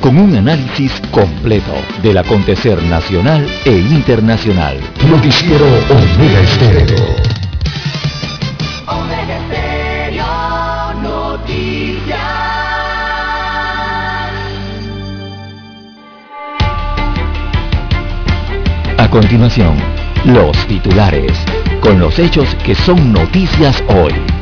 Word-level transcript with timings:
con 0.00 0.18
un 0.18 0.36
análisis 0.36 0.92
completo 1.10 1.72
del 2.02 2.18
acontecer 2.18 2.82
nacional 2.84 3.46
e 3.64 3.72
internacional. 3.72 4.78
Noticiero 5.08 5.64
Omega 5.90 6.40
Estéreo. 6.40 7.04
Omega 8.86 9.36
Estéreo 9.38 10.24
Noticias. 11.02 12.20
A 18.98 19.08
continuación, 19.10 19.76
los 20.24 20.56
titulares, 20.66 21.32
con 21.80 21.98
los 21.98 22.18
hechos 22.18 22.54
que 22.64 22.74
son 22.74 23.12
noticias 23.12 23.82
hoy. 23.88 24.33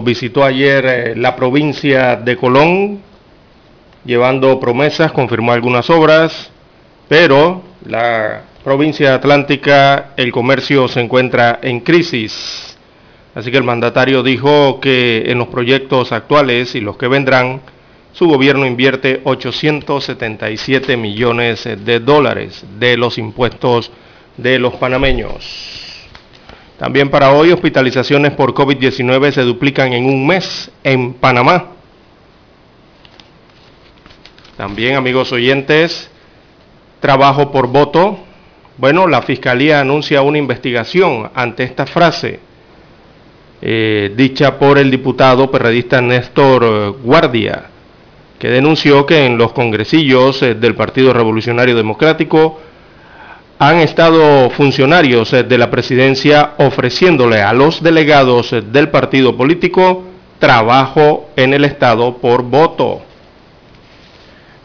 Visitó 0.00 0.44
ayer 0.44 0.86
eh, 0.86 1.16
la 1.16 1.36
provincia 1.36 2.16
de 2.16 2.36
Colón, 2.36 3.00
llevando 4.04 4.58
promesas, 4.58 5.12
confirmó 5.12 5.52
algunas 5.52 5.88
obras, 5.90 6.50
pero 7.08 7.62
la 7.86 8.42
provincia 8.62 9.14
atlántica, 9.14 10.12
el 10.16 10.32
comercio 10.32 10.88
se 10.88 11.00
encuentra 11.00 11.58
en 11.62 11.80
crisis. 11.80 12.76
Así 13.34 13.50
que 13.50 13.58
el 13.58 13.64
mandatario 13.64 14.22
dijo 14.22 14.80
que 14.80 15.24
en 15.26 15.38
los 15.38 15.48
proyectos 15.48 16.12
actuales 16.12 16.74
y 16.74 16.80
los 16.80 16.96
que 16.96 17.08
vendrán, 17.08 17.60
su 18.12 18.26
gobierno 18.26 18.66
invierte 18.66 19.20
877 19.24 20.96
millones 20.96 21.64
de 21.64 22.00
dólares 22.00 22.64
de 22.78 22.96
los 22.96 23.18
impuestos 23.18 23.90
de 24.36 24.58
los 24.58 24.74
panameños. 24.74 25.69
También 26.80 27.10
para 27.10 27.32
hoy, 27.32 27.52
hospitalizaciones 27.52 28.32
por 28.32 28.54
COVID-19 28.54 29.32
se 29.32 29.42
duplican 29.42 29.92
en 29.92 30.06
un 30.06 30.26
mes 30.26 30.70
en 30.82 31.12
Panamá. 31.12 31.72
También, 34.56 34.96
amigos 34.96 35.30
oyentes, 35.30 36.10
trabajo 36.98 37.52
por 37.52 37.66
voto. 37.66 38.20
Bueno, 38.78 39.06
la 39.06 39.20
Fiscalía 39.20 39.80
anuncia 39.80 40.22
una 40.22 40.38
investigación 40.38 41.30
ante 41.34 41.64
esta 41.64 41.84
frase, 41.84 42.40
eh, 43.60 44.14
dicha 44.16 44.58
por 44.58 44.78
el 44.78 44.90
diputado 44.90 45.50
perredista 45.50 46.00
Néstor 46.00 46.92
Guardia, 47.02 47.64
que 48.38 48.48
denunció 48.48 49.04
que 49.04 49.26
en 49.26 49.36
los 49.36 49.52
congresillos 49.52 50.42
eh, 50.42 50.54
del 50.54 50.74
Partido 50.74 51.12
Revolucionario 51.12 51.76
Democrático 51.76 52.58
han 53.60 53.76
estado 53.76 54.48
funcionarios 54.48 55.34
eh, 55.34 55.42
de 55.42 55.58
la 55.58 55.70
presidencia 55.70 56.54
ofreciéndole 56.56 57.42
a 57.42 57.52
los 57.52 57.82
delegados 57.82 58.54
eh, 58.54 58.62
del 58.62 58.88
partido 58.88 59.36
político 59.36 60.04
trabajo 60.38 61.28
en 61.36 61.52
el 61.52 61.66
Estado 61.66 62.16
por 62.16 62.42
voto. 62.42 63.02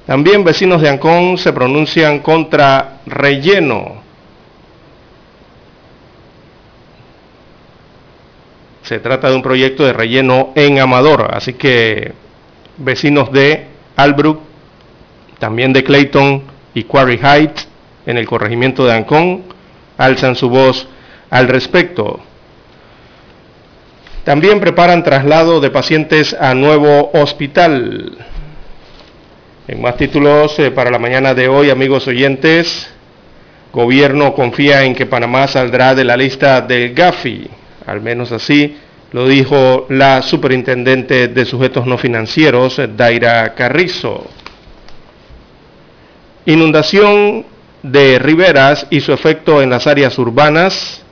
También 0.05 0.45
vecinos 0.45 0.81
de 0.81 0.88
Ancón 0.88 1.38
se 1.38 1.51
pronuncian 1.51 2.19
contra 2.19 3.01
relleno. 3.05 4.01
Se 8.84 9.00
trata 9.00 9.29
de 9.29 9.35
un 9.35 9.41
proyecto 9.41 9.84
de 9.84 9.91
relleno 9.91 10.53
en 10.55 10.79
Amador, 10.79 11.31
así 11.34 11.51
que 11.53 12.13
vecinos 12.78 13.29
de 13.34 13.67
Albrook, 13.97 14.39
también 15.38 15.73
de 15.73 15.84
Clayton 15.84 16.44
y 16.73 16.84
Quarry 16.84 17.19
Heights 17.22 17.74
en 18.05 18.17
el 18.17 18.27
corregimiento 18.27 18.85
de 18.85 18.93
Ancón 18.93 19.43
alzan 19.97 20.35
su 20.35 20.49
voz 20.49 20.88
al 21.29 21.47
respecto. 21.47 22.19
También 24.23 24.59
preparan 24.59 25.03
traslado 25.03 25.59
de 25.59 25.69
pacientes 25.69 26.33
a 26.33 26.53
nuevo 26.55 27.11
hospital. 27.13 28.17
En 29.67 29.81
más 29.81 29.97
títulos 29.97 30.57
eh, 30.59 30.71
para 30.71 30.91
la 30.91 30.99
mañana 30.99 31.33
de 31.33 31.47
hoy, 31.47 31.69
amigos 31.69 32.07
oyentes, 32.07 32.91
gobierno 33.71 34.33
confía 34.33 34.83
en 34.83 34.95
que 34.95 35.05
Panamá 35.05 35.47
saldrá 35.47 35.93
de 35.93 36.03
la 36.03 36.17
lista 36.17 36.61
del 36.61 36.93
GAFI, 36.93 37.49
al 37.85 38.01
menos 38.01 38.31
así 38.31 38.77
lo 39.11 39.27
dijo 39.27 39.85
la 39.89 40.22
superintendente 40.22 41.29
de 41.29 41.45
sujetos 41.45 41.85
no 41.85 41.97
financieros, 41.97 42.81
Daira 42.97 43.53
Carrizo. 43.53 44.27
Inundación 46.45 47.45
de 47.91 48.18
riberas 48.18 48.88
y 48.90 49.00
su 49.01 49.13
efecto 49.13 49.62
en 49.62 49.69
las 49.69 49.85
áreas 49.85 50.18
urbanas. 50.18 51.03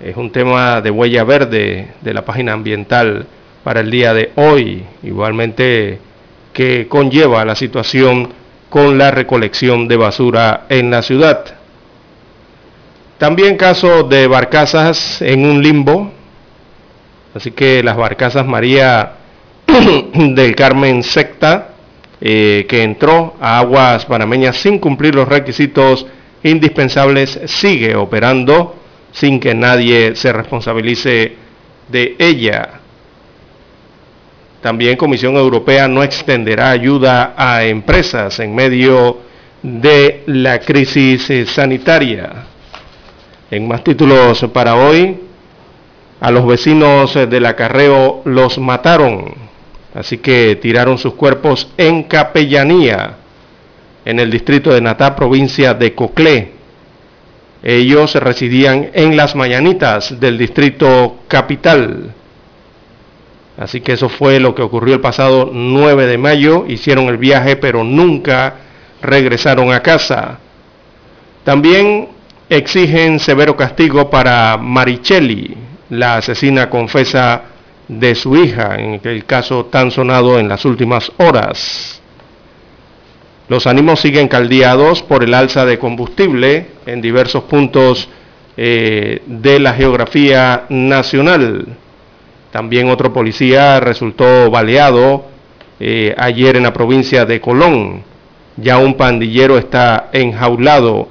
Es 0.00 0.16
un 0.16 0.30
tema 0.30 0.80
de 0.80 0.90
huella 0.90 1.24
verde 1.24 1.88
de 2.00 2.14
la 2.14 2.24
página 2.24 2.52
ambiental 2.52 3.26
para 3.64 3.80
el 3.80 3.90
día 3.90 4.14
de 4.14 4.30
hoy, 4.36 4.84
igualmente 5.02 5.98
que 6.52 6.86
conlleva 6.88 7.44
la 7.44 7.56
situación 7.56 8.32
con 8.70 8.96
la 8.96 9.10
recolección 9.10 9.88
de 9.88 9.96
basura 9.96 10.66
en 10.68 10.90
la 10.90 11.02
ciudad. 11.02 11.44
También 13.18 13.56
caso 13.56 14.04
de 14.04 14.28
barcazas 14.28 15.20
en 15.20 15.44
un 15.44 15.60
limbo, 15.60 16.12
así 17.34 17.50
que 17.50 17.82
las 17.82 17.96
barcazas 17.96 18.46
María 18.46 19.14
del 20.14 20.54
Carmen 20.54 21.02
Secta 21.02 21.70
eh, 22.20 22.66
que 22.68 22.82
entró 22.82 23.34
a 23.40 23.58
aguas 23.58 24.04
panameñas 24.06 24.56
sin 24.56 24.78
cumplir 24.78 25.14
los 25.14 25.28
requisitos 25.28 26.06
indispensables 26.42 27.40
sigue 27.46 27.94
operando 27.94 28.74
sin 29.12 29.38
que 29.38 29.54
nadie 29.54 30.16
se 30.16 30.32
responsabilice 30.32 31.36
de 31.88 32.16
ella. 32.18 32.80
También 34.60 34.96
Comisión 34.96 35.36
Europea 35.36 35.86
no 35.86 36.02
extenderá 36.02 36.70
ayuda 36.70 37.34
a 37.36 37.64
empresas 37.64 38.40
en 38.40 38.54
medio 38.54 39.18
de 39.62 40.24
la 40.26 40.58
crisis 40.58 41.30
sanitaria. 41.48 42.46
En 43.50 43.66
más 43.66 43.82
títulos 43.84 44.44
para 44.52 44.74
hoy, 44.74 45.20
a 46.20 46.30
los 46.30 46.46
vecinos 46.46 47.14
del 47.14 47.46
acarreo 47.46 48.22
los 48.24 48.58
mataron 48.58 49.47
Así 49.94 50.18
que 50.18 50.56
tiraron 50.56 50.98
sus 50.98 51.14
cuerpos 51.14 51.68
en 51.76 52.04
capellanía 52.04 53.16
en 54.04 54.18
el 54.20 54.30
distrito 54.30 54.72
de 54.72 54.80
Natá, 54.80 55.14
provincia 55.16 55.74
de 55.74 55.94
Coclé. 55.94 56.52
Ellos 57.62 58.14
residían 58.14 58.90
en 58.94 59.16
las 59.16 59.34
mañanitas 59.34 60.18
del 60.20 60.38
distrito 60.38 61.20
capital. 61.28 62.14
Así 63.58 63.80
que 63.80 63.92
eso 63.92 64.08
fue 64.08 64.38
lo 64.38 64.54
que 64.54 64.62
ocurrió 64.62 64.94
el 64.94 65.00
pasado 65.00 65.50
9 65.52 66.06
de 66.06 66.16
mayo. 66.16 66.64
Hicieron 66.68 67.08
el 67.08 67.16
viaje 67.16 67.56
pero 67.56 67.82
nunca 67.82 68.54
regresaron 69.02 69.72
a 69.72 69.82
casa. 69.82 70.38
También 71.44 72.08
exigen 72.48 73.18
severo 73.18 73.56
castigo 73.56 74.08
para 74.08 74.56
Marichelli, 74.56 75.56
la 75.90 76.16
asesina 76.16 76.70
confesa 76.70 77.42
de 77.88 78.14
su 78.14 78.36
hija, 78.36 78.76
en 78.76 79.00
el 79.02 79.24
caso 79.24 79.66
tan 79.66 79.90
sonado 79.90 80.38
en 80.38 80.48
las 80.48 80.64
últimas 80.64 81.10
horas. 81.16 82.00
Los 83.48 83.66
ánimos 83.66 84.00
siguen 84.00 84.28
caldeados 84.28 85.02
por 85.02 85.24
el 85.24 85.32
alza 85.32 85.64
de 85.64 85.78
combustible 85.78 86.66
en 86.84 87.00
diversos 87.00 87.44
puntos 87.44 88.08
eh, 88.58 89.22
de 89.26 89.58
la 89.58 89.72
geografía 89.72 90.66
nacional. 90.68 91.66
También 92.50 92.90
otro 92.90 93.12
policía 93.12 93.80
resultó 93.80 94.50
baleado 94.50 95.26
eh, 95.80 96.14
ayer 96.18 96.56
en 96.56 96.64
la 96.64 96.74
provincia 96.74 97.24
de 97.24 97.40
Colón. 97.40 98.02
Ya 98.58 98.76
un 98.78 98.94
pandillero 98.94 99.56
está 99.56 100.10
enjaulado 100.12 101.08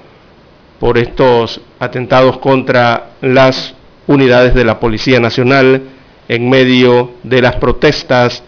por 0.79 0.99
estos 0.99 1.61
atentados 1.79 2.37
contra 2.37 3.11
las 3.21 3.73
unidades 4.05 4.53
de 4.53 4.63
la 4.63 4.79
Policía 4.79 5.19
Nacional 5.19 5.81
en 6.27 6.49
medio 6.49 7.11
de 7.23 7.41
las 7.41 7.55
protestas 7.55 8.43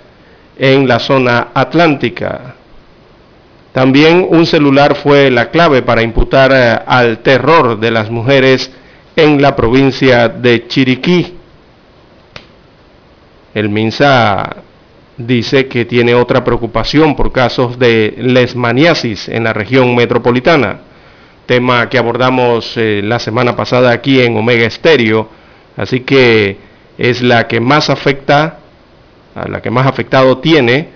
en 0.58 0.88
la 0.88 1.00
zona 1.00 1.48
atlántica. 1.54 2.56
También 3.72 4.28
un 4.30 4.46
celular 4.46 4.96
fue 4.96 5.30
la 5.30 5.50
clave 5.52 5.82
para 5.84 6.02
imputar 6.02 6.52
eh, 6.54 6.80
al 6.86 7.20
terror 7.20 7.80
de 7.80 7.92
las 7.92 8.10
mujeres 8.10 8.72
en 9.16 9.42
la 9.42 9.56
provincia 9.56 10.28
de 10.28 10.68
Chiriquí. 10.68 11.36
El 13.54 13.70
MINSA 13.70 14.58
dice 15.18 15.68
que 15.68 15.86
tiene 15.86 16.16
otra 16.16 16.44
preocupación 16.44 17.16
por 17.16 17.32
casos 17.32 17.78
de 17.78 18.16
lesmaniasis 18.18 19.28
en 19.30 19.44
la 19.44 19.54
región 19.54 19.96
metropolitana, 19.96 20.80
tema 21.46 21.90
que 21.90 21.98
abordamos 21.98 22.76
eh, 22.78 23.02
la 23.04 23.20
semana 23.20 23.56
pasada 23.56 23.92
aquí 23.92 24.22
en 24.22 24.38
Omega 24.38 24.66
Estéreo, 24.66 25.30
así 25.76 26.02
que 26.02 26.69
es 27.00 27.22
la 27.22 27.48
que 27.48 27.62
más 27.62 27.90
afecta, 27.90 28.58
a 29.34 29.48
la 29.48 29.62
que 29.62 29.72
más 29.72 29.88
afectado 29.88 30.40
tiene, 30.40 30.90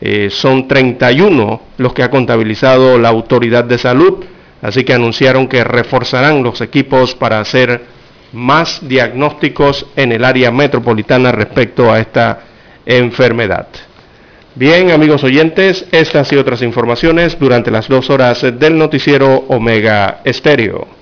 eh, 0.00 0.30
son 0.30 0.66
31 0.66 1.62
los 1.78 1.94
que 1.94 2.02
ha 2.02 2.10
contabilizado 2.10 2.98
la 2.98 3.10
autoridad 3.10 3.62
de 3.62 3.78
salud, 3.78 4.24
así 4.60 4.82
que 4.82 4.94
anunciaron 4.94 5.46
que 5.46 5.62
reforzarán 5.62 6.42
los 6.42 6.60
equipos 6.60 7.14
para 7.14 7.38
hacer 7.38 7.84
más 8.32 8.80
diagnósticos 8.88 9.86
en 9.94 10.10
el 10.10 10.24
área 10.24 10.50
metropolitana 10.50 11.30
respecto 11.30 11.92
a 11.92 12.00
esta 12.00 12.40
enfermedad. 12.84 13.68
Bien, 14.56 14.90
amigos 14.90 15.22
oyentes, 15.22 15.86
estas 15.92 16.32
y 16.32 16.36
otras 16.36 16.62
informaciones 16.62 17.38
durante 17.38 17.70
las 17.70 17.86
dos 17.86 18.10
horas 18.10 18.42
del 18.42 18.76
noticiero 18.76 19.44
Omega 19.48 20.20
Estéreo. 20.24 21.01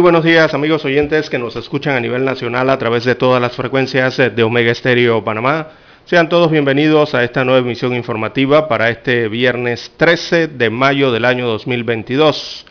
Muy 0.00 0.04
buenos 0.04 0.24
días 0.24 0.54
amigos 0.54 0.82
oyentes 0.86 1.28
que 1.28 1.38
nos 1.38 1.56
escuchan 1.56 1.94
a 1.94 2.00
nivel 2.00 2.24
nacional 2.24 2.70
a 2.70 2.78
través 2.78 3.04
de 3.04 3.16
todas 3.16 3.38
las 3.38 3.54
frecuencias 3.54 4.16
de 4.16 4.42
Omega 4.42 4.72
Estéreo 4.72 5.22
Panamá. 5.22 5.72
Sean 6.06 6.30
todos 6.30 6.50
bienvenidos 6.50 7.14
a 7.14 7.22
esta 7.22 7.44
nueva 7.44 7.60
emisión 7.60 7.94
informativa 7.94 8.66
para 8.66 8.88
este 8.88 9.28
viernes 9.28 9.92
13 9.98 10.48
de 10.48 10.70
mayo 10.70 11.12
del 11.12 11.26
año 11.26 11.46
2022. 11.48 12.64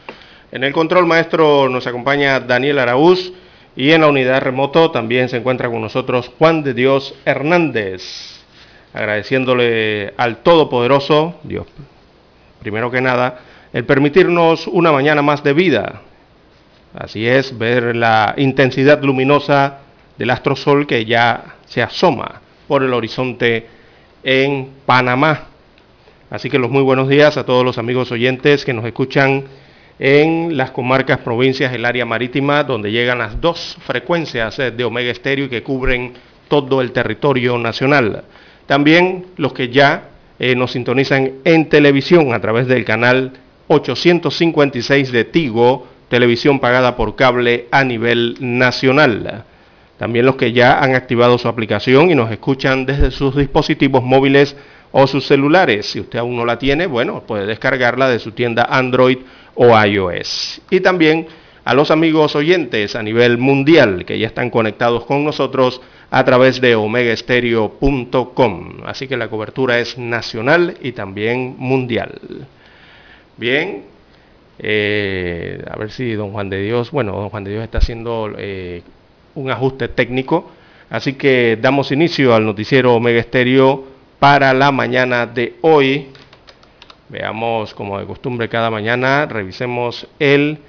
En 0.52 0.64
el 0.64 0.74
control 0.74 1.06
maestro 1.06 1.70
nos 1.70 1.86
acompaña 1.86 2.40
Daniel 2.40 2.80
Araúz 2.80 3.31
y 3.76 3.92
en 3.92 4.02
la 4.02 4.08
unidad 4.08 4.42
remoto 4.42 4.90
también 4.90 5.30
se 5.30 5.38
encuentra 5.38 5.70
con 5.70 5.81
nosotros 5.81 6.31
Juan 6.40 6.64
de 6.64 6.74
Dios 6.74 7.14
Hernández. 7.26 8.42
Agradeciéndole 8.92 10.16
al 10.18 10.38
Todopoderoso, 10.38 11.36
Dios, 11.44 11.68
primero 12.64 12.90
que 12.90 13.02
nada, 13.02 13.42
el 13.72 13.86
permitirnos 13.86 14.66
una 14.66 14.92
mañana 14.92 15.22
más 15.22 15.44
de 15.44 15.54
vida, 15.54 16.02
Así 16.94 17.28
es, 17.28 17.58
ver 17.58 17.96
la 17.96 18.34
intensidad 18.38 19.02
luminosa 19.04 19.80
del 20.18 20.32
astrosol 20.32 20.88
que 20.88 21.06
ya 21.06 21.56
se 21.66 21.82
asoma 21.82 22.42
por 22.68 22.84
el 22.84 22.94
horizonte 22.94 23.68
en 24.24 24.70
Panamá. 24.86 25.48
Así 26.30 26.50
que 26.50 26.60
los 26.60 26.72
muy 26.72 26.82
buenos 26.82 27.08
días 27.08 27.38
a 27.38 27.46
todos 27.46 27.64
los 27.64 27.78
amigos 27.78 28.12
oyentes 28.12 28.66
que 28.66 28.74
nos 28.74 28.86
escuchan 28.86 29.46
en 30.00 30.58
las 30.58 30.72
comarcas, 30.72 31.20
provincias, 31.20 31.74
el 31.74 31.86
área 31.86 32.06
marítima, 32.06 32.64
donde 32.64 32.92
llegan 32.92 33.20
las 33.20 33.40
dos 33.40 33.78
frecuencias 33.82 34.58
eh, 34.60 34.72
de 34.72 34.84
Omega 34.84 35.12
Estéreo 35.12 35.46
y 35.46 35.50
que 35.50 35.62
cubren 35.62 36.14
todo 36.48 36.82
el 36.82 36.92
territorio 36.92 37.58
nacional. 37.58 38.24
También 38.66 39.26
los 39.38 39.54
que 39.54 39.70
ya 39.70 40.10
eh, 40.40 40.56
nos 40.56 40.72
sintonizan 40.72 41.34
en 41.44 41.70
televisión 41.70 42.34
a 42.34 42.40
través 42.40 42.68
del 42.68 42.86
canal 42.86 43.34
856 43.68 45.12
de 45.12 45.26
Tigo, 45.26 45.88
televisión 46.10 46.60
pagada 46.60 46.96
por 46.96 47.16
cable 47.16 47.68
a 47.72 47.84
nivel 47.84 48.36
nacional. 48.40 49.44
También 49.98 50.26
los 50.26 50.36
que 50.36 50.54
ya 50.54 50.80
han 50.80 50.96
activado 50.96 51.38
su 51.38 51.48
aplicación 51.48 52.10
y 52.10 52.16
nos 52.16 52.32
escuchan 52.32 52.86
desde 52.86 53.12
sus 53.12 53.36
dispositivos 53.36 54.04
móviles 54.04 54.56
o 54.92 55.06
sus 55.08 55.28
celulares. 55.28 55.86
Si 55.86 56.00
usted 56.00 56.20
aún 56.20 56.36
no 56.36 56.46
la 56.46 56.58
tiene, 56.58 56.88
bueno, 56.88 57.24
puede 57.28 57.46
descargarla 57.46 58.10
de 58.10 58.20
su 58.20 58.32
tienda 58.32 58.68
Android 58.70 59.20
o 59.56 59.78
iOS. 59.78 60.62
Y 60.69 60.80
también 60.80 61.28
a 61.66 61.74
los 61.74 61.92
amigos 61.92 62.36
oyentes 62.36 62.95
a 62.95 63.04
nivel 63.04 63.38
mundial 63.38 64.06
que 64.06 64.18
ya 64.18 64.28
están 64.28 64.50
conectados 64.50 65.06
con 65.06 65.24
nosotros 65.24 65.81
a 66.10 66.24
través 66.24 66.62
de 66.62 66.76
omegaestereo.com. 66.76 68.78
Así 68.86 69.07
que 69.07 69.18
la 69.18 69.28
cobertura 69.28 69.80
es 69.80 69.98
nacional 69.98 70.78
y 70.81 70.94
también 70.94 71.56
mundial. 71.57 72.19
Bien, 73.38 73.83
eh, 74.59 75.63
a 75.69 75.78
ver 75.78 75.89
si 75.92 76.13
don 76.13 76.31
Juan 76.31 76.49
de 76.49 76.61
Dios, 76.61 76.92
bueno, 76.92 77.13
don 77.13 77.30
Juan 77.30 77.45
de 77.45 77.51
Dios 77.51 77.63
está 77.63 77.78
haciendo 77.78 78.31
eh, 78.37 78.83
un 79.35 79.49
ajuste 79.49 79.87
técnico. 79.87 80.51
Así 80.89 81.13
que 81.13 81.57
damos 81.61 81.92
inicio 81.92 82.33
al 82.33 82.45
noticiero 82.45 82.95
Omega 82.95 83.19
Estéreo 83.19 83.85
para 84.19 84.54
la 84.54 84.71
mañana 84.71 85.25
de 85.25 85.56
hoy. 85.61 86.07
Veamos, 87.07 87.73
como 87.73 87.99
de 87.99 88.06
costumbre, 88.06 88.49
cada 88.49 88.69
mañana 88.69 89.25
revisemos 89.25 90.07
el 90.19 90.59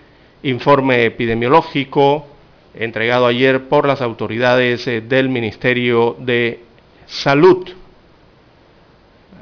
informe 0.42 1.04
epidemiológico 1.04 2.26
entregado 2.75 3.26
ayer 3.26 3.68
por 3.68 3.87
las 3.87 4.00
autoridades 4.00 4.87
eh, 4.87 5.00
del 5.00 5.28
Ministerio 5.28 6.16
de 6.18 6.61
Salud. 7.06 7.68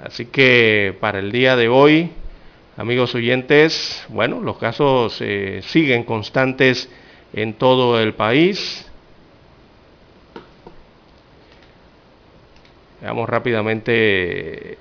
Así 0.04 0.26
que 0.26 0.96
para 1.00 1.18
el 1.18 1.32
día 1.32 1.56
de 1.56 1.68
hoy 1.68 2.10
Amigos 2.78 3.12
oyentes, 3.16 4.06
bueno, 4.08 4.40
los 4.40 4.56
casos 4.56 5.20
eh, 5.20 5.62
siguen 5.64 6.04
constantes 6.04 6.88
en 7.32 7.54
todo 7.54 8.00
el 8.00 8.14
país. 8.14 8.86
Veamos 13.02 13.28
rápidamente 13.28 14.78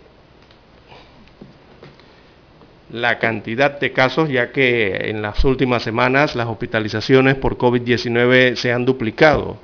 la 2.92 3.18
cantidad 3.18 3.80
de 3.80 3.92
casos, 3.92 4.30
ya 4.30 4.51
que 4.51 5.10
en 5.10 5.24
las 5.24 5.44
últimas 5.44 5.82
semanas 5.82 6.36
las 6.36 6.46
hospitalizaciones 6.46 7.34
por 7.34 7.58
COVID-19 7.58 8.58
se 8.58 8.74
han 8.74 8.86
duplicado 8.86 9.58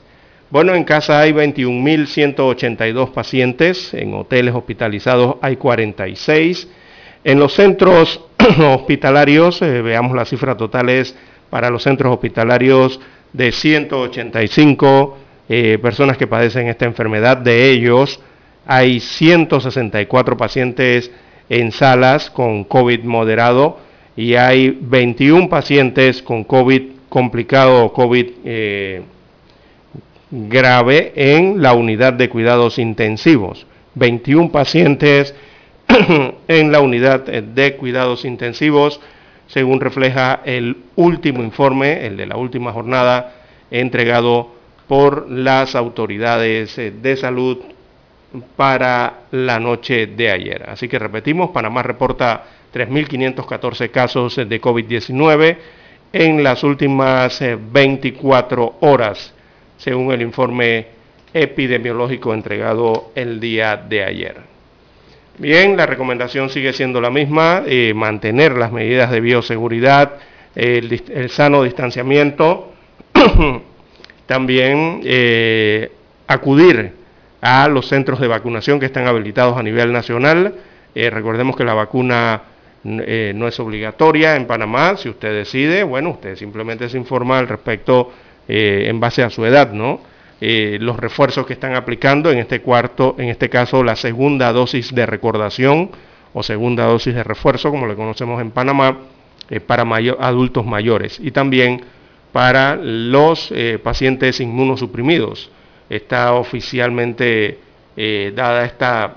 Bueno, 0.51 0.75
en 0.75 0.83
casa 0.83 1.21
hay 1.21 1.33
21.182 1.33 3.13
pacientes, 3.13 3.95
en 3.95 4.15
hoteles 4.15 4.53
hospitalizados 4.53 5.37
hay 5.43 5.57
46. 5.57 6.69
En 7.23 7.39
los 7.39 7.55
centros 7.55 8.21
hospitalarios, 8.59 9.61
eh, 9.63 9.83
veamos 9.83 10.17
las 10.17 10.29
cifras 10.29 10.57
totales 10.57 11.15
para 11.51 11.69
los 11.71 11.83
centros 11.83 12.13
hospitalarios 12.13 13.01
de 13.33 13.53
185 13.53 15.19
eh, 15.49 15.79
personas 15.83 16.17
que 16.17 16.27
padecen 16.27 16.69
esta 16.69 16.87
enfermedad, 16.87 17.37
de 17.37 17.71
ellos 17.71 18.21
hay 18.67 19.01
164 19.01 20.37
pacientes 20.37 21.11
en 21.49 21.73
salas 21.73 22.31
con 22.31 22.65
COVID 22.65 23.03
moderado 23.03 23.79
y 24.17 24.35
hay 24.37 24.79
21 24.81 25.49
pacientes 25.49 26.23
con 26.23 26.45
COVID 26.45 26.83
complicado 27.09 27.85
o 27.85 27.93
COVID 27.93 28.27
eh, 28.45 29.03
grave 30.31 31.13
en 31.17 31.61
la 31.61 31.75
unidad 31.75 32.13
de 32.13 32.29
cuidados 32.29 32.79
intensivos. 32.79 33.67
21 33.97 34.53
pacientes 34.53 35.35
en 36.49 36.73
la 36.73 36.81
unidad 36.81 37.21
de 37.25 37.77
cuidados 37.77 38.25
intensivos, 38.25 39.01
según 39.47 39.81
refleja 39.81 40.41
el 40.45 40.77
último 40.97 41.43
informe, 41.43 42.07
el 42.07 42.17
de 42.17 42.27
la 42.27 42.37
última 42.37 42.73
jornada, 42.73 43.35
entregado 43.71 44.53
por 44.87 45.31
las 45.31 45.75
autoridades 45.75 46.77
de 46.77 47.17
salud 47.17 47.59
para 48.57 49.21
la 49.33 49.59
noche 49.59 50.07
de 50.07 50.31
ayer. 50.31 50.69
Así 50.69 50.89
que 50.89 50.99
repetimos, 50.99 51.51
Panamá 51.51 51.83
reporta 51.83 52.45
3.514 52.73 53.91
casos 53.91 54.37
de 54.37 54.61
COVID-19 54.61 55.57
en 56.13 56.43
las 56.43 56.63
últimas 56.63 57.41
24 57.41 58.65
eh, 58.65 58.73
horas, 58.81 59.35
según 59.77 60.13
el 60.13 60.23
informe 60.23 60.87
epidemiológico 61.33 62.35
entregado 62.35 63.13
el 63.15 63.41
día 63.41 63.77
de 63.77 64.05
ayer. 64.05 64.60
Bien, 65.41 65.75
la 65.75 65.87
recomendación 65.87 66.51
sigue 66.51 66.75
siendo 66.75 67.01
la 67.01 67.09
misma, 67.09 67.63
eh, 67.65 67.95
mantener 67.95 68.59
las 68.59 68.73
medidas 68.73 69.11
de 69.11 69.23
bioseguridad, 69.23 70.17
el, 70.55 71.31
sano 71.31 71.63
distanciamiento, 71.63 72.75
también 74.27 75.01
eh, 75.03 75.93
acudir 76.27 76.93
a 77.41 77.69
los 77.69 77.89
centros 77.89 78.21
de 78.21 78.29
vacunación 78.29 78.79
que 78.79 78.85
están 78.85 79.09
habilitados 79.09 79.57
a 79.57 79.63
nivel 79.63 79.95
nacional. 79.95 80.57
Eh, 80.95 81.09
recordemos 81.09 81.57
que 81.57 81.65
la 81.65 81.73
vacuna 81.73 82.43
no 82.83 83.49
es 83.49 83.59
obligatoria 83.61 84.37
en 84.37 84.47
Panamá. 84.47 84.99
Si 84.99 85.09
usted 85.09 85.33
decide, 85.33 85.85
bueno, 85.85 86.11
usted 86.11 86.37
simplemente 86.37 86.87
se 86.91 86.99
informa 86.99 87.39
al 87.39 87.49
respecto 87.49 88.13
en 88.47 89.01
base 89.01 89.23
a 89.23 89.31
su 89.31 89.47
edad, 89.47 89.73
¿no? 89.73 90.01
Los 90.41 90.99
refuerzos 90.99 91.47
que 91.47 91.53
están 91.53 91.75
aplicando, 91.75 92.31
en 92.31 92.39
este 92.39 92.63
cuarto, 92.63 93.15
en 93.19 93.29
este 93.29 93.51
caso 93.51 93.85
la 93.85 93.95
segunda 93.95 94.53
dosis 94.53 94.95
de 94.95 95.05
recordación 95.05 95.91
o 96.33 96.43
segunda 96.43 96.87
dosis 96.87 97.15
de 97.15 97.23
refuerzo, 97.23 97.71
como 97.71 97.87
le 97.87 97.95
conocemos 97.95 98.41
en 98.41 98.51
Panamá, 98.51 98.99
para 99.67 99.83
adultos 100.21 100.65
mayores 100.65 101.21
y 101.21 101.31
también 101.31 101.83
para 102.33 102.77
los 102.77 103.53
pacientes 103.83 104.41
inmunosuprimidos 104.41 105.51
está 105.91 106.35
oficialmente 106.35 107.59
eh, 107.97 108.33
dada 108.35 108.65
esta 108.65 109.15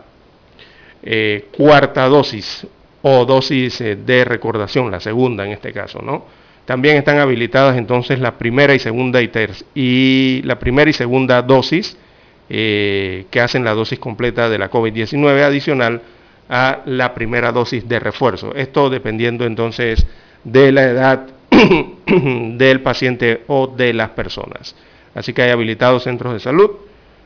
eh, 1.04 1.48
cuarta 1.56 2.08
dosis 2.08 2.66
o 3.04 3.24
dosis 3.24 3.80
eh, 3.82 3.96
de 3.96 4.26
recordación, 4.26 4.90
la 4.90 5.00
segunda 5.00 5.46
en 5.46 5.52
este 5.52 5.72
caso, 5.72 6.02
¿no? 6.02 6.26
También 6.66 6.98
están 6.98 7.20
habilitadas 7.20 7.78
entonces 7.78 8.20
la 8.20 8.38
primera 8.38 8.74
y 8.74 8.80
segunda 8.80 9.22
y, 9.22 9.30
y 9.76 10.42
la 10.44 10.60
primera 10.60 10.90
y 10.90 10.94
segunda 10.94 11.42
dosis 11.42 11.98
que 12.50 13.42
hacen 13.42 13.64
la 13.64 13.74
dosis 13.74 14.00
completa 14.00 14.50
de 14.50 14.60
la 14.60 14.70
COVID-19 14.70 15.42
adicional 15.42 16.02
a 16.50 16.82
la 16.86 17.14
primera 17.14 17.52
dosis 17.52 17.88
de 17.88 18.00
refuerzo. 18.00 18.54
Esto 18.54 18.90
dependiendo 18.90 19.46
entonces 19.46 20.06
de 20.44 20.72
la 20.72 20.84
edad 20.84 21.28
del 22.08 22.82
paciente 22.82 23.44
o 23.48 23.68
de 23.68 23.94
las 23.94 24.10
personas. 24.10 24.76
Así 25.16 25.34
que 25.34 25.42
hay 25.44 25.52
habilitados 25.52 26.04
centros 26.04 26.34
de 26.34 26.40
salud 26.40 26.72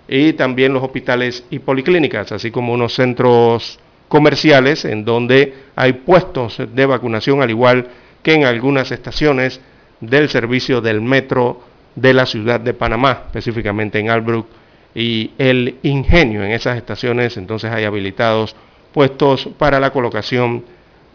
y 0.08 0.34
también 0.34 0.74
los 0.74 0.84
hospitales 0.84 1.44
y 1.50 1.60
policlínicas, 1.60 2.32
así 2.32 2.52
como 2.52 2.74
unos 2.74 2.94
centros 2.94 3.80
comerciales 4.08 4.86
en 4.86 5.04
donde 5.04 5.54
hay 5.76 5.94
puestos 5.94 6.62
de 6.74 6.86
vacunación, 6.86 7.42
al 7.42 7.50
igual 7.50 7.84
que 7.84 7.90
en 8.34 8.46
algunas 8.46 8.92
estaciones 8.92 9.62
del 10.00 10.30
servicio 10.30 10.82
del 10.82 11.02
metro 11.02 11.62
de 11.96 12.14
la 12.14 12.26
ciudad 12.26 12.60
de 12.60 12.74
Panamá, 12.74 13.24
específicamente 13.28 14.00
en 14.00 14.10
Albrook 14.10 14.48
y 14.94 15.32
el 15.38 15.78
Ingenio. 15.84 16.44
En 16.44 16.52
esas 16.52 16.78
estaciones 16.78 17.38
entonces 17.38 17.72
hay 17.72 17.86
habilitados 17.86 18.56
puestos 18.94 19.50
para 19.58 19.80
la 19.80 19.92
colocación 19.92 20.64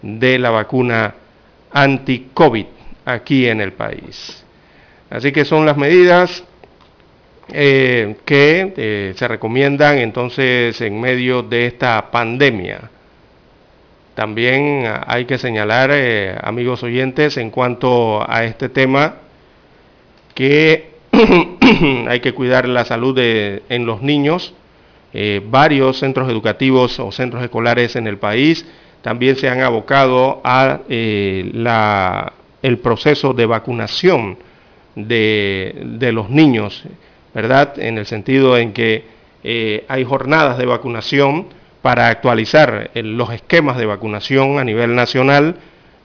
de 0.02 0.38
la 0.38 0.50
vacuna 0.50 1.14
anti-COVID 1.72 2.66
aquí 3.04 3.46
en 3.46 3.60
el 3.60 3.72
país. 3.72 4.44
Así 5.10 5.32
que 5.32 5.44
son 5.44 5.66
las 5.66 5.76
medidas 5.76 6.44
eh, 7.48 8.16
que 8.24 8.72
eh, 8.76 9.14
se 9.16 9.28
recomiendan 9.28 9.98
entonces 9.98 10.80
en 10.80 11.00
medio 11.00 11.42
de 11.42 11.66
esta 11.66 12.10
pandemia. 12.10 12.90
También 14.14 14.84
hay 15.06 15.24
que 15.24 15.38
señalar, 15.38 15.90
eh, 15.92 16.36
amigos 16.42 16.82
oyentes, 16.82 17.36
en 17.36 17.50
cuanto 17.50 18.28
a 18.30 18.44
este 18.44 18.68
tema, 18.68 19.16
que 20.34 20.90
hay 22.08 22.20
que 22.20 22.34
cuidar 22.34 22.68
la 22.68 22.84
salud 22.84 23.14
de, 23.14 23.62
en 23.68 23.86
los 23.86 24.02
niños. 24.02 24.54
varios 25.44 25.98
centros 25.98 26.30
educativos 26.30 26.98
o 26.98 27.12
centros 27.12 27.42
escolares 27.42 27.96
en 27.96 28.06
el 28.06 28.16
país 28.16 28.64
también 29.02 29.36
se 29.36 29.46
han 29.46 29.60
abocado 29.60 30.40
a 30.42 30.80
la, 30.88 32.32
el 32.62 32.78
proceso 32.78 33.34
de 33.34 33.44
vacunación 33.44 34.38
de, 34.96 35.74
de 35.84 36.12
los 36.12 36.30
niños 36.30 36.86
¿verdad? 37.34 37.78
En 37.78 37.98
el 37.98 38.06
sentido 38.06 38.58
en 38.58 38.72
que 38.72 39.04
eh, 39.44 39.84
hay 39.88 40.04
jornadas 40.04 40.58
de 40.58 40.66
vacunación 40.66 41.46
para 41.82 42.08
actualizar 42.08 42.90
los 42.94 43.32
esquemas 43.32 43.76
de 43.76 43.86
vacunación 43.86 44.58
a 44.58 44.64
nivel 44.64 44.94
nacional, 44.94 45.56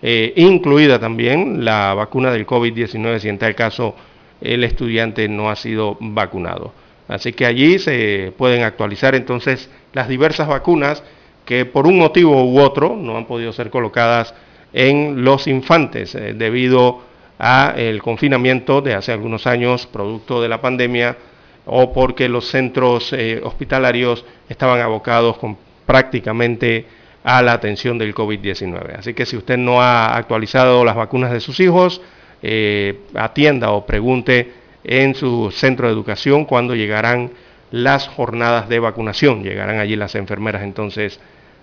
incluida 0.02 1.00
también 1.00 1.64
la 1.64 1.94
vacuna 1.94 2.32
del 2.32 2.46
COVID-19 2.46 3.20
si 3.20 3.30
en 3.30 3.38
tal 3.38 3.56
caso 3.56 3.96
el 4.42 4.64
estudiante 4.64 5.28
no 5.30 5.50
ha 5.50 5.56
sido 5.56 5.98
vacunado. 6.00 6.74
Así 7.08 7.34
que 7.34 7.46
allí 7.46 7.80
se 7.80 8.34
pueden 8.38 8.64
actualizar 8.64 9.16
entonces 9.16 9.70
las 9.94 10.08
diversas 10.08 10.48
vacunas 10.48 11.04
que 11.46 11.66
por 11.66 11.88
un 11.88 11.98
motivo 11.98 12.44
u 12.44 12.60
otro 12.60 12.96
no 12.96 13.18
han 13.18 13.26
podido 13.26 13.54
ser 13.54 13.70
colocadas 13.70 14.34
en 14.74 15.24
los 15.24 15.48
infantes 15.48 16.14
eh, 16.16 16.34
debido 16.34 17.02
al 17.40 18.02
confinamiento 18.02 18.82
de 18.82 18.96
hace 18.96 19.12
algunos 19.12 19.48
años 19.48 19.88
producto 19.88 20.42
de 20.42 20.50
la 20.50 20.60
pandemia 20.60 21.18
o 21.66 21.94
porque 21.94 22.28
los 22.28 22.48
centros 22.48 23.14
eh, 23.14 23.40
hospitalarios 23.44 24.26
estaban 24.50 24.82
abocados 24.82 25.38
prácticamente 25.88 26.86
a 27.24 27.42
la 27.42 27.54
atención 27.54 27.98
del 27.98 28.14
COVID-19. 28.14 29.00
Así 29.00 29.16
que 29.16 29.26
si 29.26 29.36
usted 29.36 29.58
no 29.58 29.82
ha 29.82 30.16
actualizado 30.16 30.86
las 30.86 30.96
vacunas 30.96 31.32
de 31.32 31.40
sus 31.40 31.60
hijos, 31.60 32.02
eh, 32.44 33.00
atienda 33.16 33.72
o 33.72 33.88
pregunte 33.88 34.54
en 34.84 35.16
su 35.16 35.50
centro 35.52 35.88
de 35.88 35.94
educación 35.94 36.46
cuando 36.46 36.76
llegarán 36.76 37.32
las 37.72 38.08
jornadas 38.08 38.70
de 38.70 38.80
vacunación. 38.80 39.44
Llegarán 39.44 39.80
allí 39.80 39.96
las 39.96 40.16
enfermeras 40.16 40.62
entonces 40.62 41.20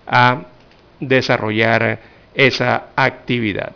a 0.06 0.46
desarrollar 1.00 2.00
esa 2.34 2.88
actividad. 2.96 3.72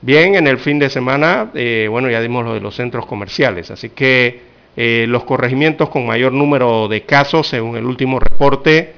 Bien, 0.00 0.36
en 0.36 0.46
el 0.46 0.58
fin 0.58 0.78
de 0.78 0.88
semana, 0.88 1.50
eh, 1.54 1.88
bueno, 1.90 2.08
ya 2.08 2.20
dimos 2.20 2.44
lo 2.44 2.54
de 2.54 2.60
los 2.60 2.76
centros 2.76 3.06
comerciales, 3.06 3.70
así 3.70 3.90
que 3.90 4.40
eh, 4.76 5.06
los 5.08 5.24
corregimientos 5.24 5.88
con 5.88 6.06
mayor 6.06 6.32
número 6.32 6.86
de 6.86 7.02
casos, 7.02 7.48
según 7.48 7.76
el 7.76 7.84
último 7.84 8.20
reporte, 8.20 8.94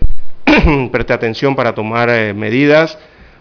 preste 0.93 1.13
atención 1.13 1.55
para 1.57 1.75
tomar 1.75 2.11
eh, 2.11 2.35
medidas. 2.35 2.99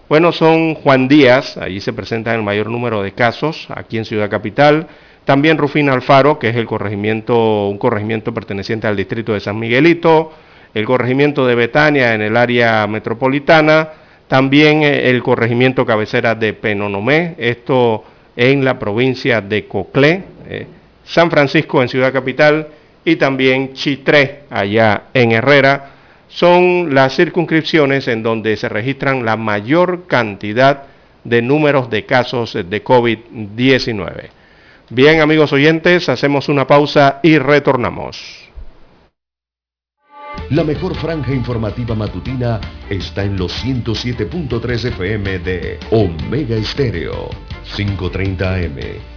Bueno, 0.10 0.32
son 0.32 0.76
Juan 0.76 1.08
Díaz, 1.08 1.58
allí 1.58 1.82
se 1.82 1.94
presenta 1.94 2.34
el 2.34 2.44
mayor 2.44 2.70
número 2.70 3.04
de 3.04 3.12
casos, 3.12 3.68
aquí 3.70 3.98
en 3.98 4.06
Ciudad 4.06 4.30
Capital. 4.30 4.88
También 5.26 5.58
Rufina 5.58 5.94
Alfaro, 5.94 6.40
que 6.40 6.50
es 6.50 6.56
el 6.56 6.66
corregimiento, 6.66 7.68
un 7.68 7.78
corregimiento 7.78 8.34
perteneciente 8.34 8.88
al 8.88 8.96
distrito 8.96 9.34
de 9.34 9.42
San 9.42 9.60
Miguelito 9.60 10.32
el 10.74 10.86
corregimiento 10.86 11.48
de 11.48 11.56
Betania 11.56 12.14
en 12.14 12.22
el 12.22 12.38
área 12.38 12.86
metropolitana, 12.88 13.90
también 14.28 14.84
eh, 14.84 15.10
el 15.10 15.24
corregimiento 15.24 15.86
cabecera 15.86 16.36
de 16.36 16.54
Penonomé, 16.54 17.36
esto 17.38 18.04
en 18.36 18.64
la 18.64 18.78
provincia 18.78 19.42
de 19.42 19.68
Coclé, 19.68 20.24
eh, 20.48 20.68
San 21.04 21.32
Francisco 21.32 21.82
en 21.82 21.90
Ciudad 21.90 22.14
Capital 22.14 22.68
y 23.04 23.16
también 23.16 23.74
Chitré 23.74 24.44
allá 24.50 25.06
en 25.14 25.32
Herrera, 25.32 25.92
son 26.28 26.94
las 26.94 27.16
circunscripciones 27.16 28.08
en 28.08 28.24
donde 28.24 28.56
se 28.58 28.70
registran 28.70 29.26
la 29.26 29.38
mayor 29.38 30.08
cantidad 30.08 30.84
de 31.24 31.42
números 31.42 31.90
de 31.90 32.06
casos 32.06 32.54
de 32.54 32.84
COVID-19. 32.84 34.30
Bien 34.90 35.20
amigos 35.20 35.52
oyentes, 35.52 36.08
hacemos 36.08 36.48
una 36.48 36.66
pausa 36.66 37.20
y 37.22 37.38
retornamos. 37.38 38.48
La 40.52 40.64
mejor 40.64 40.96
franja 40.96 41.34
informativa 41.34 41.94
matutina 41.94 42.62
está 42.90 43.26
en 43.26 43.36
los 43.36 43.52
107.3 43.66 44.86
FM 44.86 45.40
de 45.40 45.78
Omega 45.92 46.56
Estéreo. 46.56 47.30
5.30 47.76 48.66
AM. 48.66 49.17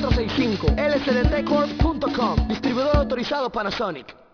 229-0465. 0.00 0.74
lsdtcorp.com. 0.76 2.48
Distribuidor 2.48 2.96
autorizado 2.96 3.50
Panasonic. 3.50 4.29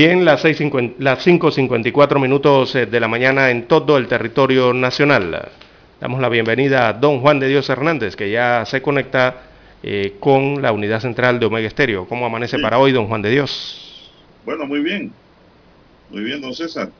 Bien, 0.00 0.24
las 0.24 0.44
5.54 0.44 2.20
minutos 2.20 2.72
eh, 2.76 2.86
de 2.86 3.00
la 3.00 3.08
mañana 3.08 3.50
en 3.50 3.66
todo 3.66 3.98
el 3.98 4.06
territorio 4.06 4.72
nacional. 4.72 5.50
Damos 6.00 6.20
la 6.20 6.28
bienvenida 6.28 6.86
a 6.86 6.92
don 6.92 7.20
Juan 7.20 7.40
de 7.40 7.48
Dios 7.48 7.68
Hernández, 7.68 8.14
que 8.14 8.30
ya 8.30 8.64
se 8.64 8.80
conecta 8.80 9.42
eh, 9.82 10.14
con 10.20 10.62
la 10.62 10.70
unidad 10.70 11.00
central 11.00 11.40
de 11.40 11.46
Omega 11.46 11.66
Estéreo. 11.66 12.06
¿Cómo 12.06 12.26
amanece 12.26 12.60
para 12.60 12.78
hoy, 12.78 12.92
don 12.92 13.08
Juan 13.08 13.22
de 13.22 13.30
Dios? 13.30 14.08
Bueno, 14.44 14.66
muy 14.66 14.82
bien. 14.82 15.12
Muy 16.10 16.22
bien, 16.22 16.40
don 16.40 16.54
César. 16.54 16.90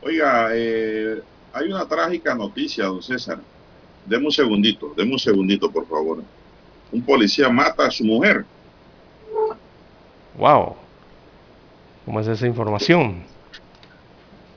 Oiga, 0.00 0.52
eh, 0.54 1.20
hay 1.52 1.66
una 1.70 1.86
trágica 1.86 2.34
noticia, 2.34 2.86
don 2.86 3.02
César. 3.02 3.38
Deme 4.06 4.24
un 4.24 4.32
segundito, 4.32 4.94
deme 4.96 5.12
un 5.12 5.18
segundito, 5.18 5.70
por 5.70 5.86
favor. 5.86 6.22
Un 6.90 7.02
policía 7.02 7.50
mata 7.50 7.84
a 7.84 7.90
su 7.90 8.04
mujer 8.04 8.46
Wow. 10.36 10.76
¿Cómo 12.04 12.20
es 12.20 12.26
esa 12.26 12.46
información? 12.46 13.22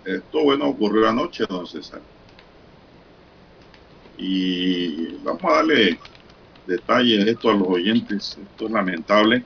Esto, 0.05 0.43
bueno, 0.43 0.67
ocurrió 0.67 1.07
anoche, 1.07 1.45
don 1.47 1.65
César. 1.67 2.01
Y 4.17 5.15
vamos 5.23 5.43
a 5.43 5.55
darle 5.55 5.99
detalles 6.67 7.25
de 7.25 7.31
esto 7.31 7.49
a 7.49 7.53
los 7.53 7.67
oyentes. 7.67 8.37
Esto 8.41 8.65
es 8.65 8.71
lamentable. 8.71 9.43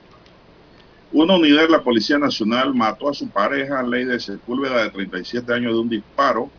Una 1.10 1.36
unidad 1.36 1.62
de 1.62 1.70
la 1.70 1.82
Policía 1.82 2.18
Nacional 2.18 2.74
mató 2.74 3.08
a 3.08 3.14
su 3.14 3.28
pareja, 3.28 3.82
Ley 3.82 4.04
de 4.04 4.20
Sepúlveda, 4.20 4.82
de 4.82 4.90
37 4.90 5.52
años, 5.52 5.72
de 5.72 5.78
un 5.78 5.88
disparo 5.88 6.50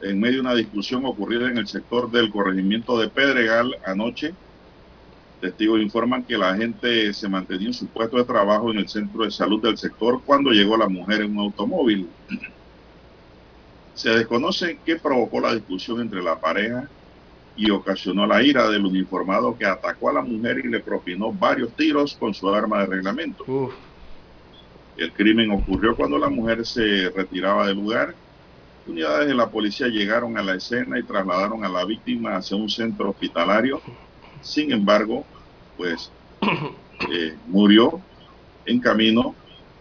en 0.00 0.20
medio 0.20 0.36
de 0.36 0.40
una 0.40 0.54
discusión 0.54 1.04
ocurrida 1.04 1.48
en 1.48 1.58
el 1.58 1.66
sector 1.66 2.10
del 2.10 2.30
corregimiento 2.30 2.98
de 2.98 3.08
Pedregal 3.08 3.76
anoche. 3.84 4.34
Testigos 5.40 5.80
informan 5.80 6.24
que 6.24 6.38
la 6.38 6.56
gente 6.56 7.12
se 7.12 7.28
mantenía 7.28 7.68
en 7.68 7.74
su 7.74 7.86
puesto 7.86 8.16
de 8.16 8.24
trabajo 8.24 8.70
en 8.70 8.78
el 8.78 8.88
centro 8.88 9.24
de 9.24 9.30
salud 9.30 9.62
del 9.62 9.76
sector 9.76 10.22
cuando 10.24 10.50
llegó 10.50 10.76
la 10.76 10.88
mujer 10.88 11.20
en 11.20 11.32
un 11.32 11.44
automóvil. 11.44 12.08
Se 13.94 14.10
desconoce 14.10 14.78
qué 14.84 14.96
provocó 14.96 15.40
la 15.40 15.54
discusión 15.54 16.00
entre 16.00 16.22
la 16.22 16.38
pareja 16.38 16.88
y 17.56 17.70
ocasionó 17.70 18.26
la 18.26 18.42
ira 18.42 18.68
del 18.68 18.84
uniformado 18.84 19.56
que 19.56 19.66
atacó 19.66 20.10
a 20.10 20.14
la 20.14 20.22
mujer 20.22 20.58
y 20.58 20.68
le 20.68 20.80
propinó 20.80 21.32
varios 21.32 21.72
tiros 21.74 22.14
con 22.14 22.34
su 22.34 22.48
arma 22.48 22.80
de 22.80 22.86
reglamento. 22.86 23.44
El 24.96 25.12
crimen 25.12 25.50
ocurrió 25.50 25.94
cuando 25.96 26.18
la 26.18 26.30
mujer 26.30 26.64
se 26.66 27.10
retiraba 27.10 27.66
del 27.66 27.76
lugar. 27.76 28.14
Unidades 28.86 29.28
de 29.28 29.34
la 29.34 29.50
policía 29.50 29.88
llegaron 29.88 30.38
a 30.38 30.42
la 30.42 30.54
escena 30.54 30.98
y 30.98 31.02
trasladaron 31.02 31.64
a 31.64 31.68
la 31.68 31.84
víctima 31.84 32.36
hacia 32.36 32.56
un 32.56 32.68
centro 32.68 33.10
hospitalario. 33.10 33.82
Sin 34.42 34.72
embargo, 34.72 35.24
pues 35.76 36.10
eh, 37.12 37.36
murió 37.46 38.00
en 38.64 38.80
camino 38.80 39.34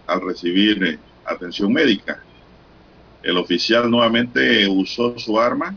al 0.08 0.22
recibir 0.22 0.84
eh, 0.84 1.00
atención 1.26 1.72
médica. 1.72 2.22
El 3.24 3.38
oficial 3.38 3.90
nuevamente 3.90 4.68
usó 4.68 5.18
su 5.18 5.40
arma 5.40 5.76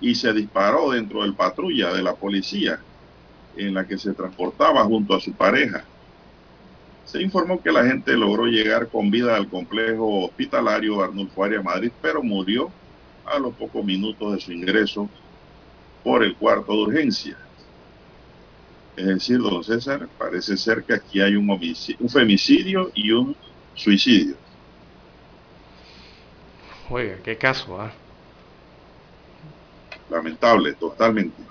y 0.00 0.14
se 0.14 0.32
disparó 0.32 0.90
dentro 0.90 1.22
del 1.22 1.34
patrulla 1.34 1.92
de 1.92 2.02
la 2.02 2.14
policía 2.14 2.80
en 3.56 3.74
la 3.74 3.86
que 3.86 3.98
se 3.98 4.12
transportaba 4.14 4.84
junto 4.84 5.14
a 5.14 5.20
su 5.20 5.32
pareja. 5.32 5.84
Se 7.04 7.20
informó 7.20 7.60
que 7.60 7.72
la 7.72 7.84
gente 7.84 8.16
logró 8.16 8.46
llegar 8.46 8.88
con 8.88 9.10
vida 9.10 9.36
al 9.36 9.48
complejo 9.48 10.24
hospitalario 10.24 11.02
Arnulfo 11.02 11.44
Arias 11.44 11.64
Madrid, 11.64 11.92
pero 12.00 12.22
murió 12.22 12.70
a 13.24 13.38
los 13.38 13.54
pocos 13.54 13.84
minutos 13.84 14.34
de 14.34 14.40
su 14.40 14.52
ingreso 14.52 15.08
por 16.02 16.22
el 16.22 16.36
cuarto 16.36 16.72
de 16.72 16.82
urgencia. 16.82 17.36
Es 18.96 19.06
decir, 19.06 19.38
don 19.38 19.62
César, 19.64 20.08
parece 20.18 20.56
ser 20.56 20.84
que 20.84 20.94
aquí 20.94 21.20
hay 21.20 21.36
un, 21.36 21.48
un 21.48 22.08
femicidio 22.08 22.90
y 22.94 23.12
un 23.12 23.36
suicidio. 23.74 24.34
Oiga, 26.90 27.16
qué 27.24 27.36
caso, 27.36 27.80
¿ah? 27.80 27.92
Lamentable, 30.10 30.72
totalmente. 30.74 31.50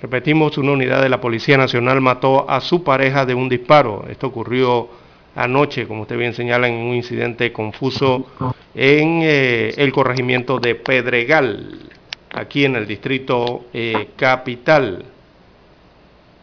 Repetimos, 0.00 0.56
una 0.58 0.72
unidad 0.72 1.02
de 1.02 1.08
la 1.08 1.20
Policía 1.20 1.56
Nacional 1.56 2.00
mató 2.00 2.48
a 2.48 2.60
su 2.60 2.84
pareja 2.84 3.26
de 3.26 3.34
un 3.34 3.48
disparo. 3.48 4.04
Esto 4.08 4.28
ocurrió 4.28 4.88
anoche, 5.34 5.86
como 5.88 6.02
usted 6.02 6.16
bien 6.16 6.34
señala, 6.34 6.68
en 6.68 6.74
un 6.74 6.94
incidente 6.94 7.52
confuso 7.52 8.26
en 8.74 9.20
eh, 9.22 9.74
el 9.76 9.92
corregimiento 9.92 10.58
de 10.60 10.74
Pedregal, 10.74 11.90
aquí 12.32 12.64
en 12.64 12.76
el 12.76 12.86
distrito 12.86 13.66
eh, 13.72 14.10
capital. 14.16 15.04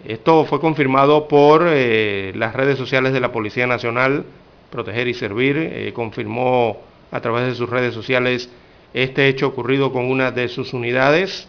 Esto 0.08 0.46
fue 0.46 0.60
confirmado 0.60 1.28
por 1.28 1.66
eh, 1.68 2.32
las 2.36 2.54
redes 2.54 2.78
sociales 2.78 3.12
de 3.12 3.20
la 3.20 3.32
Policía 3.32 3.68
Nacional, 3.68 4.26
Proteger 4.70 5.08
y 5.08 5.14
Servir, 5.14 5.92
confirmó 5.94 6.82
a 7.12 7.22
través 7.22 7.48
de 7.48 7.56
sus 7.56 7.70
redes 7.70 7.94
sociales 7.94 8.50
este 8.94 9.28
hecho 9.28 9.48
ocurrido 9.48 9.92
con 9.92 10.06
una 10.06 10.32
de 10.32 10.48
sus 10.48 10.74
unidades. 10.74 11.48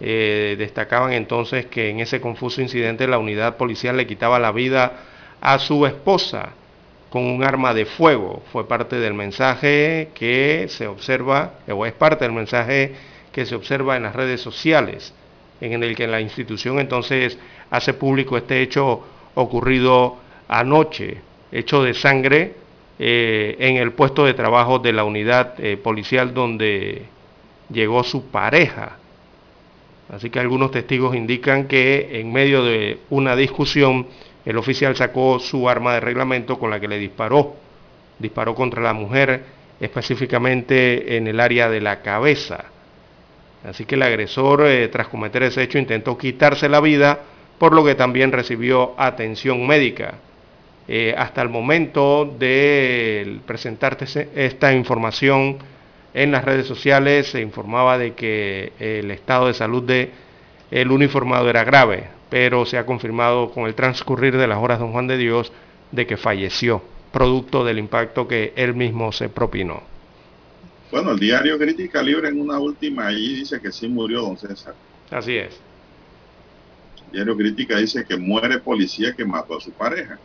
Eh, 0.00 0.56
destacaban 0.58 1.12
entonces 1.12 1.66
que 1.66 1.88
en 1.88 2.00
ese 2.00 2.20
confuso 2.20 2.60
incidente 2.60 3.06
la 3.06 3.18
unidad 3.18 3.56
policial 3.56 3.96
le 3.96 4.06
quitaba 4.06 4.38
la 4.38 4.52
vida 4.52 4.92
a 5.40 5.58
su 5.58 5.86
esposa 5.86 6.50
con 7.08 7.24
un 7.24 7.44
arma 7.44 7.72
de 7.72 7.86
fuego. 7.86 8.42
Fue 8.52 8.68
parte 8.68 8.96
del 8.96 9.14
mensaje 9.14 10.10
que 10.14 10.66
se 10.68 10.86
observa, 10.86 11.54
o 11.68 11.86
es 11.86 11.94
parte 11.94 12.24
del 12.24 12.34
mensaje 12.34 12.94
que 13.32 13.46
se 13.46 13.54
observa 13.54 13.96
en 13.96 14.02
las 14.02 14.14
redes 14.14 14.40
sociales, 14.40 15.14
en 15.60 15.82
el 15.82 15.96
que 15.96 16.06
la 16.06 16.20
institución 16.20 16.78
entonces 16.78 17.38
hace 17.70 17.94
público 17.94 18.36
este 18.36 18.62
hecho 18.62 19.04
ocurrido 19.34 20.16
anoche, 20.48 21.20
hecho 21.52 21.82
de 21.82 21.94
sangre 21.94 22.54
eh, 22.98 23.56
en 23.58 23.76
el 23.76 23.92
puesto 23.92 24.24
de 24.24 24.34
trabajo 24.34 24.78
de 24.78 24.92
la 24.92 25.04
unidad 25.04 25.54
eh, 25.58 25.76
policial 25.76 26.32
donde 26.32 27.04
llegó 27.70 28.02
su 28.04 28.26
pareja. 28.26 28.96
Así 30.08 30.30
que 30.30 30.38
algunos 30.38 30.70
testigos 30.70 31.16
indican 31.16 31.66
que 31.66 32.20
en 32.20 32.32
medio 32.32 32.64
de 32.64 32.98
una 33.10 33.34
discusión 33.34 34.06
el 34.44 34.56
oficial 34.56 34.94
sacó 34.94 35.40
su 35.40 35.68
arma 35.68 35.94
de 35.94 36.00
reglamento 36.00 36.58
con 36.58 36.70
la 36.70 36.78
que 36.78 36.86
le 36.86 36.98
disparó. 36.98 37.56
Disparó 38.18 38.54
contra 38.54 38.80
la 38.80 38.92
mujer 38.92 39.44
específicamente 39.80 41.16
en 41.16 41.26
el 41.26 41.40
área 41.40 41.68
de 41.68 41.80
la 41.80 42.00
cabeza. 42.00 42.66
Así 43.64 43.84
que 43.84 43.96
el 43.96 44.02
agresor, 44.02 44.64
eh, 44.66 44.86
tras 44.88 45.08
cometer 45.08 45.42
ese 45.42 45.64
hecho, 45.64 45.78
intentó 45.78 46.16
quitarse 46.16 46.68
la 46.68 46.80
vida, 46.80 47.20
por 47.58 47.74
lo 47.74 47.84
que 47.84 47.94
también 47.94 48.32
recibió 48.32 48.94
atención 48.98 49.66
médica. 49.66 50.14
Eh, 50.88 51.14
hasta 51.16 51.42
el 51.42 51.48
momento 51.48 52.32
de 52.38 53.40
presentarte 53.46 54.06
esta 54.36 54.72
información 54.72 55.58
en 56.14 56.30
las 56.30 56.44
redes 56.44 56.66
sociales 56.66 57.26
se 57.26 57.40
informaba 57.40 57.98
de 57.98 58.14
que 58.14 58.72
el 58.78 59.10
estado 59.10 59.48
de 59.48 59.54
salud 59.54 59.82
de 59.82 60.10
el 60.70 60.90
uniformado 60.90 61.50
era 61.50 61.64
grave, 61.64 62.08
pero 62.30 62.64
se 62.66 62.78
ha 62.78 62.86
confirmado 62.86 63.50
con 63.50 63.66
el 63.66 63.74
transcurrir 63.74 64.36
de 64.36 64.46
las 64.46 64.58
horas 64.58 64.78
don 64.78 64.92
Juan 64.92 65.06
de 65.06 65.16
Dios 65.16 65.52
de 65.92 66.06
que 66.06 66.16
falleció, 66.16 66.82
producto 67.12 67.64
del 67.64 67.78
impacto 67.78 68.26
que 68.26 68.52
él 68.56 68.74
mismo 68.74 69.12
se 69.12 69.28
propinó. 69.28 69.82
Bueno, 70.90 71.12
el 71.12 71.18
diario 71.18 71.58
Crítica 71.58 72.02
Libre 72.02 72.28
en 72.28 72.40
una 72.40 72.58
última 72.58 73.08
ahí 73.08 73.34
dice 73.36 73.60
que 73.60 73.72
sí 73.72 73.88
murió 73.88 74.22
don 74.22 74.36
César. 74.36 74.74
Así 75.10 75.36
es. 75.36 75.65
Diario 77.16 77.34
Crítica 77.34 77.78
dice 77.78 78.04
que 78.04 78.18
muere 78.18 78.58
policía 78.58 79.14
que 79.14 79.24
mató 79.24 79.56
a 79.56 79.60
su 79.62 79.72
pareja. 79.72 80.18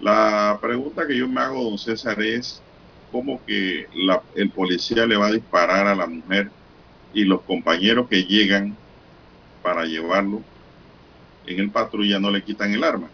La 0.00 0.58
pregunta 0.62 1.06
que 1.06 1.14
yo 1.14 1.28
me 1.28 1.42
hago, 1.42 1.62
don 1.62 1.76
César, 1.76 2.22
es 2.22 2.62
cómo 3.10 3.44
que 3.44 3.86
el 4.34 4.48
policía 4.48 5.04
le 5.04 5.18
va 5.18 5.26
a 5.26 5.32
disparar 5.32 5.86
a 5.86 5.94
la 5.94 6.06
mujer 6.06 6.50
y 7.12 7.24
los 7.24 7.42
compañeros 7.42 8.08
que 8.08 8.24
llegan 8.24 8.74
para 9.62 9.84
llevarlo 9.84 10.40
en 11.46 11.60
el 11.60 11.70
patrulla 11.70 12.18
no 12.18 12.30
le 12.30 12.42
quitan 12.42 12.72
el 12.72 12.82
arma. 12.82 13.10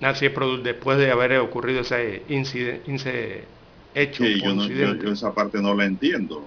Así 0.00 0.26
es, 0.26 0.32
después 0.64 0.98
de 0.98 1.12
haber 1.12 1.38
ocurrido 1.38 1.82
ese, 1.82 2.24
incidente, 2.28 3.44
hecho. 3.94 4.24
yo, 4.24 5.12
esa 5.12 5.32
parte 5.32 5.62
no 5.62 5.72
la 5.72 5.84
entiendo. 5.84 6.44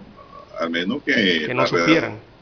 Al 0.60 0.70
menos 0.70 1.02
que... 1.04 1.46
Que 1.48 1.54
no 1.54 1.66
supieran. 1.66 2.33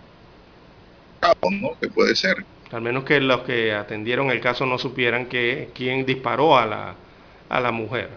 ¿No? 1.51 1.71
Que 1.79 1.88
puede 1.88 2.15
ser. 2.15 2.45
Al 2.71 2.81
menos 2.81 3.03
que 3.03 3.19
los 3.19 3.41
que 3.41 3.73
atendieron 3.73 4.31
el 4.31 4.39
caso 4.39 4.65
no 4.65 4.77
supieran 4.77 5.27
que 5.27 5.69
quién 5.73 6.05
disparó 6.05 6.57
a 6.57 6.65
la, 6.65 6.95
a 7.49 7.60
la 7.60 7.71
mujer. 7.71 8.10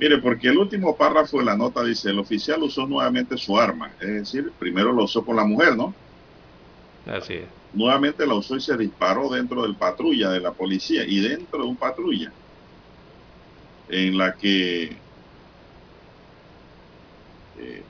Mire, 0.00 0.18
porque 0.18 0.48
el 0.48 0.58
último 0.58 0.96
párrafo 0.96 1.38
de 1.38 1.44
la 1.44 1.56
nota 1.56 1.82
dice, 1.82 2.10
el 2.10 2.18
oficial 2.18 2.62
usó 2.62 2.86
nuevamente 2.86 3.36
su 3.36 3.58
arma. 3.58 3.90
Es 4.00 4.08
decir, 4.08 4.52
primero 4.58 4.92
lo 4.92 5.04
usó 5.04 5.24
con 5.24 5.36
la 5.36 5.44
mujer, 5.44 5.76
¿no? 5.76 5.92
Así 7.06 7.34
es. 7.34 7.46
Nuevamente 7.72 8.26
la 8.26 8.34
usó 8.34 8.56
y 8.56 8.60
se 8.60 8.76
disparó 8.76 9.28
dentro 9.28 9.62
del 9.62 9.76
patrulla 9.76 10.30
de 10.30 10.40
la 10.40 10.52
policía 10.52 11.04
y 11.04 11.20
dentro 11.20 11.62
de 11.62 11.68
un 11.68 11.76
patrulla 11.76 12.32
en 13.88 14.16
la 14.16 14.34
que 14.34 14.96
eh, 17.58 17.82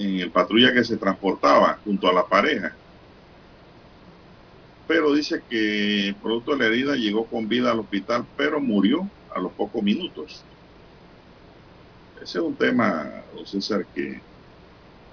en 0.00 0.20
el 0.20 0.30
patrulla 0.30 0.72
que 0.72 0.84
se 0.84 0.96
transportaba 0.96 1.78
junto 1.84 2.08
a 2.08 2.12
la 2.12 2.26
pareja 2.26 2.74
pero 4.90 5.12
dice 5.12 5.40
que 5.48 6.16
producto 6.20 6.50
de 6.50 6.58
la 6.58 6.64
herida 6.64 6.96
llegó 6.96 7.24
con 7.24 7.48
vida 7.48 7.70
al 7.70 7.78
hospital, 7.78 8.26
pero 8.36 8.60
murió 8.60 9.08
a 9.32 9.38
los 9.38 9.52
pocos 9.52 9.84
minutos. 9.84 10.42
Ese 12.16 12.38
es 12.38 12.44
un 12.44 12.56
tema, 12.56 13.08
don 13.32 13.46
César, 13.46 13.86
que 13.94 14.20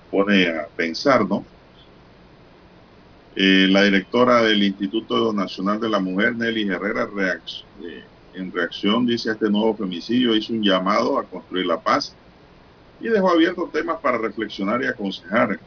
pone 0.09 0.47
a 0.47 0.65
pensar, 0.65 1.27
¿no? 1.27 1.45
Eh, 3.35 3.67
la 3.69 3.83
directora 3.83 4.41
del 4.41 4.63
Instituto 4.63 5.31
Nacional 5.31 5.79
de 5.79 5.89
la 5.89 5.99
Mujer, 5.99 6.35
Nelly 6.35 6.67
Herrera, 6.69 7.07
eh, 7.83 8.03
en 8.33 8.51
reacción, 8.51 9.05
dice 9.05 9.29
a 9.29 9.33
este 9.33 9.47
nuevo 9.47 9.75
femicidio, 9.75 10.35
hizo 10.35 10.53
un 10.53 10.63
llamado 10.63 11.19
a 11.19 11.23
construir 11.23 11.67
la 11.67 11.79
paz 11.79 12.15
y 12.99 13.09
dejó 13.09 13.29
abiertos 13.29 13.71
temas 13.71 13.99
para 13.99 14.17
reflexionar 14.17 14.81
y 14.81 14.87
aconsejar, 14.87 15.59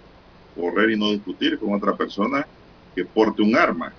correr 0.55 0.91
y 0.91 0.99
no 0.99 1.11
discutir 1.11 1.59
con 1.59 1.75
otra 1.75 1.97
persona 1.97 2.47
que 2.95 3.05
porte 3.05 3.43
un 3.43 3.57
arma. 3.57 3.93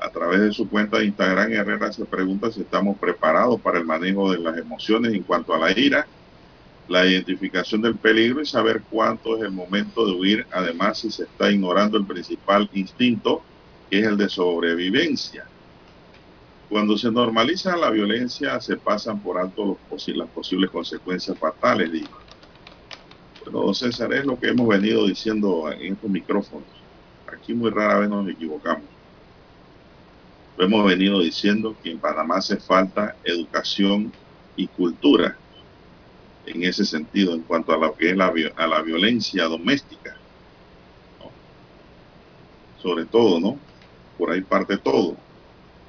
A 0.00 0.08
través 0.10 0.40
de 0.40 0.52
su 0.52 0.68
cuenta 0.68 0.98
de 0.98 1.06
Instagram, 1.06 1.52
Herrera 1.52 1.92
se 1.92 2.04
pregunta 2.06 2.50
si 2.50 2.62
estamos 2.62 2.96
preparados 2.98 3.60
para 3.60 3.78
el 3.78 3.84
manejo 3.84 4.32
de 4.32 4.38
las 4.38 4.56
emociones 4.56 5.12
en 5.12 5.22
cuanto 5.22 5.54
a 5.54 5.58
la 5.58 5.78
ira, 5.78 6.06
la 6.88 7.06
identificación 7.06 7.82
del 7.82 7.96
peligro 7.96 8.40
y 8.40 8.46
saber 8.46 8.82
cuánto 8.90 9.36
es 9.36 9.42
el 9.42 9.52
momento 9.52 10.06
de 10.06 10.12
huir, 10.12 10.46
además 10.50 10.98
si 10.98 11.10
se 11.10 11.24
está 11.24 11.50
ignorando 11.50 11.98
el 11.98 12.06
principal 12.06 12.68
instinto, 12.72 13.42
que 13.90 14.00
es 14.00 14.06
el 14.06 14.16
de 14.16 14.28
sobrevivencia. 14.28 15.49
Cuando 16.70 16.96
se 16.96 17.10
normaliza 17.10 17.76
la 17.76 17.90
violencia, 17.90 18.60
se 18.60 18.76
pasan 18.76 19.18
por 19.20 19.38
alto 19.38 19.76
las 19.90 20.28
posibles 20.28 20.70
consecuencias 20.70 21.36
fatales, 21.36 21.90
dijo. 21.90 22.16
Bueno, 23.44 23.74
César, 23.74 24.12
es 24.12 24.24
lo 24.24 24.38
que 24.38 24.50
hemos 24.50 24.68
venido 24.68 25.04
diciendo 25.04 25.68
en 25.72 25.94
estos 25.94 26.08
micrófonos. 26.08 26.68
Aquí 27.26 27.54
muy 27.54 27.70
rara 27.70 27.98
vez 27.98 28.08
nos 28.08 28.28
equivocamos. 28.28 28.84
Lo 30.56 30.64
hemos 30.64 30.86
venido 30.86 31.18
diciendo 31.18 31.74
que 31.82 31.90
en 31.90 31.98
Panamá 31.98 32.36
hace 32.36 32.56
falta 32.58 33.16
educación 33.24 34.12
y 34.54 34.68
cultura 34.68 35.36
en 36.46 36.62
ese 36.62 36.84
sentido, 36.84 37.34
en 37.34 37.42
cuanto 37.42 37.72
a 37.72 37.78
lo 37.78 37.96
que 37.96 38.10
es 38.10 38.16
la, 38.16 38.32
a 38.54 38.66
la 38.68 38.82
violencia 38.82 39.44
doméstica. 39.46 40.16
Sobre 42.80 43.06
todo, 43.06 43.40
¿no? 43.40 43.58
Por 44.16 44.30
ahí 44.30 44.42
parte 44.42 44.76
todo 44.76 45.16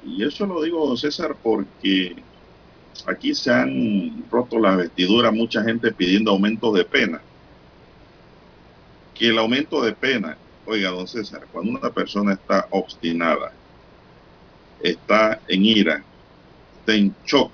y 0.04 0.24
eso 0.24 0.46
lo 0.46 0.62
digo, 0.62 0.86
don 0.86 0.96
César, 0.96 1.36
porque 1.42 2.16
aquí 3.06 3.34
se 3.34 3.52
han 3.52 4.24
roto 4.30 4.58
la 4.58 4.76
vestidura 4.76 5.30
mucha 5.30 5.62
gente 5.62 5.92
pidiendo 5.92 6.30
aumento 6.30 6.72
de 6.72 6.84
pena. 6.84 7.20
Que 9.14 9.28
el 9.28 9.38
aumento 9.38 9.82
de 9.82 9.92
pena, 9.92 10.36
oiga, 10.66 10.90
don 10.90 11.06
César, 11.06 11.46
cuando 11.52 11.78
una 11.78 11.90
persona 11.90 12.32
está 12.32 12.66
obstinada, 12.70 13.52
está 14.80 15.40
en 15.46 15.64
ira, 15.64 16.04
está 16.80 16.94
en 16.94 17.14
shock, 17.24 17.52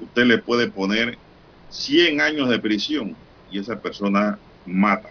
usted 0.00 0.24
le 0.24 0.38
puede 0.38 0.70
poner 0.70 1.18
100 1.70 2.20
años 2.20 2.48
de 2.48 2.58
prisión 2.58 3.16
y 3.50 3.58
esa 3.58 3.80
persona 3.80 4.38
mata. 4.64 5.10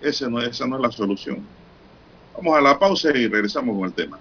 Ese 0.00 0.28
no, 0.28 0.40
esa 0.40 0.66
no 0.66 0.76
es 0.76 0.82
la 0.82 0.92
solución. 0.92 1.46
Vamos 2.36 2.56
a 2.56 2.60
la 2.60 2.78
pausa 2.78 3.10
y 3.16 3.28
regresamos 3.28 3.76
con 3.76 3.86
el 3.86 3.92
tema. 3.92 4.18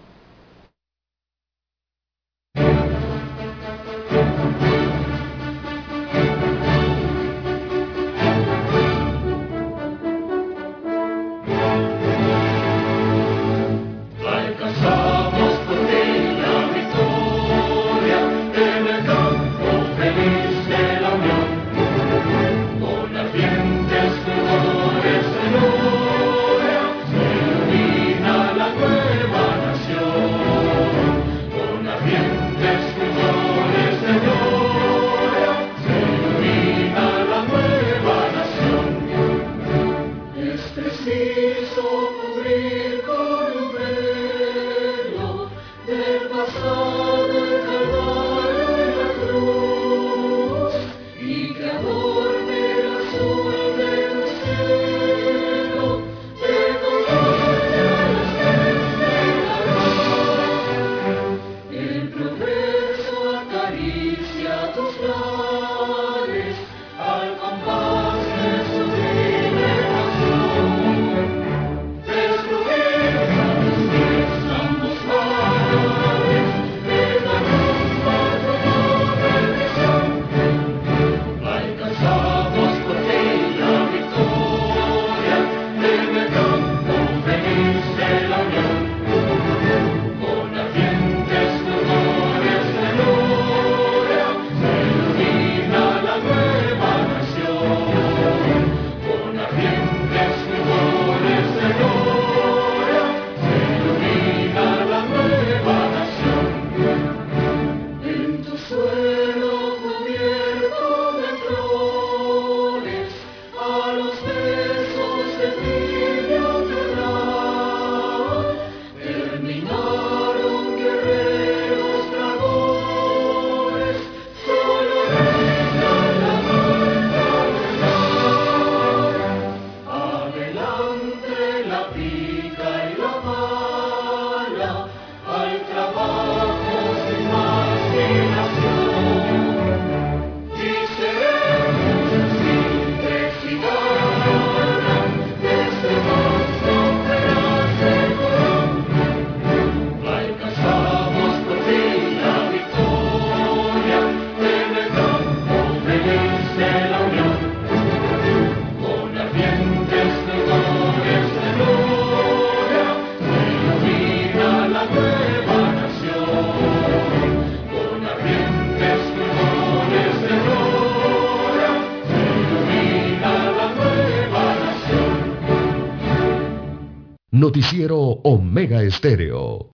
Omega 178.23 178.83
Estéreo. 178.83 179.71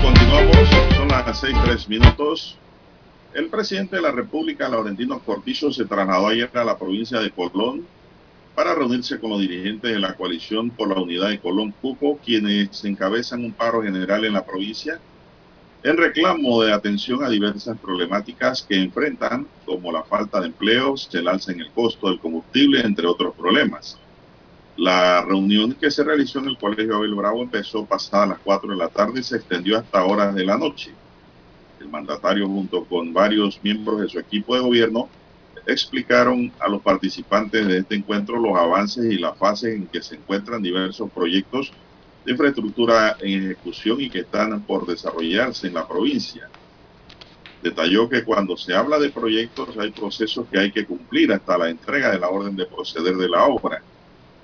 Continuamos, 0.00 0.68
son 0.96 1.08
las 1.08 1.40
seis 1.40 1.54
tres 1.64 1.88
minutos. 1.88 2.56
El 3.34 3.48
presidente 3.48 3.96
de 3.96 4.02
la 4.02 4.12
República, 4.12 4.68
Laurentino 4.68 5.18
Cortizo, 5.18 5.72
se 5.72 5.84
trasladó 5.84 6.28
ayer 6.28 6.50
a 6.54 6.64
la 6.64 6.78
provincia 6.78 7.18
de 7.20 7.30
Colón 7.30 7.86
para 8.54 8.74
reunirse 8.74 9.18
con 9.18 9.30
los 9.30 9.40
dirigentes 9.40 9.92
de 9.92 9.98
la 9.98 10.14
coalición 10.14 10.70
por 10.70 10.88
la 10.88 11.02
unidad 11.02 11.28
de 11.28 11.40
Colón 11.40 11.74
Cuco, 11.82 12.18
quienes 12.24 12.82
encabezan 12.84 13.44
un 13.44 13.52
paro 13.52 13.82
general 13.82 14.24
en 14.24 14.32
la 14.32 14.44
provincia 14.44 15.00
en 15.84 15.96
reclamo 15.96 16.62
de 16.62 16.72
atención 16.72 17.24
a 17.24 17.28
diversas 17.28 17.76
problemáticas 17.78 18.62
que 18.62 18.76
enfrentan, 18.76 19.46
como 19.66 19.90
la 19.90 20.04
falta 20.04 20.40
de 20.40 20.46
empleos, 20.46 21.08
el 21.12 21.26
alza 21.26 21.52
en 21.52 21.60
el 21.60 21.70
costo 21.72 22.08
del 22.08 22.20
combustible, 22.20 22.80
entre 22.80 23.06
otros 23.06 23.34
problemas. 23.34 23.98
La 24.76 25.22
reunión 25.22 25.74
que 25.74 25.90
se 25.90 26.04
realizó 26.04 26.38
en 26.38 26.46
el 26.46 26.58
Colegio 26.58 26.96
Abel 26.96 27.14
Bravo 27.14 27.42
empezó 27.42 27.84
pasadas 27.84 28.28
las 28.28 28.38
4 28.38 28.70
de 28.70 28.76
la 28.76 28.88
tarde 28.88 29.20
y 29.20 29.22
se 29.22 29.36
extendió 29.36 29.78
hasta 29.78 30.04
horas 30.04 30.34
de 30.34 30.44
la 30.44 30.56
noche. 30.56 30.92
El 31.80 31.88
mandatario 31.88 32.46
junto 32.46 32.84
con 32.84 33.12
varios 33.12 33.58
miembros 33.62 34.00
de 34.00 34.08
su 34.08 34.20
equipo 34.20 34.54
de 34.54 34.62
gobierno 34.62 35.08
explicaron 35.66 36.52
a 36.60 36.68
los 36.68 36.80
participantes 36.80 37.66
de 37.66 37.78
este 37.78 37.96
encuentro 37.96 38.38
los 38.38 38.56
avances 38.56 39.12
y 39.12 39.18
la 39.18 39.34
fase 39.34 39.74
en 39.74 39.86
que 39.86 40.02
se 40.02 40.14
encuentran 40.14 40.62
diversos 40.62 41.10
proyectos 41.10 41.72
de 42.24 42.32
infraestructura 42.32 43.16
en 43.20 43.44
ejecución 43.44 44.00
y 44.00 44.10
que 44.10 44.20
están 44.20 44.62
por 44.62 44.86
desarrollarse 44.86 45.66
en 45.66 45.74
la 45.74 45.86
provincia. 45.86 46.48
Detalló 47.62 48.08
que 48.08 48.24
cuando 48.24 48.56
se 48.56 48.74
habla 48.74 48.98
de 48.98 49.10
proyectos 49.10 49.76
hay 49.78 49.90
procesos 49.90 50.46
que 50.50 50.58
hay 50.58 50.72
que 50.72 50.84
cumplir 50.84 51.32
hasta 51.32 51.58
la 51.58 51.70
entrega 51.70 52.10
de 52.10 52.18
la 52.18 52.28
orden 52.28 52.56
de 52.56 52.66
proceder 52.66 53.16
de 53.16 53.28
la 53.28 53.44
obra. 53.44 53.82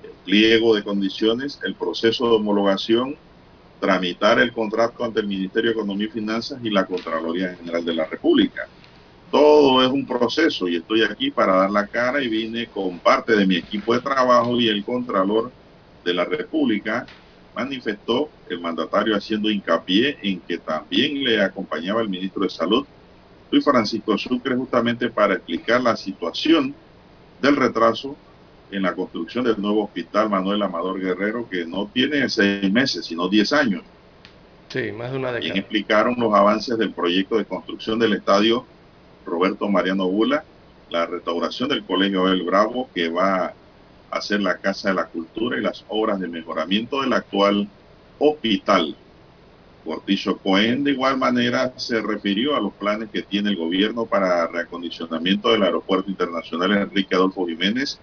El 0.03 0.11
pliego 0.25 0.73
de 0.73 0.83
condiciones, 0.83 1.59
el 1.63 1.75
proceso 1.75 2.29
de 2.29 2.35
homologación, 2.35 3.17
tramitar 3.79 4.39
el 4.39 4.53
contrato 4.53 5.03
ante 5.03 5.19
el 5.21 5.27
Ministerio 5.27 5.71
de 5.71 5.77
Economía 5.77 6.07
y 6.07 6.11
Finanzas 6.11 6.59
y 6.63 6.69
la 6.69 6.85
Contraloría 6.85 7.55
General 7.55 7.83
de 7.83 7.93
la 7.93 8.05
República. 8.05 8.67
Todo 9.31 9.83
es 9.83 9.89
un 9.89 10.07
proceso 10.07 10.67
y 10.67 10.77
estoy 10.77 11.03
aquí 11.03 11.29
para 11.29 11.55
dar 11.55 11.71
la 11.71 11.87
cara 11.87 12.21
y 12.21 12.27
vine 12.27 12.67
con 12.67 12.99
parte 12.99 13.35
de 13.35 13.45
mi 13.45 13.57
equipo 13.57 13.93
de 13.93 14.01
trabajo 14.01 14.59
y 14.59 14.67
el 14.67 14.83
Contralor 14.83 15.51
de 16.03 16.13
la 16.13 16.25
República 16.25 17.05
manifestó 17.59 18.29
el 18.49 18.61
mandatario 18.61 19.15
haciendo 19.15 19.49
hincapié 19.49 20.17
en 20.21 20.39
que 20.41 20.57
también 20.57 21.23
le 21.23 21.41
acompañaba 21.41 22.01
el 22.01 22.09
ministro 22.09 22.43
de 22.43 22.49
Salud, 22.49 22.85
Luis 23.51 23.65
Francisco 23.65 24.17
Sucre, 24.17 24.55
justamente 24.55 25.09
para 25.09 25.33
explicar 25.33 25.81
la 25.81 25.95
situación 25.97 26.73
del 27.41 27.55
retraso 27.55 28.15
en 28.71 28.83
la 28.83 28.93
construcción 28.93 29.43
del 29.43 29.59
nuevo 29.59 29.83
hospital 29.83 30.29
Manuel 30.29 30.61
Amador 30.61 31.01
Guerrero, 31.01 31.49
que 31.49 31.65
no 31.65 31.87
tiene 31.87 32.29
seis 32.29 32.71
meses, 32.71 33.05
sino 33.05 33.27
diez 33.27 33.51
años. 33.51 33.81
Sí, 34.69 34.91
más 34.91 35.11
de 35.11 35.17
una 35.17 35.31
década. 35.31 35.55
Y 35.55 35.59
explicaron 35.59 36.15
los 36.17 36.33
avances 36.33 36.77
del 36.77 36.91
proyecto 36.91 37.37
de 37.37 37.45
construcción 37.45 37.99
del 37.99 38.13
estadio 38.13 38.65
Roberto 39.25 39.67
Mariano 39.67 40.07
Bula, 40.07 40.43
la 40.89 41.07
restauración 41.07 41.69
del 41.69 41.83
Colegio 41.83 42.27
El 42.29 42.43
Bravo, 42.43 42.89
que 42.93 43.09
va 43.09 43.53
hacer 44.11 44.41
la 44.41 44.57
Casa 44.57 44.89
de 44.89 44.95
la 44.95 45.05
Cultura 45.05 45.57
y 45.57 45.61
las 45.61 45.85
obras 45.87 46.19
de 46.19 46.27
mejoramiento 46.27 47.01
del 47.01 47.13
actual 47.13 47.67
hospital. 48.17 48.95
Cortizo 49.83 50.37
Cohen 50.37 50.83
de 50.83 50.91
igual 50.91 51.17
manera 51.17 51.73
se 51.77 52.01
refirió 52.01 52.55
a 52.55 52.61
los 52.61 52.73
planes 52.73 53.09
que 53.09 53.23
tiene 53.23 53.49
el 53.49 53.55
gobierno 53.55 54.05
para 54.05 54.45
reacondicionamiento 54.47 55.51
del 55.51 55.63
Aeropuerto 55.63 56.09
Internacional 56.09 56.73
Enrique 56.73 57.15
Adolfo 57.15 57.47
Jiménez 57.47 57.99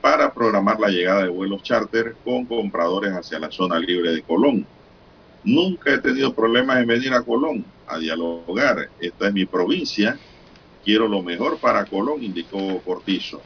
para 0.00 0.32
programar 0.32 0.80
la 0.80 0.88
llegada 0.88 1.24
de 1.24 1.28
vuelos 1.28 1.62
charter 1.62 2.16
con 2.24 2.46
compradores 2.46 3.12
hacia 3.12 3.38
la 3.38 3.50
zona 3.50 3.78
libre 3.78 4.12
de 4.12 4.22
Colón. 4.22 4.66
Nunca 5.44 5.94
he 5.94 5.98
tenido 5.98 6.34
problemas 6.34 6.78
en 6.78 6.86
venir 6.86 7.12
a 7.12 7.22
Colón 7.22 7.64
a 7.86 7.98
dialogar. 7.98 8.88
Esta 9.00 9.28
es 9.28 9.34
mi 9.34 9.46
provincia. 9.46 10.18
Quiero 10.84 11.08
lo 11.08 11.22
mejor 11.22 11.58
para 11.58 11.84
Colón, 11.84 12.22
indicó 12.22 12.80
Cortizo. 12.82 13.42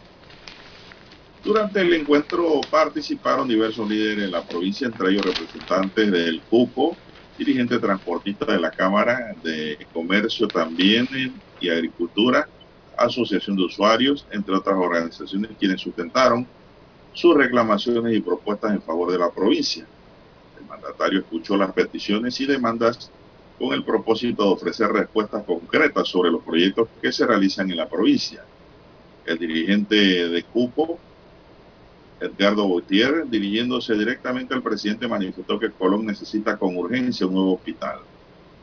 Durante 1.45 1.83
el 1.83 1.93
encuentro 1.93 2.61
participaron 2.71 3.47
diversos 3.47 3.87
líderes 3.87 4.25
de 4.25 4.31
la 4.31 4.47
provincia, 4.47 4.87
entre 4.87 5.11
ellos 5.11 5.27
representantes 5.27 6.11
del 6.11 6.43
CUCO, 6.49 7.03
dirigente 7.37 7.79
transportista 7.79 8.47
de 8.51 8.61
la 8.61 8.73
Cámara 8.73 9.35
de 9.43 9.87
Comercio 9.93 10.51
también 10.51 11.07
y 11.59 11.69
Agricultura, 11.69 12.51
Asociación 12.97 13.57
de 13.57 13.65
Usuarios, 13.65 14.27
entre 14.31 14.55
otras 14.55 14.77
organizaciones 14.77 15.55
quienes 15.59 15.83
sustentaron 15.83 16.51
sus 17.13 17.37
reclamaciones 17.37 18.17
y 18.17 18.23
propuestas 18.23 18.73
en 18.73 18.83
favor 18.83 19.13
de 19.13 19.19
la 19.19 19.31
provincia. 19.31 19.87
El 20.57 20.65
mandatario 20.65 21.21
escuchó 21.21 21.59
las 21.59 21.75
peticiones 21.75 22.41
y 22.41 22.47
demandas 22.47 23.13
con 23.59 23.75
el 23.75 23.85
propósito 23.85 24.45
de 24.45 24.51
ofrecer 24.51 24.89
respuestas 24.89 25.45
concretas 25.45 26.09
sobre 26.09 26.31
los 26.31 26.43
proyectos 26.43 26.89
que 27.03 27.13
se 27.13 27.27
realizan 27.27 27.71
en 27.71 27.77
la 27.77 27.89
provincia. 27.89 28.49
El 29.25 29.39
dirigente 29.39 29.95
de 30.29 30.45
CUPO, 30.45 31.05
Edgardo 32.21 32.65
Gutiérrez, 32.65 33.31
dirigiéndose 33.31 33.95
directamente 33.95 34.55
al 34.55 34.63
presidente, 34.63 35.09
manifestó 35.09 35.59
que 35.59 35.71
Colón 35.71 36.07
necesita 36.07 36.57
con 36.57 36.77
urgencia 36.77 37.27
un 37.27 37.35
nuevo 37.35 37.55
hospital. 37.55 37.99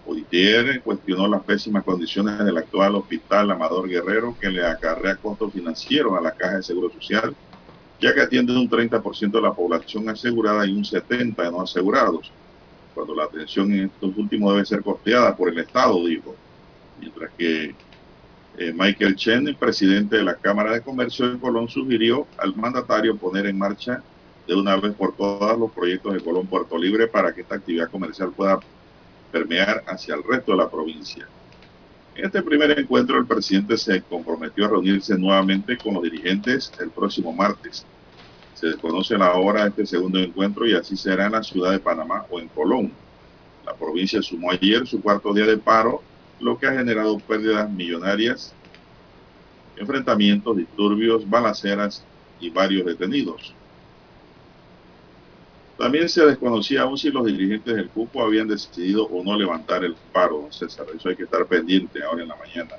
Gutiérrez 0.05 0.81
cuestionó 0.81 1.27
las 1.27 1.43
pésimas 1.43 1.83
condiciones 1.83 2.39
del 2.39 2.57
actual 2.57 2.95
hospital 2.95 3.51
Amador 3.51 3.87
Guerrero 3.87 4.35
que 4.39 4.49
le 4.49 4.65
acarrea 4.65 5.15
costos 5.15 5.53
financieros 5.53 6.17
a 6.17 6.21
la 6.21 6.31
Caja 6.31 6.57
de 6.57 6.63
Seguro 6.63 6.89
Social, 6.91 7.35
ya 7.99 8.13
que 8.13 8.21
atiende 8.21 8.57
un 8.57 8.69
30% 8.69 9.31
de 9.31 9.41
la 9.41 9.53
población 9.53 10.09
asegurada 10.09 10.65
y 10.65 10.73
un 10.73 10.83
70% 10.83 11.35
de 11.35 11.51
no 11.51 11.61
asegurados, 11.61 12.31
cuando 12.95 13.15
la 13.15 13.25
atención 13.25 13.71
en 13.71 13.85
estos 13.85 14.17
últimos 14.17 14.53
debe 14.53 14.65
ser 14.65 14.81
costeada 14.81 15.35
por 15.35 15.49
el 15.49 15.59
Estado, 15.59 16.03
dijo. 16.05 16.35
Mientras 16.99 17.31
que 17.37 17.75
eh, 18.57 18.73
Michael 18.75 19.15
Chen, 19.15 19.47
el 19.47 19.55
presidente 19.55 20.17
de 20.17 20.23
la 20.23 20.35
Cámara 20.35 20.73
de 20.73 20.81
Comercio 20.81 21.31
de 21.31 21.39
Colón, 21.39 21.69
sugirió 21.69 22.27
al 22.37 22.55
mandatario 22.55 23.15
poner 23.15 23.45
en 23.45 23.57
marcha 23.57 24.03
de 24.47 24.55
una 24.55 24.75
vez 24.75 24.93
por 24.93 25.15
todas 25.15 25.57
los 25.57 25.71
proyectos 25.71 26.13
de 26.13 26.19
Colón 26.19 26.47
Puerto 26.47 26.77
Libre 26.77 27.07
para 27.07 27.33
que 27.33 27.41
esta 27.41 27.55
actividad 27.55 27.89
comercial 27.89 28.31
pueda 28.31 28.59
permear 29.31 29.83
hacia 29.87 30.15
el 30.15 30.23
resto 30.23 30.51
de 30.51 30.57
la 30.57 30.69
provincia. 30.69 31.27
En 32.15 32.25
este 32.25 32.41
primer 32.41 32.77
encuentro, 32.77 33.17
el 33.17 33.25
presidente 33.25 33.77
se 33.77 34.01
comprometió 34.01 34.65
a 34.65 34.69
reunirse 34.69 35.17
nuevamente 35.17 35.77
con 35.77 35.93
los 35.93 36.03
dirigentes 36.03 36.71
el 36.79 36.89
próximo 36.89 37.31
martes. 37.31 37.85
Se 38.53 38.67
desconoce 38.67 39.17
la 39.17 39.33
hora 39.33 39.63
de 39.63 39.69
este 39.69 39.85
segundo 39.85 40.19
encuentro 40.19 40.67
y 40.67 40.73
así 40.73 40.97
será 40.97 41.27
en 41.27 41.31
la 41.31 41.43
ciudad 41.43 41.71
de 41.71 41.79
Panamá 41.79 42.25
o 42.29 42.39
en 42.39 42.49
Colón. 42.49 42.91
La 43.65 43.73
provincia 43.73 44.21
sumó 44.21 44.51
ayer 44.51 44.85
su 44.85 45.01
cuarto 45.01 45.33
día 45.33 45.45
de 45.45 45.57
paro, 45.57 46.03
lo 46.41 46.57
que 46.57 46.67
ha 46.67 46.73
generado 46.73 47.19
pérdidas 47.19 47.69
millonarias, 47.69 48.53
enfrentamientos, 49.77 50.57
disturbios, 50.57 51.29
balaceras 51.29 52.03
y 52.39 52.49
varios 52.49 52.85
detenidos. 52.85 53.53
También 55.77 56.09
se 56.09 56.25
desconocía 56.25 56.81
aún 56.81 56.97
si 56.97 57.09
los 57.09 57.25
dirigentes 57.25 57.75
del 57.75 57.89
cupo 57.89 58.23
habían 58.23 58.47
decidido 58.47 59.05
o 59.05 59.23
no 59.23 59.37
levantar 59.37 59.83
el 59.83 59.95
paro, 60.11 60.47
César. 60.51 60.85
Eso 60.95 61.09
hay 61.09 61.15
que 61.15 61.23
estar 61.23 61.45
pendiente 61.47 62.03
ahora 62.03 62.21
en 62.21 62.29
la 62.29 62.35
mañana. 62.35 62.75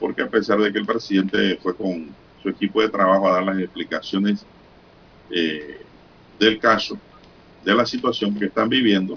Porque 0.00 0.22
a 0.22 0.28
pesar 0.28 0.58
de 0.58 0.72
que 0.72 0.78
el 0.78 0.86
presidente 0.86 1.56
fue 1.62 1.76
con 1.76 2.14
su 2.42 2.48
equipo 2.48 2.80
de 2.80 2.88
trabajo 2.88 3.28
a 3.28 3.34
dar 3.34 3.44
las 3.44 3.58
explicaciones 3.58 4.44
eh, 5.30 5.82
del 6.38 6.58
caso, 6.58 6.98
de 7.64 7.74
la 7.74 7.86
situación 7.86 8.34
que 8.36 8.46
están 8.46 8.68
viviendo, 8.68 9.16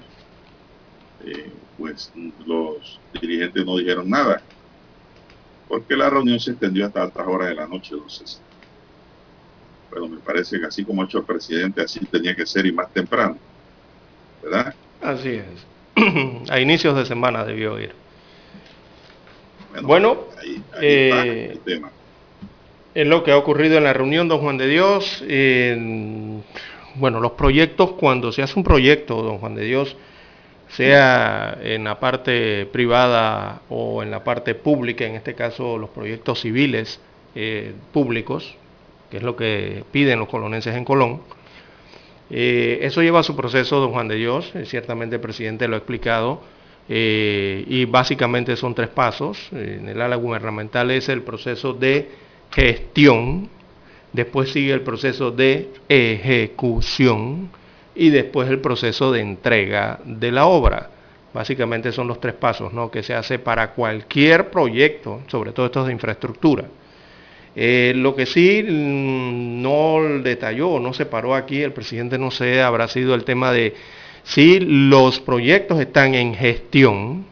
eh, 1.25 1.51
pues 1.79 2.11
los 2.45 2.99
dirigentes 3.19 3.65
no 3.65 3.77
dijeron 3.77 4.09
nada. 4.09 4.41
Porque 5.67 5.95
la 5.95 6.09
reunión 6.09 6.39
se 6.39 6.51
extendió 6.51 6.85
hasta 6.85 7.03
altas 7.03 7.27
horas 7.27 7.49
de 7.49 7.55
la 7.55 7.67
noche, 7.67 7.93
entonces 7.93 8.41
pero 9.89 10.07
me 10.07 10.17
parece 10.17 10.59
que 10.59 10.65
así 10.65 10.85
como 10.85 11.01
ha 11.01 11.05
hecho 11.05 11.19
el 11.19 11.25
presidente, 11.25 11.81
así 11.81 11.99
tenía 12.05 12.35
que 12.35 12.45
ser 12.45 12.65
y 12.65 12.71
más 12.71 12.91
temprano. 12.93 13.37
¿Verdad? 14.43 14.73
Así 15.01 15.29
es. 15.29 15.65
A 16.49 16.59
inicios 16.59 16.95
de 16.95 17.05
semana 17.05 17.43
debió 17.43 17.79
ir. 17.79 17.93
Bueno, 19.81 20.25
ahí, 20.41 20.61
eh, 20.81 21.49
el 21.53 21.59
tema. 21.59 21.91
Es 22.93 23.07
lo 23.07 23.23
que 23.23 23.31
ha 23.31 23.37
ocurrido 23.37 23.77
en 23.77 23.83
la 23.83 23.93
reunión, 23.93 24.27
don 24.27 24.39
Juan 24.39 24.57
de 24.57 24.67
Dios. 24.67 25.23
bueno, 26.95 27.19
los 27.19 27.31
proyectos, 27.33 27.91
cuando 27.91 28.31
se 28.31 28.41
hace 28.41 28.57
un 28.57 28.63
proyecto, 28.63 29.21
don 29.21 29.37
Juan 29.37 29.55
de 29.55 29.65
Dios, 29.65 29.95
sea 30.69 31.57
en 31.61 31.83
la 31.83 31.99
parte 31.99 32.65
privada 32.67 33.61
o 33.69 34.03
en 34.03 34.11
la 34.11 34.23
parte 34.23 34.55
pública, 34.55 35.05
en 35.05 35.15
este 35.15 35.33
caso 35.33 35.77
los 35.77 35.89
proyectos 35.89 36.41
civiles 36.41 36.99
eh, 37.35 37.73
públicos, 37.91 38.55
que 39.09 39.17
es 39.17 39.23
lo 39.23 39.35
que 39.35 39.83
piden 39.91 40.19
los 40.19 40.29
colonenses 40.29 40.75
en 40.75 40.85
Colón. 40.85 41.21
Eh, 42.29 42.79
eso 42.83 43.01
lleva 43.01 43.21
a 43.21 43.23
su 43.23 43.35
proceso, 43.35 43.79
don 43.79 43.91
Juan 43.91 44.07
de 44.07 44.15
Dios, 44.15 44.51
eh, 44.53 44.65
ciertamente 44.65 45.15
el 45.15 45.21
presidente 45.21 45.67
lo 45.67 45.75
ha 45.75 45.79
explicado, 45.79 46.41
y 46.91 47.85
básicamente 47.85 48.55
son 48.55 48.73
tres 48.73 48.87
pasos. 48.87 49.49
En 49.51 49.87
el 49.87 50.01
ala 50.01 50.15
gubernamental 50.15 50.89
es 50.89 51.07
el 51.07 51.21
proceso 51.21 51.73
de 51.73 52.09
gestión, 52.49 53.47
después 54.11 54.51
sigue 54.51 54.73
el 54.73 54.81
proceso 54.81 55.29
de 55.29 55.69
ejecución 55.87 57.51
y 57.99 58.09
después 58.11 58.49
el 58.49 58.59
proceso 58.59 59.11
de 59.11 59.19
entrega 59.19 59.99
de 60.05 60.31
la 60.31 60.45
obra. 60.45 60.89
Básicamente 61.33 61.91
son 61.91 62.07
los 62.07 62.21
tres 62.21 62.33
pasos 62.33 62.73
¿no? 62.73 62.89
que 62.89 63.03
se 63.03 63.13
hace 63.13 63.39
para 63.39 63.73
cualquier 63.73 64.49
proyecto, 64.49 65.21
sobre 65.27 65.51
todo 65.51 65.65
estos 65.65 65.85
de 65.85 65.93
infraestructura. 65.93 66.63
Eh, 67.55 67.91
lo 67.95 68.15
que 68.15 68.25
sí 68.25 68.63
mm, 68.63 69.61
no 69.61 69.97
detalló, 70.23 70.79
no 70.79 70.93
separó 70.93 71.35
aquí, 71.35 71.61
el 71.61 71.73
presidente 71.73 72.17
no 72.17 72.31
sé, 72.31 72.61
habrá 72.61 72.87
sido 72.87 73.13
el 73.13 73.25
tema 73.25 73.51
de 73.51 73.75
si 74.23 74.61
los 74.61 75.19
proyectos 75.19 75.79
están 75.81 76.15
en 76.15 76.33
gestión, 76.35 77.25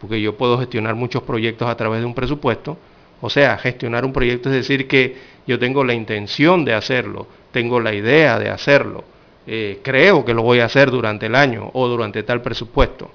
porque 0.00 0.20
yo 0.20 0.36
puedo 0.36 0.58
gestionar 0.58 0.96
muchos 0.96 1.22
proyectos 1.22 1.68
a 1.68 1.76
través 1.76 2.00
de 2.00 2.06
un 2.06 2.14
presupuesto, 2.14 2.76
o 3.20 3.30
sea, 3.30 3.56
gestionar 3.58 4.04
un 4.04 4.12
proyecto 4.12 4.48
es 4.48 4.56
decir 4.56 4.88
que 4.88 5.16
yo 5.46 5.58
tengo 5.58 5.84
la 5.84 5.94
intención 5.94 6.64
de 6.64 6.74
hacerlo, 6.74 7.28
tengo 7.52 7.78
la 7.78 7.94
idea 7.94 8.38
de 8.40 8.50
hacerlo, 8.50 9.04
eh, 9.46 9.80
creo 9.82 10.24
que 10.24 10.34
lo 10.34 10.42
voy 10.42 10.60
a 10.60 10.66
hacer 10.66 10.90
durante 10.90 11.26
el 11.26 11.34
año 11.34 11.70
o 11.72 11.88
durante 11.88 12.22
tal 12.22 12.42
presupuesto. 12.42 13.10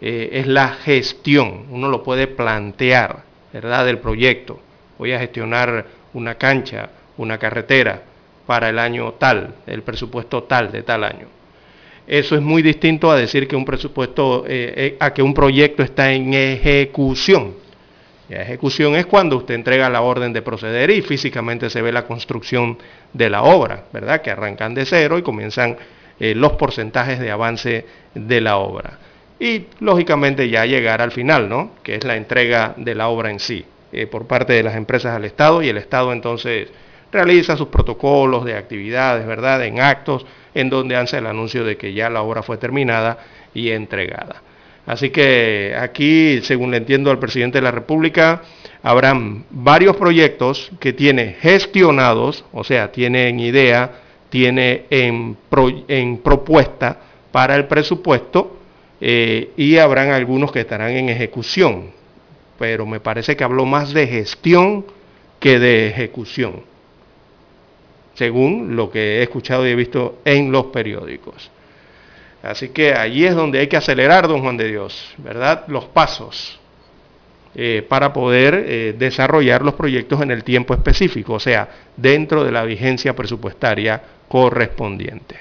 Eh, 0.00 0.30
es 0.32 0.46
la 0.46 0.68
gestión, 0.68 1.66
uno 1.70 1.88
lo 1.88 2.02
puede 2.02 2.26
plantear, 2.26 3.22
¿verdad?, 3.52 3.86
del 3.86 3.98
proyecto 3.98 4.60
voy 4.98 5.12
a 5.12 5.18
gestionar 5.18 5.86
una 6.12 6.36
cancha, 6.36 6.90
una 7.16 7.38
carretera 7.38 8.02
para 8.46 8.68
el 8.68 8.78
año 8.78 9.12
tal, 9.14 9.54
el 9.66 9.82
presupuesto 9.82 10.44
tal 10.44 10.70
de 10.70 10.82
tal 10.82 11.04
año. 11.04 11.26
eso 12.06 12.34
es 12.34 12.42
muy 12.42 12.60
distinto 12.62 13.10
a 13.10 13.16
decir 13.16 13.48
que 13.48 13.56
un 13.56 13.64
presupuesto, 13.64 14.44
eh, 14.46 14.74
eh, 14.76 14.96
a 15.00 15.14
que 15.14 15.22
un 15.22 15.32
proyecto 15.32 15.82
está 15.82 16.12
en 16.12 16.34
ejecución. 16.34 17.54
La 18.28 18.42
ejecución 18.42 18.96
es 18.96 19.06
cuando 19.06 19.36
usted 19.36 19.54
entrega 19.54 19.90
la 19.90 20.00
orden 20.00 20.32
de 20.32 20.42
proceder 20.42 20.90
y 20.90 21.02
físicamente 21.02 21.68
se 21.68 21.82
ve 21.82 21.92
la 21.92 22.06
construcción 22.06 22.78
de 23.12 23.28
la 23.28 23.42
obra, 23.42 23.84
¿verdad? 23.92 24.22
Que 24.22 24.30
arrancan 24.30 24.74
de 24.74 24.86
cero 24.86 25.18
y 25.18 25.22
comienzan 25.22 25.76
eh, 26.18 26.34
los 26.34 26.52
porcentajes 26.52 27.18
de 27.18 27.30
avance 27.30 27.86
de 28.14 28.40
la 28.40 28.56
obra. 28.56 28.98
Y 29.38 29.66
lógicamente 29.80 30.48
ya 30.48 30.64
llegar 30.64 31.02
al 31.02 31.12
final, 31.12 31.48
¿no? 31.48 31.72
Que 31.82 31.96
es 31.96 32.04
la 32.04 32.16
entrega 32.16 32.74
de 32.76 32.94
la 32.94 33.08
obra 33.08 33.30
en 33.30 33.40
sí, 33.40 33.64
por 34.10 34.26
parte 34.26 34.54
de 34.54 34.62
las 34.62 34.74
empresas 34.74 35.14
al 35.14 35.24
Estado 35.24 35.62
y 35.62 35.68
el 35.68 35.76
Estado 35.76 36.12
entonces 36.12 36.68
realiza 37.12 37.56
sus 37.56 37.68
protocolos 37.68 38.44
de 38.44 38.56
actividades, 38.56 39.26
¿verdad? 39.26 39.64
En 39.64 39.80
actos 39.80 40.26
en 40.54 40.70
donde 40.70 40.96
hace 40.96 41.18
el 41.18 41.26
anuncio 41.26 41.64
de 41.64 41.76
que 41.76 41.92
ya 41.92 42.10
la 42.10 42.22
obra 42.22 42.42
fue 42.42 42.56
terminada 42.56 43.18
y 43.54 43.70
entregada. 43.70 44.42
Así 44.86 45.10
que 45.10 45.74
aquí, 45.78 46.40
según 46.42 46.70
le 46.70 46.76
entiendo 46.76 47.10
al 47.10 47.18
presidente 47.18 47.58
de 47.58 47.62
la 47.62 47.70
República, 47.70 48.42
habrán 48.82 49.44
varios 49.50 49.96
proyectos 49.96 50.70
que 50.78 50.92
tiene 50.92 51.36
gestionados, 51.40 52.44
o 52.52 52.64
sea, 52.64 52.92
tiene 52.92 53.28
en 53.28 53.40
idea, 53.40 54.00
tiene 54.28 54.84
en, 54.90 55.36
propuesta 56.22 57.00
para 57.32 57.56
el 57.56 57.66
presupuesto 57.66 58.58
eh, 59.00 59.50
y 59.56 59.78
habrán 59.78 60.10
algunos 60.10 60.52
que 60.52 60.60
estarán 60.60 60.90
en 60.90 61.08
ejecución. 61.08 61.90
Pero 62.58 62.84
me 62.84 63.00
parece 63.00 63.36
que 63.36 63.44
habló 63.44 63.64
más 63.64 63.92
de 63.94 64.06
gestión 64.06 64.84
que 65.40 65.58
de 65.58 65.88
ejecución 65.88 66.74
según 68.14 68.76
lo 68.76 68.90
que 68.90 69.18
he 69.18 69.22
escuchado 69.22 69.66
y 69.66 69.70
he 69.70 69.74
visto 69.74 70.18
en 70.24 70.50
los 70.50 70.66
periódicos. 70.66 71.50
Así 72.44 72.68
que 72.68 72.92
allí 72.92 73.24
es 73.24 73.34
donde 73.34 73.58
hay 73.58 73.68
que 73.68 73.78
acelerar, 73.78 74.28
don 74.28 74.42
Juan 74.42 74.58
de 74.58 74.68
Dios, 74.68 75.14
¿verdad? 75.16 75.64
Los 75.66 75.86
pasos 75.86 76.60
eh, 77.54 77.86
para 77.88 78.12
poder 78.12 78.54
eh, 78.54 78.94
desarrollar 78.98 79.62
los 79.62 79.74
proyectos 79.74 80.20
en 80.20 80.30
el 80.30 80.44
tiempo 80.44 80.74
específico, 80.74 81.34
o 81.34 81.40
sea, 81.40 81.68
dentro 81.96 82.44
de 82.44 82.52
la 82.52 82.64
vigencia 82.64 83.16
presupuestaria 83.16 84.02
correspondiente. 84.28 85.36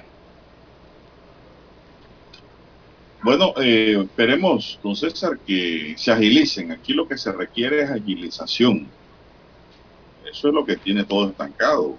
Bueno, 3.22 3.54
eh, 3.58 3.98
esperemos, 4.02 4.80
don 4.82 4.96
César, 4.96 5.40
que 5.46 5.96
se 5.98 6.10
agilicen. 6.10 6.72
Aquí 6.72 6.94
lo 6.94 7.06
que 7.06 7.18
se 7.18 7.34
requiere 7.34 7.82
es 7.82 7.90
agilización. 7.90 8.88
Eso 10.30 10.48
es 10.48 10.54
lo 10.54 10.66
que 10.66 10.78
tiene 10.78 11.04
todo 11.04 11.30
estancado 11.30 11.98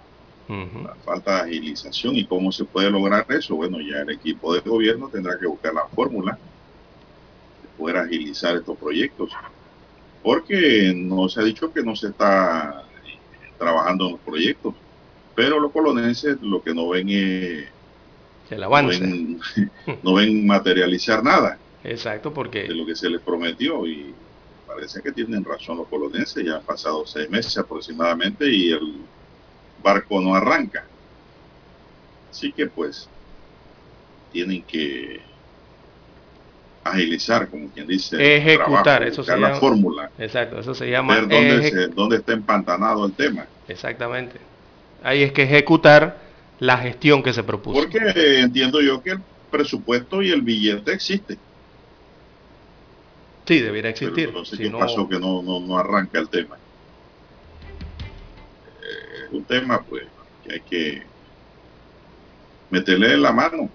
la 0.49 0.95
falta 1.05 1.37
de 1.37 1.51
agilización 1.51 2.17
y 2.17 2.27
cómo 2.27 2.53
se 2.53 2.65
puede 2.65 2.91
lograr 2.91 3.27
eso. 3.31 3.57
Bueno, 3.57 3.81
ya 3.81 4.01
el 4.01 4.11
equipo 4.11 4.55
de 4.55 4.61
gobierno 4.61 5.09
tendrá 5.09 5.39
que 5.39 5.47
buscar 5.47 5.73
la 5.73 5.87
fórmula 5.87 6.39
de 7.63 7.69
poder 7.79 7.97
agilizar 7.99 8.57
estos 8.57 8.77
proyectos, 8.77 9.31
porque 10.23 10.93
no 10.95 11.29
se 11.29 11.41
ha 11.41 11.45
dicho 11.45 11.73
que 11.73 11.83
no 11.83 11.97
se 11.97 12.09
está 12.09 12.85
trabajando 13.59 14.07
en 14.07 14.13
los 14.13 14.21
proyectos, 14.21 14.75
pero 15.35 15.59
los 15.59 15.73
colonenses 15.73 16.41
lo 16.43 16.63
que 16.63 16.75
no 16.75 16.89
ven 16.91 17.09
es 17.09 17.69
el 18.51 18.63
avance. 18.63 19.01
No 20.03 20.15
ven, 20.15 20.47
materializar 20.47 21.23
nada. 21.23 21.59
Exacto, 21.83 22.33
porque 22.33 22.65
de 22.65 22.75
lo 22.75 22.87
que 22.87 22.95
se 22.95 23.09
les 23.09 23.21
prometió 23.21 23.87
y 23.87 24.15
parece 24.67 25.03
que 25.03 25.13
tienen 25.13 25.45
razón 25.45 25.79
los 25.79 25.89
colonenses. 25.89 26.45
Ya 26.45 26.57
han 26.57 26.63
pasado 26.63 27.07
seis 27.07 27.29
meses 27.31 27.57
aproximadamente 27.59 28.49
y 28.51 28.71
el 28.71 28.97
barco 29.85 30.21
no 30.21 30.35
arranca. 30.35 30.85
Así 32.31 32.51
que 32.51 32.67
pues 32.67 33.09
tienen 34.33 34.63
que 34.63 35.21
agilizar, 36.83 37.49
como 37.49 37.69
quien 37.69 37.87
dice, 37.87 38.37
ejecutar, 38.37 39.05
eso 39.05 39.23
se 39.23 39.37
la 39.37 39.55
fórmula. 39.55 40.11
Exacto, 40.19 40.59
eso 40.59 40.75
se 40.75 40.91
llama 40.91 41.21
ver 41.21 41.95
dónde, 41.95 42.17
está 42.17 42.33
empantanado 42.33 43.07
el 43.07 43.13
tema. 43.13 43.47
Exactamente. 43.69 44.39
Ahí 45.03 45.23
es 45.23 45.33
que 45.33 45.45
ejecutar 45.45 46.19
la 46.59 46.79
gestión 46.79 47.23
que 47.23 47.33
se 47.33 47.45
propuso. 47.45 47.81
Porque 47.81 48.41
entiendo 48.41 48.81
yo 48.81 49.03
que 49.03 49.13
el 49.13 49.21
presupuesto 49.51 50.21
y 50.21 50.31
el 50.31 50.43
billete 50.43 50.93
existe. 50.93 51.39
Sí, 53.47 53.61
debería 53.61 53.91
existir. 53.91 54.33
no 54.33 54.45
sé 54.45 54.57
qué 54.57 54.71
pasó 54.71 55.09
que 55.09 55.19
no, 55.19 55.43
no, 55.43 55.61
no 55.61 55.79
arranca 55.79 56.19
el 56.19 56.29
tema 56.29 56.57
un 59.37 59.45
tema 59.45 59.83
pues 59.83 60.05
que 60.45 60.55
hay 60.55 60.61
que 60.61 61.03
meterle 62.71 63.17
la 63.17 63.33
mano, 63.33 63.69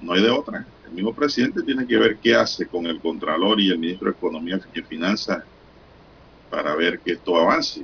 no 0.00 0.12
hay 0.12 0.22
de 0.22 0.30
otra. 0.30 0.64
El 0.86 0.92
mismo 0.92 1.12
presidente 1.14 1.62
tiene 1.62 1.86
que 1.86 1.96
ver 1.96 2.18
qué 2.18 2.34
hace 2.34 2.66
con 2.66 2.86
el 2.86 3.00
Contralor 3.00 3.60
y 3.60 3.70
el 3.70 3.78
ministro 3.78 4.10
de 4.10 4.16
Economía 4.16 4.60
y 4.74 4.82
Finanzas 4.82 5.42
para 6.50 6.74
ver 6.76 7.00
que 7.00 7.12
esto 7.12 7.36
avance 7.36 7.82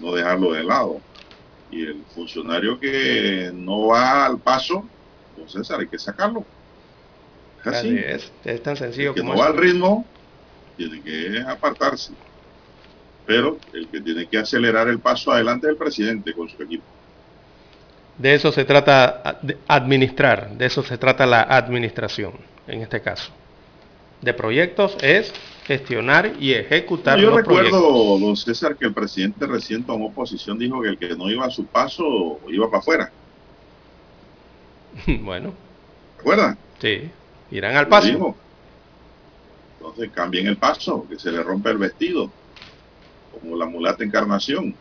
no 0.00 0.12
dejarlo 0.12 0.52
de 0.52 0.64
lado. 0.64 1.00
Y 1.70 1.82
el 1.82 2.04
funcionario 2.14 2.78
que 2.78 3.50
no 3.52 3.88
va 3.88 4.26
al 4.26 4.38
paso, 4.38 4.84
entonces 5.36 5.70
hay 5.76 5.88
que 5.88 5.98
sacarlo. 5.98 6.44
Es 8.44 8.62
tan 8.62 8.76
sencillo 8.76 9.12
que 9.12 9.24
no 9.24 9.36
va 9.36 9.46
al 9.46 9.56
ritmo, 9.56 10.06
tiene 10.76 11.02
que 11.02 11.40
apartarse 11.40 12.12
pero 13.26 13.58
el 13.72 13.88
que 13.88 14.00
tiene 14.00 14.26
que 14.26 14.38
acelerar 14.38 14.88
el 14.88 15.00
paso 15.00 15.32
adelante 15.32 15.66
es 15.66 15.72
el 15.72 15.76
presidente 15.76 16.32
con 16.32 16.48
su 16.48 16.62
equipo. 16.62 16.84
De 18.16 18.34
eso 18.34 18.50
se 18.52 18.64
trata 18.64 19.40
administrar, 19.66 20.56
de 20.56 20.66
eso 20.66 20.82
se 20.82 20.96
trata 20.96 21.26
la 21.26 21.42
administración 21.42 22.32
en 22.66 22.80
este 22.80 23.02
caso. 23.02 23.30
De 24.22 24.32
proyectos 24.32 24.96
es 25.02 25.32
gestionar 25.66 26.32
y 26.40 26.54
ejecutar 26.54 27.18
Yo 27.18 27.36
recuerdo, 27.36 28.18
don 28.18 28.36
César, 28.36 28.76
que 28.76 28.86
el 28.86 28.94
presidente 28.94 29.46
recién 29.46 29.84
tomó 29.84 30.12
posición, 30.12 30.58
dijo 30.58 30.80
que 30.80 30.88
el 30.90 30.98
que 30.98 31.14
no 31.14 31.28
iba 31.28 31.44
a 31.44 31.50
su 31.50 31.66
paso 31.66 32.40
iba 32.48 32.70
para 32.70 32.78
afuera. 32.78 33.12
bueno. 35.20 35.52
¿Recuerda? 36.16 36.56
Sí, 36.80 37.10
irán 37.50 37.76
al 37.76 37.88
paso. 37.88 38.34
Entonces 39.78 40.10
cambien 40.14 40.46
el 40.46 40.56
paso, 40.56 41.06
que 41.08 41.18
se 41.18 41.30
le 41.30 41.42
rompe 41.42 41.70
el 41.70 41.78
vestido 41.78 42.30
como 43.40 43.56
la 43.56 43.66
mulata 43.66 44.04
encarnación. 44.04 44.74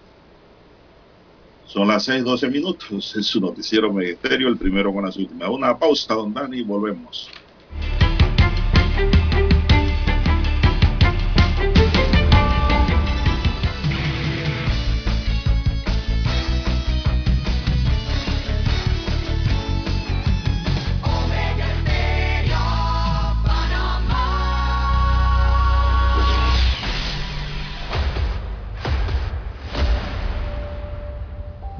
Son 1.65 1.87
las 1.87 2.07
6:12 2.07 2.49
minutos 2.49 3.15
en 3.15 3.23
su 3.23 3.41
noticiero 3.41 3.91
Ministerio, 3.91 4.47
el 4.47 4.57
primero 4.57 4.93
con 4.93 5.05
las 5.05 5.17
últimas. 5.17 5.49
Una 5.49 5.77
pausa, 5.77 6.13
don 6.13 6.33
Dani, 6.33 6.59
y 6.59 6.63
volvemos. 6.63 7.29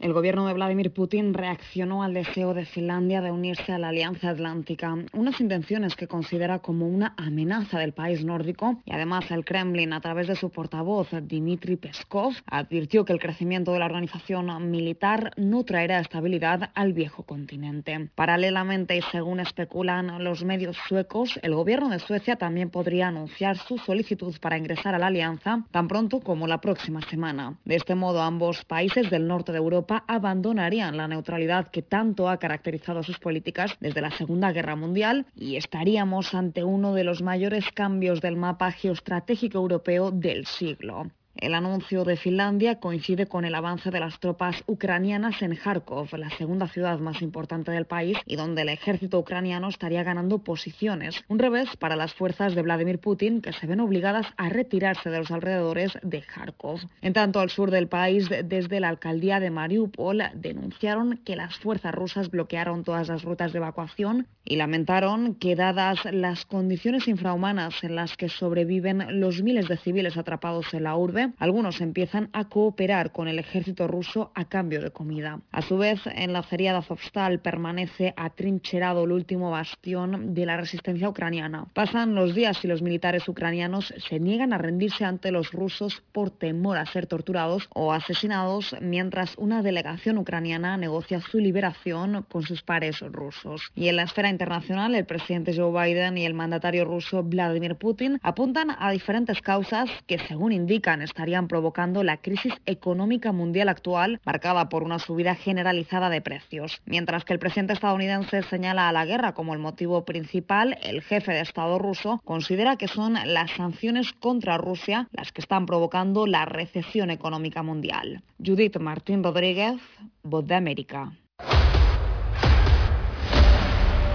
El 0.00 0.14
gobierno 0.14 0.46
de 0.46 0.54
Vladimir 0.54 0.94
Putin 0.94 1.34
reaccionó 1.34 2.02
al 2.02 2.14
deseo 2.14 2.54
de 2.54 2.64
Finlandia 2.64 3.20
de 3.20 3.30
unirse 3.30 3.70
a 3.70 3.78
la 3.78 3.90
Alianza 3.90 4.30
Atlántica, 4.30 4.96
unas 5.12 5.38
intenciones 5.42 5.94
que 5.94 6.08
considera 6.08 6.60
como 6.60 6.88
una 6.88 7.12
amenaza 7.18 7.78
del 7.78 7.92
país 7.92 8.24
nórdico 8.24 8.80
y 8.86 8.94
además 8.94 9.30
el 9.30 9.44
Kremlin, 9.44 9.92
a 9.92 10.00
través 10.00 10.26
de 10.26 10.36
su 10.36 10.48
portavoz 10.48 11.10
Dmitry 11.10 11.76
Peskov, 11.76 12.32
advirtió 12.46 13.04
que 13.04 13.12
el 13.12 13.18
crecimiento 13.18 13.74
de 13.74 13.78
la 13.78 13.84
organización 13.84 14.70
militar 14.70 15.32
no 15.36 15.64
traerá 15.64 16.00
estabilidad 16.00 16.70
al 16.74 16.94
viejo 16.94 17.24
continente. 17.24 18.08
Paralelamente 18.14 18.96
y 18.96 19.02
según 19.02 19.38
especulan 19.38 20.24
los 20.24 20.42
medios 20.44 20.78
suecos, 20.88 21.38
el 21.42 21.54
gobierno 21.54 21.90
de 21.90 21.98
Suecia 21.98 22.36
también 22.36 22.70
podría 22.70 23.08
anunciar 23.08 23.58
su 23.58 23.76
solicitud 23.76 24.34
para 24.40 24.56
ingresar 24.56 24.94
a 24.94 24.98
la 24.98 25.08
alianza 25.08 25.66
tan 25.70 25.88
pronto 25.88 26.20
como 26.20 26.46
la 26.46 26.62
próxima 26.62 27.02
semana. 27.02 27.58
De 27.66 27.76
este 27.76 27.94
modo, 27.94 28.22
ambos 28.22 28.64
países 28.64 29.10
del 29.10 29.28
norte 29.28 29.52
de 29.52 29.58
Europa 29.58 29.89
abandonarían 30.06 30.96
la 30.96 31.08
neutralidad 31.08 31.68
que 31.68 31.82
tanto 31.82 32.28
ha 32.28 32.38
caracterizado 32.38 33.02
sus 33.02 33.18
políticas 33.18 33.76
desde 33.80 34.00
la 34.00 34.10
Segunda 34.10 34.52
Guerra 34.52 34.76
Mundial 34.76 35.26
y 35.34 35.56
estaríamos 35.56 36.34
ante 36.34 36.64
uno 36.64 36.94
de 36.94 37.04
los 37.04 37.22
mayores 37.22 37.64
cambios 37.72 38.20
del 38.20 38.36
mapa 38.36 38.72
geoestratégico 38.72 39.58
europeo 39.58 40.10
del 40.10 40.46
siglo. 40.46 41.10
El 41.40 41.54
anuncio 41.54 42.04
de 42.04 42.18
Finlandia 42.18 42.80
coincide 42.80 43.24
con 43.24 43.46
el 43.46 43.54
avance 43.54 43.90
de 43.90 43.98
las 43.98 44.20
tropas 44.20 44.62
ucranianas 44.66 45.40
en 45.40 45.56
Kharkov, 45.56 46.14
la 46.18 46.28
segunda 46.36 46.68
ciudad 46.68 46.98
más 46.98 47.22
importante 47.22 47.70
del 47.70 47.86
país 47.86 48.18
y 48.26 48.36
donde 48.36 48.60
el 48.60 48.68
ejército 48.68 49.18
ucraniano 49.18 49.68
estaría 49.68 50.02
ganando 50.02 50.40
posiciones. 50.40 51.24
Un 51.28 51.38
revés 51.38 51.74
para 51.78 51.96
las 51.96 52.12
fuerzas 52.12 52.54
de 52.54 52.60
Vladimir 52.60 52.98
Putin 52.98 53.40
que 53.40 53.54
se 53.54 53.66
ven 53.66 53.80
obligadas 53.80 54.26
a 54.36 54.50
retirarse 54.50 55.08
de 55.08 55.16
los 55.16 55.30
alrededores 55.30 55.98
de 56.02 56.20
Kharkov. 56.20 56.80
En 57.00 57.14
tanto, 57.14 57.40
al 57.40 57.48
sur 57.48 57.70
del 57.70 57.88
país, 57.88 58.28
desde 58.28 58.78
la 58.78 58.90
alcaldía 58.90 59.40
de 59.40 59.48
Mariupol, 59.48 60.22
denunciaron 60.34 61.20
que 61.24 61.36
las 61.36 61.56
fuerzas 61.56 61.94
rusas 61.94 62.30
bloquearon 62.30 62.84
todas 62.84 63.08
las 63.08 63.22
rutas 63.22 63.52
de 63.52 63.60
evacuación 63.60 64.26
y 64.44 64.56
lamentaron 64.56 65.36
que 65.36 65.56
dadas 65.56 66.00
las 66.12 66.44
condiciones 66.44 67.08
infrahumanas 67.08 67.82
en 67.82 67.94
las 67.94 68.18
que 68.18 68.28
sobreviven 68.28 69.20
los 69.20 69.42
miles 69.42 69.68
de 69.68 69.78
civiles 69.78 70.18
atrapados 70.18 70.74
en 70.74 70.84
la 70.84 70.96
urbe, 70.96 71.29
algunos 71.38 71.80
empiezan 71.80 72.30
a 72.32 72.48
cooperar 72.48 73.12
con 73.12 73.28
el 73.28 73.38
ejército 73.38 73.86
ruso 73.86 74.32
a 74.34 74.46
cambio 74.46 74.80
de 74.80 74.90
comida. 74.90 75.40
A 75.52 75.62
su 75.62 75.78
vez, 75.78 76.00
en 76.06 76.32
la 76.32 76.40
acería 76.40 76.72
de 76.72 77.38
permanece 77.38 78.14
atrincherado 78.16 79.04
el 79.04 79.12
último 79.12 79.50
bastión 79.50 80.34
de 80.34 80.46
la 80.46 80.56
resistencia 80.56 81.08
ucraniana. 81.08 81.66
Pasan 81.74 82.14
los 82.14 82.34
días 82.34 82.64
y 82.64 82.68
los 82.68 82.82
militares 82.82 83.28
ucranianos 83.28 83.94
se 84.08 84.20
niegan 84.20 84.52
a 84.52 84.58
rendirse 84.58 85.04
ante 85.04 85.30
los 85.30 85.52
rusos 85.52 86.02
por 86.12 86.30
temor 86.30 86.78
a 86.78 86.86
ser 86.86 87.06
torturados 87.06 87.68
o 87.74 87.92
asesinados, 87.92 88.74
mientras 88.80 89.36
una 89.38 89.62
delegación 89.62 90.18
ucraniana 90.18 90.76
negocia 90.76 91.20
su 91.20 91.38
liberación 91.38 92.24
con 92.30 92.42
sus 92.42 92.62
pares 92.62 93.00
rusos. 93.00 93.70
Y 93.74 93.88
en 93.88 93.96
la 93.96 94.04
esfera 94.04 94.30
internacional, 94.30 94.94
el 94.94 95.06
presidente 95.06 95.54
Joe 95.56 95.70
Biden 95.72 96.18
y 96.18 96.24
el 96.24 96.34
mandatario 96.34 96.84
ruso 96.84 97.22
Vladimir 97.22 97.76
Putin 97.76 98.18
apuntan 98.22 98.68
a 98.78 98.90
diferentes 98.90 99.40
causas 99.40 99.90
que, 100.06 100.18
según 100.18 100.52
indican, 100.52 101.02
estarían 101.20 101.48
provocando 101.48 102.02
la 102.02 102.16
crisis 102.16 102.54
económica 102.64 103.30
mundial 103.30 103.68
actual, 103.68 104.20
marcada 104.24 104.70
por 104.70 104.82
una 104.82 104.98
subida 104.98 105.34
generalizada 105.34 106.08
de 106.08 106.22
precios. 106.22 106.80
Mientras 106.86 107.26
que 107.26 107.34
el 107.34 107.38
presidente 107.38 107.74
estadounidense 107.74 108.42
señala 108.44 108.88
a 108.88 108.92
la 108.92 109.04
guerra 109.04 109.34
como 109.34 109.52
el 109.52 109.58
motivo 109.58 110.06
principal, 110.06 110.78
el 110.82 111.02
jefe 111.02 111.32
de 111.32 111.42
Estado 111.42 111.78
ruso 111.78 112.22
considera 112.24 112.76
que 112.76 112.88
son 112.88 113.18
las 113.22 113.50
sanciones 113.50 114.14
contra 114.14 114.56
Rusia 114.56 115.08
las 115.12 115.30
que 115.30 115.42
están 115.42 115.66
provocando 115.66 116.26
la 116.26 116.46
recesión 116.46 117.10
económica 117.10 117.62
mundial. 117.62 118.22
Judith 118.42 118.78
Martín 118.78 119.22
Rodríguez, 119.22 119.74
Voz 120.22 120.46
de 120.46 120.54
América. 120.54 121.12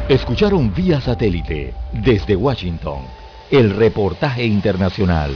Escucharon 0.10 0.74
vía 0.74 0.99
satélite 0.99 1.72
desde 1.93 2.36
Washington 2.36 3.01
el 3.51 3.76
reportaje 3.76 4.43
internacional. 4.43 5.36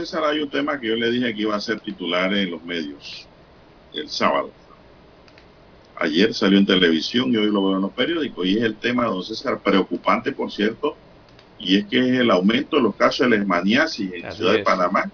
César, 0.00 0.24
hay 0.24 0.40
un 0.40 0.48
tema 0.48 0.80
que 0.80 0.88
yo 0.88 0.96
le 0.96 1.10
dije 1.10 1.34
que 1.34 1.42
iba 1.42 1.54
a 1.54 1.60
ser 1.60 1.78
titular 1.80 2.32
en 2.32 2.50
los 2.50 2.62
medios 2.62 3.28
el 3.92 4.08
sábado. 4.08 4.50
Ayer 5.96 6.32
salió 6.32 6.58
en 6.58 6.64
televisión 6.64 7.30
y 7.30 7.36
hoy 7.36 7.50
lo 7.50 7.62
veo 7.62 7.76
en 7.76 7.82
los 7.82 7.92
periódicos 7.92 8.46
y 8.46 8.56
es 8.56 8.62
el 8.62 8.76
tema, 8.76 9.04
don 9.04 9.22
César, 9.22 9.60
preocupante, 9.62 10.32
por 10.32 10.50
cierto, 10.50 10.96
y 11.58 11.76
es 11.76 11.86
que 11.86 11.98
es 11.98 12.20
el 12.20 12.30
aumento 12.30 12.76
de 12.76 12.82
los 12.82 12.96
casos 12.96 13.28
de 13.28 13.36
lesmaniasis 13.36 14.10
en 14.10 14.22
la 14.22 14.32
ciudad 14.32 14.54
de 14.54 14.62
Panamá. 14.62 15.12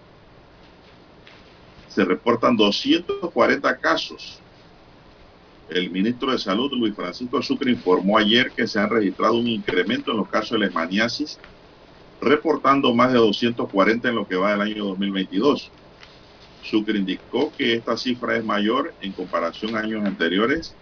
Se 1.89 2.05
reportan 2.05 2.57
240 2.57 3.79
casos. 3.79 4.41
El 5.69 5.91
ministro 5.91 6.31
de 6.31 6.39
Salud, 6.39 6.71
Luis 6.73 6.95
Francisco 6.95 7.43
Sucre, 7.43 7.73
informó 7.73 8.19
ayer 8.19 8.53
que 8.53 8.69
se 8.69 8.79
ha 8.79 8.87
registrado 8.87 9.35
un 9.35 9.49
incremento 9.49 10.13
en 10.13 10.19
los 10.19 10.29
casos 10.29 10.53
de 10.53 10.59
lesmaniasis, 10.59 11.41
reportando 12.21 12.95
más 12.95 13.13
de 13.13 13.19
240 13.19 14.09
en 14.09 14.15
lo 14.15 14.27
que 14.27 14.37
va 14.37 14.53
del 14.53 14.61
año 14.61 14.85
2022. 14.87 15.71
Sucre 16.63 16.99
indicó 16.99 17.53
que 17.57 17.75
esta 17.75 17.97
cifra 17.97 18.37
es 18.37 18.45
mayor 18.45 18.93
en 19.01 19.13
comparación 19.13 19.77
a 19.77 19.81
años 19.81 20.05
anteriores 20.05 20.75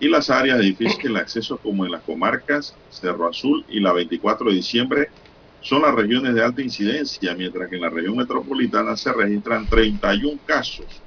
y 0.00 0.08
las 0.08 0.30
áreas 0.30 0.58
de 0.58 0.64
difícil 0.64 1.16
acceso 1.18 1.58
como 1.58 1.84
en 1.84 1.92
las 1.92 2.02
comarcas 2.02 2.74
Cerro 2.90 3.28
Azul 3.28 3.64
y 3.68 3.80
la 3.80 3.92
24 3.92 4.48
de 4.48 4.56
diciembre 4.56 5.08
son 5.60 5.82
las 5.82 5.94
regiones 5.94 6.34
de 6.34 6.42
alta 6.42 6.60
incidencia, 6.60 7.34
mientras 7.34 7.70
que 7.70 7.76
en 7.76 7.82
la 7.82 7.90
región 7.90 8.16
metropolitana 8.16 8.96
se 8.96 9.12
registran 9.12 9.66
31 9.68 10.40
casos. 10.44 11.01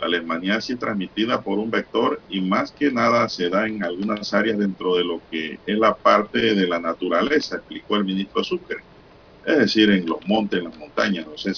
La 0.00 0.08
leishmaniasis 0.08 0.78
transmitida 0.78 1.42
por 1.42 1.58
un 1.58 1.70
vector 1.70 2.20
y 2.30 2.40
más 2.40 2.72
que 2.72 2.90
nada 2.90 3.28
se 3.28 3.50
da 3.50 3.66
en 3.66 3.84
algunas 3.84 4.32
áreas 4.32 4.58
dentro 4.58 4.96
de 4.96 5.04
lo 5.04 5.20
que 5.30 5.58
es 5.66 5.78
la 5.78 5.94
parte 5.94 6.54
de 6.54 6.66
la 6.66 6.78
naturaleza, 6.78 7.56
explicó 7.56 7.96
el 7.96 8.04
ministro 8.04 8.42
Sucre. 8.42 8.78
Es 9.44 9.58
decir, 9.58 9.90
en 9.90 10.06
los 10.06 10.26
montes, 10.26 10.58
en 10.58 10.64
las 10.66 10.76
montañas, 10.78 11.26
no 11.26 11.36
sé. 11.36 11.52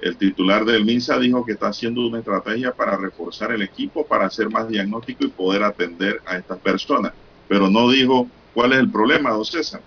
El 0.00 0.16
titular 0.16 0.64
del 0.64 0.84
MINSA 0.84 1.18
dijo 1.18 1.44
que 1.44 1.52
está 1.52 1.68
haciendo 1.68 2.06
una 2.06 2.18
estrategia 2.18 2.72
para 2.72 2.96
reforzar 2.96 3.50
el 3.52 3.62
equipo, 3.62 4.06
para 4.06 4.26
hacer 4.26 4.48
más 4.50 4.68
diagnóstico 4.68 5.24
y 5.24 5.28
poder 5.28 5.62
atender 5.64 6.20
a 6.26 6.36
estas 6.36 6.58
personas. 6.58 7.12
Pero 7.48 7.68
no 7.70 7.90
dijo 7.90 8.28
cuál 8.54 8.72
es 8.72 8.78
el 8.78 8.90
problema, 8.90 9.30
don 9.30 9.44
César. 9.44 9.80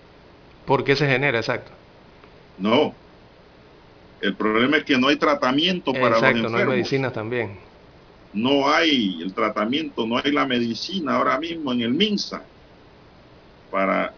¿Por 0.66 0.84
qué 0.84 0.96
se 0.96 1.06
genera? 1.06 1.38
Exacto. 1.38 1.70
No. 2.58 2.94
El 4.20 4.34
problema 4.34 4.78
es 4.78 4.84
que 4.84 4.98
no 4.98 5.08
hay 5.08 5.16
tratamiento 5.16 5.92
para 5.92 6.16
Exacto, 6.16 6.38
los 6.38 6.46
enfermos. 6.46 6.52
no 6.52 6.58
hay 6.58 6.66
medicinas 6.66 7.12
también. 7.12 7.58
No 8.32 8.68
hay 8.68 9.20
el 9.22 9.32
tratamiento, 9.32 10.06
no 10.06 10.18
hay 10.18 10.30
la 10.30 10.46
medicina 10.46 11.16
ahora 11.16 11.38
mismo 11.38 11.72
en 11.72 11.80
el 11.80 11.92
MINSA 11.94 12.42
para 13.70 14.12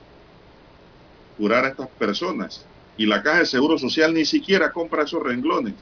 curar 1.39 1.65
a 1.65 1.69
estas 1.69 1.89
personas. 1.89 2.67
Y 2.97 3.07
la 3.07 3.23
Caja 3.23 3.41
de 3.41 3.47
Seguro 3.47 3.79
Social 3.79 4.13
ni 4.13 4.25
siquiera 4.25 4.71
compra 4.73 5.05
esos 5.05 5.23
renglones 5.23 5.75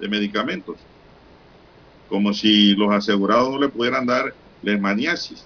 de 0.00 0.08
medicamentos. 0.08 0.76
Como 2.08 2.32
si 2.32 2.74
los 2.74 2.92
asegurados 2.92 3.50
no 3.50 3.60
le 3.60 3.68
pudieran 3.68 4.06
dar 4.06 4.34
lesmaniasis. 4.62 5.44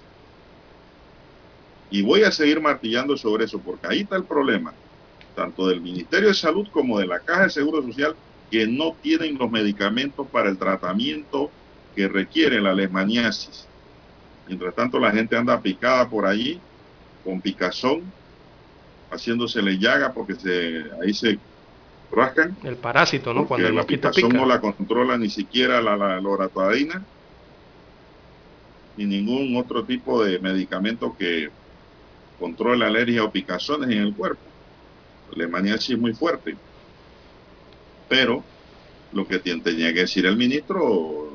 Y 1.91 2.01
voy 2.01 2.23
a 2.23 2.31
seguir 2.31 2.61
martillando 2.61 3.17
sobre 3.17 3.45
eso, 3.45 3.59
porque 3.59 3.87
ahí 3.87 3.99
está 4.01 4.15
el 4.15 4.23
problema, 4.23 4.73
tanto 5.41 5.67
del 5.67 5.81
Ministerio 5.81 6.27
de 6.27 6.33
Salud 6.35 6.67
como 6.71 6.99
de 6.99 7.07
la 7.07 7.19
Caja 7.19 7.43
de 7.43 7.49
Seguro 7.49 7.81
Social, 7.81 8.15
que 8.51 8.67
no 8.67 8.95
tienen 9.01 9.37
los 9.37 9.49
medicamentos 9.49 10.27
para 10.27 10.49
el 10.49 10.57
tratamiento 10.57 11.49
que 11.95 12.07
requiere 12.07 12.61
la 12.61 12.73
lesmaniasis. 12.73 13.65
Mientras 14.47 14.75
tanto, 14.75 14.99
la 14.99 15.11
gente 15.11 15.35
anda 15.35 15.59
picada 15.59 16.07
por 16.07 16.27
allí, 16.27 16.59
con 17.23 17.41
picazón, 17.41 18.03
haciéndosele 19.09 19.77
llaga 19.77 20.13
porque 20.13 20.35
se, 20.35 20.85
ahí 21.01 21.13
se 21.13 21.39
rascan. 22.11 22.55
El 22.63 22.75
parásito, 22.75 23.33
¿no? 23.33 23.47
Cuando 23.47 23.67
el 23.67 23.75
la 23.75 23.83
picazón 23.83 24.29
pica. 24.29 24.37
no 24.37 24.45
la 24.45 24.61
controla 24.61 25.17
ni 25.17 25.29
siquiera 25.29 25.81
la, 25.81 25.95
la 25.97 26.21
loratadina 26.21 27.01
ni 28.97 29.05
ningún 29.05 29.55
otro 29.57 29.83
tipo 29.83 30.23
de 30.23 30.37
medicamento 30.39 31.15
que 31.17 31.49
controle 32.39 32.85
alergia 32.85 33.23
o 33.23 33.31
picazones 33.31 33.89
en 33.89 33.99
el 33.99 34.13
cuerpo. 34.13 34.50
La 35.31 35.43
leishmaniasis 35.43 35.91
es 35.91 35.97
muy 35.97 36.13
fuerte. 36.13 36.55
Pero 38.09 38.43
lo 39.13 39.27
que 39.27 39.39
tenía 39.39 39.93
que 39.93 40.01
decir 40.01 40.25
el 40.25 40.37
ministro, 40.37 41.29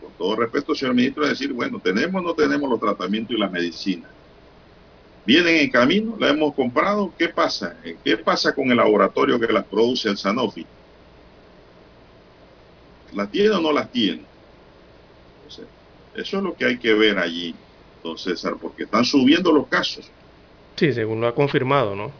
don 0.00 0.12
todo 0.18 0.36
respeto, 0.36 0.74
señor 0.74 0.94
ministro, 0.94 1.24
es 1.24 1.30
decir, 1.30 1.52
bueno, 1.52 1.80
tenemos 1.80 2.22
o 2.22 2.26
no 2.26 2.34
tenemos 2.34 2.68
los 2.68 2.80
tratamientos 2.80 3.36
y 3.36 3.40
la 3.40 3.48
medicina. 3.48 4.08
Vienen 5.26 5.56
en 5.56 5.70
camino, 5.70 6.16
la 6.18 6.28
hemos 6.28 6.54
comprado, 6.54 7.12
¿qué 7.18 7.28
pasa? 7.28 7.76
¿Qué 8.04 8.16
pasa 8.16 8.54
con 8.54 8.70
el 8.70 8.76
laboratorio 8.76 9.40
que 9.40 9.52
las 9.52 9.64
produce 9.64 10.08
el 10.08 10.16
Sanofi? 10.16 10.64
¿Las 13.12 13.30
tiene 13.30 13.50
o 13.50 13.60
no 13.60 13.72
las 13.72 13.90
tiene? 13.90 14.22
eso 16.14 16.38
es 16.38 16.42
lo 16.42 16.54
que 16.54 16.64
hay 16.64 16.78
que 16.78 16.94
ver 16.94 17.18
allí, 17.18 17.54
don 18.02 18.16
César, 18.16 18.54
porque 18.60 18.84
están 18.84 19.04
subiendo 19.04 19.52
los 19.52 19.66
casos. 19.66 20.10
Sí, 20.76 20.92
según 20.92 21.20
lo 21.20 21.26
ha 21.26 21.34
confirmado, 21.34 21.94
¿no? 21.94 22.10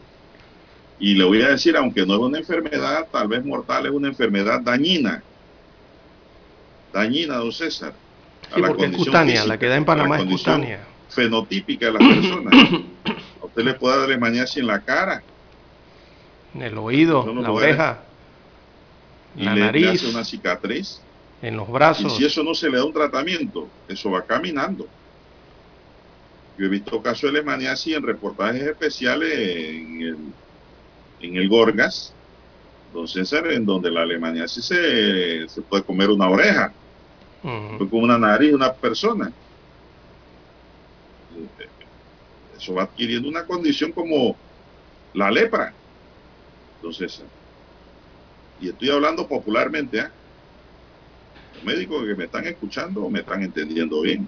Y 0.99 1.13
le 1.13 1.23
voy 1.23 1.41
a 1.41 1.49
decir, 1.49 1.77
aunque 1.77 2.05
no 2.05 2.15
es 2.15 2.19
una 2.19 2.39
enfermedad 2.39 3.07
tal 3.11 3.27
vez 3.27 3.45
mortal, 3.45 3.85
es 3.85 3.91
una 3.91 4.07
enfermedad 4.07 4.61
dañina. 4.61 5.21
Dañina, 6.91 7.37
don 7.37 7.51
César. 7.51 7.93
Sí, 8.53 8.61
porque 8.61 8.85
es 8.85 8.97
cutánea, 8.97 9.45
la 9.45 9.59
que 9.59 9.67
da 9.67 9.75
en 9.75 9.85
Panamá 9.85 10.19
es 10.19 10.25
cutánea. 10.25 10.87
Fenotípica 11.09 11.87
de 11.87 11.93
las 11.93 12.15
personas. 12.15 12.53
a 13.41 13.45
usted 13.45 13.63
le 13.63 13.73
puede 13.75 14.07
dar 14.07 14.19
maniasis 14.19 14.57
en 14.57 14.67
la 14.67 14.79
cara. 14.79 15.21
En 16.55 16.61
el 16.63 16.77
oído, 16.77 17.25
la 17.33 17.51
oreja, 17.51 17.99
y 19.35 19.43
la 19.43 19.53
le, 19.53 19.61
nariz. 19.61 19.87
hace 19.89 20.09
una 20.09 20.23
cicatriz 20.23 21.01
en 21.41 21.57
los 21.57 21.69
brazos. 21.69 22.13
Y 22.13 22.17
si 22.17 22.25
eso 22.25 22.43
no 22.43 22.55
se 22.55 22.69
le 22.69 22.77
da 22.77 22.85
un 22.85 22.93
tratamiento, 22.93 23.67
eso 23.87 24.09
va 24.09 24.23
caminando. 24.23 24.87
Yo 26.57 26.65
he 26.65 26.69
visto 26.69 27.01
casos 27.03 27.31
de 27.31 27.39
lemaniasis 27.39 27.95
en 27.95 28.03
reportajes 28.03 28.63
especiales 28.63 29.31
en 29.37 30.01
el, 30.01 30.17
en 31.21 31.35
el 31.35 31.49
Gorgas, 31.49 32.13
don 32.93 33.07
César, 33.07 33.47
en 33.51 33.65
donde 33.65 33.91
la 33.91 34.01
alemaniasis 34.01 34.65
se, 34.65 35.49
se 35.49 35.61
puede 35.61 35.83
comer 35.83 36.09
una 36.09 36.29
oreja, 36.29 36.73
uh 37.43 37.77
con 37.89 38.03
una 38.03 38.17
nariz 38.17 38.53
una 38.53 38.73
persona. 38.73 39.31
Eso 42.57 42.73
va 42.73 42.83
adquiriendo 42.83 43.29
una 43.29 43.45
condición 43.45 43.91
como 43.91 44.35
la 45.13 45.29
lepra, 45.29 45.73
don 46.81 46.93
César. 46.93 47.25
Y 48.59 48.69
estoy 48.69 48.89
hablando 48.89 49.27
popularmente, 49.27 49.99
¿eh? 49.99 50.07
médicos 51.63 52.05
que 52.05 52.15
me 52.15 52.25
están 52.25 52.45
escuchando 52.47 53.09
me 53.09 53.19
están 53.19 53.43
entendiendo 53.43 54.01
bien, 54.01 54.27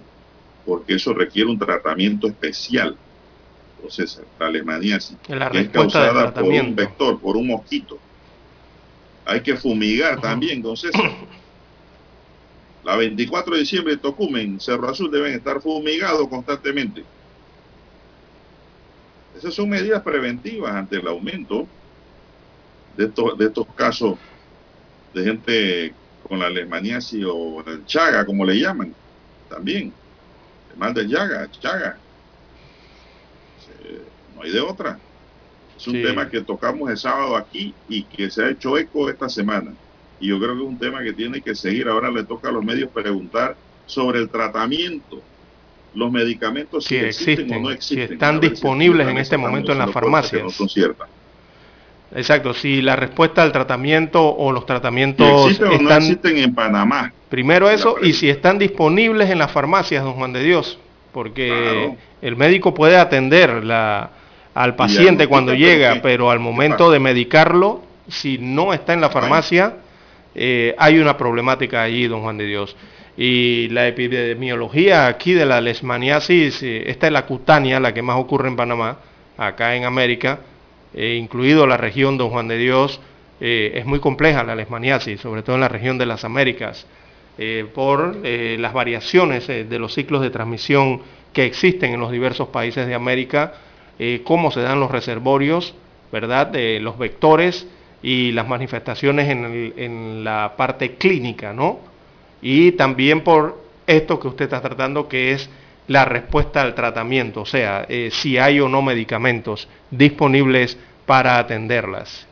porque 0.64 0.94
eso 0.94 1.12
requiere 1.12 1.50
un 1.50 1.58
tratamiento 1.58 2.26
especial. 2.26 2.96
Entonces, 3.80 4.20
la 4.38 4.46
alemaniasis 4.46 5.16
es 5.54 5.68
causada 5.70 6.34
por 6.34 6.44
un 6.44 6.76
vector, 6.76 7.18
por 7.18 7.36
un 7.38 7.46
mosquito. 7.46 7.98
Hay 9.24 9.40
que 9.40 9.56
fumigar 9.56 10.20
también, 10.20 10.58
entonces. 10.58 10.90
La 12.84 12.96
24 12.96 13.54
de 13.54 13.60
diciembre, 13.60 13.96
Tocumen, 13.98 14.58
Cerro 14.58 14.88
Azul 14.88 15.10
deben 15.10 15.34
estar 15.34 15.60
fumigados 15.60 16.26
constantemente. 16.28 17.04
Esas 19.36 19.52
son 19.52 19.68
medidas 19.68 20.02
preventivas 20.02 20.74
ante 20.74 20.96
el 20.96 21.06
aumento 21.06 21.66
de 22.96 23.04
estos, 23.04 23.36
de 23.36 23.46
estos 23.46 23.66
casos 23.74 24.18
de 25.12 25.24
gente 25.24 25.94
con 26.26 26.38
la 26.38 26.46
alemaniasis 26.46 27.22
o 27.26 27.62
el 27.66 27.84
chaga, 27.84 28.24
como 28.24 28.46
le 28.46 28.58
llaman, 28.58 28.94
también. 29.50 29.92
El 30.72 30.78
mal 30.78 30.94
de 30.94 31.04
llaga, 31.04 31.50
chaga. 31.50 31.98
No 34.40 34.46
hay 34.46 34.52
de 34.52 34.60
otra. 34.60 34.98
Es 35.76 35.86
un 35.86 36.02
tema 36.02 36.28
que 36.28 36.40
tocamos 36.40 36.90
el 36.90 36.96
sábado 36.96 37.36
aquí 37.36 37.74
y 37.90 38.04
que 38.04 38.30
se 38.30 38.42
ha 38.42 38.50
hecho 38.50 38.78
eco 38.78 39.10
esta 39.10 39.28
semana. 39.28 39.72
Y 40.18 40.28
yo 40.28 40.38
creo 40.38 40.54
que 40.54 40.62
es 40.62 40.68
un 40.68 40.78
tema 40.78 41.02
que 41.02 41.12
tiene 41.12 41.42
que 41.42 41.54
seguir. 41.54 41.88
Ahora 41.88 42.10
le 42.10 42.24
toca 42.24 42.48
a 42.48 42.52
los 42.52 42.64
medios 42.64 42.90
preguntar 42.90 43.54
sobre 43.84 44.18
el 44.18 44.30
tratamiento, 44.30 45.20
los 45.94 46.10
medicamentos 46.10 46.84
si, 46.84 46.96
existen, 46.96 47.52
o 47.52 47.60
no 47.60 47.70
existen. 47.70 48.08
Si 48.08 48.12
están 48.14 48.40
disponibles 48.40 49.08
en 49.08 49.18
este 49.18 49.36
momento 49.36 49.72
en 49.72 49.78
las 49.78 49.90
farmacias. 49.90 50.42
No 50.42 50.50
son 50.50 50.68
ciertas. 50.70 51.08
Exacto, 52.14 52.54
si 52.54 52.80
la 52.80 52.96
respuesta 52.96 53.42
al 53.42 53.52
tratamiento 53.52 54.26
o 54.26 54.52
los 54.52 54.64
tratamientos 54.64 55.50
existen 55.50 55.72
están, 55.72 55.86
o 55.86 55.90
no 55.90 55.96
existen 55.96 56.38
en 56.38 56.54
Panamá. 56.54 57.12
Primero 57.28 57.70
eso, 57.70 57.96
y 58.02 58.14
si 58.14 58.30
están 58.30 58.58
disponibles 58.58 59.28
en 59.28 59.38
las 59.38 59.52
farmacias, 59.52 60.02
don 60.02 60.14
Juan 60.14 60.32
de 60.32 60.42
Dios, 60.42 60.78
porque 61.12 61.94
el 62.22 62.36
médico 62.36 62.74
puede 62.74 62.96
atender 62.96 63.64
la, 63.64 64.10
al 64.54 64.74
paciente 64.76 65.26
cuando 65.26 65.54
llega, 65.54 66.00
pero 66.02 66.30
al 66.30 66.40
momento 66.40 66.90
de 66.90 66.98
medicarlo, 66.98 67.82
si 68.08 68.38
no 68.38 68.72
está 68.72 68.92
en 68.92 69.00
la 69.00 69.10
farmacia, 69.10 69.76
eh, 70.34 70.74
hay 70.78 70.98
una 70.98 71.16
problemática 71.16 71.82
allí, 71.82 72.06
don 72.06 72.22
Juan 72.22 72.38
de 72.38 72.46
Dios. 72.46 72.76
Y 73.16 73.68
la 73.68 73.86
epidemiología 73.86 75.06
aquí 75.06 75.34
de 75.34 75.44
la 75.44 75.60
lesmaniasis, 75.60 76.62
eh, 76.62 76.90
esta 76.90 77.06
es 77.06 77.12
la 77.12 77.26
cutánea, 77.26 77.78
la 77.78 77.92
que 77.92 78.00
más 78.00 78.16
ocurre 78.16 78.48
en 78.48 78.56
Panamá, 78.56 78.96
acá 79.36 79.76
en 79.76 79.84
América, 79.84 80.40
eh, 80.94 81.16
incluido 81.20 81.66
la 81.66 81.76
región 81.76 82.16
Don 82.16 82.30
Juan 82.30 82.48
de 82.48 82.56
Dios, 82.56 82.98
eh, 83.40 83.72
es 83.74 83.84
muy 83.84 84.00
compleja 84.00 84.42
la 84.42 84.54
lesmaniasis, 84.54 85.20
sobre 85.20 85.42
todo 85.42 85.56
en 85.56 85.60
la 85.60 85.68
región 85.68 85.98
de 85.98 86.06
las 86.06 86.24
Américas, 86.24 86.86
por 87.74 88.16
las 88.22 88.72
variaciones 88.74 89.46
de 89.46 89.78
los 89.78 89.94
ciclos 89.94 90.20
de 90.20 90.28
transmisión 90.28 91.00
que 91.32 91.46
existen 91.46 91.94
en 91.94 92.00
los 92.00 92.12
diversos 92.12 92.48
países 92.48 92.86
de 92.86 92.94
América, 92.94 93.54
cómo 94.24 94.50
se 94.50 94.60
dan 94.60 94.80
los 94.80 94.90
reservorios, 94.90 95.74
¿verdad?, 96.10 96.46
de 96.46 96.80
los 96.80 96.98
vectores 96.98 97.66
y 98.02 98.32
las 98.32 98.48
manifestaciones 98.48 99.28
en, 99.28 99.74
en 99.76 100.24
la 100.24 100.54
parte 100.56 100.94
clínica, 100.94 101.52
¿no? 101.52 101.80
Y 102.42 102.72
también 102.72 103.22
por 103.22 103.58
esto 103.86 104.18
que 104.18 104.28
usted 104.28 104.46
está 104.46 104.60
tratando, 104.60 105.08
que 105.08 105.32
es 105.32 105.50
la 105.88 106.04
respuesta 106.04 106.62
al 106.62 106.74
tratamiento, 106.74 107.40
o 107.40 107.46
sea, 107.46 107.84
eh, 107.88 108.10
si 108.12 108.38
hay 108.38 108.60
o 108.60 108.68
no 108.68 108.80
medicamentos 108.80 109.68
disponibles 109.90 110.78
para 111.04 111.38
atenderlas. 111.38 112.28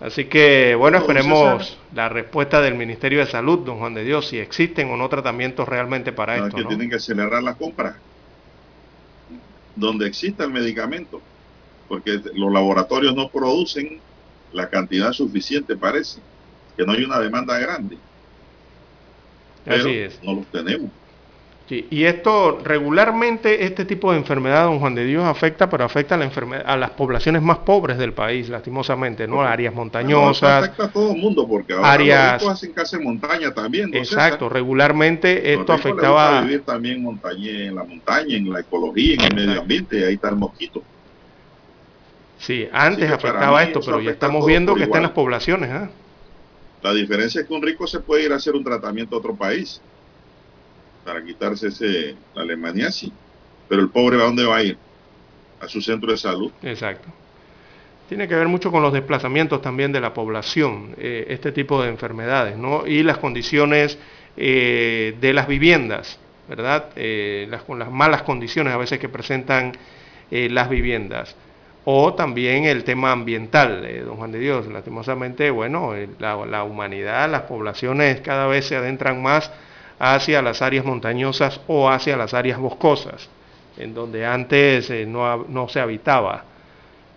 Así 0.00 0.24
que, 0.24 0.74
bueno, 0.74 0.98
esperemos 0.98 1.78
la 1.94 2.08
respuesta 2.08 2.60
del 2.60 2.74
Ministerio 2.74 3.20
de 3.20 3.26
Salud, 3.26 3.60
don 3.60 3.78
Juan 3.78 3.94
de 3.94 4.02
Dios, 4.02 4.26
si 4.26 4.38
existen 4.38 4.90
o 4.90 4.96
no 4.96 5.08
tratamientos 5.08 5.68
realmente 5.68 6.12
para 6.12 6.36
esto. 6.36 6.56
que 6.56 6.64
tienen 6.64 6.90
que 6.90 6.96
acelerar 6.96 7.42
la 7.44 7.54
compra, 7.54 7.96
donde 9.76 10.06
exista 10.06 10.44
el 10.44 10.50
medicamento, 10.50 11.20
porque 11.88 12.20
los 12.34 12.52
laboratorios 12.52 13.14
no 13.14 13.28
producen 13.28 14.00
la 14.52 14.68
cantidad 14.68 15.12
suficiente, 15.12 15.76
parece, 15.76 16.20
que 16.76 16.84
no 16.84 16.92
hay 16.92 17.04
una 17.04 17.18
demanda 17.18 17.58
grande. 17.58 17.98
Así 19.66 19.90
es. 19.90 20.22
no 20.22 20.34
los 20.34 20.46
tenemos 20.46 20.90
y 21.70 22.04
esto 22.04 22.58
regularmente, 22.62 23.64
este 23.64 23.86
tipo 23.86 24.12
de 24.12 24.18
enfermedad, 24.18 24.64
don 24.64 24.80
Juan 24.80 24.94
de 24.94 25.06
Dios, 25.06 25.24
afecta, 25.24 25.70
pero 25.70 25.84
afecta 25.84 26.14
a, 26.14 26.18
la 26.18 26.30
a 26.66 26.76
las 26.76 26.90
poblaciones 26.90 27.40
más 27.40 27.58
pobres 27.58 27.96
del 27.96 28.12
país, 28.12 28.50
lastimosamente, 28.50 29.26
¿no? 29.26 29.40
Áreas 29.40 29.74
montañosas. 29.74 30.64
afecta 30.64 30.84
a 30.84 30.92
todo 30.92 31.12
el 31.12 31.18
mundo, 31.18 31.48
porque 31.48 31.72
ahora 31.72 31.92
áreas, 31.92 32.42
los 32.42 32.52
hacen 32.52 32.72
casa 32.72 32.98
en 32.98 33.04
montaña 33.04 33.54
también. 33.54 33.94
exacto, 33.94 34.50
regularmente 34.50 35.54
esto 35.54 35.72
afectaba... 35.72 36.42
vivir 36.42 36.64
también 36.64 37.02
montaña, 37.02 37.50
en 37.50 37.74
la 37.74 37.84
montaña, 37.84 38.36
en 38.36 38.52
la 38.52 38.60
ecología, 38.60 39.14
en 39.14 39.22
el 39.22 39.34
medio 39.34 39.60
ambiente, 39.62 40.04
ahí 40.06 40.14
está 40.14 40.28
el 40.28 40.36
mosquito. 40.36 40.82
Sí, 42.40 42.68
antes 42.72 43.10
afectaba 43.10 43.62
esto, 43.62 43.80
pero 43.82 44.02
ya 44.02 44.10
estamos 44.10 44.44
viendo 44.44 44.74
que 44.74 44.82
está 44.82 44.98
en 44.98 45.04
las 45.04 45.12
poblaciones. 45.12 45.70
¿eh? 45.70 45.88
La 46.82 46.92
diferencia 46.92 47.40
es 47.40 47.48
que 47.48 47.54
un 47.54 47.62
rico 47.62 47.86
se 47.86 48.00
puede 48.00 48.24
ir 48.24 48.32
a 48.32 48.36
hacer 48.36 48.54
un 48.54 48.62
tratamiento 48.62 49.16
a 49.16 49.18
otro 49.18 49.34
país 49.34 49.80
para 51.04 51.22
quitarse 51.22 51.68
ese, 51.68 52.16
la 52.34 52.42
alemaniasis. 52.42 53.10
Pero 53.68 53.82
el 53.82 53.88
pobre, 53.88 54.16
¿a 54.16 54.24
dónde 54.24 54.44
va 54.44 54.56
a 54.56 54.62
ir? 54.62 54.76
A 55.60 55.68
su 55.68 55.80
centro 55.80 56.10
de 56.10 56.16
salud. 56.16 56.50
Exacto. 56.62 57.08
Tiene 58.08 58.28
que 58.28 58.34
ver 58.34 58.48
mucho 58.48 58.70
con 58.70 58.82
los 58.82 58.92
desplazamientos 58.92 59.62
también 59.62 59.90
de 59.90 60.00
la 60.00 60.12
población, 60.12 60.94
eh, 60.98 61.26
este 61.28 61.52
tipo 61.52 61.82
de 61.82 61.88
enfermedades, 61.88 62.56
¿no? 62.56 62.86
Y 62.86 63.02
las 63.02 63.18
condiciones 63.18 63.98
eh, 64.36 65.16
de 65.20 65.32
las 65.32 65.48
viviendas, 65.48 66.18
¿verdad? 66.48 66.90
Eh, 66.96 67.46
las, 67.48 67.62
con 67.62 67.78
las 67.78 67.90
malas 67.90 68.22
condiciones 68.22 68.74
a 68.74 68.76
veces 68.76 68.98
que 68.98 69.08
presentan 69.08 69.72
las 70.30 70.68
viviendas. 70.68 71.36
O 71.84 72.14
también 72.14 72.64
el 72.64 72.82
tema 72.82 73.12
ambiental, 73.12 73.86
don 74.04 74.16
Juan 74.16 74.32
de 74.32 74.40
Dios. 74.40 74.66
Lastimosamente, 74.66 75.50
bueno, 75.50 75.92
la 76.18 76.64
humanidad, 76.64 77.30
las 77.30 77.42
poblaciones 77.42 78.20
cada 78.20 78.48
vez 78.48 78.66
se 78.66 78.74
adentran 78.74 79.22
más 79.22 79.52
hacia 80.12 80.42
las 80.42 80.60
áreas 80.60 80.84
montañosas 80.84 81.60
o 81.66 81.88
hacia 81.88 82.16
las 82.16 82.34
áreas 82.34 82.58
boscosas, 82.58 83.26
en 83.78 83.94
donde 83.94 84.26
antes 84.26 84.90
eh, 84.90 85.06
no, 85.06 85.68
se 85.68 85.80
habitaba. 85.80 86.44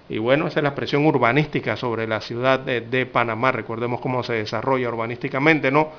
Y 0.08 0.20
bueno, 0.20 0.48
esa 0.48 0.62
es 0.62 0.64
la 0.64 0.74
presión 0.74 1.06
urbanística 1.06 1.76
sobre 1.76 2.08
la 2.08 2.22
ciudad 2.22 2.62
de, 2.62 3.06
Panamá. 3.06 3.52
Recordemos 3.52 4.00
cómo 4.00 4.24
se 4.24 4.34
desarrolla 4.34 4.88
urbanísticamente, 4.88 5.70
¿no? 5.70 5.90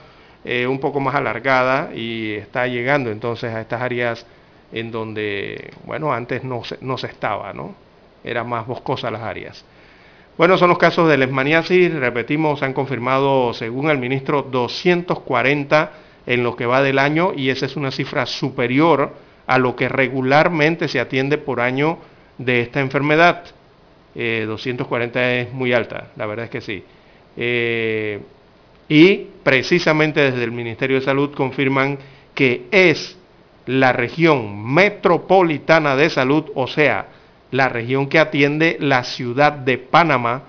Eh, 0.45 0.66
un 0.66 0.80
poco 0.80 0.99
más 0.99 1.14
alargada 1.14 1.91
y 1.95 2.32
está 2.34 2.66
llegando 2.66 3.11
entonces 3.11 3.53
a 3.53 3.61
estas 3.61 3.82
áreas 3.82 4.24
en 4.72 4.91
donde, 4.91 5.72
bueno, 5.84 6.11
antes 6.12 6.43
no 6.43 6.64
se, 6.64 6.78
no 6.80 6.97
se 6.97 7.09
estaba, 7.09 7.53
¿no? 7.53 7.74
Eran 8.24 8.49
más 8.49 8.66
boscosas 8.66 9.12
las 9.12 9.22
áreas. 9.22 9.62
Bueno, 10.39 10.57
son 10.57 10.70
los 10.70 10.78
casos 10.78 11.07
de 11.09 11.18
lesmaniasis, 11.18 11.93
repetimos, 11.93 12.62
han 12.62 12.72
confirmado, 12.72 13.53
según 13.53 13.91
el 13.91 13.99
ministro, 13.99 14.43
240 14.43 15.91
en 16.29 16.43
lo 16.45 16.55
que 16.55 16.66
va 16.66 16.83
del 16.83 16.99
año 16.99 17.33
y 17.35 17.49
esa 17.49 17.64
es 17.64 17.74
una 17.74 17.91
cifra 17.91 18.26
superior 18.26 19.14
a 19.47 19.59
lo 19.59 19.74
que 19.74 19.89
regularmente 19.89 20.87
se 20.87 21.01
atiende 21.01 21.39
por 21.39 21.59
año 21.59 21.99
de 22.37 22.61
esta 22.61 22.81
enfermedad. 22.81 23.45
240 24.14 25.20
eh, 25.22 25.41
es 25.41 25.53
muy 25.53 25.72
alta, 25.72 26.09
la 26.16 26.26
verdad 26.26 26.45
es 26.45 26.51
que 26.51 26.61
sí. 26.61 26.85
Eh, 27.35 28.20
y 28.91 29.26
precisamente 29.43 30.20
desde 30.20 30.45
el 30.45 30.53
Ministerio 30.53 30.97
de 30.97 31.05
Salud 31.05 31.33
confirman 31.35 31.99
que 32.35 32.66
es 32.70 33.16
la 33.64 33.93
región 33.93 34.66
metropolitana 34.66 35.97
de 35.97 36.11
salud, 36.11 36.45
o 36.55 36.66
sea, 36.66 37.07
la 37.53 37.70
región 37.70 38.07
que 38.07 38.18
atiende 38.18 38.76
la 38.81 39.03
ciudad 39.03 39.53
de 39.53 39.79
Panamá, 39.79 40.43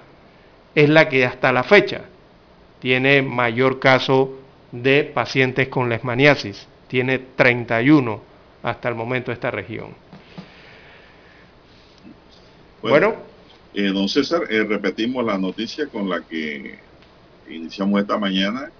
es 0.76 0.90
la 0.90 1.08
que 1.08 1.26
hasta 1.26 1.54
la 1.54 1.64
fecha 1.64 2.02
tiene 2.80 3.22
mayor 3.22 3.80
caso 3.80 4.39
de 4.72 5.04
pacientes 5.04 5.68
con 5.68 5.90
lesmaniasis. 5.90 6.68
Tiene 6.88 7.20
31 7.20 8.22
hasta 8.64 8.90
el 8.90 8.96
momento 8.96 9.32
esta 9.32 9.52
región. 9.52 9.94
Bueno, 12.82 13.16
eh, 13.74 13.88
don 13.88 14.08
César, 14.08 14.44
eh, 14.50 14.64
repetimos 14.64 15.26
la 15.26 15.38
noticia 15.38 15.88
con 15.88 16.10
la 16.10 16.22
que 16.22 16.80
iniciamos 17.50 18.02
esta 18.02 18.18
mañana. 18.18 18.72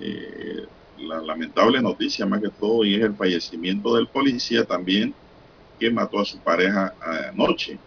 Eh, 0.00 0.64
la 0.98 1.20
lamentable 1.20 1.80
noticia 1.82 2.24
más 2.24 2.40
que 2.40 2.48
todo 2.48 2.84
y 2.84 2.94
es 2.94 3.02
el 3.02 3.14
fallecimiento 3.14 3.94
del 3.96 4.06
policía 4.06 4.64
también 4.64 5.14
que 5.78 5.90
mató 5.90 6.20
a 6.20 6.24
su 6.24 6.38
pareja 6.38 6.94
anoche 7.30 7.78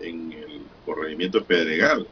en 0.00 0.32
el 0.32 0.62
corregimiento 0.84 1.40
de 1.40 1.44
Pedregal. 1.44 2.06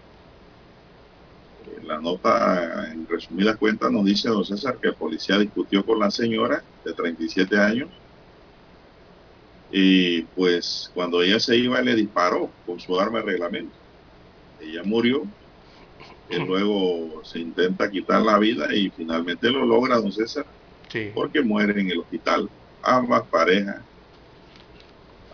La 1.85 2.01
nota, 2.01 2.91
en 2.93 3.07
resumidas 3.07 3.57
cuentas, 3.57 3.91
nos 3.91 4.05
dice 4.05 4.29
don 4.29 4.45
César 4.45 4.79
que 4.79 4.89
el 4.89 4.95
policía 4.95 5.39
discutió 5.39 5.85
con 5.85 5.99
la 5.99 6.11
señora 6.11 6.62
de 6.85 6.93
37 6.93 7.57
años 7.59 7.89
y 9.71 10.23
pues 10.23 10.91
cuando 10.95 11.23
ella 11.23 11.41
se 11.41 11.57
iba 11.57 11.81
le 11.81 11.95
disparó 11.95 12.51
con 12.64 12.79
su 12.81 12.99
arma 12.99 13.19
de 13.19 13.25
reglamento. 13.27 13.75
Ella 14.61 14.83
murió 14.85 15.25
y 16.31 16.37
luego 16.37 17.23
se 17.25 17.39
intenta 17.41 17.91
quitar 17.91 18.23
la 18.23 18.39
vida 18.39 18.75
y 18.75 18.91
finalmente 18.91 19.51
lo 19.51 19.64
logra 19.64 19.97
don 19.97 20.12
César 20.12 20.47
porque 21.14 21.43
muere 21.43 21.81
en 21.81 21.91
el 21.91 21.99
hospital. 21.99 22.49
Ambas 22.83 23.25
parejas, 23.25 23.83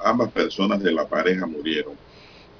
ambas 0.02 0.30
personas 0.32 0.82
de 0.82 0.92
la 0.92 1.06
pareja 1.06 1.46
murieron. 1.46 1.94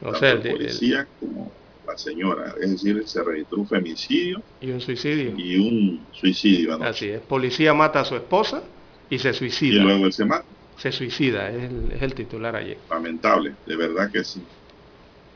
O 0.03 0.15
sea, 0.15 0.33
el 0.33 0.43
policía 0.43 1.07
como 1.19 1.51
la 1.87 1.97
señora. 1.97 2.55
Es 2.61 2.71
decir, 2.71 3.03
se 3.07 3.23
registró 3.23 3.59
un 3.59 3.67
femicidio. 3.67 4.43
Y 4.61 4.71
un 4.71 4.81
suicidio. 4.81 5.35
Y 5.37 5.57
un 5.59 6.07
suicidio. 6.13 6.83
Así 6.83 7.09
es. 7.09 7.21
Policía 7.21 7.75
mata 7.75 8.01
a 8.01 8.05
su 8.05 8.17
esposa 8.17 8.63
y 9.11 9.19
se 9.19 9.33
suicida. 9.33 9.77
Y 9.77 9.79
luego 9.81 10.07
él 10.07 10.13
se 10.13 10.25
mata. 10.25 10.45
Se 10.79 10.91
suicida, 10.91 11.51
es 11.51 11.71
el, 11.71 11.93
es 11.93 12.03
el 12.03 12.15
titular 12.15 12.57
ayer. 12.57 12.79
Lamentable, 12.91 13.55
de 13.67 13.77
verdad 13.77 14.11
que 14.11 14.25
sí. 14.25 14.43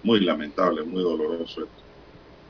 Muy 0.02 0.20
lamentable, 0.20 0.82
muy 0.82 1.02
doloroso 1.02 1.64
esto. 1.64 1.86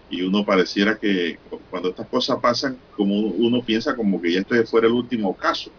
Y 0.09 0.23
uno 0.23 0.45
pareciera 0.45 0.97
que 0.97 1.37
cuando 1.69 1.89
estas 1.89 2.07
cosas 2.07 2.39
pasan, 2.41 2.79
como 2.97 3.19
uno 3.19 3.61
piensa 3.61 3.97
como 3.97 4.23
que 4.23 4.33
ya 4.33 4.41
este 4.41 4.65
fuera 4.65 4.87
el 4.87 4.93
último 4.93 5.37
caso. 5.37 5.71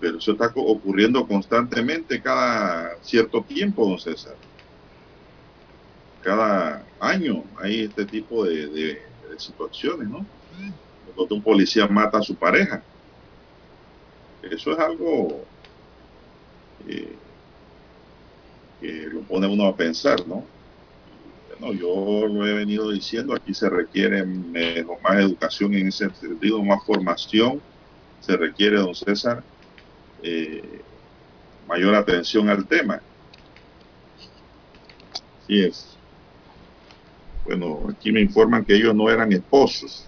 Pero 0.00 0.18
eso 0.18 0.32
está 0.32 0.52
ocurriendo 0.54 1.26
constantemente 1.26 2.20
cada 2.22 2.96
cierto 3.02 3.42
tiempo, 3.42 3.86
don 3.88 3.98
César 3.98 4.36
cada 6.24 6.82
año 6.98 7.44
hay 7.60 7.82
este 7.82 8.06
tipo 8.06 8.44
de, 8.44 9.00
situaciones, 9.36 10.08
¿no? 10.08 10.24
Cuando 11.14 11.34
un 11.34 11.42
policía 11.42 11.86
mata 11.88 12.18
a 12.18 12.22
su 12.22 12.34
pareja. 12.36 12.82
Eso 14.42 14.72
es 14.72 14.78
algo 14.78 15.44
eh, 16.88 17.16
que 18.80 18.92
lo 19.12 19.20
pone 19.22 19.46
uno 19.48 19.66
a 19.66 19.76
pensar, 19.76 20.26
¿no? 20.26 20.44
Bueno, 21.58 21.74
yo 21.74 22.26
lo 22.28 22.46
he 22.46 22.52
venido 22.54 22.90
diciendo, 22.90 23.34
aquí 23.34 23.54
se 23.54 23.68
requiere 23.68 24.24
más 24.24 25.16
educación 25.16 25.74
en 25.74 25.88
ese 25.88 26.10
sentido, 26.10 26.62
más 26.62 26.84
formación, 26.84 27.60
se 28.20 28.36
requiere, 28.36 28.76
don 28.76 28.94
César, 28.94 29.42
eh, 30.22 30.80
mayor 31.66 31.94
atención 31.94 32.48
al 32.48 32.66
tema. 32.66 33.00
Así 35.42 35.60
es. 35.60 35.93
Bueno, 37.44 37.80
aquí 37.90 38.10
me 38.10 38.20
informan 38.20 38.64
que 38.64 38.74
ellos 38.74 38.94
no 38.94 39.10
eran 39.10 39.32
esposos. 39.32 40.06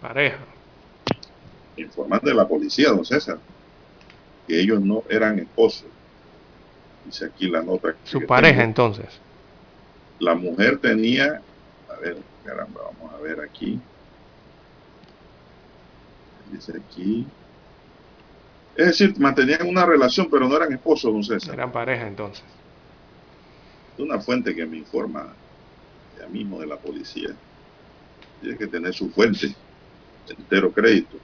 Pareja. 0.00 0.38
Informan 1.76 2.20
de 2.22 2.34
la 2.34 2.46
policía, 2.46 2.90
don 2.90 3.04
César, 3.04 3.38
que 4.46 4.60
ellos 4.60 4.80
no 4.80 5.02
eran 5.08 5.38
esposos. 5.38 5.86
Dice 7.06 7.24
aquí 7.24 7.48
la 7.48 7.62
nota. 7.62 7.94
Su 8.04 8.26
pareja 8.26 8.62
entonces. 8.62 9.06
La 10.18 10.34
mujer 10.34 10.78
tenía, 10.78 11.40
a 11.88 12.00
ver, 12.00 12.18
caramba, 12.44 12.82
vamos 12.82 13.14
a 13.14 13.18
ver 13.18 13.40
aquí. 13.40 13.80
Dice 16.50 16.72
aquí. 16.76 17.26
Es 18.76 18.86
decir, 18.86 19.18
mantenían 19.18 19.66
una 19.66 19.84
relación, 19.86 20.28
pero 20.30 20.48
no 20.48 20.56
eran 20.56 20.72
esposos, 20.72 21.12
don 21.12 21.24
César. 21.24 21.54
Eran 21.54 21.72
pareja 21.72 22.06
entonces. 22.06 22.44
Una 23.98 24.18
fuente 24.20 24.54
que 24.54 24.64
me 24.66 24.78
informa 24.78 25.32
mismo 26.28 26.60
de 26.60 26.66
la 26.66 26.76
policía. 26.76 27.30
Tiene 28.40 28.56
que 28.56 28.66
tener 28.66 28.94
su 28.94 29.10
fuente, 29.10 29.54
entero 30.28 30.72
crédito. 30.72 31.16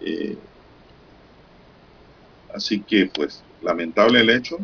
Eh, 0.00 0.36
así 2.54 2.80
que, 2.80 3.06
pues, 3.06 3.42
lamentable 3.62 4.20
el 4.20 4.30
hecho. 4.30 4.58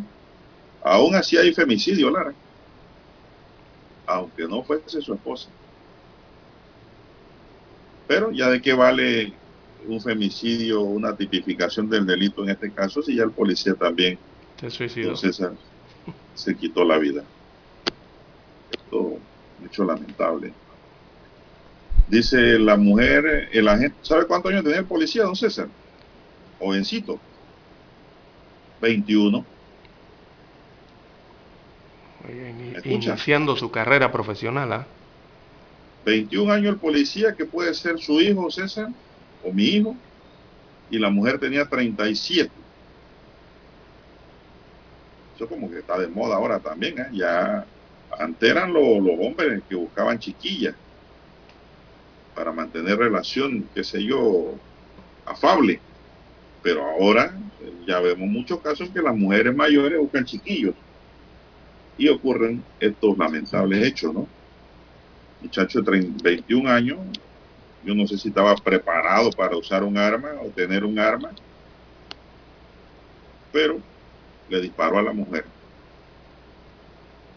Aún 0.82 1.14
así 1.14 1.36
hay 1.36 1.52
femicidio, 1.52 2.10
Lara. 2.10 2.34
Aunque 4.06 4.46
no 4.48 4.62
fuese 4.62 5.00
su 5.00 5.14
esposa. 5.14 5.48
Pero 8.06 8.30
ya 8.30 8.48
de 8.48 8.62
qué 8.62 8.72
vale 8.72 9.32
un 9.86 10.00
femicidio, 10.00 10.80
una 10.80 11.14
tipificación 11.14 11.88
del 11.88 12.06
delito 12.06 12.42
en 12.42 12.50
este 12.50 12.72
caso, 12.72 13.02
si 13.02 13.14
ya 13.14 13.22
el 13.22 13.30
policía 13.30 13.74
también 13.74 14.18
se 14.58 14.70
suicidó. 14.70 15.14
se 16.34 16.56
quitó 16.56 16.84
la 16.84 16.98
vida 16.98 17.22
hecho 19.64 19.84
lamentable. 19.84 20.52
Dice 22.08 22.58
la 22.58 22.76
mujer, 22.76 23.48
el 23.52 23.68
agente, 23.68 23.96
¿sabe 24.02 24.26
cuántos 24.26 24.50
años 24.50 24.64
tenía 24.64 24.78
el 24.78 24.86
policía, 24.86 25.24
don 25.24 25.36
César? 25.36 25.68
Jovencito. 26.58 27.20
21. 28.80 29.44
iniciando 32.84 33.56
su 33.56 33.70
carrera 33.70 34.12
profesional. 34.12 34.72
¿ah? 34.72 34.86
21 36.04 36.52
años 36.52 36.74
el 36.74 36.78
policía, 36.78 37.34
que 37.34 37.44
puede 37.44 37.74
ser 37.74 37.98
su 37.98 38.20
hijo, 38.20 38.50
César, 38.50 38.88
o 39.44 39.52
mi 39.52 39.64
hijo, 39.64 39.96
y 40.90 40.98
la 40.98 41.10
mujer 41.10 41.38
tenía 41.38 41.68
37. 41.68 42.50
Eso 45.36 45.48
como 45.48 45.70
que 45.70 45.78
está 45.78 45.98
de 45.98 46.08
moda 46.08 46.36
ahora 46.36 46.58
también, 46.58 46.98
¿eh? 46.98 47.08
ya 47.12 47.66
antes 48.18 48.50
eran 48.50 48.72
los, 48.72 48.84
hombres 48.84 49.62
que 49.68 49.76
buscaban 49.76 50.18
chiquillas 50.18 50.74
para 52.34 52.52
mantener 52.52 52.98
relación, 52.98 53.68
qué 53.74 53.82
sé 53.84 54.02
yo, 54.02 54.54
afable. 55.24 55.80
Pero 56.62 56.84
ahora 56.84 57.36
ya 57.86 58.00
vemos 58.00 58.28
muchos 58.28 58.60
casos 58.60 58.88
que 58.90 59.00
las 59.00 59.14
mujeres 59.16 59.54
mayores 59.54 59.98
buscan 59.98 60.24
chiquillos. 60.24 60.74
Y 61.96 62.08
ocurren 62.08 62.62
estos 62.78 63.18
lamentables 63.18 63.84
hechos, 63.84 64.14
¿no? 64.14 64.28
Muchacho 65.40 65.80
de 65.82 66.10
21 66.22 66.70
años, 66.70 66.98
yo 67.84 67.94
no 67.94 68.06
sé 68.06 68.18
si 68.18 68.28
estaba 68.28 68.54
preparado 68.56 69.30
para 69.30 69.56
usar 69.56 69.82
un 69.82 69.96
arma 69.96 70.30
o 70.42 70.48
tener 70.48 70.84
un 70.84 70.98
arma, 70.98 71.30
pero 73.52 73.80
le 74.48 74.60
disparó 74.60 74.98
a 74.98 75.02
la 75.02 75.12
mujer. 75.12 75.44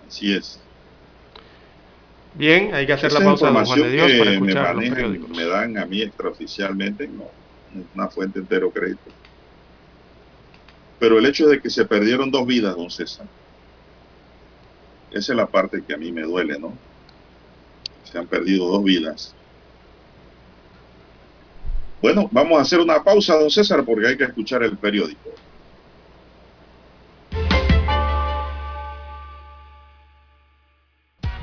Así 0.08 0.34
es. 0.34 0.60
Bien, 2.34 2.74
hay 2.74 2.86
que 2.86 2.94
hacer 2.94 3.12
la 3.12 3.20
pausa 3.20 3.52
de 3.52 3.66
Juan 3.66 3.82
de 3.82 3.92
Dios 3.92 4.12
para 4.18 4.32
escuchar 4.32 4.76
me 4.76 4.86
los 4.86 4.96
periódicos. 4.96 5.30
Me 5.30 5.46
dan 5.46 5.78
a 5.78 5.86
mí 5.86 6.02
extraoficialmente, 6.02 7.08
no, 7.08 7.30
una 7.94 8.08
fuente 8.08 8.40
entero 8.40 8.72
crédito. 8.72 9.12
Pero 11.00 11.20
el 11.20 11.26
hecho 11.26 11.48
de 11.48 11.60
que 11.60 11.70
se 11.70 11.86
perdieron 11.86 12.32
dos 12.32 12.46
vidas, 12.46 12.76
don 12.76 12.90
César, 12.90 13.26
esa 15.12 15.34
es 15.34 15.38
la 15.38 15.48
parte 15.48 15.84
que 15.86 15.94
a 15.94 15.98
mí 15.98 16.12
me 16.12 16.22
duele, 16.22 16.58
¿no? 16.58 16.74
Se 18.04 18.18
han 18.18 18.28
perdido 18.28 18.68
dos 18.68 18.84
vidas. 18.84 19.36
Bueno, 22.02 22.30
vamos 22.32 22.58
a 22.58 22.62
hacer 22.62 22.80
una 22.80 23.04
pausa, 23.04 23.36
don 23.36 23.52
César, 23.52 23.84
porque 23.84 24.08
hay 24.08 24.18
que 24.18 24.24
escuchar 24.24 24.64
el 24.64 24.78
periódico. 24.78 25.32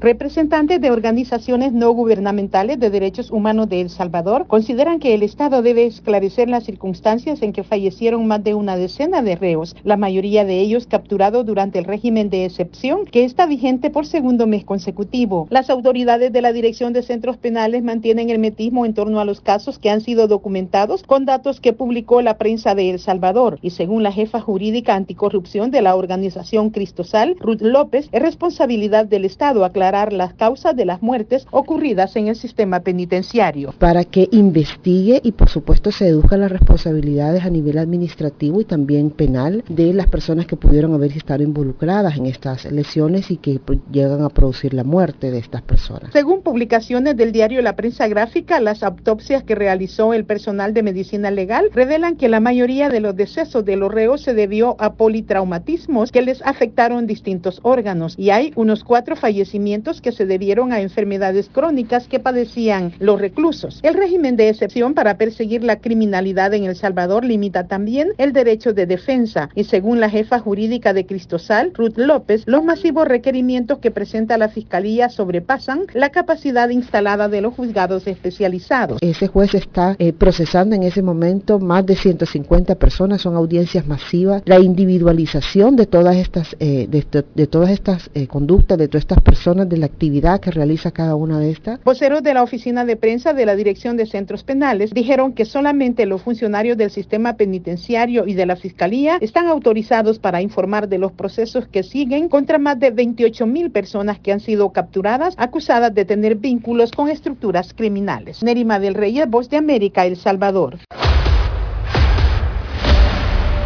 Representantes 0.00 0.78
de 0.78 0.90
organizaciones 0.90 1.72
no 1.72 1.90
gubernamentales 1.92 2.78
de 2.78 2.90
derechos 2.90 3.30
humanos 3.30 3.70
de 3.70 3.80
El 3.80 3.88
Salvador 3.88 4.46
consideran 4.46 4.98
que 4.98 5.14
el 5.14 5.22
Estado 5.22 5.62
debe 5.62 5.86
esclarecer 5.86 6.50
las 6.50 6.64
circunstancias 6.64 7.40
en 7.40 7.54
que 7.54 7.64
fallecieron 7.64 8.26
más 8.26 8.44
de 8.44 8.52
una 8.52 8.76
decena 8.76 9.22
de 9.22 9.36
reos, 9.36 9.74
la 9.84 9.96
mayoría 9.96 10.44
de 10.44 10.60
ellos 10.60 10.86
capturados 10.86 11.46
durante 11.46 11.78
el 11.78 11.86
régimen 11.86 12.28
de 12.28 12.44
excepción 12.44 13.06
que 13.06 13.24
está 13.24 13.46
vigente 13.46 13.88
por 13.88 14.04
segundo 14.04 14.46
mes 14.46 14.66
consecutivo. 14.66 15.46
Las 15.48 15.70
autoridades 15.70 16.30
de 16.30 16.42
la 16.42 16.52
Dirección 16.52 16.92
de 16.92 17.02
Centros 17.02 17.38
Penales 17.38 17.82
mantienen 17.82 18.28
el 18.28 18.38
metismo 18.38 18.84
en 18.84 18.92
torno 18.92 19.18
a 19.18 19.24
los 19.24 19.40
casos 19.40 19.78
que 19.78 19.88
han 19.88 20.02
sido 20.02 20.28
documentados 20.28 21.04
con 21.04 21.24
datos 21.24 21.58
que 21.58 21.72
publicó 21.72 22.20
la 22.20 22.36
prensa 22.36 22.74
de 22.74 22.90
El 22.90 22.98
Salvador 22.98 23.58
y 23.62 23.70
según 23.70 24.02
la 24.02 24.12
jefa 24.12 24.40
jurídica 24.40 24.94
anticorrupción 24.94 25.70
de 25.70 25.80
la 25.80 25.96
organización 25.96 26.68
Cristosal, 26.68 27.36
Ruth 27.40 27.62
López, 27.62 28.10
es 28.12 28.20
responsabilidad 28.20 29.06
del 29.06 29.24
Estado 29.24 29.64
aclarar 29.64 29.85
las 29.92 30.34
causas 30.34 30.74
de 30.74 30.84
las 30.84 31.02
muertes 31.02 31.46
ocurridas 31.50 32.16
en 32.16 32.28
el 32.28 32.36
sistema 32.36 32.80
penitenciario. 32.80 33.74
Para 33.78 34.04
que 34.04 34.28
investigue 34.32 35.20
y 35.22 35.32
por 35.32 35.48
supuesto 35.48 35.92
se 35.92 36.06
deduzcan 36.06 36.40
las 36.40 36.52
responsabilidades 36.52 37.44
a 37.44 37.50
nivel 37.50 37.78
administrativo 37.78 38.60
y 38.60 38.64
también 38.64 39.10
penal 39.10 39.64
de 39.68 39.92
las 39.92 40.08
personas 40.08 40.46
que 40.46 40.56
pudieron 40.56 40.94
haber 40.94 41.12
estado 41.12 41.42
involucradas 41.42 42.16
en 42.16 42.26
estas 42.26 42.64
lesiones 42.70 43.30
y 43.30 43.36
que 43.36 43.58
pues, 43.58 43.78
llegan 43.90 44.22
a 44.22 44.28
producir 44.28 44.74
la 44.74 44.84
muerte 44.84 45.30
de 45.30 45.38
estas 45.38 45.62
personas. 45.62 46.10
Según 46.12 46.42
publicaciones 46.42 47.16
del 47.16 47.32
diario 47.32 47.62
La 47.62 47.76
Prensa 47.76 48.08
Gráfica, 48.08 48.60
las 48.60 48.82
autopsias 48.82 49.42
que 49.42 49.54
realizó 49.54 50.14
el 50.14 50.24
personal 50.24 50.74
de 50.74 50.82
medicina 50.82 51.30
legal 51.30 51.70
revelan 51.72 52.16
que 52.16 52.28
la 52.28 52.40
mayoría 52.40 52.88
de 52.88 53.00
los 53.00 53.16
decesos 53.16 53.64
de 53.64 53.76
los 53.76 53.92
reos 53.92 54.22
se 54.22 54.34
debió 54.34 54.76
a 54.78 54.94
politraumatismos 54.94 56.12
que 56.12 56.22
les 56.22 56.42
afectaron 56.42 57.06
distintos 57.06 57.60
órganos 57.62 58.14
y 58.18 58.30
hay 58.30 58.52
unos 58.56 58.84
cuatro 58.84 59.16
fallecimientos 59.16 59.75
que 59.76 60.10
se 60.10 60.24
debieron 60.24 60.72
a 60.72 60.80
enfermedades 60.80 61.50
crónicas 61.52 62.08
que 62.08 62.18
padecían 62.18 62.92
los 62.98 63.20
reclusos. 63.20 63.80
El 63.82 63.94
régimen 63.94 64.34
de 64.34 64.48
excepción 64.48 64.94
para 64.94 65.18
perseguir 65.18 65.62
la 65.62 65.76
criminalidad 65.76 66.54
en 66.54 66.64
El 66.64 66.76
Salvador 66.76 67.24
limita 67.24 67.66
también 67.68 68.08
el 68.16 68.32
derecho 68.32 68.72
de 68.72 68.86
defensa 68.86 69.50
y 69.54 69.64
según 69.64 70.00
la 70.00 70.08
jefa 70.08 70.38
jurídica 70.38 70.94
de 70.94 71.04
Cristosal, 71.04 71.72
Ruth 71.74 71.98
López, 71.98 72.42
los 72.46 72.64
masivos 72.64 73.06
requerimientos 73.06 73.78
que 73.78 73.90
presenta 73.90 74.38
la 74.38 74.48
Fiscalía 74.48 75.10
sobrepasan 75.10 75.82
la 75.92 76.08
capacidad 76.10 76.70
instalada 76.70 77.28
de 77.28 77.42
los 77.42 77.54
juzgados 77.54 78.06
especializados. 78.06 78.98
Ese 79.02 79.26
juez 79.28 79.54
está 79.54 79.94
eh, 79.98 80.12
procesando 80.12 80.74
en 80.74 80.84
ese 80.84 81.02
momento 81.02 81.58
más 81.58 81.84
de 81.84 81.96
150 81.96 82.74
personas, 82.76 83.20
son 83.20 83.36
audiencias 83.36 83.86
masivas. 83.86 84.42
La 84.46 84.58
individualización 84.58 85.76
de 85.76 85.86
todas 85.86 86.16
estas, 86.16 86.56
eh, 86.60 86.88
de, 86.88 87.46
todas 87.46 87.70
estas 87.70 88.10
eh, 88.14 88.26
conductas, 88.26 88.78
de 88.78 88.88
todas 88.88 89.02
estas 89.02 89.20
personas 89.20 89.65
de 89.68 89.76
la 89.76 89.86
actividad 89.86 90.40
que 90.40 90.50
realiza 90.50 90.90
cada 90.90 91.14
una 91.14 91.38
de 91.38 91.50
estas. 91.50 91.82
Voceros 91.84 92.22
de 92.22 92.34
la 92.34 92.42
oficina 92.42 92.84
de 92.84 92.96
prensa 92.96 93.32
de 93.32 93.46
la 93.46 93.56
Dirección 93.56 93.96
de 93.96 94.06
Centros 94.06 94.44
Penales 94.44 94.92
dijeron 94.92 95.32
que 95.32 95.44
solamente 95.44 96.06
los 96.06 96.22
funcionarios 96.22 96.76
del 96.76 96.90
sistema 96.90 97.36
penitenciario 97.36 98.26
y 98.26 98.34
de 98.34 98.46
la 98.46 98.56
Fiscalía 98.56 99.18
están 99.20 99.46
autorizados 99.46 100.18
para 100.18 100.42
informar 100.42 100.88
de 100.88 100.98
los 100.98 101.12
procesos 101.12 101.66
que 101.66 101.82
siguen 101.82 102.28
contra 102.28 102.58
más 102.58 102.78
de 102.78 102.90
28 102.90 103.46
mil 103.46 103.70
personas 103.70 104.18
que 104.18 104.32
han 104.32 104.40
sido 104.40 104.70
capturadas 104.70 105.34
acusadas 105.36 105.94
de 105.94 106.04
tener 106.04 106.36
vínculos 106.36 106.90
con 106.90 107.08
estructuras 107.08 107.74
criminales. 107.74 108.42
Nerima 108.42 108.78
del 108.78 108.94
Rey, 108.94 109.16
Voz 109.28 109.48
de 109.48 109.56
América, 109.56 110.06
El 110.06 110.16
Salvador. 110.16 110.78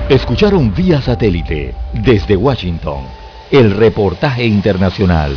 Escucharon 0.08 0.74
vía 0.74 1.00
satélite 1.00 1.74
desde 2.04 2.36
Washington 2.36 3.04
el 3.50 3.72
reportaje 3.72 4.44
internacional. 4.44 5.36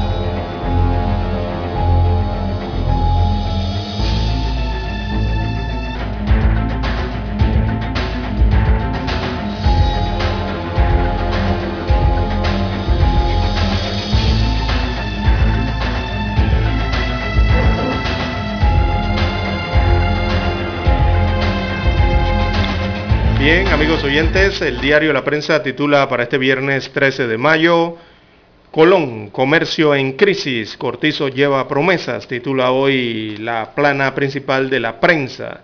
Bien, 23.41 23.67
amigos 23.69 24.03
oyentes, 24.03 24.61
el 24.61 24.79
diario 24.79 25.11
La 25.13 25.23
Prensa 25.23 25.63
titula 25.63 26.07
para 26.07 26.21
este 26.21 26.37
viernes 26.37 26.91
13 26.93 27.25
de 27.25 27.39
mayo, 27.39 27.97
Colón, 28.69 29.31
comercio 29.31 29.95
en 29.95 30.11
crisis, 30.11 30.77
Cortizo 30.77 31.27
lleva 31.27 31.67
promesas, 31.67 32.27
titula 32.27 32.69
hoy 32.69 33.37
la 33.37 33.73
plana 33.73 34.13
principal 34.13 34.69
de 34.69 34.79
la 34.79 34.99
prensa. 34.99 35.61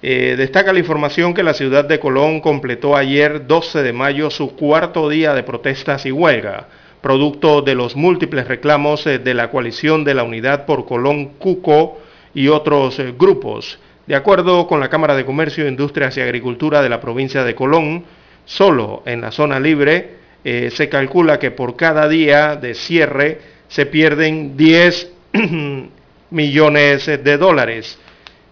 Eh, 0.00 0.34
destaca 0.38 0.72
la 0.72 0.78
información 0.78 1.34
que 1.34 1.42
la 1.42 1.52
ciudad 1.52 1.84
de 1.84 2.00
Colón 2.00 2.40
completó 2.40 2.96
ayer 2.96 3.46
12 3.46 3.82
de 3.82 3.92
mayo 3.92 4.30
su 4.30 4.56
cuarto 4.56 5.10
día 5.10 5.34
de 5.34 5.42
protestas 5.42 6.06
y 6.06 6.12
huelga, 6.12 6.68
producto 7.02 7.60
de 7.60 7.74
los 7.74 7.96
múltiples 7.96 8.48
reclamos 8.48 9.06
eh, 9.06 9.18
de 9.18 9.34
la 9.34 9.50
coalición 9.50 10.04
de 10.04 10.14
la 10.14 10.22
Unidad 10.22 10.64
por 10.64 10.86
Colón 10.86 11.34
Cuco 11.34 11.98
y 12.32 12.48
otros 12.48 12.98
eh, 12.98 13.12
grupos. 13.14 13.78
De 14.10 14.16
acuerdo 14.16 14.66
con 14.66 14.80
la 14.80 14.88
Cámara 14.88 15.14
de 15.14 15.24
Comercio, 15.24 15.68
Industrias 15.68 16.16
y 16.16 16.20
Agricultura 16.20 16.82
de 16.82 16.88
la 16.88 17.00
provincia 17.00 17.44
de 17.44 17.54
Colón, 17.54 18.04
solo 18.44 19.04
en 19.06 19.20
la 19.20 19.30
zona 19.30 19.60
libre 19.60 20.16
eh, 20.42 20.72
se 20.74 20.88
calcula 20.88 21.38
que 21.38 21.52
por 21.52 21.76
cada 21.76 22.08
día 22.08 22.56
de 22.56 22.74
cierre 22.74 23.40
se 23.68 23.86
pierden 23.86 24.56
10 24.56 25.12
millones 26.30 27.06
de 27.06 27.38
dólares. 27.38 28.00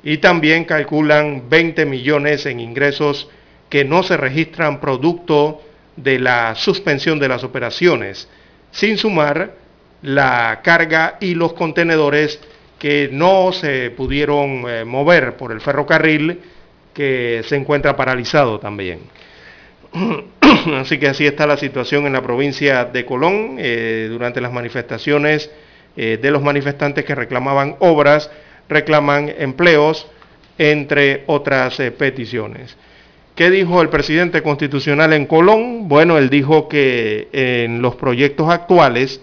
Y 0.05 0.19
también 0.19 0.65
calculan 0.65 1.49
20 1.51 1.87
millones 1.87 2.47
en 2.47 2.61
ingresos 2.61 3.29
que 3.69 3.85
no 3.85 4.05
se 4.05 4.17
registran 4.17 4.79
producto 4.79 5.61
de 5.97 6.21
la 6.21 6.55
suspensión 6.55 7.19
de 7.19 7.27
las 7.31 7.43
operaciones, 7.43 8.29
sin 8.71 8.97
sumar 8.97 9.57
la 10.03 10.61
carga 10.63 11.17
y 11.21 11.35
los 11.35 11.53
contenedores 11.55 12.39
que 12.79 13.09
no 13.13 13.53
se 13.53 13.91
pudieron 13.91 14.65
eh, 14.69 14.85
mover 14.85 15.37
por 15.37 15.53
el 15.53 15.61
ferrocarril 15.61 16.39
que 16.95 17.43
se 17.45 17.57
encuentra 17.57 17.97
paralizado 17.97 18.59
también. 18.59 19.01
así 20.77 20.99
que 20.99 21.09
así 21.09 21.27
está 21.27 21.47
la 21.47 21.57
situación 21.57 22.07
en 22.07 22.13
la 22.13 22.23
provincia 22.23 22.85
de 22.85 23.05
Colón 23.05 23.57
eh, 23.59 24.07
durante 24.11 24.41
las 24.41 24.53
manifestaciones 24.53 25.51
eh, 25.97 26.19
de 26.21 26.31
los 26.31 26.43
manifestantes 26.43 27.05
que 27.05 27.15
reclamaban 27.15 27.77
obras, 27.81 28.31
reclaman 28.69 29.33
empleos, 29.39 30.07
entre 30.59 31.25
otras 31.27 31.77
peticiones. 31.97 32.77
¿Qué 33.37 33.51
dijo 33.51 33.81
el 33.81 33.89
presidente 33.89 34.43
constitucional 34.43 35.13
en 35.13 35.27
Colón? 35.27 35.89
Bueno, 35.89 36.19
él 36.19 36.29
dijo 36.29 36.69
que 36.69 37.29
en 37.31 37.81
los 37.81 37.95
proyectos 37.95 38.51
actuales 38.51 39.21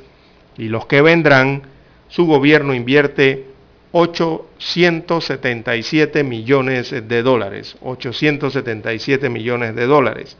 y 0.58 0.70
los 0.70 0.86
que 0.86 1.02
vendrán, 1.02 1.64
su 2.08 2.26
gobierno 2.26 2.74
invierte 2.74 3.48
877 3.92 6.24
millones 6.24 6.92
de 6.92 7.24
dólares. 7.24 7.76
877 7.82 9.30
millones 9.30 9.76
de 9.76 9.86
dólares. 9.86 10.38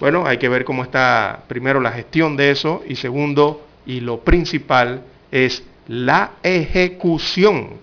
Bueno, 0.00 0.26
hay 0.26 0.38
que 0.38 0.48
ver 0.48 0.64
cómo 0.64 0.82
está 0.82 1.44
primero 1.48 1.80
la 1.80 1.92
gestión 1.92 2.36
de 2.36 2.50
eso 2.50 2.82
y 2.86 2.96
segundo, 2.96 3.66
y 3.86 4.00
lo 4.00 4.20
principal, 4.20 5.02
es 5.30 5.62
la 5.88 6.32
ejecución 6.42 7.78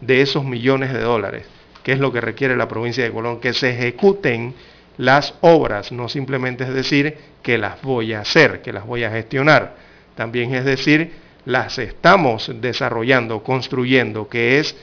de 0.00 0.22
esos 0.22 0.44
millones 0.44 0.92
de 0.92 1.00
dólares, 1.00 1.46
que 1.82 1.92
es 1.92 1.98
lo 1.98 2.12
que 2.12 2.20
requiere 2.20 2.56
la 2.56 2.68
provincia 2.68 3.04
de 3.04 3.12
Colón, 3.12 3.40
que 3.40 3.52
se 3.52 3.70
ejecuten 3.70 4.54
las 4.96 5.34
obras, 5.40 5.92
no 5.92 6.08
simplemente 6.08 6.64
es 6.64 6.72
decir 6.72 7.16
que 7.42 7.58
las 7.58 7.82
voy 7.82 8.12
a 8.12 8.20
hacer, 8.20 8.62
que 8.62 8.72
las 8.72 8.86
voy 8.86 9.04
a 9.04 9.10
gestionar, 9.10 9.76
también 10.14 10.54
es 10.54 10.64
decir, 10.64 11.12
las 11.46 11.78
estamos 11.78 12.50
desarrollando, 12.60 13.42
construyendo, 13.42 14.28
que 14.28 14.58
es 14.58 14.76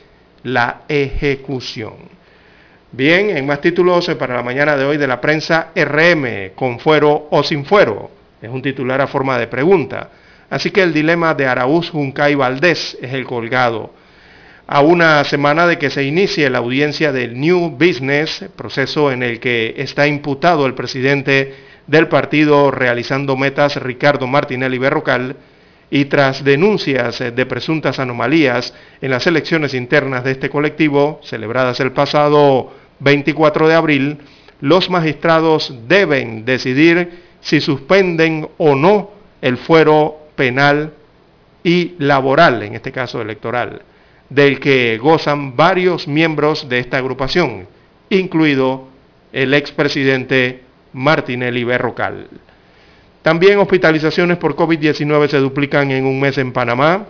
la 0.44 0.82
ejecución. 0.88 1.94
Bien, 2.92 3.30
en 3.38 3.46
más 3.46 3.62
títulos 3.62 4.10
para 4.18 4.36
la 4.36 4.44
mañana 4.44 4.76
de 4.76 4.86
hoy 4.86 4.98
de 4.98 5.08
la 5.08 5.22
prensa, 5.22 5.70
RM, 5.76 6.54
con 6.56 6.80
fuero 6.80 7.28
o 7.30 7.44
sin 7.44 7.66
fuero, 7.66 8.10
es 8.42 8.50
un 8.50 8.62
titular 8.62 9.00
a 9.02 9.08
forma 9.08 9.38
de 9.38 9.48
pregunta. 9.48 10.10
Así 10.50 10.72
que 10.72 10.82
el 10.82 10.94
dilema 10.94 11.34
de 11.34 11.48
Araúz, 11.48 11.90
Junca 11.90 12.30
y 12.30 12.36
Valdés 12.36 12.98
es 13.02 13.14
el 13.14 13.26
colgado 13.26 13.92
a 14.68 14.82
una 14.82 15.24
semana 15.26 15.68
de 15.68 15.78
que 15.78 15.90
se 15.90 16.04
inicie 16.04 16.50
la 16.50 16.60
audiencia 16.60 17.12
del 17.12 17.40
New 17.40 17.72
Business, 17.72 18.46
proceso 18.56 19.12
en 19.12 19.22
el 19.22 19.40
que 19.40 19.74
está 19.78 20.08
imputado 20.08 20.66
el 20.66 20.74
presidente 20.74 21.54
del 21.88 22.08
partido 22.08 22.72
realizando 22.72 23.36
metas 23.36 23.76
Ricardo 23.76 24.26
Martinelli 24.26 24.78
Berrocal, 24.78 25.36
y 25.94 26.06
tras 26.06 26.44
denuncias 26.44 27.20
de 27.20 27.46
presuntas 27.46 28.00
anomalías 28.00 28.74
en 29.00 29.12
las 29.12 29.28
elecciones 29.28 29.76
internas 29.76 30.24
de 30.24 30.32
este 30.32 30.50
colectivo, 30.50 31.20
celebradas 31.22 31.80
el 31.82 31.92
pasado 31.92 32.74
24 32.98 33.68
de 33.68 33.76
abril, 33.76 34.18
los 34.60 34.90
magistrados 34.90 35.72
deben 35.88 36.46
decidir 36.46 37.22
si 37.42 37.62
suspenden 37.62 38.50
o 38.58 38.74
no 38.74 39.12
el 39.40 39.58
fuero 39.58 40.18
penal 40.36 40.94
y 41.64 41.94
laboral, 42.00 42.64
en 42.64 42.74
este 42.74 42.92
caso 42.92 43.22
electoral 43.22 43.84
del 44.30 44.60
que 44.60 44.98
gozan 44.98 45.56
varios 45.56 46.08
miembros 46.08 46.68
de 46.68 46.80
esta 46.80 46.98
agrupación, 46.98 47.68
incluido 48.10 48.88
el 49.32 49.54
expresidente 49.54 50.64
Martinelli 50.94 51.64
Berrocal. 51.64 52.30
También 53.24 53.58
hospitalizaciones 53.58 54.38
por 54.38 54.58
COVID-19 54.58 55.30
se 55.30 55.38
duplican 55.38 55.90
en 55.92 56.06
un 56.06 56.20
mes 56.20 56.38
en 56.38 56.52
Panamá. 56.52 57.06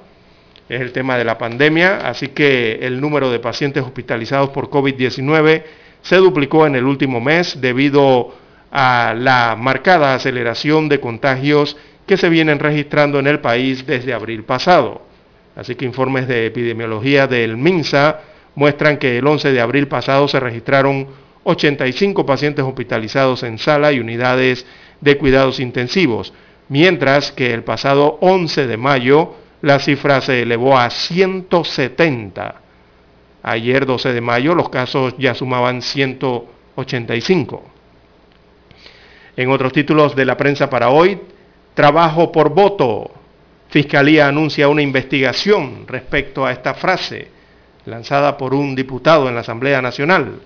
Es 0.70 0.80
el 0.80 0.92
tema 0.92 1.18
de 1.18 1.26
la 1.26 1.40
pandemia, 1.40 2.08
así 2.08 2.28
que 2.28 2.80
el 2.84 3.02
número 3.02 3.32
de 3.32 3.40
pacientes 3.40 3.84
hospitalizados 3.84 4.52
por 4.52 4.70
COVID-19 4.70 5.64
se 6.04 6.16
duplicó 6.18 6.68
en 6.68 6.76
el 6.76 6.86
último 6.86 7.20
mes 7.20 7.60
debido 7.60 8.36
a 8.72 9.16
la 9.18 9.56
marcada 9.60 10.14
aceleración 10.14 10.88
de 10.88 11.00
contagios 11.00 11.78
que 12.06 12.18
se 12.18 12.30
vienen 12.30 12.60
registrando 12.60 13.18
en 13.18 13.26
el 13.26 13.40
país 13.40 13.86
desde 13.88 14.14
abril 14.14 14.44
pasado. 14.44 15.02
Así 15.56 15.74
que 15.74 15.86
informes 15.86 16.28
de 16.28 16.46
epidemiología 16.46 17.26
del 17.26 17.58
MINSA 17.58 18.20
muestran 18.54 18.98
que 18.98 19.18
el 19.18 19.26
11 19.26 19.52
de 19.52 19.62
abril 19.62 19.88
pasado 19.88 20.28
se 20.28 20.40
registraron 20.40 21.08
85 21.44 22.26
pacientes 22.26 22.64
hospitalizados 22.64 23.42
en 23.44 23.58
sala 23.58 23.92
y 23.92 24.00
unidades 24.00 24.66
de 25.04 25.18
cuidados 25.18 25.60
intensivos, 25.60 26.34
mientras 26.70 27.32
que 27.32 27.54
el 27.54 27.64
pasado 27.64 28.18
11 28.22 28.68
de 28.68 28.78
mayo 28.78 29.36
la 29.62 29.80
cifra 29.80 30.22
se 30.22 30.42
elevó 30.42 30.78
a 30.78 30.90
170. 30.90 32.56
Ayer 33.44 33.86
12 33.86 34.14
de 34.14 34.22
mayo 34.22 34.56
los 34.56 34.70
casos 34.70 35.16
ya 35.18 35.36
sumaban 35.36 35.82
185. 35.82 37.64
En 39.36 39.50
otros 39.50 39.74
títulos 39.74 40.16
de 40.16 40.26
la 40.26 40.38
prensa 40.38 40.70
para 40.70 40.90
hoy, 40.90 41.20
trabajo 41.74 42.32
por 42.32 42.50
voto. 42.50 43.12
Fiscalía 43.70 44.28
anuncia 44.28 44.68
una 44.68 44.82
investigación 44.82 45.86
respecto 45.88 46.46
a 46.46 46.52
esta 46.52 46.74
frase 46.76 47.34
lanzada 47.86 48.38
por 48.38 48.54
un 48.54 48.76
diputado 48.76 49.28
en 49.28 49.36
la 49.36 49.42
Asamblea 49.42 49.82
Nacional. 49.82 50.40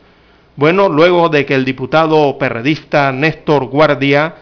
Bueno, 0.55 0.89
luego 0.89 1.29
de 1.29 1.45
que 1.45 1.53
el 1.53 1.65
diputado 1.65 2.37
perredista 2.37 3.11
Néstor 3.11 3.65
Guardia, 3.65 4.33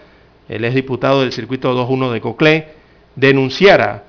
el 0.47 0.73
diputado 0.73 1.21
del 1.21 1.31
circuito 1.31 1.75
21 1.75 2.11
de 2.11 2.21
Coclé, 2.21 2.67
denunciara 3.15 4.03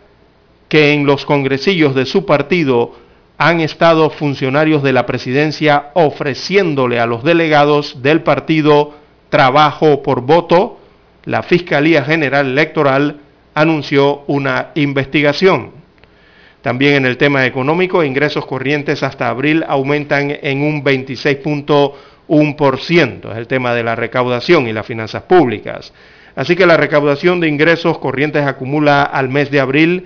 que 0.68 0.93
en 0.93 1.07
los 1.07 1.24
congresillos 1.24 1.95
de 1.95 2.07
su 2.07 2.26
partido 2.26 2.93
han 3.39 3.61
estado 3.61 4.11
funcionarios 4.11 4.82
de 4.82 4.93
la 4.93 5.07
presidencia 5.07 5.91
ofreciéndole 5.95 6.99
a 6.99 7.07
los 7.07 7.22
delegados 7.22 8.03
del 8.03 8.22
partido 8.22 8.95
trabajo 9.28 10.03
por 10.03 10.22
voto, 10.22 10.80
la 11.24 11.43
Fiscalía 11.43 12.05
General 12.05 12.47
Electoral 12.47 13.20
anunció 13.55 14.22
una 14.26 14.70
investigación. 14.74 15.70
También 16.62 16.95
en 16.95 17.07
el 17.07 17.16
tema 17.16 17.47
económico, 17.47 18.03
ingresos 18.03 18.45
corrientes 18.47 19.03
hasta 19.03 19.28
abril 19.28 19.64
aumentan 19.68 20.37
en 20.43 20.62
un 20.62 20.82
26.1%. 20.82 23.30
Es 23.30 23.37
el 23.37 23.47
tema 23.47 23.74
de 23.74 23.84
la 23.84 23.95
recaudación 23.95 24.66
y 24.66 24.72
las 24.72 24.87
finanzas 24.87 25.22
públicas. 25.22 25.93
Así 26.37 26.55
que 26.55 26.66
la 26.66 26.76
recaudación 26.76 27.41
de 27.41 27.49
ingresos 27.49 27.99
corrientes 27.99 28.47
acumula 28.47 29.03
al 29.03 29.28
mes 29.28 29.51
de 29.51 29.59
abril 29.59 30.05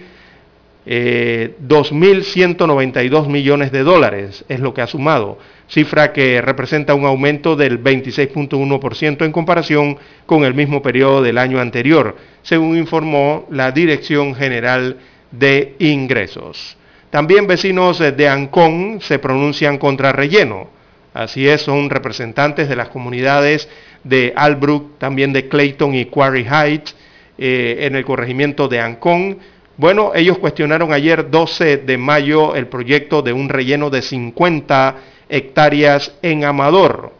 2.192 0.86 3.26
eh, 3.26 3.28
millones 3.28 3.70
de 3.70 3.82
dólares, 3.82 4.46
es 4.48 4.60
lo 4.60 4.72
que 4.72 4.80
ha 4.80 4.86
sumado 4.86 5.36
cifra 5.70 6.12
que 6.12 6.42
representa 6.42 6.94
un 6.94 7.06
aumento 7.06 7.56
del 7.56 7.82
26.1% 7.82 9.24
en 9.24 9.32
comparación 9.32 9.98
con 10.26 10.44
el 10.44 10.52
mismo 10.52 10.82
periodo 10.82 11.22
del 11.22 11.38
año 11.38 11.60
anterior, 11.60 12.16
según 12.42 12.76
informó 12.76 13.46
la 13.50 13.70
Dirección 13.70 14.34
General 14.34 14.96
de 15.30 15.76
Ingresos. 15.78 16.76
También 17.10 17.46
vecinos 17.46 17.98
de 17.98 18.28
Ancón 18.28 18.98
se 19.00 19.18
pronuncian 19.18 19.78
contra 19.78 20.12
relleno. 20.12 20.68
Así 21.12 21.48
es, 21.48 21.62
son 21.62 21.90
representantes 21.90 22.68
de 22.68 22.76
las 22.76 22.88
comunidades 22.88 23.68
de 24.04 24.32
Albrook, 24.36 24.98
también 24.98 25.32
de 25.32 25.48
Clayton 25.48 25.94
y 25.94 26.04
Quarry 26.06 26.46
Heights, 26.48 26.94
eh, 27.36 27.78
en 27.80 27.96
el 27.96 28.04
corregimiento 28.04 28.68
de 28.68 28.80
Ancón. 28.80 29.38
Bueno, 29.76 30.12
ellos 30.14 30.38
cuestionaron 30.38 30.92
ayer 30.92 31.30
12 31.30 31.78
de 31.78 31.98
mayo 31.98 32.54
el 32.54 32.68
proyecto 32.68 33.22
de 33.22 33.32
un 33.32 33.48
relleno 33.48 33.90
de 33.90 34.02
50 34.02 34.96
hectáreas 35.28 36.14
en 36.22 36.44
Amador. 36.44 37.12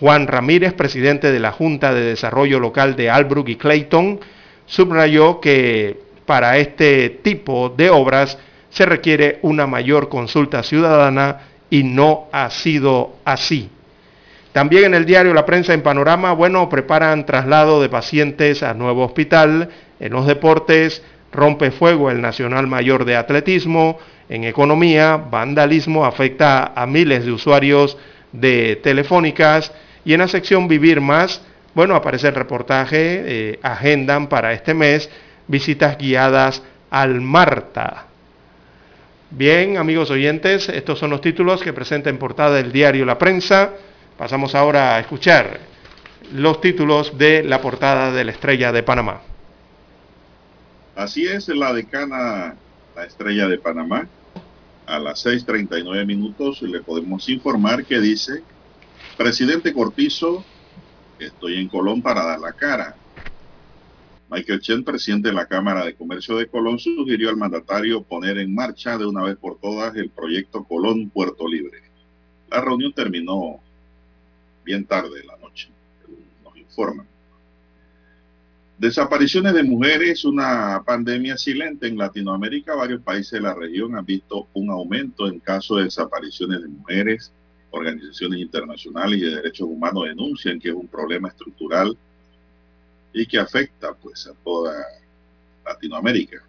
Juan 0.00 0.26
Ramírez, 0.26 0.72
presidente 0.72 1.30
de 1.30 1.40
la 1.40 1.52
Junta 1.52 1.92
de 1.92 2.02
Desarrollo 2.02 2.60
Local 2.60 2.96
de 2.96 3.10
Albrook 3.10 3.48
y 3.48 3.56
Clayton, 3.56 4.20
subrayó 4.66 5.40
que 5.40 5.98
para 6.24 6.56
este 6.58 7.10
tipo 7.10 7.68
de 7.68 7.90
obras 7.90 8.38
se 8.70 8.86
requiere 8.86 9.38
una 9.42 9.66
mayor 9.66 10.08
consulta 10.08 10.62
ciudadana 10.62 11.40
y 11.74 11.82
no 11.82 12.28
ha 12.30 12.50
sido 12.50 13.16
así. 13.24 13.68
También 14.52 14.84
en 14.84 14.94
el 14.94 15.06
diario 15.06 15.34
La 15.34 15.44
Prensa 15.44 15.74
en 15.74 15.82
Panorama, 15.82 16.32
bueno, 16.32 16.68
preparan 16.68 17.26
traslado 17.26 17.82
de 17.82 17.88
pacientes 17.88 18.62
a 18.62 18.74
nuevo 18.74 19.04
hospital. 19.04 19.70
En 19.98 20.12
los 20.12 20.24
deportes, 20.24 21.02
rompe 21.32 21.72
fuego 21.72 22.12
el 22.12 22.20
Nacional 22.20 22.68
Mayor 22.68 23.04
de 23.04 23.16
Atletismo. 23.16 23.98
En 24.28 24.44
economía, 24.44 25.16
vandalismo 25.16 26.04
afecta 26.04 26.74
a 26.76 26.86
miles 26.86 27.24
de 27.24 27.32
usuarios 27.32 27.98
de 28.30 28.76
telefónicas. 28.76 29.72
Y 30.04 30.12
en 30.12 30.20
la 30.20 30.28
sección 30.28 30.68
Vivir 30.68 31.00
Más, 31.00 31.42
bueno, 31.74 31.96
aparece 31.96 32.28
el 32.28 32.36
reportaje, 32.36 33.24
eh, 33.26 33.58
agendan 33.64 34.28
para 34.28 34.52
este 34.52 34.74
mes 34.74 35.10
visitas 35.48 35.98
guiadas 35.98 36.62
al 36.88 37.20
Marta. 37.20 38.13
Bien, 39.36 39.78
amigos 39.78 40.12
oyentes, 40.12 40.68
estos 40.68 41.00
son 41.00 41.10
los 41.10 41.20
títulos 41.20 41.60
que 41.60 41.72
presenta 41.72 42.08
en 42.08 42.18
portada 42.18 42.60
el 42.60 42.70
diario 42.70 43.04
La 43.04 43.18
Prensa. 43.18 43.72
Pasamos 44.16 44.54
ahora 44.54 44.94
a 44.94 45.00
escuchar 45.00 45.58
los 46.32 46.60
títulos 46.60 47.18
de 47.18 47.42
la 47.42 47.60
portada 47.60 48.12
de 48.12 48.22
la 48.22 48.30
Estrella 48.30 48.70
de 48.70 48.84
Panamá. 48.84 49.22
Así 50.94 51.26
es, 51.26 51.48
la 51.48 51.72
decana, 51.72 52.54
la 52.94 53.04
Estrella 53.04 53.48
de 53.48 53.58
Panamá, 53.58 54.06
a 54.86 55.00
las 55.00 55.26
6.39 55.26 56.06
minutos 56.06 56.62
le 56.62 56.80
podemos 56.80 57.28
informar 57.28 57.84
que 57.84 57.98
dice, 57.98 58.44
presidente 59.16 59.72
Cortizo, 59.72 60.44
estoy 61.18 61.56
en 61.56 61.68
Colón 61.68 62.02
para 62.02 62.24
dar 62.24 62.38
la 62.38 62.52
cara. 62.52 62.94
Michael 64.34 64.60
Chen, 64.60 64.82
presidente 64.82 65.28
de 65.28 65.34
la 65.34 65.46
Cámara 65.46 65.84
de 65.84 65.94
Comercio 65.94 66.36
de 66.36 66.48
Colón, 66.48 66.80
sugirió 66.80 67.30
al 67.30 67.36
mandatario 67.36 68.02
poner 68.02 68.38
en 68.38 68.52
marcha 68.52 68.98
de 68.98 69.06
una 69.06 69.22
vez 69.22 69.36
por 69.36 69.60
todas 69.60 69.94
el 69.94 70.10
proyecto 70.10 70.64
Colón 70.64 71.08
Puerto 71.08 71.46
Libre. 71.46 71.78
La 72.50 72.60
reunión 72.60 72.92
terminó 72.92 73.60
bien 74.64 74.86
tarde 74.86 75.20
en 75.20 75.28
la 75.28 75.36
noche, 75.36 75.68
nos 76.42 76.56
informan. 76.56 77.06
Desapariciones 78.76 79.54
de 79.54 79.62
mujeres, 79.62 80.24
una 80.24 80.82
pandemia 80.84 81.36
silente 81.36 81.86
en 81.86 81.96
Latinoamérica. 81.96 82.74
Varios 82.74 83.02
países 83.02 83.30
de 83.30 83.40
la 83.40 83.54
región 83.54 83.94
han 83.94 84.04
visto 84.04 84.48
un 84.54 84.68
aumento 84.68 85.28
en 85.28 85.38
casos 85.38 85.76
de 85.76 85.84
desapariciones 85.84 86.60
de 86.60 86.66
mujeres. 86.66 87.30
Organizaciones 87.70 88.40
internacionales 88.40 89.16
y 89.16 89.22
de 89.22 89.36
derechos 89.36 89.68
humanos 89.68 90.06
denuncian 90.08 90.58
que 90.58 90.70
es 90.70 90.74
un 90.74 90.88
problema 90.88 91.28
estructural 91.28 91.96
y 93.14 93.26
que 93.26 93.38
afecta 93.38 93.94
pues 93.94 94.26
a 94.26 94.34
toda 94.44 94.74
Latinoamérica. 95.64 96.42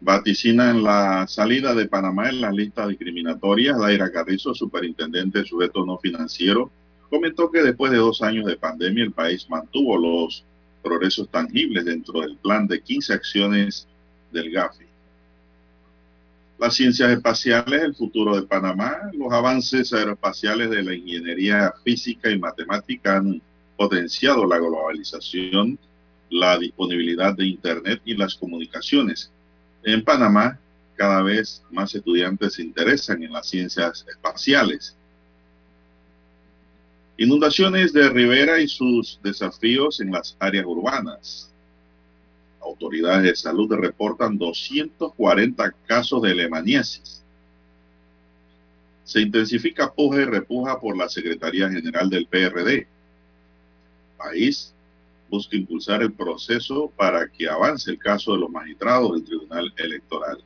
Vaticinan 0.00 0.82
la 0.82 1.26
salida 1.26 1.74
de 1.74 1.88
Panamá 1.88 2.28
en 2.28 2.40
las 2.40 2.54
listas 2.54 2.88
discriminatorias. 2.88 3.78
Daira 3.78 4.10
Carrizo, 4.12 4.54
superintendente 4.54 5.40
de 5.40 5.44
sujeto 5.44 5.84
no 5.84 5.98
financiero, 5.98 6.70
comentó 7.10 7.50
que 7.50 7.62
después 7.62 7.90
de 7.90 7.98
dos 7.98 8.22
años 8.22 8.46
de 8.46 8.56
pandemia 8.56 9.04
el 9.04 9.12
país 9.12 9.50
mantuvo 9.50 9.98
los 9.98 10.44
progresos 10.82 11.28
tangibles 11.28 11.84
dentro 11.84 12.20
del 12.20 12.36
plan 12.36 12.68
de 12.68 12.80
15 12.80 13.12
acciones 13.12 13.88
del 14.30 14.52
GAFI. 14.52 14.84
Las 16.58 16.74
ciencias 16.74 17.10
espaciales, 17.10 17.82
el 17.82 17.94
futuro 17.94 18.36
de 18.36 18.46
Panamá, 18.46 19.10
los 19.12 19.32
avances 19.32 19.92
aeroespaciales 19.92 20.70
de 20.70 20.82
la 20.82 20.94
ingeniería 20.94 21.74
física 21.82 22.30
y 22.30 22.38
matemática 22.38 23.16
han 23.16 23.42
potenciado 23.76 24.46
la 24.46 24.58
globalización, 24.58 25.78
la 26.30 26.58
disponibilidad 26.58 27.34
de 27.34 27.46
Internet 27.46 28.00
y 28.04 28.16
las 28.16 28.34
comunicaciones. 28.34 29.30
En 29.84 30.02
Panamá, 30.02 30.58
cada 30.96 31.22
vez 31.22 31.62
más 31.70 31.94
estudiantes 31.94 32.54
se 32.54 32.62
interesan 32.62 33.22
en 33.22 33.32
las 33.32 33.48
ciencias 33.48 34.04
espaciales. 34.08 34.96
Inundaciones 37.18 37.92
de 37.92 38.08
ribera 38.08 38.60
y 38.60 38.68
sus 38.68 39.20
desafíos 39.22 40.00
en 40.00 40.10
las 40.10 40.36
áreas 40.38 40.66
urbanas. 40.66 41.50
Autoridades 42.60 43.22
de 43.22 43.36
salud 43.36 43.72
reportan 43.72 44.36
240 44.36 45.72
casos 45.86 46.22
de 46.22 46.34
lemaniasis. 46.34 47.22
Se 49.04 49.20
intensifica 49.20 49.92
puja 49.92 50.22
y 50.22 50.24
repuja 50.24 50.80
por 50.80 50.96
la 50.96 51.08
Secretaría 51.08 51.70
General 51.70 52.10
del 52.10 52.26
PRD 52.26 52.88
país 54.16 54.72
busca 55.28 55.56
impulsar 55.56 56.02
el 56.02 56.12
proceso 56.12 56.92
para 56.96 57.28
que 57.28 57.48
avance 57.48 57.90
el 57.90 57.98
caso 57.98 58.32
de 58.32 58.38
los 58.38 58.50
magistrados 58.50 59.12
del 59.12 59.24
Tribunal 59.24 59.72
Electoral. 59.76 60.42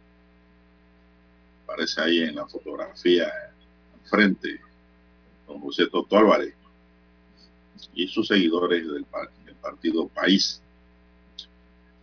Aparece 1.65 2.01
ahí 2.01 2.19
en 2.21 2.35
la 2.35 2.47
fotografía 2.47 3.31
frente 4.05 4.61
don 5.47 5.61
José 5.61 5.87
Toto 5.87 6.17
Álvarez 6.17 6.55
y 7.95 8.09
sus 8.09 8.29
seguidores 8.29 8.87
del, 8.87 9.07
del 9.45 9.55
partido 9.57 10.09
País. 10.09 10.61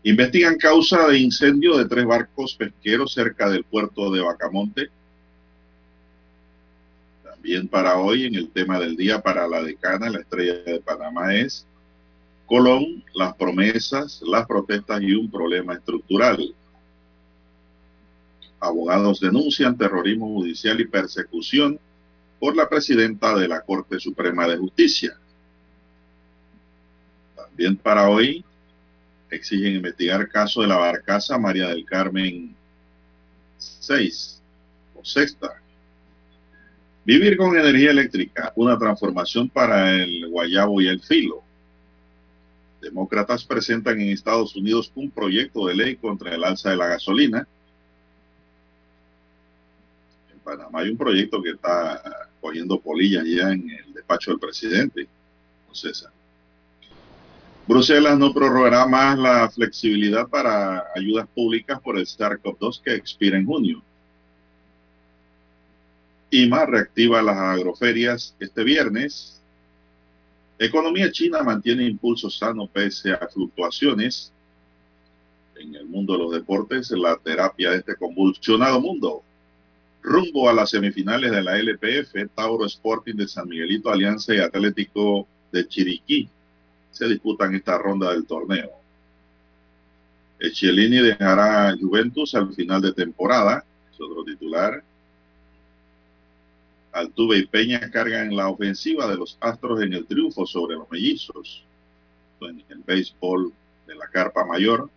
Investigan 0.04 0.58
causa 0.58 1.08
de 1.08 1.20
incendio 1.20 1.78
de 1.78 1.86
tres 1.86 2.06
barcos 2.06 2.56
pesqueros 2.56 3.14
cerca 3.14 3.50
del 3.50 3.64
puerto 3.64 4.12
de 4.12 4.22
Bacamonte. 4.22 4.90
También 7.38 7.68
para 7.68 7.98
hoy, 7.98 8.26
en 8.26 8.36
el 8.36 8.50
tema 8.50 8.80
del 8.80 8.98
día 8.98 9.22
para 9.22 9.48
la 9.48 9.62
decana, 9.62 10.10
la 10.10 10.20
estrella 10.20 10.56
de 10.66 10.82
Panamá 10.82 11.36
es 11.36 11.68
Colón, 12.48 13.04
las 13.14 13.36
promesas, 13.36 14.22
las 14.26 14.48
protestas 14.48 15.02
y 15.04 15.14
un 15.14 15.30
problema 15.30 15.76
estructural. 15.76 16.56
Abogados 18.60 19.20
denuncian 19.20 19.78
terrorismo 19.78 20.28
judicial 20.28 20.82
y 20.82 20.88
persecución 20.88 21.80
por 22.40 22.56
la 22.56 22.68
presidenta 22.68 23.36
de 23.36 23.48
la 23.48 23.62
Corte 23.62 24.00
Suprema 24.00 24.48
de 24.48 24.58
Justicia. 24.58 25.16
También 27.36 27.78
para 27.78 28.10
hoy 28.10 28.44
exigen 29.30 29.76
investigar 29.76 30.28
caso 30.28 30.62
de 30.62 30.68
la 30.68 30.78
barcaza 30.78 31.38
María 31.38 31.68
del 31.68 31.86
Carmen 31.86 32.56
6 33.60 34.42
o 34.96 35.06
sexta. 35.06 35.62
Vivir 37.08 37.38
con 37.38 37.58
energía 37.58 37.92
eléctrica, 37.92 38.52
una 38.58 38.78
transformación 38.78 39.48
para 39.48 39.94
el 39.94 40.28
guayabo 40.28 40.82
y 40.82 40.90
el 40.90 41.02
filo. 41.02 41.42
Demócratas 42.82 43.46
presentan 43.46 44.02
en 44.02 44.10
Estados 44.10 44.54
Unidos 44.58 44.92
un 44.94 45.10
proyecto 45.10 45.68
de 45.68 45.76
ley 45.76 45.96
contra 45.96 46.36
el 46.36 46.44
alza 46.44 46.72
de 46.72 46.76
la 46.76 46.88
gasolina. 46.88 47.48
En 50.34 50.40
Panamá 50.40 50.82
hay 50.82 50.90
un 50.90 50.98
proyecto 50.98 51.42
que 51.42 51.52
está 51.52 52.28
cogiendo 52.42 52.78
polillas 52.78 53.24
ya 53.26 53.54
en 53.54 53.70
el 53.70 53.94
despacho 53.94 54.32
del 54.32 54.42
presidente, 54.42 55.08
César. 55.72 56.12
Bruselas 57.66 58.20
no 58.20 58.34
prorrogará 58.34 58.86
más 58.86 59.18
la 59.18 59.50
flexibilidad 59.50 60.28
para 60.28 60.84
ayudas 60.94 61.26
públicas 61.34 61.80
por 61.80 61.98
el 61.98 62.06
SARS-CoV-2 62.06 62.82
que 62.82 62.96
expira 62.96 63.38
en 63.38 63.46
junio. 63.46 63.82
Y 66.30 66.48
más 66.48 66.68
reactiva 66.68 67.22
las 67.22 67.38
agroferias 67.38 68.36
este 68.40 68.64
viernes 68.64 69.38
Economía 70.60 71.12
china 71.12 71.44
mantiene 71.44 71.86
impulso 71.86 72.32
sano 72.32 72.68
pese 72.68 73.12
a 73.12 73.28
fluctuaciones 73.28 74.32
en 75.56 75.76
el 75.76 75.86
mundo 75.86 76.14
de 76.14 76.20
los 76.20 76.32
deportes, 76.32 76.90
la 76.92 77.16
terapia 77.18 77.72
de 77.72 77.78
este 77.78 77.96
convulsionado 77.96 78.82
mundo. 78.82 79.22
Rumbo 80.02 80.50
a 80.50 80.54
las 80.54 80.72
semifinales 80.72 81.32
de 81.32 81.44
la 81.44 81.58
LPF, 81.58 82.32
Tauro 82.34 82.66
Sporting 82.66 83.16
de 83.16 83.28
San 83.28 83.48
Miguelito, 83.48 83.92
Alianza 83.92 84.34
y 84.34 84.40
Atlético 84.40 85.28
de 85.52 85.68
Chiriquí 85.68 86.28
se 86.90 87.08
disputan 87.08 87.54
esta 87.54 87.78
ronda 87.78 88.12
del 88.12 88.26
torneo. 88.26 88.72
Echelini 90.40 90.98
dejará 90.98 91.76
Juventus 91.80 92.34
al 92.34 92.54
final 92.54 92.82
de 92.82 92.94
temporada, 92.94 93.64
es 93.92 94.02
otro 94.02 94.24
titular. 94.24 94.84
Altuve 96.98 97.38
y 97.38 97.46
Peña 97.46 97.92
cargan 97.92 98.36
la 98.36 98.50
ofensiva 98.50 99.08
de 99.08 99.16
los 99.16 99.38
Astros 99.40 99.84
en 99.84 99.94
el 99.94 100.06
triunfo 100.08 100.48
sobre 100.48 100.76
los 100.76 100.90
mellizos 100.90 101.64
en 102.42 102.64
el 102.70 102.80
béisbol 102.80 103.52
de 103.86 103.96
la 103.96 104.08
Carpa 104.08 104.46
Mayor. 104.46 104.90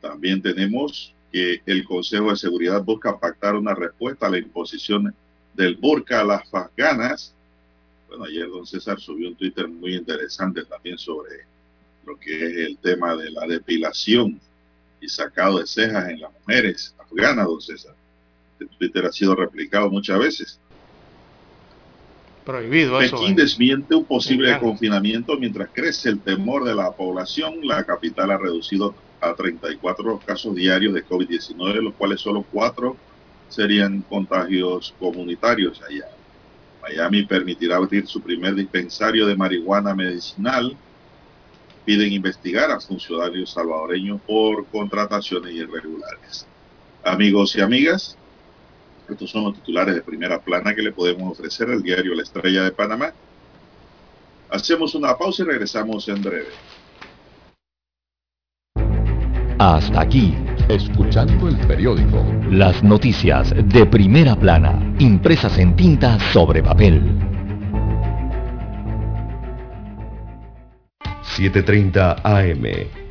También 0.00 0.40
tenemos 0.40 1.14
que 1.30 1.60
el 1.66 1.84
Consejo 1.84 2.30
de 2.30 2.36
Seguridad 2.36 2.82
busca 2.82 3.18
pactar 3.18 3.54
una 3.54 3.74
respuesta 3.74 4.26
a 4.26 4.30
la 4.30 4.38
imposición 4.38 5.14
del 5.54 5.76
burka 5.76 6.20
a 6.20 6.24
las 6.24 6.54
afganas. 6.54 7.34
Bueno, 8.08 8.24
ayer 8.24 8.48
don 8.48 8.66
César 8.66 8.98
subió 8.98 9.28
un 9.28 9.36
Twitter 9.36 9.68
muy 9.68 9.94
interesante 9.94 10.64
también 10.64 10.98
sobre 10.98 11.44
lo 12.06 12.18
que 12.18 12.46
es 12.46 12.56
el 12.68 12.78
tema 12.78 13.14
de 13.16 13.30
la 13.30 13.46
depilación 13.46 14.40
y 15.00 15.08
sacado 15.08 15.58
de 15.58 15.66
cejas 15.66 16.08
en 16.08 16.20
las 16.20 16.32
mujeres 16.32 16.94
afganas, 16.98 17.46
don 17.46 17.60
César. 17.60 17.99
Twitter 18.66 19.06
ha 19.06 19.12
sido 19.12 19.34
replicado 19.34 19.90
muchas 19.90 20.18
veces. 20.18 20.60
Prohibido 22.44 22.98
Pekín 22.98 23.36
desmiente 23.36 23.94
un 23.94 24.04
posible 24.04 24.58
confinamiento 24.58 25.36
mientras 25.38 25.68
crece 25.72 26.08
el 26.08 26.20
temor 26.20 26.64
de 26.64 26.74
la 26.74 26.90
población. 26.90 27.56
La 27.62 27.84
capital 27.84 28.30
ha 28.30 28.38
reducido 28.38 28.94
a 29.20 29.34
34 29.34 30.20
casos 30.24 30.54
diarios 30.54 30.94
de 30.94 31.04
COVID-19, 31.04 31.82
los 31.82 31.94
cuales 31.94 32.20
solo 32.20 32.44
cuatro 32.50 32.96
serían 33.48 34.02
contagios 34.02 34.94
comunitarios 34.98 35.82
allá. 35.82 36.06
Miami 36.82 37.24
permitirá 37.24 37.76
abrir 37.76 38.06
su 38.06 38.22
primer 38.22 38.54
dispensario 38.54 39.26
de 39.26 39.36
marihuana 39.36 39.94
medicinal. 39.94 40.76
Piden 41.84 42.12
investigar 42.12 42.70
a 42.70 42.80
funcionarios 42.80 43.50
salvadoreños 43.52 44.20
por 44.22 44.66
contrataciones 44.66 45.52
irregulares. 45.52 46.46
Amigos 47.04 47.54
y 47.56 47.60
amigas, 47.60 48.16
estos 49.10 49.30
son 49.30 49.44
los 49.44 49.54
titulares 49.54 49.94
de 49.94 50.02
primera 50.02 50.40
plana 50.40 50.74
que 50.74 50.82
le 50.82 50.92
podemos 50.92 51.32
ofrecer 51.32 51.68
al 51.68 51.82
diario 51.82 52.14
La 52.14 52.22
Estrella 52.22 52.62
de 52.62 52.72
Panamá. 52.72 53.12
Hacemos 54.50 54.94
una 54.94 55.16
pausa 55.16 55.42
y 55.42 55.46
regresamos 55.46 56.08
en 56.08 56.22
breve. 56.22 56.48
Hasta 59.58 60.00
aquí, 60.00 60.34
escuchando 60.68 61.48
el 61.48 61.56
periódico. 61.66 62.24
Las 62.50 62.82
noticias 62.82 63.52
de 63.64 63.84
primera 63.86 64.34
plana, 64.34 64.94
impresas 64.98 65.58
en 65.58 65.76
tinta 65.76 66.18
sobre 66.32 66.62
papel. 66.62 67.02
7.30 71.36 72.20
AM 72.24 72.99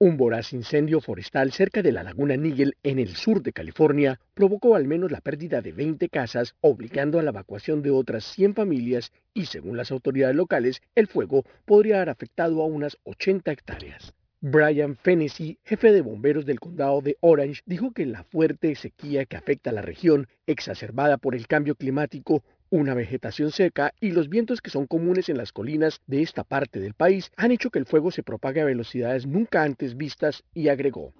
Un 0.00 0.16
voraz 0.16 0.52
incendio 0.52 1.00
forestal 1.00 1.52
cerca 1.52 1.80
de 1.80 1.92
la 1.92 2.02
laguna 2.02 2.36
Nigel 2.36 2.76
en 2.82 2.98
el 2.98 3.14
sur 3.14 3.44
de 3.44 3.52
California 3.52 4.18
provocó 4.34 4.74
al 4.74 4.88
menos 4.88 5.12
la 5.12 5.20
pérdida 5.20 5.62
de 5.62 5.70
20 5.70 6.08
casas, 6.08 6.56
obligando 6.60 7.20
a 7.20 7.22
la 7.22 7.30
evacuación 7.30 7.80
de 7.80 7.92
otras 7.92 8.24
100 8.24 8.56
familias 8.56 9.12
y 9.34 9.46
según 9.46 9.76
las 9.76 9.92
autoridades 9.92 10.34
locales, 10.34 10.82
el 10.96 11.06
fuego 11.06 11.44
podría 11.64 11.96
haber 11.98 12.08
afectado 12.08 12.60
a 12.60 12.66
unas 12.66 12.98
80 13.04 13.52
hectáreas. 13.52 14.14
Brian 14.40 14.96
Fennessy, 14.96 15.58
jefe 15.64 15.92
de 15.92 16.02
bomberos 16.02 16.44
del 16.44 16.58
condado 16.58 17.00
de 17.00 17.16
Orange, 17.20 17.62
dijo 17.64 17.92
que 17.92 18.04
la 18.04 18.24
fuerte 18.24 18.74
sequía 18.74 19.24
que 19.26 19.36
afecta 19.36 19.70
a 19.70 19.72
la 19.72 19.80
región, 19.80 20.26
exacerbada 20.46 21.18
por 21.18 21.36
el 21.36 21.46
cambio 21.46 21.76
climático, 21.76 22.42
una 22.74 22.94
vegetación 22.94 23.52
seca 23.52 23.94
y 24.00 24.10
los 24.10 24.28
vientos 24.28 24.60
que 24.60 24.68
son 24.68 24.88
comunes 24.88 25.28
en 25.28 25.38
las 25.38 25.52
colinas 25.52 26.00
de 26.08 26.22
esta 26.22 26.42
parte 26.42 26.80
del 26.80 26.94
país 26.94 27.30
han 27.36 27.52
hecho 27.52 27.70
que 27.70 27.78
el 27.78 27.86
fuego 27.86 28.10
se 28.10 28.24
propague 28.24 28.60
a 28.60 28.64
velocidades 28.64 29.28
nunca 29.28 29.62
antes 29.62 29.96
vistas 29.96 30.42
y 30.54 30.66
agregó. 30.66 31.12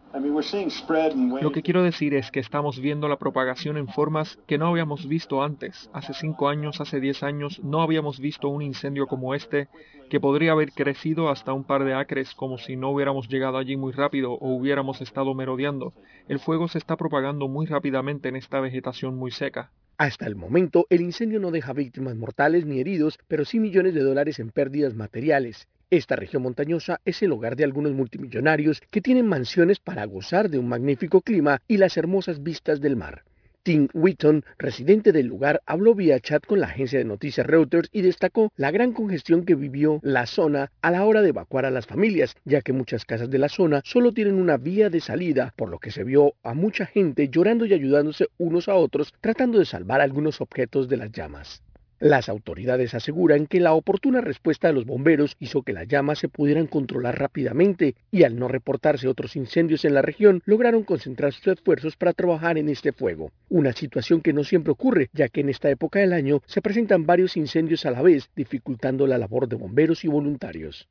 Lo 1.41 1.53
que 1.53 1.63
quiero 1.63 1.85
decir 1.85 2.15
es 2.15 2.33
que 2.33 2.41
estamos 2.41 2.81
viendo 2.81 3.07
la 3.07 3.21
propagación 3.21 3.77
en 3.77 3.87
formas 3.87 4.37
que 4.49 4.59
no 4.59 4.67
habíamos 4.67 5.07
visto 5.07 5.45
antes. 5.45 5.89
Hace 5.93 6.13
cinco 6.15 6.49
años, 6.49 6.81
hace 6.81 6.99
diez 6.99 7.23
años, 7.23 7.63
no 7.63 7.83
habíamos 7.83 8.19
visto 8.19 8.49
un 8.49 8.61
incendio 8.61 9.07
como 9.07 9.33
este 9.33 9.69
que 10.11 10.19
podría 10.19 10.51
haber 10.51 10.73
crecido 10.73 11.29
hasta 11.29 11.53
un 11.53 11.63
par 11.63 11.85
de 11.85 11.95
acres 11.95 12.35
como 12.35 12.59
si 12.59 12.75
no 12.75 12.91
hubiéramos 12.91 13.29
llegado 13.29 13.59
allí 13.59 13.77
muy 13.77 13.93
rápido 13.93 14.33
o 14.33 14.57
hubiéramos 14.57 15.01
estado 15.01 15.35
merodeando. 15.35 15.93
El 16.27 16.41
fuego 16.41 16.67
se 16.67 16.79
está 16.79 16.97
propagando 16.97 17.47
muy 17.47 17.67
rápidamente 17.67 18.29
en 18.29 18.35
esta 18.35 18.59
vegetación 18.59 19.17
muy 19.17 19.31
seca. 19.31 19.71
Hasta 19.97 20.27
el 20.27 20.35
momento, 20.35 20.87
el 20.91 21.03
incendio 21.03 21.39
no 21.39 21.53
deja 21.53 21.73
víctimas 21.73 22.17
mortales 22.17 22.67
ni 22.67 22.81
heridos, 22.81 23.17
pero 23.29 23.45
sí 23.45 23.61
millones 23.61 23.95
de 23.95 24.03
dólares 24.03 24.41
en 24.41 24.51
pérdidas 24.51 24.95
materiales. 24.95 25.69
Esta 25.89 26.17
región 26.17 26.43
montañosa 26.43 27.01
es 27.05 27.23
el 27.23 27.31
hogar 27.31 27.55
de 27.55 27.63
algunos 27.63 27.93
multimillonarios 27.93 28.83
que 28.91 29.01
tienen 29.01 29.29
mansiones 29.29 29.79
para 29.79 30.05
gozar 30.07 30.51
de 30.51 30.59
un 30.59 30.69
magnífico 30.69 31.21
clima 31.21 31.61
y 31.69 31.77
las 31.77 31.97
hermosas 31.97 32.43
vistas 32.43 32.81
del 32.81 32.97
mar. 32.97 33.23
Tim 33.65 33.89
Wheaton, 33.95 34.45
residente 34.59 35.11
del 35.11 35.27
lugar, 35.27 35.63
habló 35.65 35.95
vía 35.95 36.21
chat 36.21 36.45
con 36.45 36.61
la 36.61 36.67
agencia 36.67 36.99
de 36.99 37.07
noticias 37.07 37.47
Reuters 37.47 37.89
y 37.93 38.03
destacó 38.03 38.53
la 38.57 38.71
gran 38.71 38.93
congestión 38.93 39.47
que 39.47 39.55
vivió 39.55 40.01
la 40.03 40.27
zona 40.27 40.71
a 40.83 40.91
la 40.91 41.07
hora 41.07 41.23
de 41.23 41.31
evacuar 41.31 41.65
a 41.65 41.71
las 41.71 41.87
familias, 41.87 42.37
ya 42.45 42.61
que 42.61 42.75
muchas 42.75 43.07
casas 43.07 43.31
de 43.31 43.39
la 43.39 43.49
zona 43.49 43.81
solo 43.83 44.13
tienen 44.13 44.35
una 44.35 44.59
vía 44.59 44.91
de 44.91 45.01
salida, 45.01 45.55
por 45.57 45.71
lo 45.71 45.79
que 45.79 45.91
se 45.91 46.05
vio 46.05 46.35
a 46.43 46.53
mucha 46.53 46.85
gente 46.85 47.31
llorando 47.31 47.65
y 47.65 47.73
ayudándose 47.73 48.29
unos 48.37 48.69
a 48.69 48.75
otros 48.75 49.15
tratando 49.23 49.59
de 49.59 49.65
salvar 49.65 50.03
algunos 50.03 50.43
objetos 50.43 50.87
de 50.91 50.99
las 50.99 51.11
llamas. 51.11 51.64
Las 52.01 52.29
autoridades 52.29 52.95
aseguran 52.95 53.47
que 53.47 53.61
la 53.61 53.73
oportuna 53.73 54.21
respuesta 54.21 54.69
de 54.69 54.75
los 54.75 54.85
bomberos 54.85 55.37
hizo 55.39 55.63
que 55.63 55.73
las 55.73 55.87
llamas 55.87 56.19
se 56.19 56.29
pudieran 56.29 56.67
controlar 56.67 57.19
rápidamente 57.19 57.95
y 58.11 58.25
al 58.25 58.37
no 58.37 58.49
reportarse 58.49 59.07
otros 59.07 59.37
incendios 59.37 59.85
en 59.85 59.95
la 59.95 60.03
región 60.03 60.43
lograron 60.45 60.83
concentrar 60.83 61.33
sus 61.33 61.47
esfuerzos 61.47 61.97
para 61.97 62.13
trabajar 62.13 62.59
en 62.59 62.69
este 62.69 62.93
fuego. 62.93 63.31
Una 63.49 63.73
situación 63.73 64.21
que 64.21 64.33
no 64.33 64.43
siempre 64.43 64.73
ocurre 64.73 65.09
ya 65.13 65.29
que 65.29 65.41
en 65.41 65.49
esta 65.49 65.71
época 65.71 66.01
del 66.01 66.13
año 66.13 66.43
se 66.47 66.61
presentan 66.61 67.07
varios 67.07 67.37
incendios 67.37 67.87
a 67.87 67.93
la 67.93 68.03
vez 68.03 68.29
dificultando 68.35 69.07
la 69.07 69.19
labor 69.19 69.49
de 69.49 69.57
bomberos 69.57 70.05
y 70.05 70.09
voluntarios. 70.09 70.89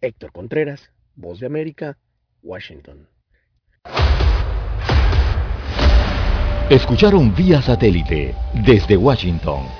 Héctor 0.00 0.32
Contreras, 0.32 0.90
Voz 1.14 1.38
de 1.40 1.46
América, 1.46 1.96
Washington. 2.42 3.06
Escucharon 6.70 7.34
vía 7.34 7.60
satélite 7.60 8.34
desde 8.64 8.96
Washington 8.96 9.79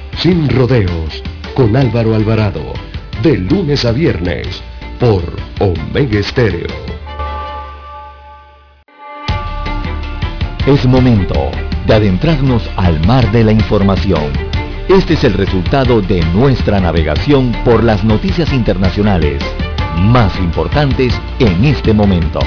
sin 0.17 0.49
rodeos, 0.49 1.23
con 1.55 1.75
Álvaro 1.75 2.15
Alvarado, 2.15 2.73
de 3.23 3.37
lunes 3.37 3.85
a 3.85 3.91
viernes, 3.91 4.61
por 4.99 5.23
Omega 5.59 6.19
Estéreo. 6.19 6.67
Es 10.65 10.85
momento 10.85 11.51
de 11.87 11.93
adentrarnos 11.93 12.69
al 12.77 13.05
mar 13.07 13.31
de 13.31 13.43
la 13.43 13.51
información. 13.51 14.31
Este 14.87 15.13
es 15.13 15.23
el 15.23 15.33
resultado 15.33 16.01
de 16.01 16.21
nuestra 16.33 16.79
navegación 16.79 17.51
por 17.65 17.83
las 17.83 18.03
noticias 18.03 18.53
internacionales 18.53 19.41
más 19.97 20.37
importantes 20.39 21.13
en 21.39 21.65
este 21.65 21.93
momento. 21.93 22.39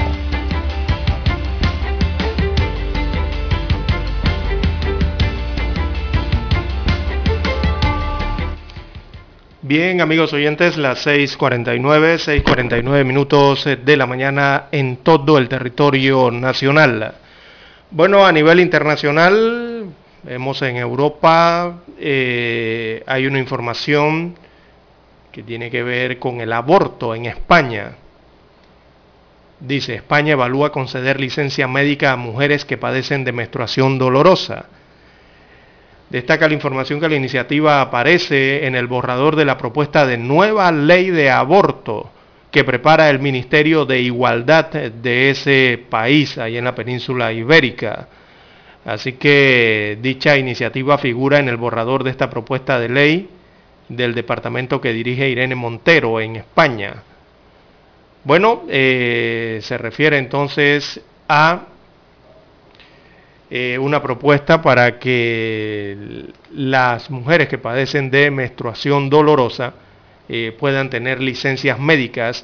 Bien, 9.67 9.99
amigos 9.99 10.31
oyentes, 10.31 10.77
las 10.77 11.07
6.49, 11.07 12.43
6.49 12.43 13.03
minutos 13.03 13.65
de 13.65 13.97
la 13.97 14.05
mañana 14.05 14.65
en 14.71 14.97
todo 14.97 15.39
el 15.39 15.49
territorio 15.49 16.29
nacional. 16.29 17.15
Bueno, 17.89 18.27
a 18.27 18.31
nivel 18.31 18.59
internacional, 18.59 19.87
vemos 20.21 20.61
en 20.61 20.75
Europa, 20.75 21.79
eh, 21.97 23.01
hay 23.07 23.25
una 23.25 23.39
información 23.39 24.35
que 25.31 25.41
tiene 25.41 25.71
que 25.71 25.81
ver 25.81 26.19
con 26.19 26.41
el 26.41 26.53
aborto 26.53 27.15
en 27.15 27.25
España. 27.25 27.93
Dice, 29.59 29.95
España 29.95 30.33
evalúa 30.33 30.71
conceder 30.71 31.19
licencia 31.19 31.67
médica 31.67 32.11
a 32.11 32.17
mujeres 32.17 32.65
que 32.65 32.77
padecen 32.77 33.23
de 33.23 33.31
menstruación 33.31 33.97
dolorosa. 33.97 34.65
Destaca 36.09 36.47
la 36.47 36.53
información 36.53 36.99
que 36.99 37.09
la 37.09 37.15
iniciativa 37.15 37.81
aparece 37.81 38.65
en 38.67 38.75
el 38.75 38.87
borrador 38.87 39.35
de 39.35 39.45
la 39.45 39.57
propuesta 39.57 40.05
de 40.05 40.17
nueva 40.17 40.71
ley 40.71 41.09
de 41.09 41.31
aborto 41.31 42.11
que 42.51 42.63
prepara 42.63 43.09
el 43.09 43.19
Ministerio 43.19 43.85
de 43.85 44.01
Igualdad 44.01 44.67
de 44.67 45.29
ese 45.29 45.83
país, 45.89 46.37
ahí 46.37 46.57
en 46.57 46.63
la 46.63 46.75
península 46.75 47.33
ibérica. 47.33 48.07
Así 48.85 49.13
que 49.13 49.97
dicha 50.01 50.37
iniciativa 50.37 50.97
figura 50.97 51.39
en 51.39 51.49
el 51.49 51.57
borrador 51.57 52.03
de 52.03 52.11
esta 52.11 52.29
propuesta 52.29 52.79
de 52.79 52.89
ley 52.89 53.29
del 53.89 54.13
departamento 54.13 54.79
que 54.79 54.93
dirige 54.93 55.27
Irene 55.27 55.55
Montero 55.55 56.21
en 56.21 56.37
España. 56.37 57.03
Bueno, 58.23 58.63
eh, 58.69 59.59
se 59.61 59.77
refiere 59.77 60.17
entonces 60.17 61.01
a 61.27 61.65
eh, 63.51 63.77
una 63.77 64.01
propuesta 64.01 64.61
para 64.61 64.97
que 64.97 66.25
las 66.51 67.11
mujeres 67.11 67.47
que 67.47 67.59
padecen 67.59 68.09
de 68.09 68.31
menstruación 68.31 69.07
dolorosa 69.09 69.73
eh, 70.27 70.55
puedan 70.57 70.89
tener 70.89 71.21
licencias 71.21 71.77
médicas 71.77 72.43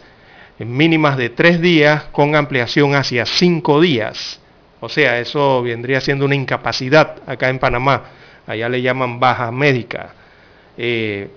mínimas 0.59 1.17
de 1.17 1.29
tres 1.29 1.59
días 1.59 2.03
con 2.11 2.35
ampliación 2.35 2.93
hacia 2.93 3.25
cinco 3.25 3.81
días. 3.81 4.39
O 4.79 4.89
sea, 4.89 5.19
eso 5.19 5.63
vendría 5.63 6.01
siendo 6.01 6.25
una 6.25 6.35
incapacidad 6.35 7.15
acá 7.25 7.49
en 7.49 7.57
Panamá. 7.57 8.03
Allá 8.45 8.69
le 8.69 8.83
llaman 8.83 9.19
baja 9.19 9.51
médica. 9.51 10.13
Eh, 10.77 11.29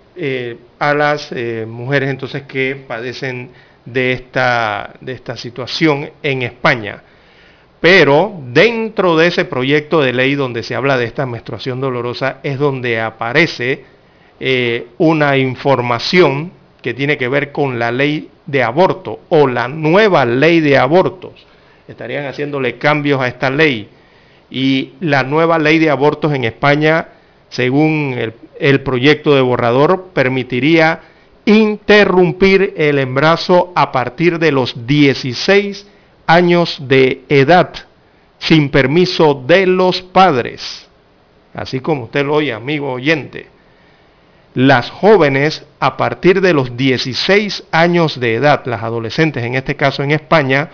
a 0.78 0.94
las 0.94 1.32
mujeres 1.66 2.10
entonces 2.10 2.42
que 2.42 2.76
padecen 2.86 3.50
de 3.86 4.12
esta, 4.12 4.92
de 5.00 5.12
esta 5.12 5.36
situación 5.36 6.10
en 6.22 6.42
España. 6.42 7.02
Pero 7.84 8.32
dentro 8.50 9.14
de 9.14 9.26
ese 9.26 9.44
proyecto 9.44 10.00
de 10.00 10.14
ley 10.14 10.36
donde 10.36 10.62
se 10.62 10.74
habla 10.74 10.96
de 10.96 11.04
esta 11.04 11.26
menstruación 11.26 11.82
dolorosa 11.82 12.38
es 12.42 12.58
donde 12.58 12.98
aparece 12.98 13.84
una 14.96 15.36
información 15.36 16.50
que 16.80 16.94
tiene 16.94 17.18
que 17.18 17.28
ver 17.28 17.52
con 17.52 17.78
la 17.78 17.92
ley 17.92 18.30
de 18.46 18.62
aborto 18.62 19.20
o 19.28 19.46
la 19.46 19.68
nueva 19.68 20.24
ley 20.24 20.60
de 20.60 20.78
abortos. 20.78 21.32
Estarían 21.86 22.24
haciéndole 22.24 22.78
cambios 22.78 23.20
a 23.20 23.28
esta 23.28 23.50
ley. 23.50 23.86
Y 24.50 24.92
la 25.00 25.22
nueva 25.22 25.58
ley 25.58 25.78
de 25.78 25.90
abortos 25.90 26.32
en 26.32 26.44
España, 26.44 27.08
según 27.50 28.16
el, 28.60 28.80
proyecto 28.80 29.34
de 29.34 29.42
borrador, 29.42 30.06
permitiría 30.14 31.02
interrumpir 31.44 32.72
el 32.78 32.98
embarazo 32.98 33.74
a 33.76 33.92
partir 33.92 34.38
de 34.38 34.52
los 34.52 34.86
16 34.86 35.88
años 36.26 36.78
de 36.80 37.24
edad, 37.28 37.70
sin 38.38 38.70
permiso 38.70 39.42
de 39.46 39.66
los 39.66 40.02
padres. 40.02 40.88
Así 41.52 41.80
como 41.80 42.04
usted 42.04 42.24
lo 42.24 42.34
oye, 42.34 42.52
amigo 42.52 42.92
oyente 42.92 43.54
las 44.54 44.88
jóvenes 44.88 45.66
a 45.80 45.96
partir 45.96 46.40
de 46.40 46.54
los 46.54 46.76
16 46.76 47.64
años 47.72 48.18
de 48.20 48.36
edad, 48.36 48.62
las 48.66 48.82
adolescentes 48.82 49.42
en 49.42 49.56
este 49.56 49.74
caso 49.74 50.02
en 50.02 50.12
España, 50.12 50.70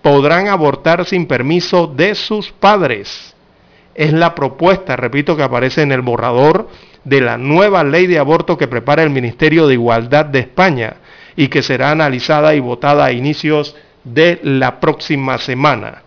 podrán 0.00 0.48
abortar 0.48 1.04
sin 1.04 1.26
permiso 1.26 1.86
de 1.86 2.14
sus 2.14 2.50
padres. 2.50 3.34
Es 3.94 4.12
la 4.12 4.34
propuesta, 4.34 4.96
repito, 4.96 5.36
que 5.36 5.42
aparece 5.42 5.82
en 5.82 5.92
el 5.92 6.00
borrador 6.00 6.68
de 7.04 7.20
la 7.20 7.36
nueva 7.36 7.84
ley 7.84 8.06
de 8.06 8.18
aborto 8.18 8.56
que 8.56 8.68
prepara 8.68 9.02
el 9.02 9.10
Ministerio 9.10 9.66
de 9.66 9.74
Igualdad 9.74 10.24
de 10.24 10.40
España 10.40 10.96
y 11.36 11.48
que 11.48 11.62
será 11.62 11.90
analizada 11.90 12.54
y 12.54 12.60
votada 12.60 13.04
a 13.04 13.12
inicios 13.12 13.74
de 13.74 13.87
la 14.42 14.80
próxima 14.80 15.38
semana. 15.38 16.02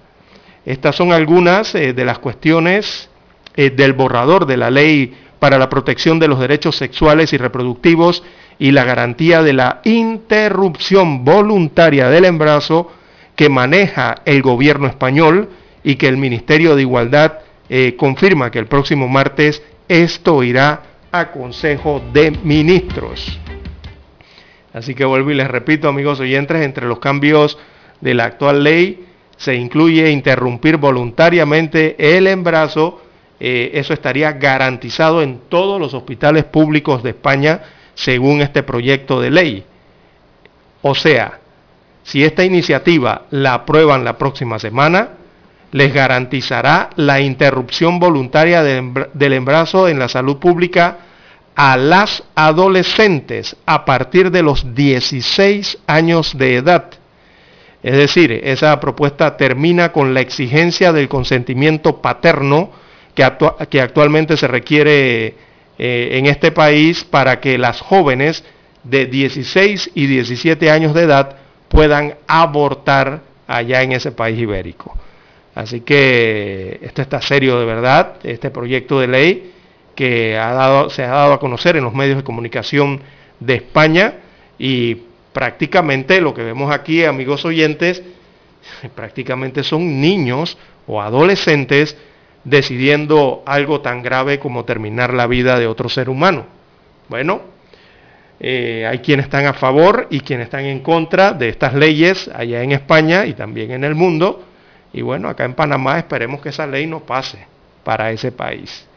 Estas 0.65 0.95
son 0.95 1.11
algunas 1.11 1.73
eh, 1.75 1.93
de 1.93 2.05
las 2.05 2.19
cuestiones 2.19 3.09
eh, 3.55 3.71
del 3.71 3.93
borrador 3.93 4.45
de 4.45 4.57
la 4.57 4.69
ley 4.69 5.13
para 5.39 5.57
la 5.57 5.69
protección 5.69 6.19
de 6.19 6.27
los 6.27 6.39
derechos 6.39 6.75
sexuales 6.75 7.33
y 7.33 7.37
reproductivos 7.37 8.23
y 8.59 8.71
la 8.71 8.83
garantía 8.83 9.41
de 9.41 9.53
la 9.53 9.81
interrupción 9.83 11.25
voluntaria 11.25 12.09
del 12.09 12.25
embarazo 12.25 12.91
que 13.35 13.49
maneja 13.49 14.17
el 14.25 14.43
gobierno 14.43 14.87
español 14.87 15.49
y 15.83 15.95
que 15.95 16.07
el 16.07 16.17
Ministerio 16.17 16.75
de 16.75 16.83
Igualdad 16.83 17.39
eh, 17.69 17.95
confirma 17.97 18.51
que 18.51 18.59
el 18.59 18.67
próximo 18.67 19.07
martes 19.07 19.63
esto 19.87 20.43
irá 20.43 20.83
a 21.11 21.31
Consejo 21.31 22.01
de 22.13 22.31
Ministros. 22.43 23.39
Así 24.73 24.93
que 24.93 25.05
vuelvo 25.05 25.31
y 25.31 25.35
les 25.35 25.49
repito, 25.49 25.89
amigos 25.89 26.19
oyentes, 26.19 26.61
entre 26.61 26.87
los 26.87 26.99
cambios 26.99 27.57
de 28.01 28.13
la 28.13 28.25
actual 28.25 28.63
ley 28.63 29.05
se 29.37 29.55
incluye 29.55 30.11
interrumpir 30.11 30.77
voluntariamente 30.77 31.95
el 32.17 32.27
embarazo 32.27 33.01
eh, 33.43 33.79
eso 33.79 33.93
estaría 33.93 34.33
garantizado 34.33 35.23
en 35.23 35.39
todos 35.49 35.81
los 35.81 35.95
hospitales 35.95 36.43
públicos 36.43 37.01
de 37.01 37.09
España 37.09 37.61
según 37.95 38.39
este 38.41 38.61
proyecto 38.61 39.19
de 39.19 39.31
ley. 39.31 39.65
O 40.83 40.93
sea, 40.93 41.39
si 42.03 42.23
esta 42.23 42.43
iniciativa 42.43 43.23
la 43.31 43.55
aprueban 43.55 44.03
la 44.03 44.19
próxima 44.19 44.59
semana, 44.59 45.09
les 45.71 45.91
garantizará 45.91 46.91
la 46.97 47.19
interrupción 47.19 47.97
voluntaria 47.99 48.61
del 48.61 49.33
embarazo 49.33 49.87
en 49.87 49.97
la 49.97 50.07
salud 50.07 50.37
pública 50.37 50.99
a 51.55 51.77
las 51.77 52.23
adolescentes 52.35 53.55
a 53.65 53.85
partir 53.85 54.29
de 54.29 54.43
los 54.43 54.75
16 54.75 55.79
años 55.87 56.37
de 56.37 56.57
edad. 56.57 57.00
Es 57.83 57.97
decir, 57.97 58.31
esa 58.43 58.79
propuesta 58.79 59.37
termina 59.37 59.91
con 59.91 60.13
la 60.13 60.21
exigencia 60.21 60.93
del 60.93 61.09
consentimiento 61.09 62.01
paterno 62.01 62.71
que, 63.15 63.23
actualmente 63.23 64.37
se 64.37 64.47
requiere 64.47 65.35
eh, 65.77 66.09
en 66.13 66.27
este 66.27 66.51
país 66.51 67.03
para 67.03 67.39
que 67.39 67.57
las 67.57 67.81
jóvenes 67.81 68.43
de 68.83 69.05
16 69.05 69.91
y 69.95 70.07
17 70.07 70.69
años 70.69 70.93
de 70.93 71.03
edad 71.03 71.37
puedan 71.69 72.15
abortar 72.27 73.21
allá 73.47 73.81
en 73.81 73.93
ese 73.93 74.11
país 74.11 74.39
ibérico. 74.39 74.95
Así 75.55 75.81
que 75.81 76.79
esto 76.81 77.01
está 77.01 77.21
serio 77.21 77.59
de 77.59 77.65
verdad, 77.65 78.15
este 78.23 78.49
proyecto 78.51 78.99
de 78.99 79.07
ley 79.07 79.53
que 79.95 80.37
se 80.89 81.03
ha 81.03 81.09
dado 81.09 81.33
a 81.33 81.39
conocer 81.39 81.75
en 81.75 81.83
los 81.83 81.93
medios 81.93 82.17
de 82.17 82.23
comunicación 82.23 83.01
de 83.39 83.55
España 83.55 84.13
y 84.57 84.97
prácticamente 85.33 86.21
lo 86.21 86.33
que 86.33 86.43
vemos 86.43 86.71
aquí, 86.71 87.03
amigos 87.03 87.45
oyentes, 87.45 88.03
prácticamente 88.95 89.63
son 89.63 90.01
niños 90.01 90.57
o 90.87 91.01
adolescentes 91.01 91.97
decidiendo 92.43 93.43
algo 93.45 93.81
tan 93.81 94.01
grave 94.01 94.39
como 94.39 94.65
terminar 94.65 95.13
la 95.13 95.27
vida 95.27 95.59
de 95.59 95.67
otro 95.67 95.89
ser 95.89 96.09
humano. 96.09 96.45
Bueno, 97.07 97.41
eh, 98.39 98.87
hay 98.89 98.99
quienes 98.99 99.25
están 99.25 99.45
a 99.45 99.53
favor 99.53 100.07
y 100.09 100.21
quienes 100.21 100.45
están 100.45 100.65
en 100.65 100.79
contra 100.79 101.33
de 101.33 101.49
estas 101.49 101.73
leyes 101.75 102.29
allá 102.33 102.63
en 102.63 102.71
España 102.71 103.25
y 103.25 103.33
también 103.33 103.71
en 103.71 103.83
el 103.83 103.95
mundo. 103.95 104.43
Y 104.93 105.01
bueno, 105.01 105.29
acá 105.29 105.45
en 105.45 105.53
Panamá 105.53 105.99
esperemos 105.99 106.41
que 106.41 106.49
esa 106.49 106.65
ley 106.65 106.87
no 106.87 107.01
pase 107.01 107.45
para 107.83 108.11
ese 108.11 108.31
país. 108.31 108.87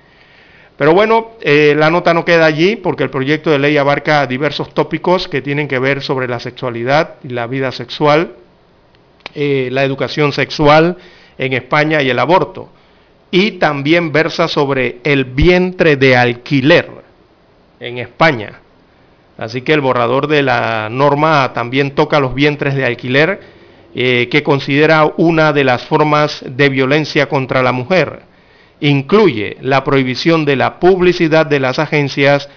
Pero 0.76 0.92
bueno, 0.92 1.32
eh, 1.40 1.74
la 1.76 1.90
nota 1.90 2.12
no 2.14 2.24
queda 2.24 2.46
allí 2.46 2.76
porque 2.76 3.04
el 3.04 3.10
proyecto 3.10 3.50
de 3.50 3.58
ley 3.58 3.76
abarca 3.76 4.26
diversos 4.26 4.74
tópicos 4.74 5.28
que 5.28 5.40
tienen 5.40 5.68
que 5.68 5.78
ver 5.78 6.02
sobre 6.02 6.26
la 6.26 6.40
sexualidad 6.40 7.14
y 7.22 7.28
la 7.28 7.46
vida 7.46 7.70
sexual, 7.70 8.34
eh, 9.34 9.68
la 9.70 9.84
educación 9.84 10.32
sexual 10.32 10.96
en 11.38 11.52
España 11.52 12.02
y 12.02 12.10
el 12.10 12.18
aborto 12.18 12.70
y 13.36 13.58
también 13.58 14.12
versa 14.12 14.46
sobre 14.46 15.00
el 15.02 15.24
vientre 15.24 15.96
de 15.96 16.16
alquiler 16.16 16.88
en 17.80 17.98
España. 17.98 18.60
Así 19.36 19.62
que 19.62 19.72
el 19.72 19.80
borrador 19.80 20.28
de 20.28 20.44
la 20.44 20.88
norma 20.88 21.52
también 21.52 21.96
toca 21.96 22.20
los 22.20 22.32
vientres 22.32 22.76
de 22.76 22.84
alquiler, 22.84 23.40
eh, 23.92 24.28
que 24.30 24.44
considera 24.44 25.12
una 25.16 25.52
de 25.52 25.64
las 25.64 25.84
formas 25.84 26.44
de 26.46 26.68
violencia 26.68 27.28
contra 27.28 27.64
la 27.64 27.72
mujer. 27.72 28.22
Incluye 28.80 29.56
la 29.60 29.84
prohibición 29.84 30.44
de 30.44 30.56
la 30.56 30.78
publicidad 30.80 31.46
de 31.46 31.60
las 31.60 31.78
agencias 31.78 32.48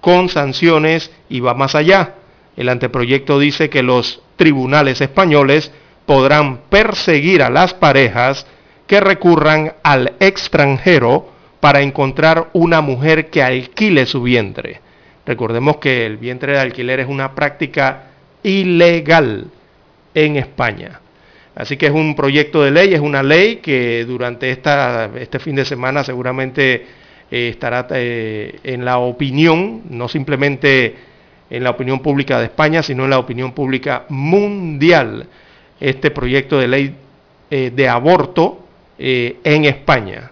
con 0.00 0.28
sanciones 0.28 1.10
y 1.28 1.40
va 1.40 1.54
más 1.54 1.74
allá. 1.74 2.14
El 2.56 2.68
anteproyecto 2.68 3.38
dice 3.38 3.68
que 3.68 3.82
los 3.82 4.22
tribunales 4.36 5.00
españoles 5.00 5.72
podrán 6.06 6.60
perseguir 6.70 7.42
a 7.42 7.50
las 7.50 7.74
parejas 7.74 8.46
que 8.86 9.00
recurran 9.00 9.74
al 9.82 10.14
extranjero 10.20 11.28
para 11.60 11.82
encontrar 11.82 12.50
una 12.52 12.80
mujer 12.80 13.28
que 13.30 13.42
alquile 13.42 14.06
su 14.06 14.22
vientre. 14.22 14.80
Recordemos 15.26 15.78
que 15.78 16.06
el 16.06 16.16
vientre 16.16 16.52
de 16.52 16.60
alquiler 16.60 17.00
es 17.00 17.08
una 17.08 17.34
práctica 17.34 18.04
ilegal 18.44 19.48
en 20.14 20.36
España. 20.36 21.00
Así 21.56 21.78
que 21.78 21.86
es 21.86 21.92
un 21.92 22.14
proyecto 22.14 22.62
de 22.62 22.70
ley, 22.70 22.92
es 22.92 23.00
una 23.00 23.22
ley 23.22 23.56
que 23.56 24.04
durante 24.04 24.50
esta, 24.50 25.10
este 25.18 25.38
fin 25.38 25.56
de 25.56 25.64
semana 25.64 26.04
seguramente 26.04 26.84
eh, 27.30 27.48
estará 27.48 27.86
eh, 27.92 28.60
en 28.62 28.84
la 28.84 28.98
opinión, 28.98 29.84
no 29.88 30.06
simplemente 30.06 30.94
en 31.48 31.64
la 31.64 31.70
opinión 31.70 32.00
pública 32.00 32.38
de 32.38 32.44
España, 32.44 32.82
sino 32.82 33.04
en 33.04 33.10
la 33.10 33.18
opinión 33.18 33.52
pública 33.52 34.04
mundial, 34.10 35.28
este 35.80 36.10
proyecto 36.10 36.58
de 36.58 36.68
ley 36.68 36.94
eh, 37.50 37.72
de 37.74 37.88
aborto 37.88 38.62
en 38.98 39.64
España. 39.64 40.30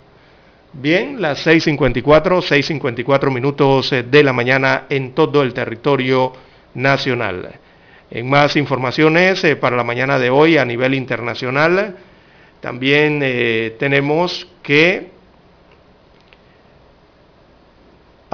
Bien, 0.74 1.22
las 1.22 1.46
6.54, 1.46 2.02
6.54 2.02 3.32
minutos 3.32 3.90
de 3.90 4.22
la 4.22 4.32
mañana 4.32 4.84
en 4.90 5.12
todo 5.12 5.42
el 5.42 5.54
territorio 5.54 6.32
nacional. 6.74 7.60
En 8.10 8.28
más 8.28 8.56
informaciones 8.56 9.42
eh, 9.44 9.56
para 9.56 9.76
la 9.76 9.84
mañana 9.84 10.18
de 10.18 10.30
hoy 10.30 10.58
a 10.58 10.64
nivel 10.64 10.94
internacional, 10.94 11.96
también 12.60 13.20
tenemos 13.78 14.46
que 14.62 15.10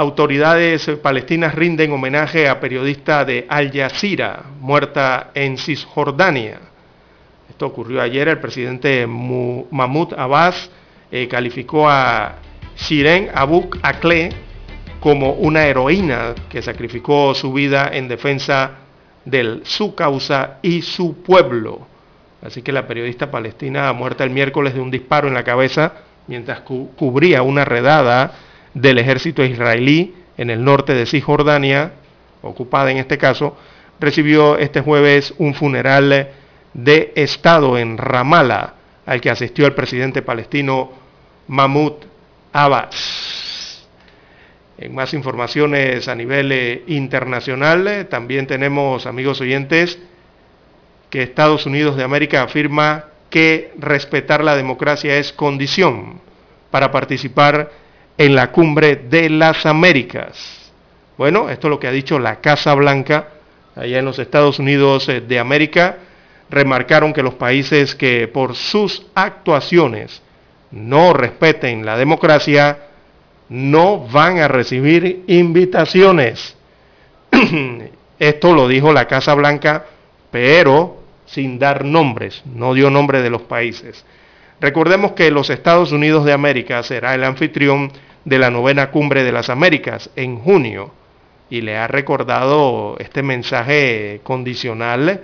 autoridades 0.01 0.88
palestinas 1.02 1.55
rinden 1.55 1.92
homenaje 1.92 2.48
a 2.48 2.59
periodista 2.59 3.24
de 3.26 3.44
Al 3.48 3.70
Jazeera, 3.70 4.44
muerta 4.59 5.30
en 5.34 5.59
Cisjordania. 5.59 6.59
Esto 7.51 7.66
ocurrió 7.66 8.01
ayer, 8.01 8.28
el 8.28 8.38
presidente 8.38 9.06
Mahmoud 9.06 10.14
Abbas 10.16 10.70
eh, 11.12 11.28
calificó 11.28 11.86
a 11.86 12.36
Shiren 12.76 13.28
Abu 13.34 13.68
Akleh 13.82 14.30
como 15.01 15.32
una 15.32 15.66
heroína 15.66 16.34
que 16.48 16.62
sacrificó 16.62 17.34
su 17.34 17.52
vida 17.52 17.90
en 17.92 18.09
defensa 18.09 18.70
de 18.70 18.89
su 19.64 19.94
causa 19.94 20.59
y 20.62 20.82
su 20.82 21.22
pueblo. 21.22 21.86
Así 22.42 22.62
que 22.62 22.72
la 22.72 22.86
periodista 22.86 23.30
palestina 23.30 23.92
muerta 23.92 24.24
el 24.24 24.30
miércoles 24.30 24.74
de 24.74 24.80
un 24.80 24.90
disparo 24.90 25.28
en 25.28 25.34
la 25.34 25.44
cabeza 25.44 25.92
mientras 26.26 26.60
cubría 26.60 27.42
una 27.42 27.64
redada 27.64 28.32
del 28.72 28.98
ejército 28.98 29.44
israelí 29.44 30.14
en 30.36 30.48
el 30.48 30.64
norte 30.64 30.94
de 30.94 31.05
Cisjordania, 31.05 31.92
ocupada 32.42 32.90
en 32.90 32.98
este 32.98 33.18
caso, 33.18 33.56
recibió 33.98 34.56
este 34.56 34.80
jueves 34.80 35.34
un 35.38 35.55
funeral 35.55 36.28
de 36.72 37.12
Estado 37.16 37.76
en 37.76 37.98
Ramallah, 37.98 38.74
al 39.06 39.20
que 39.20 39.30
asistió 39.30 39.66
el 39.66 39.74
presidente 39.74 40.22
palestino 40.22 40.92
Mahmoud 41.48 41.94
Abbas. 42.52 43.39
En 44.81 44.94
más 44.94 45.12
informaciones 45.12 46.09
a 46.09 46.15
nivel 46.15 46.51
eh, 46.52 46.85
internacional, 46.86 47.86
eh, 47.86 48.05
también 48.05 48.47
tenemos, 48.47 49.05
amigos 49.05 49.39
oyentes, 49.43 49.98
que 51.11 51.23
Estados 51.23 51.66
Unidos 51.66 51.98
de 51.98 52.02
América 52.02 52.43
afirma 52.43 53.05
que 53.28 53.74
respetar 53.78 54.43
la 54.43 54.57
democracia 54.57 55.19
es 55.19 55.35
condición 55.35 56.23
para 56.70 56.90
participar 56.90 57.70
en 58.16 58.35
la 58.35 58.52
cumbre 58.52 58.97
de 58.97 59.28
las 59.28 59.66
Américas. 59.66 60.73
Bueno, 61.19 61.51
esto 61.51 61.66
es 61.66 61.70
lo 61.70 61.78
que 61.78 61.86
ha 61.86 61.93
dicho 61.93 62.19
la 62.19 62.40
Casa 62.40 62.73
Blanca 62.73 63.28
allá 63.77 63.98
en 63.98 64.05
los 64.07 64.19
Estados 64.19 64.59
Unidos 64.59 65.11
eh, 65.11 65.20
de 65.20 65.39
América. 65.39 65.98
Remarcaron 66.48 67.12
que 67.12 67.23
los 67.23 67.35
países 67.35 67.94
que 67.94 68.28
por 68.28 68.57
sus 68.57 69.07
actuaciones 69.15 70.23
no 70.70 71.12
respeten 71.12 71.85
la 71.85 71.98
democracia 71.98 72.78
no 73.51 74.06
van 74.06 74.39
a 74.39 74.48
recibir 74.48 75.24
invitaciones. 75.27 76.56
Esto 78.18 78.55
lo 78.55 78.68
dijo 78.68 78.93
la 78.93 79.06
Casa 79.06 79.35
Blanca, 79.35 79.86
pero 80.31 81.02
sin 81.27 81.59
dar 81.59 81.85
nombres, 81.85 82.43
no 82.47 82.74
dio 82.74 82.90
nombre 82.90 83.22
de 83.22 83.31
los 83.31 83.43
países. 83.43 84.05
Recordemos 84.60 85.12
que 85.12 85.31
los 85.31 85.51
Estados 85.51 85.90
Unidos 85.90 86.24
de 86.24 86.32
América 86.32 86.82
será 86.82 87.14
el 87.14 87.24
anfitrión 87.24 87.93
de 88.24 88.39
la 88.39 88.51
novena 88.51 88.90
cumbre 88.90 89.24
de 89.24 89.32
las 89.32 89.51
Américas 89.51 90.10
en 90.16 90.39
junio 90.39 90.93
y 91.48 91.62
le 91.62 91.77
ha 91.77 91.89
recordado 91.89 92.97
este 92.98 93.22
mensaje 93.22 94.20
condicional 94.22 95.20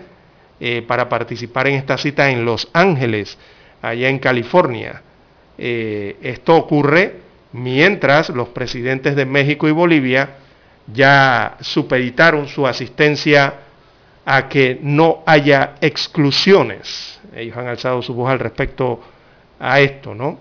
eh, 0.58 0.82
para 0.86 1.08
participar 1.08 1.68
en 1.68 1.74
esta 1.74 1.98
cita 1.98 2.30
en 2.30 2.44
Los 2.44 2.68
Ángeles, 2.72 3.38
allá 3.82 4.08
en 4.08 4.18
California. 4.18 5.02
Eh, 5.58 6.16
esto 6.22 6.56
ocurre 6.56 7.25
mientras 7.56 8.28
los 8.28 8.48
presidentes 8.48 9.16
de 9.16 9.24
México 9.24 9.66
y 9.66 9.72
Bolivia 9.72 10.36
ya 10.92 11.56
supeditaron 11.60 12.46
su 12.48 12.66
asistencia 12.66 13.54
a 14.24 14.48
que 14.48 14.78
no 14.82 15.22
haya 15.26 15.74
exclusiones. 15.80 17.20
Ellos 17.34 17.56
han 17.56 17.66
alzado 17.66 18.02
su 18.02 18.14
voz 18.14 18.30
al 18.30 18.38
respecto 18.38 19.00
a 19.58 19.80
esto, 19.80 20.14
¿no? 20.14 20.38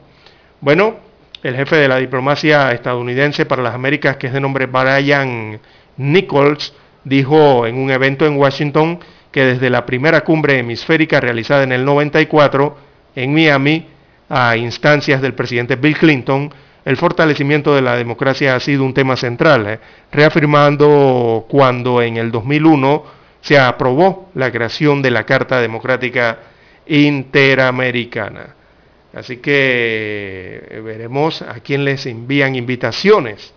Bueno, 0.60 0.98
el 1.42 1.56
jefe 1.56 1.78
de 1.78 1.88
la 1.88 1.98
diplomacia 1.98 2.72
estadounidense 2.72 3.46
para 3.46 3.64
las 3.64 3.76
Américas, 3.76 4.18
que 4.18 4.28
es 4.28 4.34
de 4.34 4.42
nombre 4.42 4.66
Brian 4.66 5.60
Nichols, 5.98 6.74
dijo 7.04 7.66
en 7.66 7.78
un 7.78 7.92
evento 7.92 8.26
en 8.26 8.38
Washington 8.38 9.00
que 9.32 9.46
desde 9.46 9.70
la 9.70 9.86
primera 9.86 10.22
cumbre 10.22 10.60
hemisférica 10.60 11.22
realizada 11.22 11.64
en 11.64 11.72
el 11.72 11.86
94 11.86 12.78
en 13.16 13.34
Miami, 13.34 13.88
a 14.28 14.58
instancias 14.58 15.22
del 15.22 15.34
presidente 15.34 15.76
Bill 15.76 15.98
Clinton, 15.98 16.52
el 16.86 16.98
fortalecimiento 16.98 17.74
de 17.74 17.82
la 17.82 17.96
democracia 17.96 18.56
ha 18.56 18.60
sido 18.60 18.84
un 18.84 18.94
tema 18.94 19.16
central, 19.16 19.68
¿eh? 19.68 19.80
reafirmando 20.12 21.46
cuando 21.50 22.00
en 22.02 22.18
el 22.18 22.32
2001 22.32 23.04
se 23.42 23.58
aprobó 23.58 24.30
la 24.36 24.52
creación 24.52 25.02
de 25.02 25.10
la 25.10 25.24
Carta 25.24 25.60
Democrática 25.60 26.38
Interamericana. 26.86 28.56
Así 29.16 29.38
que 29.38 30.64
eh, 30.70 30.82
veremos 30.84 31.42
a 31.42 31.56
quién 31.62 31.84
les 31.84 32.06
envían 32.06 32.56
invitaciones 32.56 33.52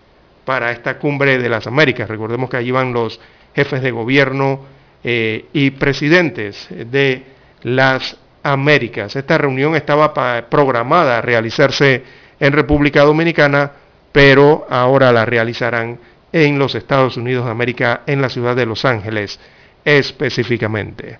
para 0.46 0.72
esta 0.72 0.98
cumbre 0.98 1.36
de 1.36 1.48
las 1.50 1.66
Américas. 1.66 2.08
Recordemos 2.08 2.48
que 2.48 2.56
allí 2.56 2.70
van 2.70 2.94
los 2.94 3.20
jefes 3.54 3.82
de 3.82 3.90
gobierno 3.90 4.64
eh, 5.04 5.44
y 5.52 5.70
presidentes 5.72 6.66
de 6.70 7.24
las 7.62 8.16
Américas. 8.42 9.14
Esta 9.16 9.36
reunión 9.36 9.74
estaba 9.76 10.14
programada 10.48 11.18
a 11.18 11.20
realizarse 11.20 12.02
en 12.40 12.52
República 12.52 13.02
Dominicana, 13.02 13.72
pero 14.12 14.66
ahora 14.70 15.12
la 15.12 15.24
realizarán 15.24 15.98
en 16.32 16.58
los 16.58 16.74
Estados 16.74 17.16
Unidos 17.16 17.44
de 17.44 17.50
América, 17.50 18.02
en 18.06 18.20
la 18.20 18.28
ciudad 18.28 18.54
de 18.54 18.66
Los 18.66 18.84
Ángeles 18.84 19.38
específicamente. 19.84 21.18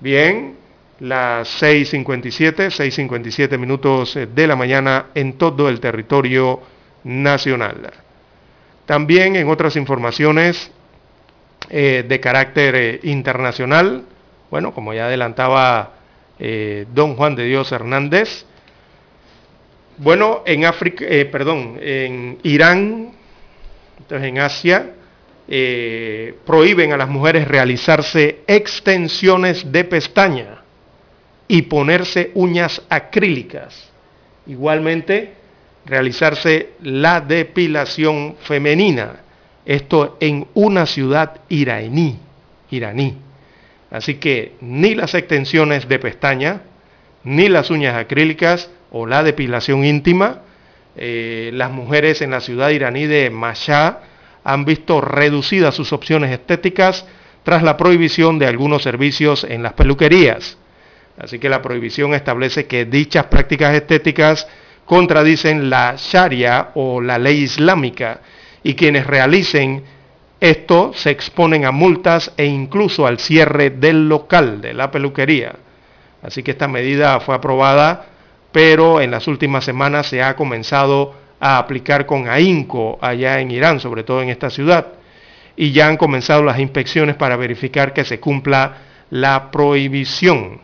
Bien, 0.00 0.56
las 1.00 1.62
6.57, 1.62 2.70
6.57 2.70 3.58
minutos 3.58 4.18
de 4.34 4.46
la 4.46 4.56
mañana 4.56 5.06
en 5.14 5.34
todo 5.34 5.68
el 5.68 5.80
territorio 5.80 6.60
nacional. 7.04 7.92
También 8.84 9.36
en 9.36 9.48
otras 9.48 9.76
informaciones 9.76 10.70
eh, 11.70 12.04
de 12.08 12.20
carácter 12.20 12.74
eh, 12.74 13.00
internacional, 13.02 14.04
bueno, 14.50 14.72
como 14.72 14.94
ya 14.94 15.06
adelantaba 15.06 15.92
eh, 16.38 16.86
don 16.94 17.14
Juan 17.14 17.36
de 17.36 17.44
Dios 17.44 17.70
Hernández, 17.72 18.46
bueno, 19.98 20.42
en 20.46 20.64
África, 20.64 21.04
perdón, 21.30 21.78
en 21.80 22.38
Irán, 22.42 23.12
entonces 23.98 24.28
en 24.28 24.38
Asia, 24.38 24.90
eh, 25.50 26.34
prohíben 26.44 26.92
a 26.92 26.96
las 26.96 27.08
mujeres 27.08 27.48
realizarse 27.48 28.40
extensiones 28.46 29.72
de 29.72 29.84
pestaña 29.84 30.62
y 31.48 31.62
ponerse 31.62 32.30
uñas 32.34 32.82
acrílicas. 32.90 33.90
Igualmente, 34.46 35.32
realizarse 35.86 36.70
la 36.82 37.20
depilación 37.22 38.36
femenina. 38.40 39.20
Esto 39.64 40.16
en 40.20 40.46
una 40.54 40.86
ciudad 40.86 41.40
iraní. 41.48 42.18
iraní. 42.70 43.16
Así 43.90 44.16
que 44.16 44.52
ni 44.60 44.94
las 44.94 45.14
extensiones 45.14 45.88
de 45.88 45.98
pestaña, 45.98 46.62
ni 47.24 47.48
las 47.48 47.70
uñas 47.70 47.96
acrílicas 47.96 48.70
o 48.90 49.06
la 49.06 49.22
depilación 49.22 49.84
íntima, 49.84 50.42
eh, 50.96 51.50
las 51.54 51.70
mujeres 51.70 52.22
en 52.22 52.30
la 52.30 52.40
ciudad 52.40 52.70
iraní 52.70 53.06
de 53.06 53.30
Mashhad 53.30 53.98
han 54.44 54.64
visto 54.64 55.00
reducidas 55.00 55.74
sus 55.74 55.92
opciones 55.92 56.30
estéticas 56.30 57.06
tras 57.42 57.62
la 57.62 57.76
prohibición 57.76 58.38
de 58.38 58.46
algunos 58.46 58.82
servicios 58.82 59.44
en 59.44 59.62
las 59.62 59.74
peluquerías. 59.74 60.58
Así 61.18 61.38
que 61.38 61.48
la 61.48 61.62
prohibición 61.62 62.14
establece 62.14 62.66
que 62.66 62.84
dichas 62.84 63.26
prácticas 63.26 63.74
estéticas 63.74 64.46
contradicen 64.84 65.68
la 65.68 65.94
Sharia 65.96 66.70
o 66.74 67.00
la 67.00 67.18
ley 67.18 67.42
islámica 67.42 68.20
y 68.62 68.74
quienes 68.74 69.06
realicen 69.06 69.84
esto 70.40 70.92
se 70.94 71.10
exponen 71.10 71.64
a 71.64 71.72
multas 71.72 72.32
e 72.36 72.46
incluso 72.46 73.06
al 73.06 73.18
cierre 73.18 73.70
del 73.70 74.08
local 74.08 74.60
de 74.60 74.72
la 74.72 74.90
peluquería. 74.90 75.56
Así 76.22 76.42
que 76.42 76.52
esta 76.52 76.68
medida 76.68 77.18
fue 77.20 77.34
aprobada, 77.34 78.06
pero 78.52 79.00
en 79.00 79.10
las 79.10 79.28
últimas 79.28 79.64
semanas 79.64 80.06
se 80.06 80.22
ha 80.22 80.36
comenzado 80.36 81.14
a 81.40 81.58
aplicar 81.58 82.06
con 82.06 82.28
ahínco 82.28 82.98
allá 83.00 83.40
en 83.40 83.50
Irán, 83.50 83.80
sobre 83.80 84.02
todo 84.02 84.22
en 84.22 84.28
esta 84.28 84.50
ciudad. 84.50 84.86
Y 85.56 85.72
ya 85.72 85.88
han 85.88 85.96
comenzado 85.96 86.42
las 86.42 86.58
inspecciones 86.58 87.16
para 87.16 87.36
verificar 87.36 87.92
que 87.92 88.04
se 88.04 88.20
cumpla 88.20 88.78
la 89.10 89.50
prohibición. 89.50 90.60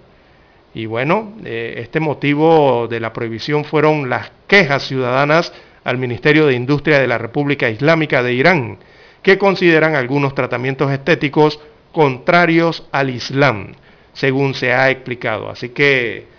Y 0.75 0.87
bueno, 0.87 1.35
eh, 1.45 1.75
este 1.79 2.01
motivo 2.01 2.89
de 2.89 3.01
la 3.01 3.13
prohibición 3.13 3.65
fueron 3.65 4.09
las 4.11 4.33
quejas 4.47 4.87
ciudadanas 4.87 5.53
al 5.85 5.99
Ministerio 5.99 6.47
de 6.47 6.55
Industria 6.55 6.99
de 6.99 7.07
la 7.07 7.19
República 7.19 7.69
Islámica 7.71 8.23
de 8.23 8.33
Irán, 8.33 8.79
que 9.23 9.39
consideran 9.39 9.95
algunos 9.95 10.35
tratamientos 10.35 10.91
estéticos 10.91 11.61
contrarios 11.93 12.89
al 12.91 13.11
Islam, 13.11 13.75
según 14.13 14.55
se 14.55 14.73
ha 14.73 14.91
explicado. 14.91 15.49
Así 15.49 15.69
que 15.69 16.34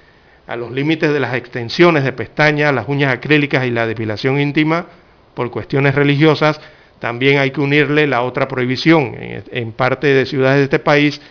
a 0.48 0.56
los 0.56 0.72
límites 0.72 1.12
de 1.12 1.20
las 1.20 1.34
extensiones 1.34 2.04
de 2.04 2.14
pestañas, 2.14 2.74
las 2.74 2.88
uñas 2.88 3.14
acrílicas 3.14 3.66
y 3.66 3.72
la 3.72 3.88
depilación 3.88 4.40
íntima 4.40 4.86
por 5.34 5.52
cuestiones 5.52 5.96
religiosas, 5.96 6.62
también 7.00 7.40
hay 7.40 7.52
que 7.52 7.62
unirle 7.62 8.08
la 8.08 8.22
otra 8.22 8.48
prohibición 8.48 9.16
en, 9.20 9.72
parte 9.74 10.08
de 10.08 10.26
ciudades 10.26 10.60
de 10.60 10.64
este 10.64 10.80
país 10.80 11.22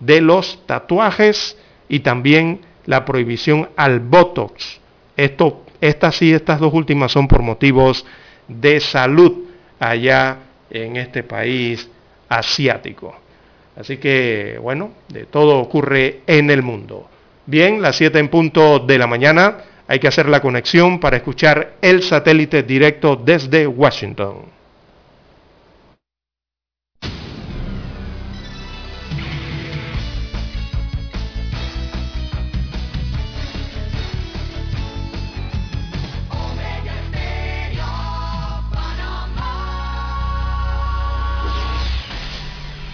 de 0.00 0.20
los 0.20 0.64
tatuajes 0.66 1.56
y 1.88 2.00
también 2.00 2.60
la 2.86 3.04
prohibición 3.04 3.70
al 3.76 4.00
Botox. 4.00 4.80
Esto, 5.16 5.64
estas 5.80 6.16
sí, 6.16 6.32
estas 6.32 6.60
dos 6.60 6.74
últimas 6.74 7.12
son 7.12 7.26
por 7.26 7.42
motivos 7.42 8.04
de 8.48 8.80
salud 8.80 9.44
allá 9.78 10.38
en 10.70 10.96
este 10.96 11.22
país 11.22 11.88
asiático. 12.28 13.16
Así 13.76 13.96
que, 13.96 14.58
bueno, 14.60 14.92
de 15.08 15.24
todo 15.24 15.58
ocurre 15.58 16.20
en 16.26 16.50
el 16.50 16.62
mundo. 16.62 17.08
Bien, 17.46 17.82
las 17.82 17.96
7 17.96 18.18
en 18.18 18.28
punto 18.28 18.78
de 18.78 18.98
la 18.98 19.06
mañana, 19.06 19.58
hay 19.86 19.98
que 19.98 20.08
hacer 20.08 20.28
la 20.28 20.40
conexión 20.40 20.98
para 20.98 21.18
escuchar 21.18 21.74
el 21.82 22.02
satélite 22.02 22.62
directo 22.62 23.16
desde 23.16 23.66
Washington. 23.66 24.46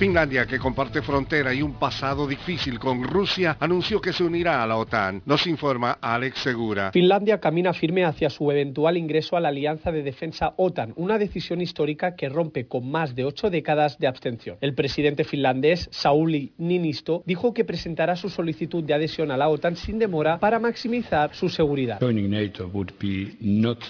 Finlandia, 0.00 0.46
que 0.46 0.58
comparte 0.58 1.02
frontera 1.02 1.52
y 1.52 1.60
un 1.60 1.74
pasado 1.74 2.26
difícil 2.26 2.78
con 2.78 3.04
Rusia, 3.04 3.58
anunció 3.60 4.00
que 4.00 4.14
se 4.14 4.24
unirá 4.24 4.62
a 4.62 4.66
la 4.66 4.78
OTAN. 4.78 5.20
Nos 5.26 5.46
informa 5.46 5.98
Alex 6.00 6.38
Segura. 6.38 6.90
Finlandia 6.90 7.38
camina 7.38 7.74
firme 7.74 8.06
hacia 8.06 8.30
su 8.30 8.50
eventual 8.50 8.96
ingreso 8.96 9.36
a 9.36 9.40
la 9.40 9.50
Alianza 9.50 9.92
de 9.92 10.02
Defensa 10.02 10.54
OTAN, 10.56 10.94
una 10.96 11.18
decisión 11.18 11.60
histórica 11.60 12.16
que 12.16 12.30
rompe 12.30 12.66
con 12.66 12.90
más 12.90 13.14
de 13.14 13.26
ocho 13.26 13.50
décadas 13.50 13.98
de 13.98 14.06
abstención. 14.06 14.56
El 14.62 14.72
presidente 14.72 15.22
finlandés, 15.22 15.86
Sauli 15.92 16.54
Niinisto, 16.56 17.22
dijo 17.26 17.52
que 17.52 17.66
presentará 17.66 18.16
su 18.16 18.30
solicitud 18.30 18.82
de 18.82 18.94
adhesión 18.94 19.30
a 19.30 19.36
la 19.36 19.50
OTAN 19.50 19.76
sin 19.76 19.98
demora 19.98 20.38
para 20.38 20.58
maximizar 20.58 21.34
su 21.34 21.50
seguridad. 21.50 22.00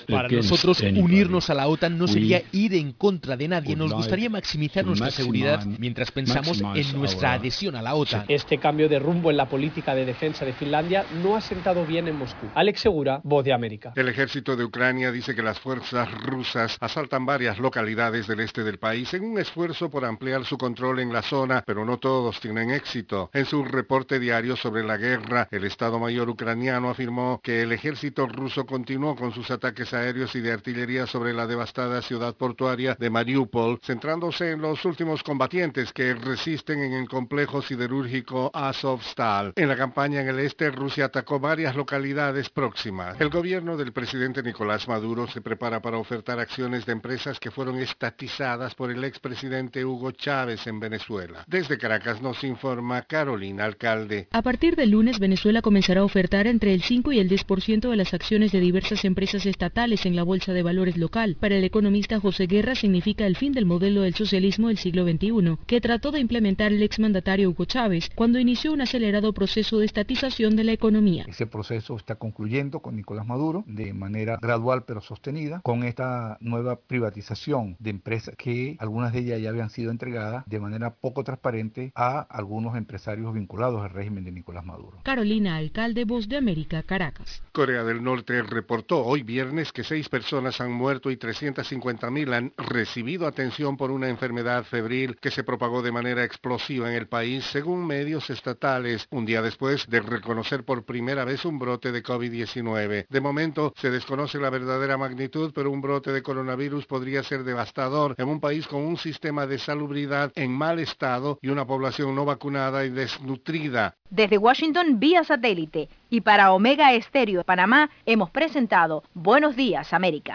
Para 0.08 0.28
nosotros, 0.28 0.80
unirnos 0.80 1.50
a 1.50 1.54
la 1.54 1.68
OTAN 1.68 1.96
no 1.96 2.08
sería 2.08 2.42
ir 2.50 2.74
en 2.74 2.94
contra 2.94 3.36
de 3.36 3.46
nadie. 3.46 3.76
Nos 3.76 3.92
gustaría 3.92 4.28
maximizar 4.28 4.84
nuestra 4.84 5.12
seguridad 5.12 5.64
mientras 5.78 5.99
pensamos 6.10 6.60
en 6.60 6.98
nuestra 6.98 7.34
adhesión 7.34 7.76
a 7.76 7.82
la 7.82 7.94
OTAN. 7.94 8.24
Este 8.28 8.58
cambio 8.58 8.88
de 8.88 8.98
rumbo 8.98 9.30
en 9.30 9.36
la 9.36 9.46
política 9.46 9.94
de 9.94 10.04
defensa 10.04 10.44
de 10.44 10.52
Finlandia 10.52 11.04
no 11.22 11.36
ha 11.36 11.40
sentado 11.40 11.84
bien 11.84 12.08
en 12.08 12.16
Moscú. 12.16 12.46
Alex 12.54 12.80
Segura, 12.80 13.20
Voz 13.24 13.44
de 13.44 13.52
América. 13.52 13.92
El 13.96 14.08
ejército 14.08 14.56
de 14.56 14.64
Ucrania 14.64 15.12
dice 15.12 15.34
que 15.34 15.42
las 15.42 15.58
fuerzas 15.58 16.10
rusas 16.22 16.76
asaltan 16.80 17.26
varias 17.26 17.58
localidades 17.58 18.26
del 18.26 18.40
este 18.40 18.64
del 18.64 18.78
país 18.78 19.12
en 19.14 19.24
un 19.24 19.38
esfuerzo 19.38 19.90
por 19.90 20.04
ampliar 20.04 20.44
su 20.44 20.56
control 20.56 21.00
en 21.00 21.12
la 21.12 21.22
zona, 21.22 21.62
pero 21.66 21.84
no 21.84 21.98
todos 21.98 22.40
tienen 22.40 22.70
éxito. 22.70 23.30
En 23.32 23.44
su 23.44 23.64
reporte 23.64 24.18
diario 24.18 24.56
sobre 24.56 24.84
la 24.84 24.96
guerra, 24.96 25.48
el 25.50 25.64
Estado 25.64 25.98
Mayor 25.98 26.28
ucraniano 26.28 26.90
afirmó 26.90 27.40
que 27.42 27.62
el 27.62 27.72
ejército 27.72 28.26
ruso 28.26 28.66
continuó 28.66 29.16
con 29.16 29.32
sus 29.32 29.50
ataques 29.50 29.92
aéreos 29.92 30.34
y 30.34 30.40
de 30.40 30.52
artillería 30.52 31.06
sobre 31.06 31.32
la 31.32 31.46
devastada 31.46 32.02
ciudad 32.02 32.34
portuaria 32.36 32.96
de 32.98 33.10
Mariupol, 33.10 33.80
centrándose 33.82 34.52
en 34.52 34.60
los 34.60 34.84
últimos 34.84 35.22
combatientes 35.22 35.89
que 35.92 36.14
resisten 36.14 36.82
en 36.82 36.92
el 36.92 37.08
complejo 37.08 37.62
siderúrgico 37.62 38.50
Azovstal. 38.52 39.52
En 39.56 39.68
la 39.68 39.76
campaña 39.76 40.20
en 40.20 40.28
el 40.28 40.40
este, 40.40 40.70
Rusia 40.70 41.06
atacó 41.06 41.40
varias 41.40 41.74
localidades 41.76 42.50
próximas. 42.50 43.20
El 43.20 43.30
gobierno 43.30 43.76
del 43.76 43.92
presidente 43.92 44.42
Nicolás 44.42 44.88
Maduro 44.88 45.26
se 45.26 45.40
prepara 45.40 45.80
para 45.80 45.98
ofertar 45.98 46.38
acciones 46.38 46.86
de 46.86 46.92
empresas 46.92 47.40
que 47.40 47.50
fueron 47.50 47.78
estatizadas 47.78 48.74
por 48.74 48.90
el 48.90 49.04
expresidente 49.04 49.84
Hugo 49.84 50.12
Chávez 50.12 50.66
en 50.66 50.80
Venezuela. 50.80 51.44
Desde 51.46 51.78
Caracas 51.78 52.20
nos 52.22 52.42
informa 52.44 53.02
Carolina 53.02 53.64
Alcalde. 53.64 54.28
A 54.30 54.42
partir 54.42 54.76
del 54.76 54.90
lunes, 54.90 55.18
Venezuela 55.18 55.62
comenzará 55.62 56.00
a 56.00 56.04
ofertar 56.04 56.46
entre 56.46 56.74
el 56.74 56.82
5 56.82 57.12
y 57.12 57.18
el 57.18 57.28
10% 57.28 57.90
de 57.90 57.96
las 57.96 58.14
acciones 58.14 58.52
de 58.52 58.60
diversas 58.60 59.04
empresas 59.04 59.46
estatales 59.46 60.06
en 60.06 60.16
la 60.16 60.22
Bolsa 60.22 60.52
de 60.52 60.62
Valores 60.62 60.96
local. 60.96 61.36
Para 61.38 61.56
el 61.56 61.64
economista 61.64 62.20
José 62.20 62.46
Guerra 62.46 62.74
significa 62.74 63.26
el 63.26 63.36
fin 63.36 63.52
del 63.52 63.66
modelo 63.66 64.02
del 64.02 64.14
socialismo 64.14 64.68
del 64.68 64.78
siglo 64.78 65.04
XXI, 65.04 65.58
que 65.70 65.80
trató 65.80 66.10
de 66.10 66.18
implementar 66.18 66.72
el 66.72 66.82
exmandatario 66.82 67.48
Hugo 67.48 67.64
Chávez 67.64 68.10
cuando 68.16 68.40
inició 68.40 68.72
un 68.72 68.80
acelerado 68.80 69.32
proceso 69.32 69.78
de 69.78 69.86
estatización 69.86 70.56
de 70.56 70.64
la 70.64 70.72
economía. 70.72 71.24
Ese 71.28 71.46
proceso 71.46 71.96
está 71.96 72.16
concluyendo 72.16 72.80
con 72.80 72.96
Nicolás 72.96 73.24
Maduro 73.24 73.62
de 73.68 73.94
manera 73.94 74.36
gradual 74.42 74.82
pero 74.84 75.00
sostenida 75.00 75.60
con 75.60 75.84
esta 75.84 76.38
nueva 76.40 76.80
privatización 76.80 77.76
de 77.78 77.90
empresas 77.90 78.34
que 78.36 78.76
algunas 78.80 79.12
de 79.12 79.20
ellas 79.20 79.42
ya 79.42 79.50
habían 79.50 79.70
sido 79.70 79.92
entregadas 79.92 80.42
de 80.44 80.58
manera 80.58 80.96
poco 80.96 81.22
transparente 81.22 81.92
a 81.94 82.18
algunos 82.18 82.76
empresarios 82.76 83.32
vinculados 83.32 83.80
al 83.80 83.90
régimen 83.90 84.24
de 84.24 84.32
Nicolás 84.32 84.64
Maduro. 84.64 84.98
Carolina, 85.04 85.56
alcalde 85.56 86.04
Voz 86.04 86.28
de 86.28 86.36
América, 86.36 86.82
Caracas. 86.82 87.44
Corea 87.52 87.84
del 87.84 88.02
Norte 88.02 88.42
reportó 88.42 89.04
hoy 89.04 89.22
viernes 89.22 89.70
que 89.70 89.84
seis 89.84 90.08
personas 90.08 90.60
han 90.60 90.72
muerto 90.72 91.12
y 91.12 91.16
350 91.16 92.10
mil 92.10 92.32
han 92.34 92.52
recibido 92.56 93.28
atención 93.28 93.76
por 93.76 93.92
una 93.92 94.08
enfermedad 94.08 94.64
febril 94.64 95.14
que 95.20 95.30
se 95.30 95.44
propagó 95.60 95.82
de 95.82 95.92
manera 95.92 96.24
explosiva 96.24 96.88
en 96.88 96.94
el 96.94 97.06
país, 97.06 97.44
según 97.44 97.86
medios 97.86 98.30
estatales, 98.30 99.06
un 99.10 99.26
día 99.26 99.42
después 99.42 99.86
de 99.90 100.00
reconocer 100.00 100.64
por 100.64 100.86
primera 100.86 101.26
vez 101.26 101.44
un 101.44 101.58
brote 101.58 101.92
de 101.92 102.02
COVID-19. 102.02 103.04
De 103.06 103.20
momento, 103.20 103.74
se 103.76 103.90
desconoce 103.90 104.38
la 104.38 104.48
verdadera 104.48 104.96
magnitud, 104.96 105.52
pero 105.54 105.70
un 105.70 105.82
brote 105.82 106.12
de 106.12 106.22
coronavirus 106.22 106.86
podría 106.86 107.22
ser 107.22 107.44
devastador 107.44 108.14
en 108.16 108.30
un 108.30 108.40
país 108.40 108.66
con 108.66 108.80
un 108.80 108.96
sistema 108.96 109.46
de 109.46 109.58
salubridad 109.58 110.32
en 110.34 110.50
mal 110.50 110.78
estado 110.78 111.38
y 111.42 111.48
una 111.48 111.66
población 111.66 112.14
no 112.14 112.24
vacunada 112.24 112.86
y 112.86 112.88
desnutrida. 112.88 113.96
Desde 114.08 114.38
Washington 114.38 114.98
vía 114.98 115.24
satélite 115.24 115.90
y 116.08 116.22
para 116.22 116.52
Omega 116.52 116.94
Estéreo 116.94 117.40
de 117.40 117.44
Panamá 117.44 117.90
hemos 118.06 118.30
presentado 118.30 119.02
Buenos 119.12 119.56
Días 119.56 119.92
América. 119.92 120.32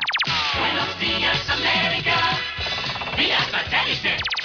Buenos 0.59 0.99
días 0.99 1.49
América, 1.49 2.13
vía 3.17 3.39
satélite 3.39 4.44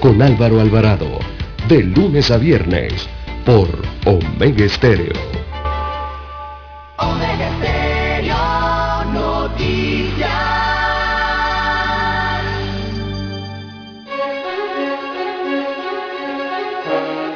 con 0.00 0.22
Álvaro 0.22 0.60
Alvarado. 0.60 1.18
De 1.68 1.82
lunes 1.82 2.30
a 2.30 2.38
viernes, 2.38 3.08
por 3.44 3.68
Omega 4.06 4.64
Estéreo. 4.64 5.12
Omega 6.96 7.48
Estéreo 7.50 8.36
Noticias. 9.12 10.30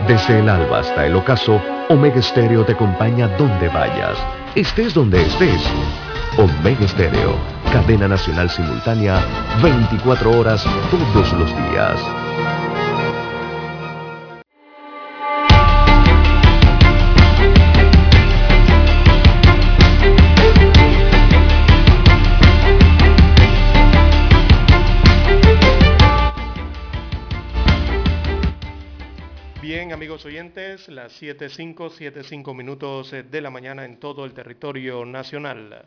Desde 0.08 0.40
el 0.40 0.48
alba 0.48 0.80
hasta 0.80 1.06
el 1.06 1.16
ocaso, 1.16 1.60
Omega 1.90 2.18
Estéreo 2.18 2.64
te 2.64 2.72
acompaña 2.72 3.28
donde 3.36 3.68
vayas, 3.68 4.16
estés 4.54 4.94
donde 4.94 5.22
estés. 5.22 5.62
Omega 6.38 6.84
Estéreo, 6.84 7.36
cadena 7.72 8.08
nacional 8.08 8.50
simultánea, 8.50 9.20
24 9.62 10.38
horas 10.38 10.64
todos 10.90 11.32
los 11.34 11.48
días. 11.70 12.23
Oyentes, 30.24 30.88
las 30.88 31.20
7.5, 31.20 31.74
7.5 31.90 32.54
minutos 32.54 33.10
de 33.12 33.40
la 33.40 33.50
mañana 33.50 33.84
en 33.84 33.98
todo 33.98 34.24
el 34.24 34.32
territorio 34.32 35.04
nacional. 35.04 35.86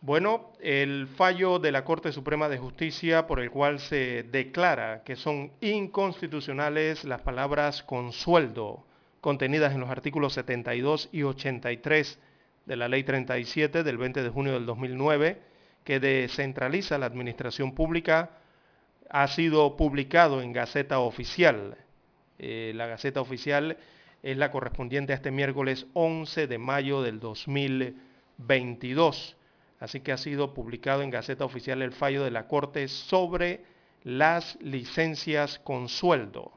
Bueno, 0.00 0.52
el 0.60 1.06
fallo 1.08 1.58
de 1.58 1.72
la 1.72 1.84
Corte 1.84 2.12
Suprema 2.12 2.48
de 2.48 2.58
Justicia 2.58 3.26
por 3.26 3.40
el 3.40 3.50
cual 3.50 3.78
se 3.80 4.22
declara 4.24 5.02
que 5.04 5.16
son 5.16 5.50
inconstitucionales 5.60 7.04
las 7.04 7.20
palabras 7.20 7.82
con 7.82 8.12
sueldo 8.12 8.84
contenidas 9.20 9.74
en 9.74 9.80
los 9.80 9.90
artículos 9.90 10.32
72 10.34 11.10
y 11.12 11.22
83 11.22 12.18
de 12.66 12.76
la 12.76 12.88
Ley 12.88 13.04
37 13.04 13.82
del 13.82 13.98
20 13.98 14.22
de 14.22 14.28
junio 14.30 14.52
del 14.54 14.66
2009, 14.66 15.40
que 15.84 16.00
descentraliza 16.00 16.98
la 16.98 17.06
administración 17.06 17.74
pública, 17.74 18.30
ha 19.08 19.26
sido 19.28 19.76
publicado 19.76 20.40
en 20.40 20.52
Gaceta 20.52 21.00
Oficial. 21.00 21.76
Eh, 22.42 22.72
la 22.74 22.86
Gaceta 22.86 23.20
Oficial 23.20 23.76
es 24.22 24.36
la 24.36 24.50
correspondiente 24.50 25.12
a 25.12 25.16
este 25.16 25.30
miércoles 25.30 25.86
11 25.94 26.46
de 26.46 26.58
mayo 26.58 27.02
del 27.02 27.20
2022 27.20 29.36
Así 29.80 30.00
que 30.00 30.12
ha 30.12 30.18
sido 30.18 30.52
publicado 30.52 31.02
en 31.02 31.10
Gaceta 31.10 31.46
Oficial 31.46 31.80
el 31.80 31.92
fallo 31.92 32.22
de 32.22 32.30
la 32.30 32.46
Corte 32.46 32.86
sobre 32.86 33.64
las 34.04 34.58
licencias 34.60 35.58
con 35.58 35.88
sueldo. 35.88 36.52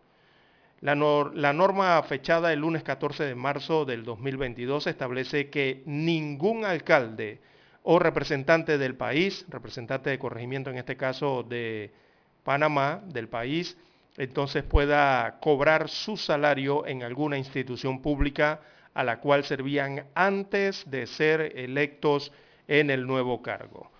La, 0.82 0.96
norma 0.96 2.04
fechada 2.04 2.52
el 2.52 2.60
lunes 2.60 2.84
14 2.84 3.24
de 3.24 3.36
marzo 3.36 3.86
del 3.86 4.04
2022 4.04 4.88
establece 4.88 5.50
que 5.50 5.82
ningún 5.86 6.66
alcalde 6.66 7.40
o 7.84 8.00
representante 8.00 8.78
del 8.78 8.96
país, 8.96 9.46
representante 9.48 10.10
de 10.10 10.20
corregimiento 10.20 10.70
en 10.70 10.78
este 10.78 10.98
caso 10.98 11.44
de 11.44 11.94
Panamá, 12.44 13.02
del 13.06 13.30
país, 13.30 13.78
entonces 14.18 14.64
pueda 14.64 15.40
cobrar 15.40 15.90
su 15.90 16.18
salario 16.18 16.86
en 16.86 17.04
alguna 17.04 17.38
institución 17.38 18.02
pública 18.02 18.62
a 18.94 19.04
la 19.04 19.20
cual 19.20 19.44
servían 19.44 20.06
antes 20.14 20.90
de 20.90 21.08
ser 21.08 21.58
electos 21.58 22.32
en 22.68 22.90
el 22.90 23.08
nuevo 23.08 23.42
cargo. 23.42 23.92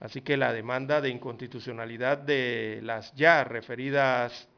Así 0.00 0.22
que 0.22 0.36
la 0.36 0.52
demanda 0.52 1.00
de 1.00 1.10
inconstitucionalidad 1.10 2.18
de 2.18 2.80
las 2.82 3.12
ya 3.14 3.44
referidas 3.44 4.48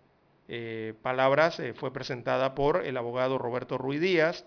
eh, 0.49 0.95
palabras 1.03 1.59
eh, 1.61 1.73
fue 1.74 1.93
presentada 1.93 2.55
por 2.55 2.85
el 2.85 2.97
abogado 2.97 3.39
Roberto 3.39 3.78
Ruiz 3.78 4.01
Díaz, 4.01 4.45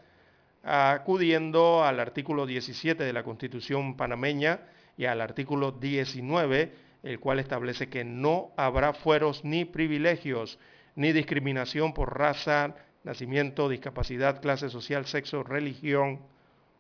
acudiendo 0.64 1.84
al 1.84 2.00
artículo 2.00 2.46
17 2.46 3.04
de 3.04 3.14
la 3.14 3.24
Constitución 3.24 3.98
panameña 3.98 4.62
y 4.98 5.06
al 5.06 5.20
artículo 5.20 5.72
19, 5.72 6.74
el 7.04 7.20
cual 7.20 7.40
establece 7.40 7.90
que 7.90 8.04
no 8.04 8.52
habrá 8.56 8.94
fueros 8.94 9.44
ni 9.44 9.66
privilegios 9.66 10.58
ni 10.96 11.12
discriminación 11.12 11.94
por 11.94 12.18
raza, 12.18 12.76
nacimiento, 13.04 13.68
discapacidad, 13.68 14.42
clase 14.42 14.70
social, 14.70 15.06
sexo, 15.06 15.44
religión 15.44 16.22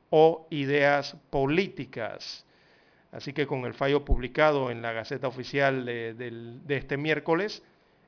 o 0.10 0.48
ideas 0.50 1.18
políticas. 1.30 2.45
Así 3.12 3.34
que 3.34 3.45
con 3.45 3.66
el 3.66 3.74
fallo 3.74 4.06
publicado 4.06 4.72
en 4.72 4.82
la 4.82 4.94
Gaceta 4.94 5.28
Oficial 5.28 5.86
de, 5.86 6.62
este 6.68 6.98
miércoles, 6.98 7.64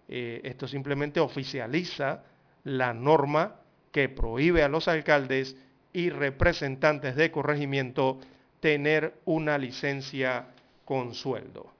eh, 0.07 0.41
esto 0.43 0.67
simplemente 0.67 1.19
oficializa 1.19 2.23
la 2.63 2.93
norma 2.93 3.57
que 3.91 4.09
prohíbe 4.09 4.63
a 4.63 4.69
los 4.69 4.87
alcaldes 4.87 5.57
y 5.93 6.09
representantes 6.09 7.15
de 7.15 7.31
corregimiento 7.31 8.19
tener 8.59 9.15
una 9.25 9.57
licencia 9.57 10.47
con 10.85 11.13
sueldo. 11.13 11.74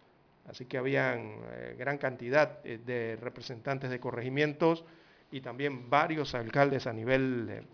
Así 0.47 0.65
que 0.65 0.77
habían 0.77 1.37
eh, 1.51 1.75
gran 1.77 1.97
cantidad 1.97 2.59
eh, 2.63 2.79
de 2.85 3.17
representantes 3.17 3.89
de 3.89 3.99
corregimientos 3.99 4.85
y 5.31 5.41
también 5.41 5.89
varios 5.89 6.35
alcaldes 6.35 6.87
a 6.87 6.93
nivel 6.93 7.65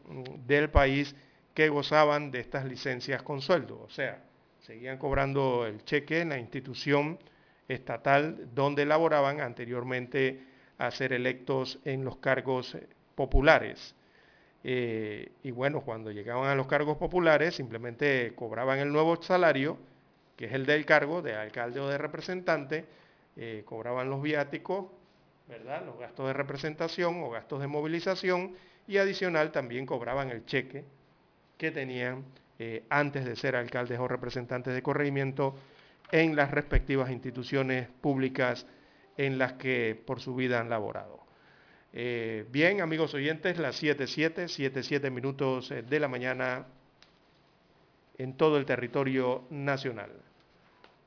del 0.48 0.69
país 0.69 1.15
que 1.53 1.69
gozaban 1.69 2.31
de 2.31 2.39
estas 2.39 2.65
licencias 2.65 3.22
con 3.23 3.41
sueldo. 3.41 3.81
O 3.81 3.89
sea, 3.89 4.23
seguían 4.61 4.98
cobrando 4.98 5.65
el 5.68 5.84
cheque 5.84 6.22
en 6.22 6.30
la 6.30 6.39
institución 6.39 7.19
estatal 7.68 8.49
donde 8.53 8.85
laboraban 8.85 9.41
anteriormente 9.41 10.39
a 10.77 10.91
ser 10.91 11.14
electos 11.14 11.80
en 11.85 12.03
los 12.03 12.18
cargos 12.18 12.77
populares. 13.15 13.95
Eh, 14.64 15.31
y 15.43 15.52
bueno, 15.52 15.81
cuando 15.81 16.11
llegaban 16.11 16.48
a 16.48 16.56
los 16.56 16.68
cargos 16.68 16.98
populares 16.98 17.56
simplemente 17.56 18.34
cobraban 18.35 18.80
el 18.80 18.91
nuevo 18.91 19.22
salario, 19.22 19.77
que 20.41 20.47
es 20.47 20.53
el 20.53 20.65
del 20.65 20.88
cargo 20.88 21.22
de 21.22 21.35
alcalde 21.35 21.80
o 21.80 21.88
de 21.88 21.99
representante, 21.99 22.84
eh, 23.38 23.61
cobraban 23.63 24.09
los 24.09 24.23
viáticos, 24.23 24.88
¿verdad? 25.47 25.85
los 25.85 25.99
gastos 25.99 26.26
de 26.26 26.34
representación 26.34 27.22
o 27.22 27.30
gastos 27.30 27.61
de 27.61 27.68
movilización 27.68 28.55
y 28.88 28.97
adicional 28.97 29.51
también 29.51 29.85
cobraban 29.85 30.31
el 30.31 30.43
cheque 30.47 30.84
que 31.59 31.69
tenían 31.69 32.26
eh, 32.57 32.85
antes 32.89 33.23
de 33.23 33.35
ser 33.35 33.55
alcaldes 33.55 33.99
o 33.99 34.07
representantes 34.07 34.73
de 34.73 34.81
corregimiento 34.81 35.53
en 36.11 36.35
las 36.35 36.49
respectivas 36.49 37.11
instituciones 37.11 37.88
públicas 38.01 38.65
en 39.18 39.38
las 39.38 39.53
que 39.53 39.95
por 40.07 40.22
su 40.22 40.34
vida 40.34 40.59
han 40.59 40.72
laborado. 40.72 41.19
Eh, 41.93 42.47
bien, 42.49 42.81
amigos 42.81 43.13
oyentes, 43.13 43.59
las 43.59 43.84
7.7, 43.84 44.45
7.7 44.45 45.11
minutos 45.11 45.69
de 45.69 45.99
la 45.99 46.07
mañana 46.07 46.65
en 48.18 48.34
todo 48.34 48.57
el 48.57 48.65
territorio 48.65 49.43
nacional. 49.51 50.30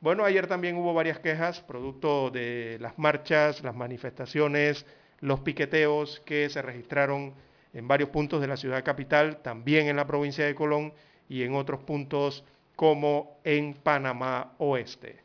Bueno, 0.05 0.23
ayer 0.27 0.47
también 0.47 0.77
hubo 0.77 0.93
varias 0.93 1.19
quejas 1.19 1.63
producto 1.63 2.29
de 2.29 2.77
las 2.79 2.99
marchas, 2.99 3.63
las 3.63 3.75
manifestaciones, 3.75 4.85
los 5.21 5.41
piqueteos 5.41 6.21
que 6.27 6.51
se 6.51 6.61
registraron 6.61 7.33
en 7.73 7.89
varios 7.89 8.11
puntos 8.11 8.43
de 8.43 8.47
la 8.47 8.59
ciudad 8.59 8.85
capital, 8.85 9.39
también 9.41 9.87
en 9.87 9.97
la 9.97 10.07
provincia 10.07 10.45
de 10.45 10.55
Colón 10.55 10.93
y 11.27 11.43
en 11.43 11.55
otros 11.55 11.85
puntos 11.85 12.45
como 12.77 13.39
en 13.45 13.73
Panamá 13.73 14.53
Oeste. 14.59 15.21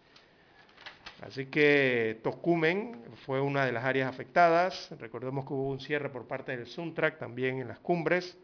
Así 1.24 1.48
que 1.48 2.22
Tocumen 2.24 3.02
fue 3.26 3.42
una 3.42 3.66
de 3.66 3.74
las 3.74 3.84
áreas 3.84 4.08
afectadas. 4.08 4.96
Recordemos 4.98 5.46
que 5.46 5.56
hubo 5.56 5.72
un 5.72 5.82
cierre 5.82 6.08
por 6.08 6.26
parte 6.26 6.56
del 6.56 6.68
Suntrack 6.68 7.20
también 7.20 7.60
en 7.60 7.68
las 7.68 7.80
cumbres. 7.80 8.38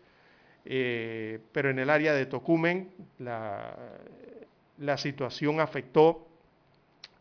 Eh, 0.66 1.40
pero 1.54 1.70
en 1.70 1.80
el 1.80 1.90
área 1.90 2.14
de 2.14 2.26
Tocumen 2.26 2.92
la, 3.20 3.74
la 4.78 4.98
situación 4.98 5.60
afectó 5.60 6.28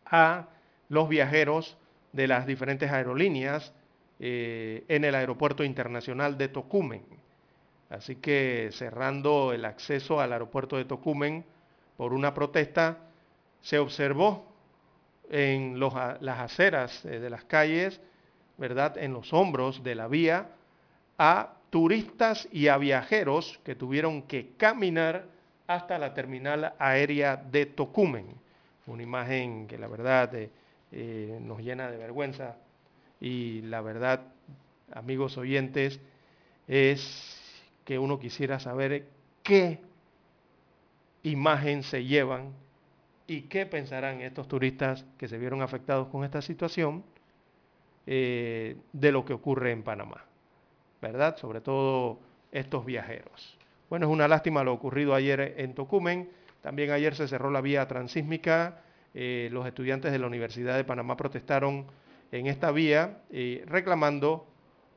a 0.05 0.47
los 0.89 1.09
viajeros 1.09 1.77
de 2.11 2.27
las 2.27 2.45
diferentes 2.45 2.91
aerolíneas 2.91 3.73
eh, 4.19 4.83
en 4.87 5.03
el 5.03 5.15
aeropuerto 5.15 5.63
internacional 5.63 6.37
de 6.37 6.47
Tocumen. 6.47 7.03
Así 7.89 8.15
que 8.15 8.69
cerrando 8.71 9.53
el 9.53 9.65
acceso 9.65 10.19
al 10.19 10.33
aeropuerto 10.33 10.77
de 10.77 10.85
Tocumen 10.85 11.45
por 11.97 12.13
una 12.13 12.33
protesta, 12.33 12.97
se 13.61 13.79
observó 13.79 14.45
en 15.29 15.79
las 15.79 16.39
aceras 16.39 17.03
eh, 17.05 17.19
de 17.19 17.29
las 17.29 17.43
calles, 17.45 17.99
¿verdad? 18.57 18.97
En 18.97 19.13
los 19.13 19.33
hombros 19.33 19.83
de 19.83 19.95
la 19.95 20.07
vía, 20.07 20.49
a 21.17 21.53
turistas 21.69 22.47
y 22.51 22.67
a 22.67 22.77
viajeros 22.77 23.59
que 23.63 23.75
tuvieron 23.75 24.21
que 24.21 24.51
caminar 24.55 25.25
hasta 25.67 25.97
la 25.97 26.13
terminal 26.13 26.73
aérea 26.79 27.37
de 27.37 27.65
Tocumen. 27.65 28.27
Una 28.87 29.03
imagen 29.03 29.67
que 29.67 29.77
la 29.77 29.87
verdad 29.87 30.31
eh, 30.91 31.39
nos 31.41 31.59
llena 31.59 31.89
de 31.89 31.97
vergüenza 31.97 32.57
y 33.19 33.61
la 33.61 33.81
verdad, 33.81 34.21
amigos 34.93 35.37
oyentes, 35.37 35.99
es 36.67 37.41
que 37.83 37.97
uno 37.97 38.19
quisiera 38.19 38.59
saber 38.59 39.07
qué 39.43 39.79
imagen 41.23 41.83
se 41.83 42.03
llevan 42.03 42.53
y 43.27 43.43
qué 43.43 43.65
pensarán 43.65 44.21
estos 44.21 44.47
turistas 44.47 45.05
que 45.17 45.27
se 45.27 45.37
vieron 45.37 45.61
afectados 45.61 46.07
con 46.09 46.23
esta 46.23 46.41
situación 46.41 47.03
eh, 48.05 48.77
de 48.93 49.11
lo 49.11 49.25
que 49.25 49.33
ocurre 49.33 49.71
en 49.71 49.81
Panamá, 49.81 50.23
¿verdad? 51.01 51.37
Sobre 51.37 51.61
todo 51.61 52.19
estos 52.51 52.85
viajeros. 52.85 53.57
Bueno, 53.89 54.07
es 54.07 54.11
una 54.11 54.27
lástima 54.27 54.63
lo 54.63 54.73
ocurrido 54.73 55.13
ayer 55.13 55.55
en 55.57 55.75
Tocumen. 55.75 56.29
También 56.61 56.89
ayer 56.89 57.13
se 57.13 57.27
cerró 57.27 57.51
la 57.51 57.61
vía 57.61 57.87
transísmica. 57.87 58.81
Eh, 59.13 59.49
los 59.51 59.67
estudiantes 59.67 60.11
de 60.11 60.17
la 60.17 60.25
Universidad 60.25 60.75
de 60.75 60.83
Panamá 60.83 61.15
protestaron 61.15 61.85
en 62.31 62.47
esta 62.47 62.71
vía 62.71 63.19
eh, 63.31 63.63
reclamando 63.67 64.47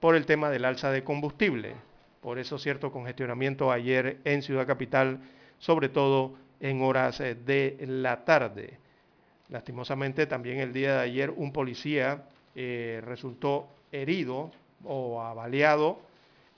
por 0.00 0.16
el 0.16 0.24
tema 0.24 0.48
del 0.48 0.64
alza 0.64 0.90
de 0.90 1.04
combustible. 1.04 1.74
Por 2.22 2.38
eso 2.38 2.58
cierto 2.58 2.90
congestionamiento 2.90 3.70
ayer 3.70 4.20
en 4.24 4.40
Ciudad 4.40 4.66
Capital, 4.66 5.20
sobre 5.58 5.90
todo 5.90 6.32
en 6.60 6.80
horas 6.80 7.20
eh, 7.20 7.34
de 7.34 7.76
la 7.86 8.24
tarde. 8.24 8.78
Lastimosamente 9.50 10.26
también 10.26 10.60
el 10.60 10.72
día 10.72 10.94
de 10.94 11.00
ayer 11.00 11.30
un 11.30 11.52
policía 11.52 12.24
resultó 12.54 13.68
herido 13.92 14.50
o 14.84 15.22
avaliado 15.22 16.00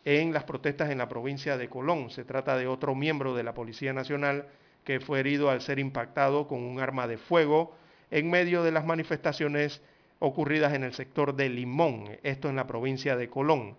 en 0.05 0.32
las 0.32 0.44
protestas 0.44 0.90
en 0.90 0.98
la 0.98 1.09
provincia 1.09 1.56
de 1.56 1.68
Colón. 1.68 2.10
Se 2.10 2.24
trata 2.24 2.56
de 2.56 2.66
otro 2.66 2.94
miembro 2.94 3.35
de 3.35 3.43
la 3.43 3.55
Policía 3.55 3.93
Nacional 3.93 4.47
que 4.85 5.01
fue 5.01 5.20
herido 5.20 5.51
al 5.51 5.60
ser 5.60 5.78
impactado 5.78 6.47
con 6.48 6.62
un 6.62 6.81
arma 6.81 7.06
de 7.06 7.18
fuego 7.18 7.74
en 8.10 8.31
medio 8.31 8.62
de 8.62 8.72
las 8.72 8.86
manifestaciones 8.86 9.82
ocurridas 10.18 10.74
en 10.74 10.85
el 10.85 10.93
sector 10.94 11.35
de 11.35 11.48
Limón, 11.48 12.18
esto 12.22 12.48
en 12.48 12.56
la 12.56 12.66
provincia 12.66 13.16
de 13.16 13.28
Colón. 13.28 13.77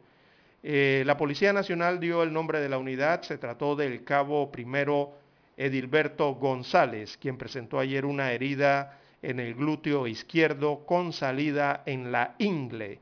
Eh, 0.64 1.04
la 1.06 1.18
Policía 1.18 1.54
Nacional 1.54 2.00
dio 2.00 2.24
el 2.24 2.34
nombre 2.34 2.60
de 2.60 2.70
la 2.70 2.78
unidad, 2.78 3.24
se 3.24 3.38
trató 3.38 3.76
del 3.76 4.04
cabo 4.04 4.52
primero 4.52 5.14
Edilberto 5.58 6.34
González, 6.36 7.18
quien 7.18 7.38
presentó 7.38 7.80
ayer 7.80 8.06
una 8.06 8.32
herida 8.32 9.00
en 9.22 9.40
el 9.40 9.56
glúteo 9.56 10.08
izquierdo 10.08 10.86
con 10.86 11.14
salida 11.14 11.84
en 11.86 12.12
la 12.12 12.36
ingle, 12.40 13.00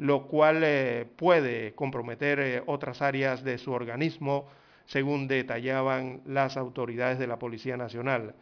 lo 0.00 0.26
cual 0.26 0.62
eh, 0.64 1.06
puede 1.16 1.74
comprometer 1.74 2.40
eh, 2.40 2.62
otras 2.64 3.02
áreas 3.02 3.44
de 3.44 3.58
su 3.58 3.70
organismo, 3.70 4.48
según 4.86 5.28
detallaban 5.28 6.22
las 6.24 6.56
autoridades 6.56 7.18
de 7.18 7.26
la 7.26 7.38
Policía 7.38 7.76
Nacional. 7.76 8.34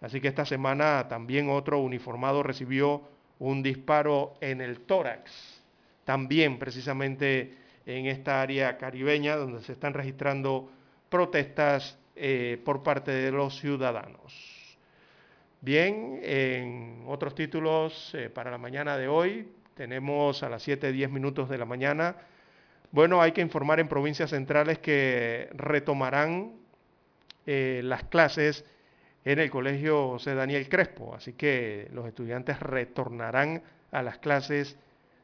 Así 0.00 0.20
que 0.20 0.26
esta 0.26 0.44
semana 0.44 1.06
también 1.06 1.48
otro 1.48 1.78
uniformado 1.78 2.42
recibió 2.42 3.02
un 3.38 3.62
disparo 3.62 4.34
en 4.40 4.60
el 4.60 4.80
tórax, 4.80 5.62
también 6.04 6.58
precisamente 6.58 7.58
en 7.86 8.06
esta 8.06 8.42
área 8.42 8.76
caribeña 8.76 9.36
donde 9.36 9.62
se 9.62 9.72
están 9.72 9.94
registrando 9.94 10.68
protestas 11.08 11.96
eh, 12.16 12.60
por 12.64 12.82
parte 12.82 13.12
de 13.12 13.30
los 13.30 13.60
ciudadanos. 13.60 14.76
Bien, 15.60 16.18
en 16.24 17.04
otros 17.06 17.36
títulos 17.36 18.14
para 18.34 18.50
la 18.50 18.58
mañana 18.58 18.98
de 18.98 19.08
hoy, 19.08 19.48
tenemos 19.74 20.42
a 20.42 20.48
las 20.48 20.66
7.10 20.66 21.10
minutos 21.10 21.48
de 21.48 21.58
la 21.58 21.64
mañana. 21.64 22.16
Bueno, 22.92 23.20
hay 23.20 23.32
que 23.32 23.40
informar 23.40 23.80
en 23.80 23.88
provincias 23.88 24.30
centrales 24.30 24.78
que 24.78 25.48
retomarán 25.52 26.52
eh, 27.46 27.80
las 27.84 28.04
clases 28.04 28.64
en 29.24 29.38
el 29.38 29.50
Colegio 29.50 30.08
José 30.08 30.34
Daniel 30.34 30.68
Crespo, 30.68 31.14
así 31.14 31.32
que 31.32 31.88
los 31.92 32.06
estudiantes 32.06 32.60
retornarán 32.60 33.62
a 33.90 34.02
las 34.02 34.18
clases 34.18 34.76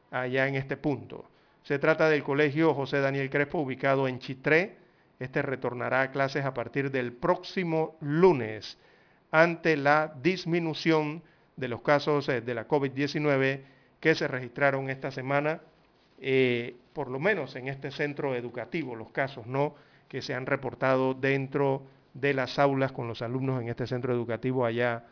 allá 0.09 0.47
en 0.47 0.55
este 0.55 0.75
punto. 0.75 1.25
Se 1.63 1.79
trata 1.79 2.09
del 2.09 2.23
Colegio 2.23 2.73
José 2.73 2.99
Daniel 2.99 3.29
Crespo 3.29 3.59
ubicado 3.59 4.07
en 4.07 4.19
Chitré. 4.19 4.77
Este 5.19 5.41
retornará 5.41 6.01
a 6.01 6.11
clases 6.11 6.45
a 6.45 6.53
partir 6.53 6.89
del 6.89 7.13
próximo 7.13 7.95
lunes 8.01 8.79
ante 9.29 9.77
la 9.77 10.13
disminución 10.21 11.21
de 11.55 11.67
los 11.67 11.81
casos 11.81 12.27
eh, 12.27 12.41
de 12.41 12.55
la 12.55 12.67
COVID-19 12.67 13.61
que 14.01 14.15
se 14.15 14.27
registraron 14.27 14.89
esta 14.89 15.11
semana, 15.11 15.61
eh, 16.19 16.75
por 16.91 17.09
lo 17.09 17.19
menos 17.19 17.55
en 17.55 17.69
este 17.69 17.91
centro 17.91 18.35
educativo, 18.35 18.95
los 18.95 19.11
casos 19.11 19.47
no 19.47 19.75
que 20.09 20.21
se 20.21 20.33
han 20.33 20.45
reportado 20.45 21.13
dentro 21.13 21.83
de 22.13 22.33
las 22.33 22.59
aulas 22.59 22.91
con 22.91 23.07
los 23.07 23.21
alumnos 23.21 23.61
en 23.61 23.69
este 23.69 23.87
centro 23.87 24.11
educativo 24.11 24.65
allá 24.65 25.05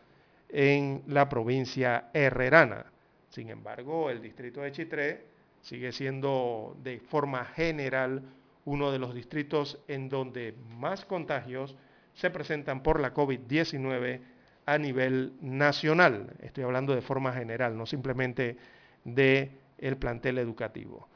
en 0.50 1.04
la 1.08 1.30
provincia 1.30 2.10
herrerana. 2.14 2.88
Sin 3.30 3.50
embargo, 3.50 4.10
el 4.10 4.22
distrito 4.22 4.62
de 4.62 4.72
Chitré 4.72 5.26
sigue 5.62 5.92
siendo 5.92 6.76
de 6.84 7.00
forma 7.00 7.46
general 7.46 8.24
uno 8.66 8.92
de 8.92 9.00
los 9.00 9.14
distritos 9.14 9.80
en 9.88 10.10
donde 10.10 10.56
más 10.78 11.06
contagios 11.06 11.76
se 12.14 12.30
presentan 12.32 12.82
por 12.82 13.00
la 13.00 13.14
COVID-19 13.14 14.20
a 14.66 14.78
nivel 14.78 15.34
nacional. 15.42 16.34
Estoy 16.42 16.64
hablando 16.64 16.94
de 16.94 17.02
forma 17.02 17.32
general, 17.34 17.78
no 17.78 17.86
simplemente 17.86 18.58
del 19.04 19.52
el 19.78 19.98
plantel 19.98 20.38
educativo. 20.38 21.08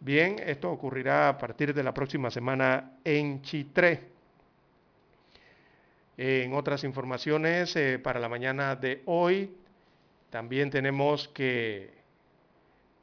Bien, 0.00 0.36
esto 0.44 0.70
ocurrirá 0.70 1.28
a 1.28 1.38
partir 1.38 1.72
de 1.72 1.82
la 1.82 1.94
próxima 1.94 2.30
semana 2.30 2.96
en 3.04 3.40
Chitré. 3.42 4.00
En 6.16 6.54
otras 6.54 6.84
informaciones, 6.84 7.74
eh, 7.76 7.98
para 7.98 8.20
la 8.20 8.28
mañana 8.28 8.76
de 8.76 9.02
hoy, 9.06 9.54
también 10.30 10.70
tenemos 10.70 11.28
que 11.28 11.90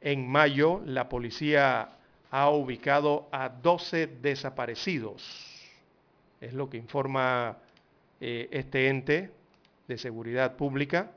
en 0.00 0.28
mayo 0.28 0.82
la 0.84 1.08
policía 1.08 1.88
ha 2.30 2.50
ubicado 2.50 3.28
a 3.32 3.48
12 3.48 4.06
desaparecidos. 4.20 5.22
Es 6.40 6.54
lo 6.54 6.70
que 6.70 6.76
informa 6.76 7.58
eh, 8.20 8.48
este 8.50 8.88
ente 8.88 9.30
de 9.88 9.98
seguridad 9.98 10.56
pública. 10.56 11.10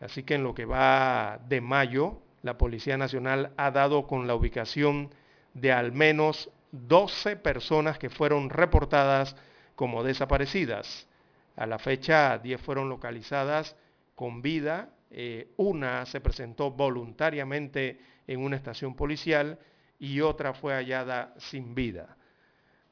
Así 0.00 0.22
que 0.22 0.34
en 0.34 0.42
lo 0.42 0.54
que 0.54 0.64
va 0.64 1.40
de 1.48 1.60
mayo, 1.60 2.20
la 2.42 2.58
Policía 2.58 2.96
Nacional 2.96 3.52
ha 3.56 3.70
dado 3.70 4.06
con 4.06 4.26
la 4.26 4.34
ubicación 4.34 5.10
de 5.54 5.72
al 5.72 5.92
menos 5.92 6.50
12 6.72 7.36
personas 7.36 7.98
que 7.98 8.10
fueron 8.10 8.50
reportadas 8.50 9.36
como 9.74 10.02
desaparecidas. 10.02 11.08
A 11.56 11.66
la 11.66 11.78
fecha, 11.78 12.38
10 12.38 12.60
fueron 12.60 12.88
localizadas 12.88 13.76
con 14.14 14.42
vida, 14.42 14.90
eh, 15.10 15.52
una 15.56 16.04
se 16.04 16.20
presentó 16.20 16.70
voluntariamente 16.70 18.00
en 18.26 18.40
una 18.40 18.56
estación 18.56 18.94
policial 18.94 19.58
y 19.98 20.20
otra 20.20 20.52
fue 20.52 20.74
hallada 20.74 21.34
sin 21.38 21.74
vida. 21.74 22.16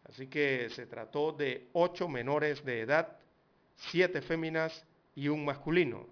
Así 0.08 0.28
que 0.28 0.68
se 0.70 0.86
trató 0.86 1.32
de 1.32 1.68
ocho 1.72 2.08
menores 2.08 2.64
de 2.64 2.80
edad, 2.80 3.16
siete 3.76 4.22
féminas 4.22 4.86
y 5.14 5.28
un 5.28 5.44
masculino, 5.44 6.06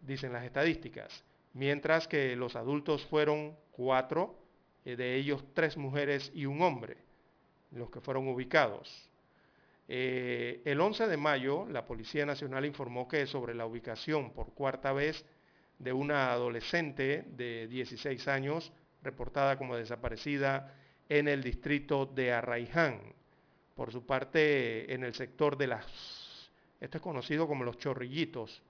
dicen 0.00 0.32
las 0.32 0.44
estadísticas, 0.44 1.24
mientras 1.52 2.08
que 2.08 2.36
los 2.36 2.56
adultos 2.56 3.04
fueron 3.06 3.56
cuatro, 3.72 4.38
eh, 4.84 4.96
de 4.96 5.16
ellos 5.16 5.44
tres 5.54 5.76
mujeres 5.76 6.30
y 6.34 6.46
un 6.46 6.62
hombre, 6.62 6.96
los 7.72 7.90
que 7.90 8.00
fueron 8.00 8.28
ubicados. 8.28 9.08
Eh, 9.88 10.60
el 10.64 10.80
11 10.80 11.06
de 11.08 11.16
mayo, 11.16 11.66
la 11.70 11.86
Policía 11.86 12.26
Nacional 12.26 12.66
informó 12.66 13.08
que 13.08 13.26
sobre 13.26 13.54
la 13.54 13.66
ubicación 13.66 14.32
por 14.32 14.52
cuarta 14.52 14.92
vez 14.92 15.24
de 15.78 15.92
una 15.92 16.32
adolescente 16.32 17.24
de 17.28 17.66
16 17.68 18.28
años 18.28 18.72
reportada 19.02 19.56
como 19.56 19.76
desaparecida 19.76 20.74
en 21.08 21.28
el 21.28 21.42
distrito 21.42 22.04
de 22.06 22.32
Arraiján. 22.32 23.00
Por 23.74 23.92
su 23.92 24.04
parte, 24.04 24.92
en 24.92 25.04
el 25.04 25.14
sector 25.14 25.56
de 25.56 25.68
las, 25.68 26.50
esto 26.80 26.98
es 26.98 27.02
conocido 27.02 27.46
como 27.46 27.64
los 27.64 27.78
chorrillitos, 27.78 28.62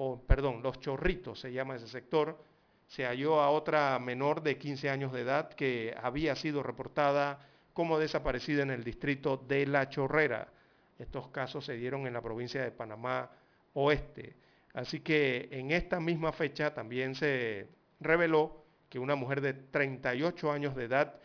o 0.00 0.22
perdón, 0.22 0.62
los 0.62 0.78
chorritos 0.78 1.40
se 1.40 1.52
llama 1.52 1.74
ese 1.74 1.88
sector, 1.88 2.38
se 2.86 3.04
halló 3.04 3.40
a 3.40 3.50
otra 3.50 3.98
menor 3.98 4.42
de 4.42 4.56
15 4.56 4.88
años 4.90 5.12
de 5.12 5.22
edad 5.22 5.50
que 5.50 5.92
había 6.00 6.36
sido 6.36 6.62
reportada 6.62 7.40
como 7.72 7.98
desaparecida 7.98 8.62
en 8.62 8.70
el 8.70 8.84
distrito 8.84 9.36
de 9.36 9.66
La 9.66 9.88
Chorrera. 9.88 10.52
Estos 11.00 11.28
casos 11.28 11.64
se 11.64 11.74
dieron 11.74 12.06
en 12.06 12.12
la 12.12 12.22
provincia 12.22 12.62
de 12.62 12.70
Panamá 12.70 13.28
Oeste. 13.74 14.36
Así 14.72 15.00
que 15.00 15.48
en 15.50 15.72
esta 15.72 15.98
misma 15.98 16.30
fecha 16.30 16.72
también 16.72 17.16
se 17.16 17.68
reveló 17.98 18.64
que 18.88 19.00
una 19.00 19.16
mujer 19.16 19.40
de 19.40 19.54
38 19.54 20.52
años 20.52 20.76
de 20.76 20.84
edad 20.84 21.16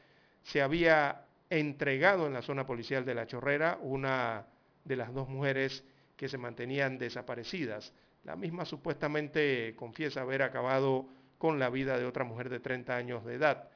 se 0.42 0.64
había 0.64 1.26
entregado 1.52 2.26
en 2.26 2.34
la 2.34 2.42
zona 2.42 2.66
policial 2.66 3.06
de 3.06 3.14
La 3.14 3.28
Chorrera, 3.28 3.78
una 3.82 4.48
de 4.84 4.96
las 4.96 5.14
dos 5.14 5.30
mujeres 5.30 5.84
que 6.18 6.28
se 6.28 6.40
mantenían 6.40 6.98
desaparecidas. 6.98 7.94
La 8.24 8.36
misma 8.36 8.66
supuestamente 8.66 9.76
confiesa 9.76 10.22
haber 10.22 10.44
acabado 10.44 11.08
con 11.38 11.60
la 11.60 11.70
vida 11.70 11.98
de 11.98 12.06
otra 12.06 12.24
mujer 12.24 12.50
de 12.50 12.60
30 12.60 12.96
años 12.96 13.26
de 13.26 13.36
edad. 13.36 13.70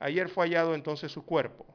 Ayer 0.00 0.28
fue 0.28 0.46
hallado 0.46 0.74
entonces 0.74 1.12
su 1.12 1.24
cuerpo. 1.24 1.66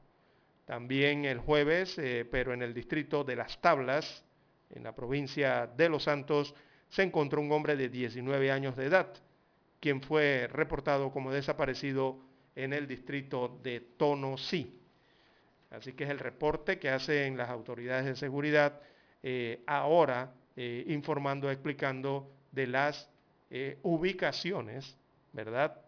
También 0.66 1.24
el 1.24 1.40
jueves, 1.40 1.98
eh, 1.98 2.28
pero 2.30 2.54
en 2.54 2.62
el 2.62 2.74
distrito 2.74 3.24
de 3.24 3.38
Las 3.38 3.62
Tablas, 3.62 4.26
en 4.70 4.84
la 4.84 4.94
provincia 4.94 5.68
de 5.68 5.88
Los 5.88 6.04
Santos, 6.04 6.54
se 6.90 7.04
encontró 7.04 7.40
un 7.40 7.52
hombre 7.54 7.78
de 7.78 7.88
19 7.88 8.52
años 8.52 8.76
de 8.76 8.88
edad, 8.88 9.14
quien 9.80 10.02
fue 10.02 10.50
reportado 10.52 11.12
como 11.12 11.32
desaparecido 11.32 12.20
en 12.56 12.74
el 12.74 12.88
distrito 12.88 13.60
de 13.64 13.80
Tonosí. 13.80 14.82
Así 15.70 15.94
que 15.94 16.04
es 16.04 16.10
el 16.10 16.20
reporte 16.20 16.80
que 16.80 16.90
hacen 16.90 17.38
las 17.38 17.50
autoridades 17.50 18.06
de 18.06 18.16
seguridad 18.18 18.82
eh, 19.24 19.64
ahora 19.68 20.34
eh, 20.58 20.84
informando, 20.88 21.50
explicando 21.50 22.30
de 22.52 22.68
las 22.68 23.10
ubicaciones, 23.82 24.98
¿verdad? 25.32 25.80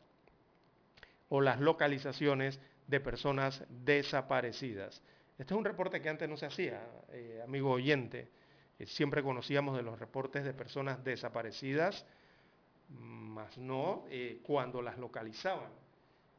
O 1.28 1.42
las 1.42 1.60
localizaciones 1.60 2.58
de 2.88 3.00
personas 3.02 3.64
desaparecidas. 3.84 5.02
Este 5.38 5.54
es 5.54 5.58
un 5.58 5.64
reporte 5.64 6.02
que 6.02 6.10
antes 6.10 6.28
no 6.28 6.36
se 6.36 6.48
hacía, 6.48 6.82
eh, 7.14 7.42
amigo 7.44 7.72
oyente. 7.72 8.28
Eh, 8.78 8.86
siempre 8.86 9.24
conocíamos 9.24 9.78
de 9.78 9.84
los 9.84 9.98
reportes 9.98 10.44
de 10.44 10.54
personas 10.54 11.02
desaparecidas, 11.04 12.06
más 12.90 13.58
no 13.58 14.04
eh, 14.10 14.40
cuando 14.44 14.82
las 14.82 14.98
localizaban. 14.98 15.72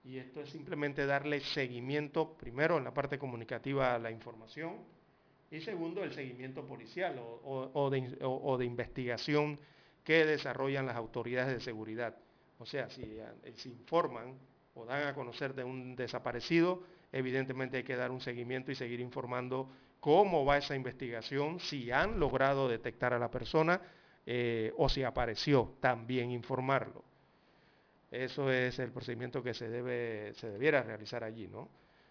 Y 0.04 0.18
esto 0.18 0.40
es 0.40 0.50
simplemente 0.50 1.06
darle 1.06 1.40
seguimiento, 1.40 2.34
primero 2.36 2.78
en 2.78 2.84
la 2.84 2.92
parte 2.92 3.18
comunicativa 3.18 3.94
a 3.94 3.98
la 3.98 4.10
información, 4.10 4.76
y 5.50 5.60
segundo 5.60 6.04
el 6.04 6.12
seguimiento 6.12 6.64
policial 6.64 7.20
o, 7.20 7.90
de, 7.90 8.64
investigación 8.64 9.58
que 10.04 10.24
desarrollan 10.24 10.86
las 10.86 10.96
autoridades 10.96 11.52
de 11.52 11.60
seguridad. 11.60 12.16
O 12.58 12.66
sea, 12.66 12.88
si 12.88 13.18
se 13.56 13.68
informan 13.68 14.38
o 14.74 14.84
dan 14.84 15.08
a 15.08 15.14
conocer 15.14 15.54
de 15.54 15.64
un 15.64 15.96
desaparecido, 15.96 16.82
evidentemente 17.10 17.78
hay 17.78 17.82
que 17.82 17.96
dar 17.96 18.10
un 18.10 18.20
seguimiento 18.20 18.70
y 18.70 18.76
seguir 18.76 19.00
informando 19.00 19.68
cómo 19.98 20.44
va 20.44 20.58
esa 20.58 20.76
investigación, 20.76 21.58
si 21.58 21.90
han 21.90 22.20
logrado 22.20 22.68
detectar 22.68 23.12
a 23.12 23.18
la 23.18 23.30
persona 23.30 23.80
eh, 24.26 24.72
o 24.76 24.88
si 24.88 25.02
apareció, 25.02 25.74
también 25.80 26.30
informarlo. 26.30 27.04
Eso 28.10 28.50
es 28.50 28.78
el 28.78 28.92
procedimiento 28.92 29.42
que 29.42 29.54
se, 29.54 29.68
debe, 29.68 30.32
se 30.34 30.50
debiera 30.50 30.82
realizar 30.82 31.22
allí, 31.24 31.48
¿no? 31.48 31.68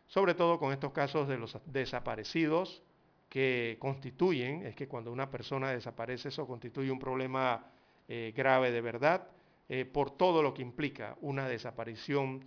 Sobre 0.07 0.33
todo 0.33 0.59
con 0.59 0.71
estos 0.71 0.91
casos 0.91 1.27
de 1.27 1.37
los 1.37 1.57
desaparecidos, 1.65 2.81
que 3.30 3.77
constituyen, 3.80 4.65
es 4.65 4.76
que 4.76 4.88
cuando 4.88 5.11
una 5.11 5.30
persona 5.30 5.72
desaparece 5.72 6.30
eso 6.30 6.47
constituye 6.47 6.91
un 6.91 6.99
problema 6.99 7.64
eh, 8.07 8.34
grave 8.35 8.72
de 8.72 8.81
verdad, 8.81 9.27
eh, 9.69 9.85
por 9.85 10.10
todo 10.18 10.41
lo 10.41 10.53
que 10.53 10.64
implica 10.64 11.15
una 11.22 11.47
desaparición 11.47 12.43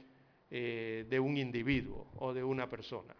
eh, 0.50 1.06
de 1.08 1.20
un 1.20 1.36
individuo 1.36 2.08
o 2.18 2.34
de 2.34 2.42
una 2.42 2.68
persona. 2.68 3.14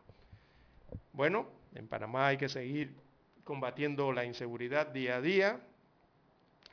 Bueno, 1.12 1.46
en 1.74 1.86
Panamá 1.86 2.26
hay 2.26 2.36
que 2.36 2.48
seguir 2.48 2.96
combatiendo 3.44 4.12
la 4.12 4.24
inseguridad 4.24 4.88
día 4.88 5.16
a 5.16 5.20
día, 5.20 5.60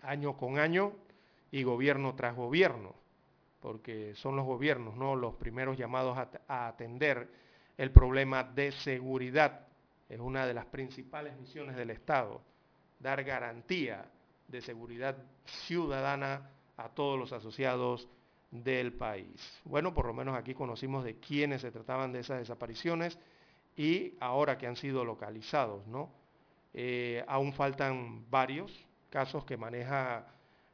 año 0.01 0.37
con 0.37 0.57
año 0.57 0.93
y 1.51 1.63
gobierno 1.63 2.15
tras 2.15 2.35
gobierno, 2.35 2.95
porque 3.59 4.15
son 4.15 4.35
los 4.35 4.45
gobiernos 4.45 4.95
¿no? 4.95 5.15
los 5.15 5.35
primeros 5.35 5.77
llamados 5.77 6.17
a 6.47 6.67
atender 6.67 7.29
el 7.77 7.91
problema 7.91 8.43
de 8.43 8.71
seguridad. 8.71 9.68
Es 10.09 10.19
una 10.19 10.45
de 10.45 10.53
las 10.53 10.65
principales 10.65 11.37
misiones 11.37 11.75
del 11.75 11.91
Estado, 11.91 12.41
dar 12.99 13.23
garantía 13.23 14.09
de 14.47 14.61
seguridad 14.61 15.15
ciudadana 15.45 16.49
a 16.77 16.89
todos 16.89 17.19
los 17.19 17.31
asociados 17.31 18.09
del 18.51 18.93
país. 18.93 19.61
Bueno, 19.63 19.93
por 19.93 20.07
lo 20.07 20.13
menos 20.13 20.35
aquí 20.35 20.55
conocimos 20.55 21.03
de 21.03 21.19
quiénes 21.19 21.61
se 21.61 21.71
trataban 21.71 22.11
de 22.11 22.21
esas 22.21 22.39
desapariciones 22.39 23.19
y 23.77 24.15
ahora 24.19 24.57
que 24.57 24.65
han 24.65 24.75
sido 24.75 25.05
localizados, 25.05 25.85
¿no? 25.87 26.11
Eh, 26.73 27.23
aún 27.27 27.53
faltan 27.53 28.29
varios 28.29 28.87
casos 29.09 29.45
que 29.45 29.57
maneja 29.57 30.27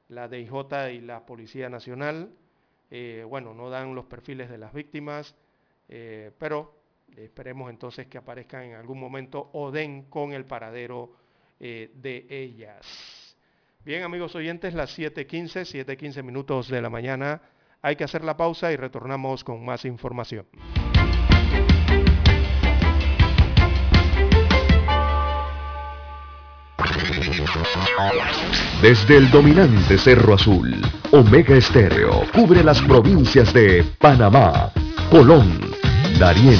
la 0.10 0.28
DIJ 0.28 0.91
y 0.94 1.02
la 1.02 1.26
Policía 1.26 1.70
Nacional. 1.70 2.32
Eh, 2.91 3.26
bueno, 3.28 3.53
no 3.53 3.70
dan 3.70 3.95
los 3.95 4.06
perfiles 4.06 4.49
de 4.49 4.57
las 4.57 4.74
víctimas, 4.74 5.36
eh, 5.90 6.32
pero 6.38 6.74
esperemos 7.18 7.70
entonces 7.70 8.08
que 8.08 8.18
aparezcan 8.18 8.64
en 8.64 8.76
algún 8.76 9.00
momento 9.00 9.50
o 9.54 9.72
den 9.72 10.04
con 10.04 10.34
el 10.34 10.46
paradero 10.46 11.14
de 11.60 12.26
ellas. 12.30 13.38
Bien, 13.84 14.04
amigos 14.04 14.36
oyentes, 14.36 14.74
las 14.74 14.98
7.15, 14.98 15.86
7.15 15.86 16.24
minutos 16.24 16.70
de 16.70 16.82
la 16.82 16.90
mañana. 16.90 17.42
Hay 17.82 17.96
que 17.96 18.04
hacer 18.04 18.24
la 18.24 18.36
pausa 18.36 18.72
y 18.72 18.76
retornamos 18.78 19.44
con 19.44 19.64
más 19.64 19.86
información. 19.86 20.48
Desde 28.82 29.18
el 29.18 29.32
dominante 29.32 29.98
Cerro 29.98 30.34
Azul, 30.34 30.76
Omega 31.12 31.56
Estéreo 31.56 32.24
cubre 32.34 32.64
las 32.64 32.82
provincias 32.82 33.54
de 33.54 33.84
Panamá, 34.00 34.72
Colón, 35.10 35.60
Darién, 36.20 36.60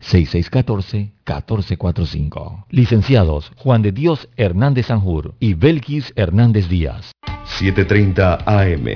6614-1445. 0.00 2.64
Licenciados 2.70 3.52
Juan 3.56 3.82
de 3.82 3.92
Dios 3.92 4.28
Hernández 4.36 4.86
Sanjur 4.86 5.34
y 5.38 5.54
Belkis 5.54 6.12
Hernández 6.16 6.68
Díaz. 6.68 7.12
7.30 7.58 8.42
AM. 8.46 8.88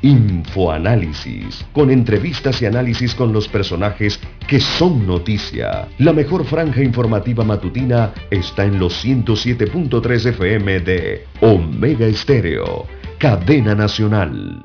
Infoanálisis, 0.00 1.66
con 1.72 1.90
entrevistas 1.90 2.62
y 2.62 2.66
análisis 2.66 3.16
con 3.16 3.32
los 3.32 3.48
personajes 3.48 4.20
que 4.46 4.60
son 4.60 5.04
noticia. 5.06 5.88
La 5.98 6.12
mejor 6.12 6.44
franja 6.44 6.82
informativa 6.82 7.42
matutina 7.42 8.12
está 8.30 8.64
en 8.64 8.78
los 8.78 9.04
107.3 9.04 10.26
FM 10.26 10.80
de 10.80 11.26
Omega 11.40 12.06
Estéreo, 12.06 12.86
cadena 13.18 13.74
nacional. 13.74 14.64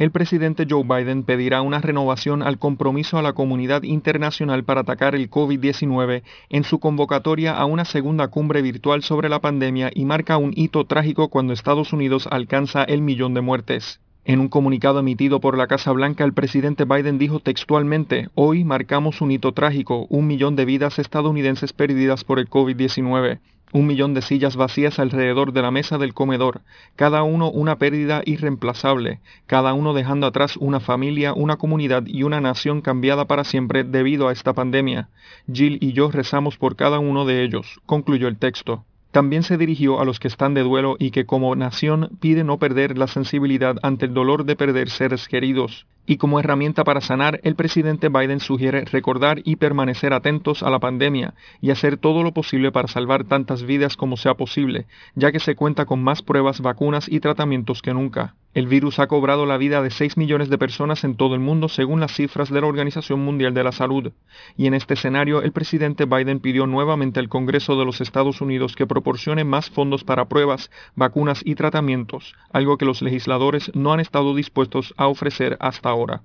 El 0.00 0.12
presidente 0.12 0.66
Joe 0.66 0.82
Biden 0.82 1.24
pedirá 1.24 1.60
una 1.60 1.78
renovación 1.78 2.42
al 2.42 2.58
compromiso 2.58 3.18
a 3.18 3.22
la 3.22 3.34
comunidad 3.34 3.82
internacional 3.82 4.64
para 4.64 4.80
atacar 4.80 5.14
el 5.14 5.28
COVID-19 5.28 6.22
en 6.48 6.64
su 6.64 6.78
convocatoria 6.80 7.54
a 7.54 7.66
una 7.66 7.84
segunda 7.84 8.28
cumbre 8.28 8.62
virtual 8.62 9.02
sobre 9.02 9.28
la 9.28 9.40
pandemia 9.40 9.90
y 9.94 10.06
marca 10.06 10.38
un 10.38 10.54
hito 10.56 10.86
trágico 10.86 11.28
cuando 11.28 11.52
Estados 11.52 11.92
Unidos 11.92 12.26
alcanza 12.30 12.82
el 12.82 13.02
millón 13.02 13.34
de 13.34 13.42
muertes. 13.42 14.00
En 14.24 14.40
un 14.40 14.48
comunicado 14.48 15.00
emitido 15.00 15.38
por 15.38 15.58
la 15.58 15.66
Casa 15.66 15.92
Blanca, 15.92 16.24
el 16.24 16.32
presidente 16.32 16.86
Biden 16.86 17.18
dijo 17.18 17.40
textualmente, 17.40 18.28
hoy 18.34 18.64
marcamos 18.64 19.20
un 19.20 19.32
hito 19.32 19.52
trágico, 19.52 20.06
un 20.08 20.26
millón 20.26 20.56
de 20.56 20.64
vidas 20.64 20.98
estadounidenses 20.98 21.74
perdidas 21.74 22.24
por 22.24 22.38
el 22.38 22.48
COVID-19. 22.48 23.38
Un 23.72 23.86
millón 23.86 24.14
de 24.14 24.22
sillas 24.22 24.56
vacías 24.56 24.98
alrededor 24.98 25.52
de 25.52 25.62
la 25.62 25.70
mesa 25.70 25.96
del 25.96 26.12
comedor, 26.12 26.62
cada 26.96 27.22
uno 27.22 27.50
una 27.50 27.78
pérdida 27.78 28.20
irreemplazable, 28.24 29.20
cada 29.46 29.74
uno 29.74 29.94
dejando 29.94 30.26
atrás 30.26 30.56
una 30.56 30.80
familia, 30.80 31.34
una 31.34 31.56
comunidad 31.56 32.02
y 32.06 32.24
una 32.24 32.40
nación 32.40 32.80
cambiada 32.80 33.26
para 33.26 33.44
siempre 33.44 33.84
debido 33.84 34.26
a 34.26 34.32
esta 34.32 34.54
pandemia. 34.54 35.08
Jill 35.52 35.78
y 35.80 35.92
yo 35.92 36.10
rezamos 36.10 36.58
por 36.58 36.74
cada 36.74 36.98
uno 36.98 37.24
de 37.26 37.44
ellos, 37.44 37.80
concluyó 37.86 38.26
el 38.26 38.38
texto. 38.38 38.84
También 39.10 39.42
se 39.42 39.56
dirigió 39.56 40.00
a 40.00 40.04
los 40.04 40.20
que 40.20 40.28
están 40.28 40.54
de 40.54 40.62
duelo 40.62 40.96
y 40.98 41.10
que 41.10 41.26
como 41.26 41.56
nación 41.56 42.10
pide 42.20 42.44
no 42.44 42.58
perder 42.58 42.96
la 42.96 43.08
sensibilidad 43.08 43.76
ante 43.82 44.06
el 44.06 44.14
dolor 44.14 44.44
de 44.44 44.54
perder 44.54 44.88
seres 44.88 45.26
queridos. 45.26 45.86
Y 46.06 46.16
como 46.16 46.40
herramienta 46.40 46.82
para 46.84 47.00
sanar, 47.00 47.40
el 47.44 47.54
presidente 47.54 48.08
Biden 48.08 48.40
sugiere 48.40 48.84
recordar 48.84 49.42
y 49.44 49.56
permanecer 49.56 50.12
atentos 50.12 50.62
a 50.62 50.70
la 50.70 50.78
pandemia 50.78 51.34
y 51.60 51.70
hacer 51.70 51.98
todo 51.98 52.22
lo 52.22 52.32
posible 52.32 52.72
para 52.72 52.88
salvar 52.88 53.24
tantas 53.24 53.62
vidas 53.62 53.96
como 53.96 54.16
sea 54.16 54.34
posible, 54.34 54.86
ya 55.14 55.30
que 55.30 55.40
se 55.40 55.54
cuenta 55.54 55.86
con 55.86 56.02
más 56.02 56.22
pruebas, 56.22 56.60
vacunas 56.60 57.08
y 57.08 57.20
tratamientos 57.20 57.82
que 57.82 57.94
nunca. 57.94 58.34
El 58.52 58.66
virus 58.66 58.98
ha 58.98 59.06
cobrado 59.06 59.46
la 59.46 59.58
vida 59.58 59.80
de 59.80 59.92
6 59.92 60.16
millones 60.16 60.50
de 60.50 60.58
personas 60.58 61.04
en 61.04 61.14
todo 61.14 61.36
el 61.36 61.40
mundo 61.40 61.68
según 61.68 62.00
las 62.00 62.12
cifras 62.12 62.50
de 62.50 62.60
la 62.60 62.66
Organización 62.66 63.20
Mundial 63.20 63.54
de 63.54 63.62
la 63.62 63.70
Salud. 63.70 64.10
Y 64.56 64.66
en 64.66 64.74
este 64.74 64.94
escenario, 64.94 65.40
el 65.42 65.52
presidente 65.52 66.06
Biden 66.06 66.40
pidió 66.40 66.66
nuevamente 66.66 67.20
al 67.20 67.28
Congreso 67.28 67.78
de 67.78 67.84
los 67.84 68.00
Estados 68.00 68.40
Unidos 68.40 68.74
que 68.74 68.88
proporcione 69.00 69.44
más 69.44 69.70
fondos 69.70 70.04
para 70.04 70.26
pruebas, 70.26 70.70
vacunas 70.94 71.40
y 71.42 71.54
tratamientos, 71.54 72.34
algo 72.52 72.76
que 72.76 72.84
los 72.84 73.00
legisladores 73.00 73.70
no 73.74 73.94
han 73.94 74.00
estado 74.00 74.34
dispuestos 74.34 74.92
a 74.98 75.06
ofrecer 75.06 75.56
hasta 75.58 75.88
ahora. 75.88 76.20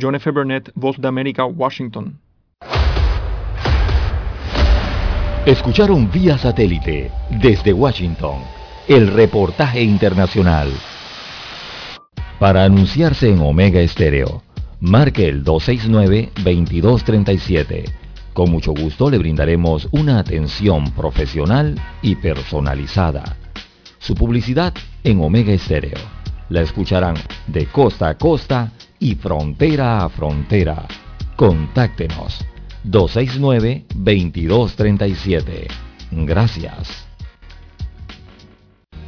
John 0.00 0.14
F. 0.14 0.30
Burnett, 0.30 0.70
Voz 0.76 0.96
de 1.00 1.08
América, 1.08 1.44
Washington. 1.44 2.20
Escucharon 5.44 6.08
vía 6.12 6.38
satélite 6.38 7.10
desde 7.30 7.72
Washington 7.72 8.36
el 8.86 9.08
reportaje 9.08 9.82
internacional. 9.82 10.72
Para 12.38 12.62
anunciarse 12.62 13.28
en 13.28 13.40
Omega 13.40 13.80
Estéreo, 13.80 14.44
marque 14.78 15.28
el 15.28 15.44
269-2237. 15.44 17.92
Con 18.32 18.50
mucho 18.50 18.72
gusto 18.72 19.10
le 19.10 19.18
brindaremos 19.18 19.88
una 19.90 20.18
atención 20.18 20.90
profesional 20.92 21.78
y 22.00 22.14
personalizada. 22.14 23.36
Su 23.98 24.14
publicidad 24.14 24.72
en 25.04 25.20
Omega 25.20 25.52
Estéreo. 25.52 25.98
La 26.48 26.62
escucharán 26.62 27.16
de 27.46 27.66
costa 27.66 28.08
a 28.08 28.18
costa 28.18 28.72
y 28.98 29.14
frontera 29.14 30.04
a 30.04 30.08
frontera 30.08 30.86
Contáctenos 31.36 32.44
269-2237. 32.84 35.68
Gracias. 36.12 37.06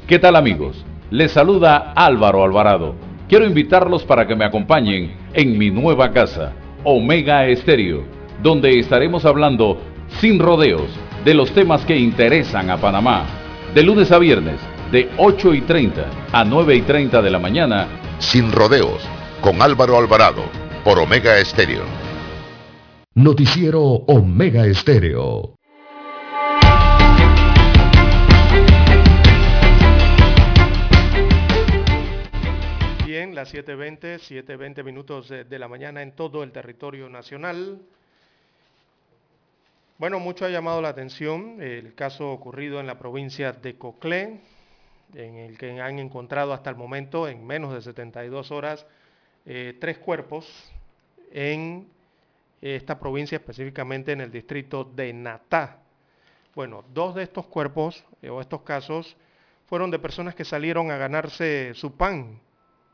¿Qué 0.07 0.19
tal 0.19 0.37
amigos? 0.37 0.85
Les 1.11 1.33
saluda 1.33 1.95
Álvaro 1.95 2.45
Alvarado. 2.45 2.95
Quiero 3.29 3.47
invitarlos 3.47 4.05
para 4.05 4.27
que 4.27 4.35
me 4.35 4.45
acompañen 4.45 5.15
en 5.33 5.57
mi 5.57 5.71
nueva 5.71 6.13
casa, 6.13 6.53
Omega 6.85 7.47
Estéreo, 7.47 8.05
donde 8.43 8.81
estaremos 8.81 9.25
hablando 9.25 9.81
sin 10.21 10.41
rodeos 10.41 10.89
de 11.25 11.35
los 11.35 11.53
temas 11.53 11.85
que 11.85 11.97
interesan 11.97 12.71
a 12.71 12.77
Panamá. 12.77 13.25
De 13.75 13.83
lunes 13.83 14.11
a 14.11 14.19
viernes, 14.19 14.61
de 14.91 15.09
8 15.17 15.55
y 15.55 15.61
30 15.63 16.05
a 16.33 16.45
9 16.45 16.75
y 16.75 16.83
30 16.83 17.23
de 17.23 17.31
la 17.31 17.39
mañana. 17.39 17.87
Sin 18.19 18.51
rodeos, 18.51 19.01
con 19.41 19.63
Álvaro 19.63 19.97
Alvarado, 19.97 20.43
por 20.85 20.99
Omega 20.99 21.39
Estéreo. 21.39 21.85
Noticiero 23.15 23.81
Omega 23.81 24.67
Estéreo. 24.67 25.55
Bien, 33.07 33.35
las 33.35 33.55
7.20, 33.55 34.19
7.20 34.19 34.85
minutos 34.85 35.29
de 35.29 35.59
la 35.59 35.69
mañana 35.69 36.03
en 36.03 36.17
todo 36.17 36.43
el 36.43 36.51
territorio 36.51 37.09
nacional. 37.09 37.81
Bueno, 39.99 40.19
mucho 40.19 40.47
ha 40.47 40.49
llamado 40.49 40.83
la 40.83 40.89
atención 40.89 41.63
el 41.63 41.95
caso 41.95 42.33
ocurrido 42.33 42.81
en 42.81 42.87
la 42.87 42.99
provincia 42.99 43.53
de 43.53 43.77
Coclé, 43.77 44.41
en 45.15 45.37
el 45.37 45.59
que 45.59 45.81
han 45.81 45.99
encontrado 45.99 46.53
hasta 46.53 46.71
el 46.71 46.77
momento, 46.77 47.29
en 47.29 47.47
menos 47.47 47.75
de 47.75 47.83
72 47.83 48.51
horas, 48.51 48.87
eh, 49.45 49.77
tres 49.81 49.99
cuerpos 49.99 50.73
en 51.31 51.87
esta 52.61 52.99
provincia, 52.99 53.37
específicamente 53.37 54.13
en 54.13 54.23
el 54.23 54.33
distrito 54.33 54.85
de 54.85 55.13
Natá. 55.13 55.79
Bueno, 56.55 56.85
dos 56.93 57.15
de 57.15 57.23
estos 57.23 57.47
cuerpos 57.47 58.05
eh, 58.23 58.31
o 58.31 58.41
estos 58.41 58.63
casos 58.63 59.17
fueron 59.67 59.91
de 59.91 59.99
personas 59.99 60.35
que 60.35 60.45
salieron 60.45 60.91
a 60.91 60.97
ganarse 60.97 61.73
su 61.75 61.97
pan 61.97 62.41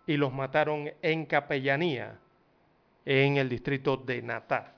y 0.07 0.17
los 0.17 0.33
mataron 0.33 0.91
en 1.01 1.27
capellanía 1.27 2.19
en 3.05 3.37
el 3.37 3.49
distrito 3.49 3.97
de 3.97 4.21
Natá. 4.21 4.78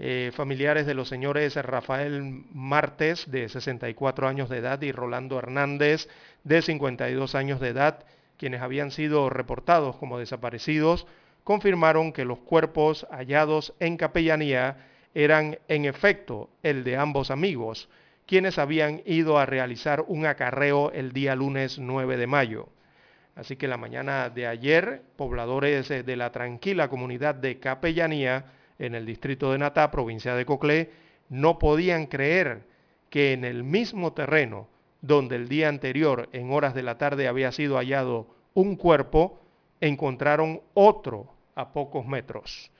Eh, 0.00 0.30
familiares 0.32 0.86
de 0.86 0.94
los 0.94 1.08
señores 1.08 1.56
Rafael 1.56 2.44
Martes, 2.52 3.28
de 3.30 3.48
64 3.48 4.28
años 4.28 4.48
de 4.48 4.58
edad, 4.58 4.80
y 4.80 4.92
Rolando 4.92 5.38
Hernández, 5.38 6.08
de 6.44 6.62
52 6.62 7.34
años 7.34 7.58
de 7.58 7.68
edad, 7.68 8.04
quienes 8.36 8.62
habían 8.62 8.92
sido 8.92 9.28
reportados 9.28 9.96
como 9.96 10.20
desaparecidos, 10.20 11.06
confirmaron 11.42 12.12
que 12.12 12.24
los 12.24 12.38
cuerpos 12.38 13.08
hallados 13.10 13.74
en 13.80 13.96
capellanía 13.96 14.76
eran 15.14 15.58
en 15.66 15.84
efecto 15.84 16.48
el 16.62 16.84
de 16.84 16.96
ambos 16.96 17.32
amigos, 17.32 17.88
quienes 18.26 18.58
habían 18.58 19.02
ido 19.04 19.38
a 19.38 19.46
realizar 19.46 20.04
un 20.06 20.26
acarreo 20.26 20.92
el 20.92 21.12
día 21.12 21.34
lunes 21.34 21.78
9 21.80 22.16
de 22.16 22.26
mayo. 22.28 22.68
Así 23.34 23.56
que 23.56 23.66
la 23.66 23.76
mañana 23.76 24.30
de 24.30 24.46
ayer, 24.46 25.02
pobladores 25.16 25.88
de 25.88 26.16
la 26.16 26.30
tranquila 26.30 26.88
comunidad 26.88 27.34
de 27.34 27.58
Capellanía 27.58 28.44
en 28.78 28.94
el 28.94 29.06
distrito 29.06 29.52
de 29.52 29.58
Natá, 29.58 29.90
provincia 29.90 30.34
de 30.34 30.46
Coclé, 30.46 30.90
no 31.28 31.58
podían 31.58 32.06
creer 32.06 32.62
que 33.10 33.32
en 33.32 33.44
el 33.44 33.64
mismo 33.64 34.12
terreno 34.12 34.68
donde 35.00 35.36
el 35.36 35.48
día 35.48 35.68
anterior, 35.68 36.28
en 36.32 36.52
horas 36.52 36.74
de 36.74 36.82
la 36.82 36.98
tarde, 36.98 37.28
había 37.28 37.52
sido 37.52 37.76
hallado 37.76 38.26
un 38.54 38.76
cuerpo, 38.76 39.40
encontraron 39.80 40.60
otro 40.74 41.32
a 41.54 41.72
pocos 41.72 42.06
metros. 42.06 42.70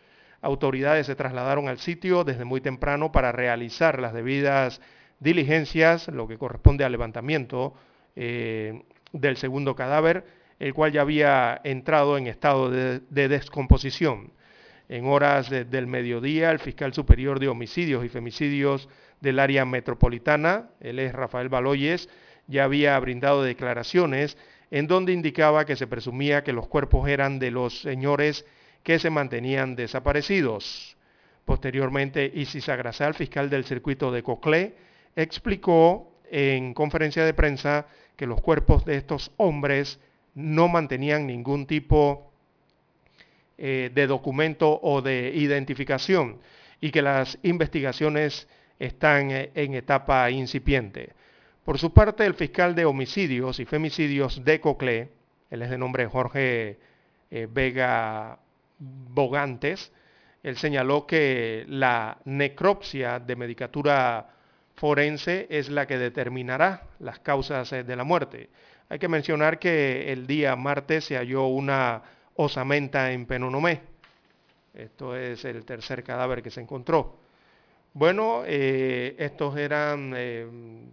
Autoridades 0.40 1.06
se 1.06 1.16
trasladaron 1.16 1.68
al 1.68 1.78
sitio 1.78 2.24
desde 2.24 2.44
muy 2.44 2.60
temprano 2.60 3.12
para 3.12 3.32
realizar 3.32 4.00
las 4.00 4.12
debidas 4.12 4.80
diligencias, 5.20 6.08
lo 6.08 6.28
que 6.28 6.38
corresponde 6.38 6.84
al 6.84 6.92
levantamiento 6.92 7.74
eh, 8.14 8.82
del 9.12 9.36
segundo 9.36 9.74
cadáver, 9.74 10.24
el 10.58 10.74
cual 10.74 10.92
ya 10.92 11.02
había 11.02 11.60
entrado 11.64 12.18
en 12.18 12.26
estado 12.26 12.70
de 12.70 13.28
descomposición. 13.28 14.32
En 14.88 15.06
horas 15.06 15.50
del 15.50 15.86
mediodía, 15.86 16.50
el 16.50 16.60
fiscal 16.60 16.94
superior 16.94 17.40
de 17.40 17.48
homicidios 17.48 18.04
y 18.04 18.08
femicidios 18.08 18.88
del 19.20 19.38
área 19.38 19.66
metropolitana, 19.66 20.70
él 20.80 20.98
es 20.98 21.12
Rafael 21.12 21.50
Baloyes, 21.50 22.08
ya 22.46 22.64
había 22.64 22.98
brindado 22.98 23.42
declaraciones 23.42 24.38
en 24.70 24.86
donde 24.86 25.12
indicaba 25.12 25.66
que 25.66 25.76
se 25.76 25.86
presumía 25.86 26.42
que 26.42 26.52
los 26.54 26.68
cuerpos 26.68 27.08
eran 27.08 27.38
de 27.38 27.50
los 27.50 27.80
señores 27.82 28.46
que 28.82 28.98
se 28.98 29.10
mantenían 29.10 29.76
desaparecidos. 29.76 30.96
Posteriormente, 31.44 32.30
Isis 32.34 32.68
Agrasal, 32.68 33.14
fiscal 33.14 33.50
del 33.50 33.64
circuito 33.64 34.10
de 34.10 34.22
Coclé, 34.22 34.74
explicó 35.16 36.12
en 36.30 36.74
conferencia 36.74 37.24
de 37.24 37.34
prensa 37.34 37.86
que 38.16 38.26
los 38.26 38.40
cuerpos 38.40 38.84
de 38.84 38.96
estos 38.96 39.32
hombres 39.36 40.00
no 40.34 40.68
mantenían 40.68 41.26
ningún 41.26 41.66
tipo 41.66 42.27
eh, 43.60 43.90
de 43.92 44.06
documento 44.06 44.78
o 44.82 45.02
de 45.02 45.32
identificación 45.34 46.38
y 46.80 46.92
que 46.92 47.02
las 47.02 47.38
investigaciones 47.42 48.46
están 48.78 49.32
eh, 49.32 49.50
en 49.52 49.74
etapa 49.74 50.30
incipiente. 50.30 51.12
Por 51.64 51.76
su 51.76 51.92
parte, 51.92 52.24
el 52.24 52.34
fiscal 52.34 52.76
de 52.76 52.84
homicidios 52.84 53.58
y 53.58 53.64
femicidios 53.64 54.44
de 54.44 54.60
Coclé, 54.60 55.08
él 55.50 55.62
es 55.62 55.70
de 55.70 55.76
nombre 55.76 56.06
Jorge 56.06 56.78
eh, 57.32 57.48
Vega 57.50 58.38
Bogantes, 58.78 59.90
él 60.44 60.56
señaló 60.56 61.04
que 61.04 61.64
la 61.66 62.18
necropsia 62.26 63.18
de 63.18 63.34
medicatura 63.34 64.28
forense 64.76 65.48
es 65.50 65.68
la 65.68 65.88
que 65.88 65.98
determinará 65.98 66.84
las 67.00 67.18
causas 67.18 67.70
de 67.70 67.96
la 67.96 68.04
muerte. 68.04 68.50
Hay 68.88 69.00
que 69.00 69.08
mencionar 69.08 69.58
que 69.58 70.12
el 70.12 70.28
día 70.28 70.54
martes 70.54 71.06
se 71.06 71.16
halló 71.16 71.48
una 71.48 72.02
osamenta 72.38 73.10
en 73.10 73.26
Penonomé. 73.26 73.80
Esto 74.72 75.16
es 75.16 75.44
el 75.44 75.64
tercer 75.64 76.04
cadáver 76.04 76.40
que 76.40 76.50
se 76.50 76.60
encontró. 76.60 77.18
Bueno, 77.92 78.42
eh, 78.46 79.16
estos 79.18 79.56
eran 79.56 80.12
eh, 80.16 80.46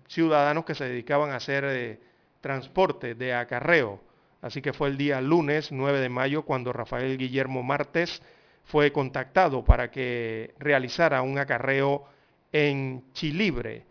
ciudadanos 0.08 0.66
que 0.66 0.74
se 0.74 0.86
dedicaban 0.86 1.30
a 1.30 1.36
hacer 1.36 1.64
eh, 1.68 2.00
transporte 2.42 3.14
de 3.14 3.36
acarreo. 3.36 4.02
Así 4.42 4.62
que 4.62 4.74
fue 4.74 4.88
el 4.88 4.98
día 4.98 5.22
lunes 5.22 5.72
9 5.72 6.00
de 6.00 6.10
mayo 6.10 6.44
cuando 6.44 6.74
Rafael 6.74 7.16
Guillermo 7.16 7.62
Martes 7.62 8.24
fue 8.64 8.92
contactado 8.92 9.64
para 9.64 9.92
que 9.92 10.56
realizara 10.58 11.22
un 11.22 11.38
acarreo 11.38 12.08
en 12.52 13.04
Chilibre. 13.14 13.86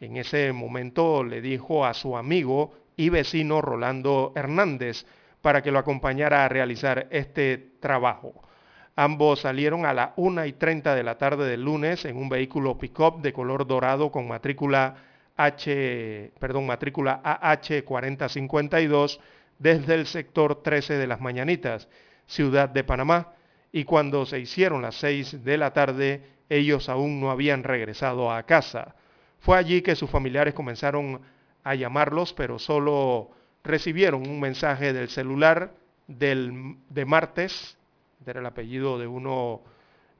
En 0.00 0.16
ese 0.16 0.52
momento 0.52 1.22
le 1.22 1.42
dijo 1.42 1.84
a 1.84 1.92
su 1.92 2.16
amigo 2.16 2.74
y 2.96 3.10
vecino 3.10 3.60
Rolando 3.60 4.32
Hernández, 4.34 5.04
para 5.44 5.60
que 5.60 5.70
lo 5.70 5.78
acompañara 5.78 6.42
a 6.42 6.48
realizar 6.48 7.06
este 7.10 7.58
trabajo. 7.78 8.32
Ambos 8.96 9.40
salieron 9.40 9.84
a 9.84 9.92
las 9.92 10.12
1 10.16 10.46
y 10.46 10.54
30 10.54 10.94
de 10.94 11.02
la 11.02 11.18
tarde 11.18 11.46
del 11.46 11.62
lunes 11.62 12.06
en 12.06 12.16
un 12.16 12.30
vehículo 12.30 12.78
pick-up 12.78 13.20
de 13.20 13.34
color 13.34 13.66
dorado 13.66 14.10
con 14.10 14.26
matrícula 14.26 14.96
H, 15.36 16.32
perdón, 16.38 16.64
matrícula 16.64 17.20
AH4052 17.22 19.20
desde 19.58 19.94
el 19.96 20.06
sector 20.06 20.62
13 20.62 20.94
de 20.94 21.06
las 21.06 21.20
Mañanitas, 21.20 21.88
Ciudad 22.26 22.70
de 22.70 22.82
Panamá, 22.82 23.34
y 23.70 23.84
cuando 23.84 24.24
se 24.24 24.40
hicieron 24.40 24.80
las 24.80 24.94
6 24.94 25.44
de 25.44 25.58
la 25.58 25.74
tarde, 25.74 26.22
ellos 26.48 26.88
aún 26.88 27.20
no 27.20 27.30
habían 27.30 27.64
regresado 27.64 28.32
a 28.32 28.44
casa. 28.44 28.94
Fue 29.40 29.58
allí 29.58 29.82
que 29.82 29.94
sus 29.94 30.08
familiares 30.08 30.54
comenzaron 30.54 31.20
a 31.64 31.74
llamarlos, 31.74 32.32
pero 32.32 32.58
solo 32.58 33.43
recibieron 33.64 34.28
un 34.28 34.38
mensaje 34.38 34.92
del 34.92 35.08
celular 35.08 35.72
del, 36.06 36.76
de 36.90 37.04
martes, 37.04 37.78
era 38.26 38.40
el 38.40 38.46
apellido 38.46 38.98
de 38.98 39.06
uno 39.06 39.62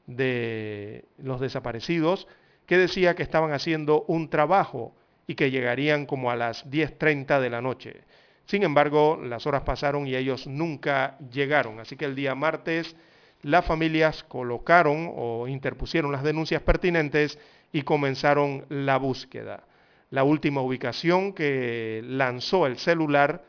de 0.07 1.05
los 1.17 1.39
desaparecidos, 1.39 2.27
que 2.65 2.77
decía 2.77 3.15
que 3.15 3.23
estaban 3.23 3.53
haciendo 3.53 4.03
un 4.07 4.29
trabajo 4.29 4.93
y 5.27 5.35
que 5.35 5.51
llegarían 5.51 6.05
como 6.05 6.31
a 6.31 6.35
las 6.35 6.69
10.30 6.69 7.39
de 7.39 7.49
la 7.49 7.61
noche. 7.61 8.01
Sin 8.45 8.63
embargo, 8.63 9.19
las 9.23 9.47
horas 9.47 9.63
pasaron 9.63 10.07
y 10.07 10.15
ellos 10.15 10.45
nunca 10.45 11.17
llegaron. 11.31 11.79
Así 11.79 11.95
que 11.95 12.05
el 12.05 12.15
día 12.15 12.35
martes 12.35 12.95
las 13.41 13.65
familias 13.65 14.23
colocaron 14.23 15.11
o 15.15 15.47
interpusieron 15.47 16.11
las 16.11 16.23
denuncias 16.23 16.61
pertinentes 16.61 17.39
y 17.71 17.81
comenzaron 17.81 18.65
la 18.69 18.97
búsqueda. 18.97 19.63
La 20.15 20.23
última 20.23 20.61
ubicación 20.61 21.33
que 21.33 22.01
lanzó 22.05 22.67
el 22.67 22.77
celular 22.77 23.43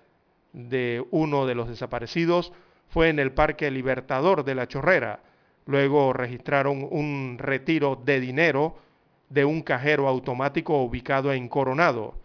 de 0.53 1.01
uno 1.13 1.47
de 1.47 1.55
los 1.55 1.69
desaparecidos 1.69 2.53
fue 2.89 3.09
en 3.09 3.21
el 3.21 3.31
Parque 3.31 3.71
Libertador 3.71 4.43
de 4.43 4.57
la 4.57 4.67
Chorrera. 4.67 5.21
Luego 5.67 6.13
registraron 6.13 6.85
un 6.91 7.37
retiro 7.39 7.95
de 8.05 8.19
dinero 8.19 8.79
de 9.29 9.45
un 9.45 9.63
cajero 9.63 10.09
automático 10.09 10.83
ubicado 10.83 11.33
en 11.33 11.49
Coronado. 11.49 12.19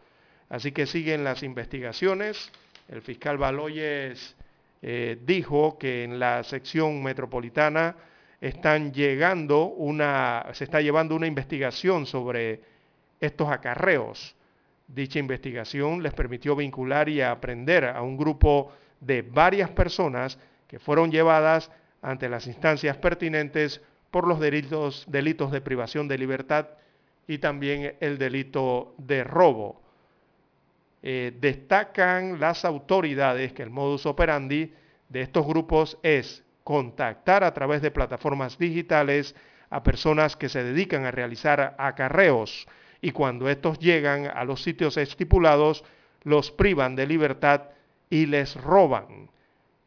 Así 0.49 0.71
que 0.71 0.87
siguen 0.87 1.23
las 1.23 1.43
investigaciones. 1.43 2.51
El 2.87 3.03
fiscal 3.03 3.37
Baloyes 3.37 4.35
eh, 4.81 5.19
dijo 5.23 5.77
que 5.77 6.03
en 6.03 6.17
la 6.17 6.43
sección 6.43 7.03
metropolitana 7.03 7.95
están 8.41 8.91
llegando 8.91 9.65
una, 9.65 10.47
se 10.53 10.63
está 10.63 10.81
llevando 10.81 11.15
una 11.15 11.27
investigación 11.27 12.07
sobre 12.07 12.70
estos 13.21 13.49
acarreos. 13.49 14.35
Dicha 14.87 15.19
investigación 15.19 16.03
les 16.03 16.13
permitió 16.13 16.55
vincular 16.55 17.07
y 17.07 17.21
aprender 17.21 17.85
a 17.85 18.01
un 18.01 18.17
grupo 18.17 18.73
de 18.99 19.21
varias 19.21 19.69
personas 19.69 20.37
que 20.67 20.79
fueron 20.79 21.11
llevadas 21.11 21.71
ante 22.01 22.27
las 22.27 22.47
instancias 22.47 22.97
pertinentes 22.97 23.81
por 24.09 24.27
los 24.27 24.39
delitos, 24.39 25.05
de 25.07 25.61
privación 25.61 26.07
de 26.07 26.17
libertad 26.17 26.67
y 27.27 27.37
también 27.37 27.95
el 28.01 28.17
delito 28.17 28.93
de 28.97 29.23
robo. 29.23 29.81
Eh, 31.03 31.33
destacan 31.39 32.39
las 32.39 32.65
autoridades 32.65 33.53
que 33.53 33.63
el 33.63 33.69
modus 33.69 34.05
operandi 34.05 34.73
de 35.09 35.21
estos 35.21 35.47
grupos 35.47 35.97
es 36.03 36.43
contactar 36.63 37.43
a 37.43 37.53
través 37.53 37.81
de 37.81 37.91
plataformas 37.91 38.57
digitales 38.57 39.35
a 39.69 39.81
personas 39.81 40.35
que 40.35 40.49
se 40.49 40.63
dedican 40.63 41.05
a 41.05 41.11
realizar 41.11 41.75
acarreos 41.77 42.67
y 43.01 43.11
cuando 43.11 43.49
estos 43.49 43.79
llegan 43.79 44.25
a 44.27 44.43
los 44.45 44.61
sitios 44.61 44.97
estipulados 44.97 45.83
los 46.23 46.51
privan 46.51 46.95
de 46.95 47.07
libertad 47.07 47.63
y 48.09 48.27
les 48.27 48.55
roban. 48.55 49.29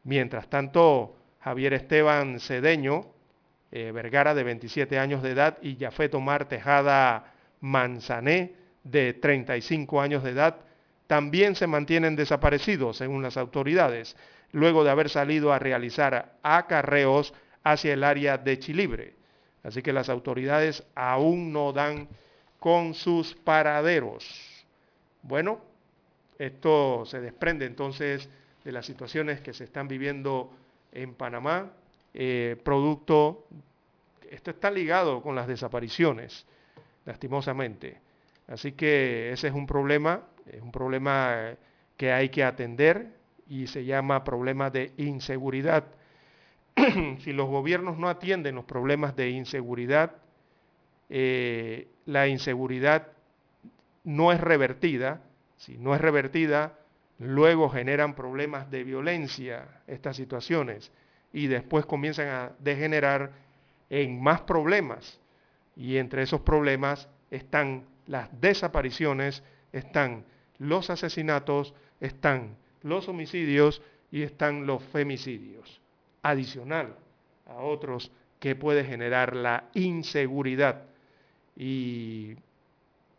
Mientras 0.02 0.48
tanto, 0.48 1.16
Javier 1.40 1.74
Esteban 1.74 2.40
Cedeño, 2.40 3.06
eh, 3.70 3.92
Vergara 3.92 4.34
de 4.34 4.42
27 4.42 4.98
años 4.98 5.22
de 5.22 5.30
edad 5.30 5.58
y 5.62 5.76
Jafet 5.76 6.14
Omar 6.14 6.48
Tejada 6.48 7.32
Manzané 7.60 8.54
de 8.82 9.14
35 9.14 10.00
años 10.00 10.22
de 10.22 10.30
edad 10.30 10.56
también 11.06 11.54
se 11.54 11.66
mantienen 11.66 12.16
desaparecidos 12.16 12.96
según 12.96 13.22
las 13.22 13.36
autoridades 13.36 14.16
luego 14.52 14.84
de 14.84 14.90
haber 14.90 15.10
salido 15.10 15.52
a 15.52 15.58
realizar 15.58 16.36
acarreos 16.42 17.34
hacia 17.62 17.92
el 17.92 18.04
área 18.04 18.38
de 18.38 18.58
Chilibre. 18.58 19.14
Así 19.62 19.82
que 19.82 19.92
las 19.92 20.08
autoridades 20.08 20.84
aún 20.94 21.52
no 21.52 21.72
dan 21.72 22.08
con 22.64 22.94
sus 22.94 23.34
paraderos. 23.34 24.24
Bueno, 25.20 25.60
esto 26.38 27.04
se 27.04 27.20
desprende 27.20 27.66
entonces 27.66 28.26
de 28.64 28.72
las 28.72 28.86
situaciones 28.86 29.42
que 29.42 29.52
se 29.52 29.64
están 29.64 29.86
viviendo 29.86 30.50
en 30.90 31.12
Panamá, 31.12 31.72
eh, 32.14 32.56
producto, 32.64 33.44
esto 34.30 34.50
está 34.50 34.70
ligado 34.70 35.20
con 35.20 35.34
las 35.34 35.46
desapariciones, 35.46 36.46
lastimosamente. 37.04 37.98
Así 38.48 38.72
que 38.72 39.30
ese 39.30 39.48
es 39.48 39.54
un 39.54 39.66
problema, 39.66 40.22
es 40.50 40.62
un 40.62 40.72
problema 40.72 41.50
que 41.98 42.12
hay 42.12 42.30
que 42.30 42.44
atender, 42.44 43.08
y 43.46 43.66
se 43.66 43.84
llama 43.84 44.24
problema 44.24 44.70
de 44.70 44.90
inseguridad. 44.96 45.84
si 47.18 47.34
los 47.34 47.46
gobiernos 47.46 47.98
no 47.98 48.08
atienden 48.08 48.54
los 48.54 48.64
problemas 48.64 49.14
de 49.16 49.28
inseguridad, 49.28 50.12
eh, 51.10 51.88
la 52.06 52.28
inseguridad 52.28 53.08
no 54.04 54.32
es 54.32 54.40
revertida. 54.40 55.22
Si 55.56 55.78
no 55.78 55.94
es 55.94 56.00
revertida, 56.00 56.78
luego 57.18 57.70
generan 57.70 58.14
problemas 58.14 58.70
de 58.70 58.84
violencia 58.84 59.82
estas 59.86 60.16
situaciones 60.16 60.92
y 61.32 61.46
después 61.46 61.86
comienzan 61.86 62.28
a 62.28 62.52
degenerar 62.58 63.32
en 63.90 64.22
más 64.22 64.42
problemas. 64.42 65.20
Y 65.76 65.96
entre 65.96 66.22
esos 66.22 66.40
problemas 66.40 67.08
están 67.30 67.84
las 68.06 68.28
desapariciones, 68.40 69.42
están 69.72 70.24
los 70.58 70.90
asesinatos, 70.90 71.74
están 72.00 72.56
los 72.82 73.08
homicidios 73.08 73.82
y 74.10 74.22
están 74.22 74.66
los 74.66 74.82
femicidios, 74.84 75.80
adicional 76.22 76.94
a 77.46 77.56
otros 77.56 78.12
que 78.38 78.54
puede 78.54 78.84
generar 78.84 79.34
la 79.34 79.64
inseguridad. 79.74 80.82
Y, 81.56 82.36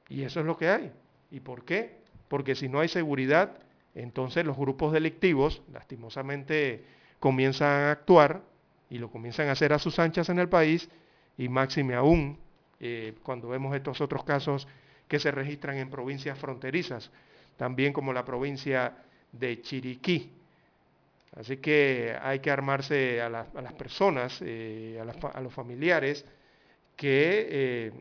y 0.10 0.24
eso 0.24 0.40
es 0.40 0.46
lo 0.46 0.58
que 0.58 0.70
hay. 0.70 0.92
¿Y 1.32 1.40
por 1.40 1.66
qué? 1.66 1.98
Porque 2.28 2.56
si 2.56 2.70
no 2.70 2.80
hay 2.80 2.88
seguridad, 2.88 3.58
entonces 3.94 4.46
los 4.46 4.58
grupos 4.58 4.94
delictivos, 4.94 5.62
lastimosamente, 5.72 6.84
comienzan 7.20 7.70
a 7.70 7.92
actuar 7.92 8.42
y 8.90 8.98
lo 8.98 9.10
comienzan 9.10 9.48
a 9.48 9.54
hacer 9.54 9.74
a 9.74 9.80
sus 9.80 10.00
anchas 10.00 10.30
en 10.30 10.40
el 10.40 10.50
país 10.50 10.90
y 11.38 11.50
máxime 11.50 11.96
aún 11.96 12.38
eh, 12.80 13.14
cuando 13.24 13.50
vemos 13.50 13.76
estos 13.76 14.02
otros 14.02 14.24
casos 14.24 14.68
que 15.08 15.20
se 15.20 15.32
registran 15.32 15.78
en 15.78 15.90
provincias 15.90 16.38
fronterizas, 16.38 17.12
también 17.58 17.94
como 17.94 18.14
la 18.14 18.26
provincia 18.26 18.98
de 19.32 19.62
Chiriquí. 19.62 20.32
Así 21.36 21.58
que 21.58 22.16
hay 22.22 22.40
que 22.40 22.50
armarse 22.50 23.22
a, 23.22 23.30
las 23.30 23.74
personas, 23.78 24.42
eh, 24.42 25.02
a, 25.02 25.42
los 25.42 25.54
familiares 25.54 26.26
que 26.96 27.48
eh, 27.50 27.92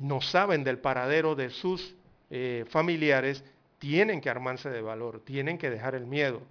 no 0.00 0.20
saben 0.20 0.64
del 0.64 0.78
paradero 0.78 1.34
de 1.34 1.50
sus 1.50 1.94
eh, 2.30 2.64
familiares, 2.68 3.44
tienen 3.78 4.20
que 4.20 4.30
armarse 4.30 4.70
de 4.70 4.80
valor, 4.80 5.20
tienen 5.24 5.58
que 5.58 5.70
dejar 5.70 5.94
el 5.94 6.06
miedo 6.06 6.42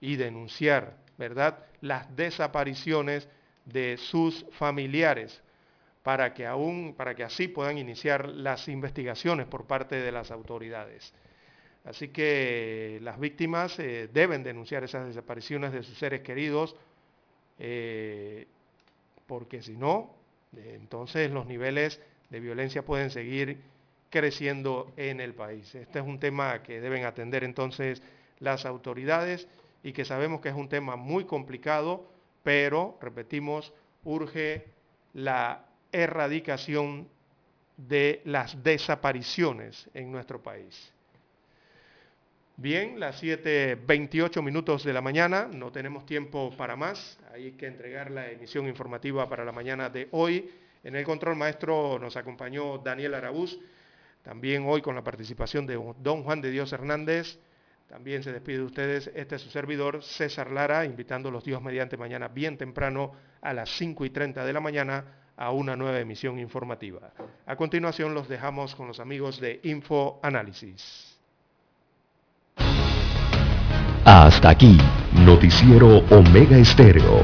y 0.00 0.16
denunciar, 0.16 0.96
¿verdad?, 1.16 1.58
las 1.80 2.14
desapariciones 2.14 3.28
de 3.64 3.96
sus 3.96 4.44
familiares 4.52 5.42
para 6.02 6.34
que 6.34 6.46
aún, 6.46 6.94
para 6.96 7.14
que 7.14 7.24
así 7.24 7.48
puedan 7.48 7.78
iniciar 7.78 8.28
las 8.28 8.68
investigaciones 8.68 9.46
por 9.46 9.66
parte 9.66 9.96
de 9.96 10.12
las 10.12 10.30
autoridades. 10.30 11.14
Así 11.84 12.08
que 12.08 12.98
las 13.02 13.18
víctimas 13.18 13.78
eh, 13.78 14.08
deben 14.12 14.42
denunciar 14.42 14.84
esas 14.84 15.06
desapariciones 15.06 15.72
de 15.72 15.82
sus 15.82 15.98
seres 15.98 16.20
queridos, 16.20 16.76
eh, 17.58 18.46
porque 19.26 19.62
si 19.62 19.76
no, 19.76 20.14
entonces 20.54 21.30
los 21.30 21.46
niveles 21.46 22.00
de 22.34 22.40
violencia 22.40 22.84
pueden 22.84 23.10
seguir 23.10 23.60
creciendo 24.10 24.92
en 24.96 25.20
el 25.20 25.34
país. 25.34 25.72
Este 25.76 26.00
es 26.00 26.04
un 26.04 26.18
tema 26.18 26.64
que 26.64 26.80
deben 26.80 27.04
atender 27.04 27.44
entonces 27.44 28.02
las 28.40 28.66
autoridades 28.66 29.46
y 29.84 29.92
que 29.92 30.04
sabemos 30.04 30.40
que 30.40 30.48
es 30.48 30.54
un 30.56 30.68
tema 30.68 30.96
muy 30.96 31.26
complicado, 31.26 32.10
pero, 32.42 32.98
repetimos, 33.00 33.72
urge 34.02 34.64
la 35.12 35.64
erradicación 35.92 37.06
de 37.76 38.20
las 38.24 38.64
desapariciones 38.64 39.88
en 39.94 40.10
nuestro 40.10 40.42
país. 40.42 40.92
Bien, 42.56 42.98
las 42.98 43.22
7.28 43.22 44.42
minutos 44.42 44.82
de 44.82 44.92
la 44.92 45.00
mañana, 45.00 45.48
no 45.52 45.70
tenemos 45.70 46.04
tiempo 46.04 46.52
para 46.56 46.74
más, 46.74 47.16
hay 47.32 47.52
que 47.52 47.66
entregar 47.66 48.10
la 48.10 48.28
emisión 48.28 48.66
informativa 48.66 49.28
para 49.28 49.44
la 49.44 49.52
mañana 49.52 49.88
de 49.88 50.08
hoy. 50.10 50.50
En 50.84 50.94
el 50.94 51.04
control 51.04 51.34
maestro 51.34 51.98
nos 51.98 52.16
acompañó 52.16 52.76
Daniel 52.78 53.14
Arabús, 53.14 53.58
también 54.22 54.64
hoy 54.66 54.82
con 54.82 54.94
la 54.94 55.02
participación 55.02 55.66
de 55.66 55.80
don 55.98 56.22
Juan 56.22 56.42
de 56.42 56.50
Dios 56.50 56.72
Hernández. 56.72 57.38
También 57.88 58.22
se 58.22 58.32
despide 58.32 58.58
de 58.58 58.64
ustedes 58.64 59.10
este 59.14 59.36
es 59.36 59.42
su 59.42 59.50
servidor 59.50 60.02
César 60.02 60.50
Lara, 60.50 60.84
invitando 60.84 61.30
los 61.30 61.44
días 61.44 61.60
mediante 61.62 61.96
mañana 61.96 62.28
bien 62.28 62.58
temprano 62.58 63.12
a 63.40 63.54
las 63.54 63.70
5 63.70 64.04
y 64.04 64.10
30 64.10 64.44
de 64.44 64.52
la 64.52 64.60
mañana 64.60 65.04
a 65.36 65.50
una 65.52 65.74
nueva 65.74 65.98
emisión 65.98 66.38
informativa. 66.38 67.12
A 67.46 67.56
continuación 67.56 68.14
los 68.14 68.28
dejamos 68.28 68.74
con 68.74 68.86
los 68.86 69.00
amigos 69.00 69.40
de 69.40 69.60
Info 69.64 70.20
Análisis. 70.22 71.18
Hasta 74.04 74.50
aquí, 74.50 74.76
Noticiero 75.14 75.98
Omega 76.10 76.58
Estéreo. 76.58 77.22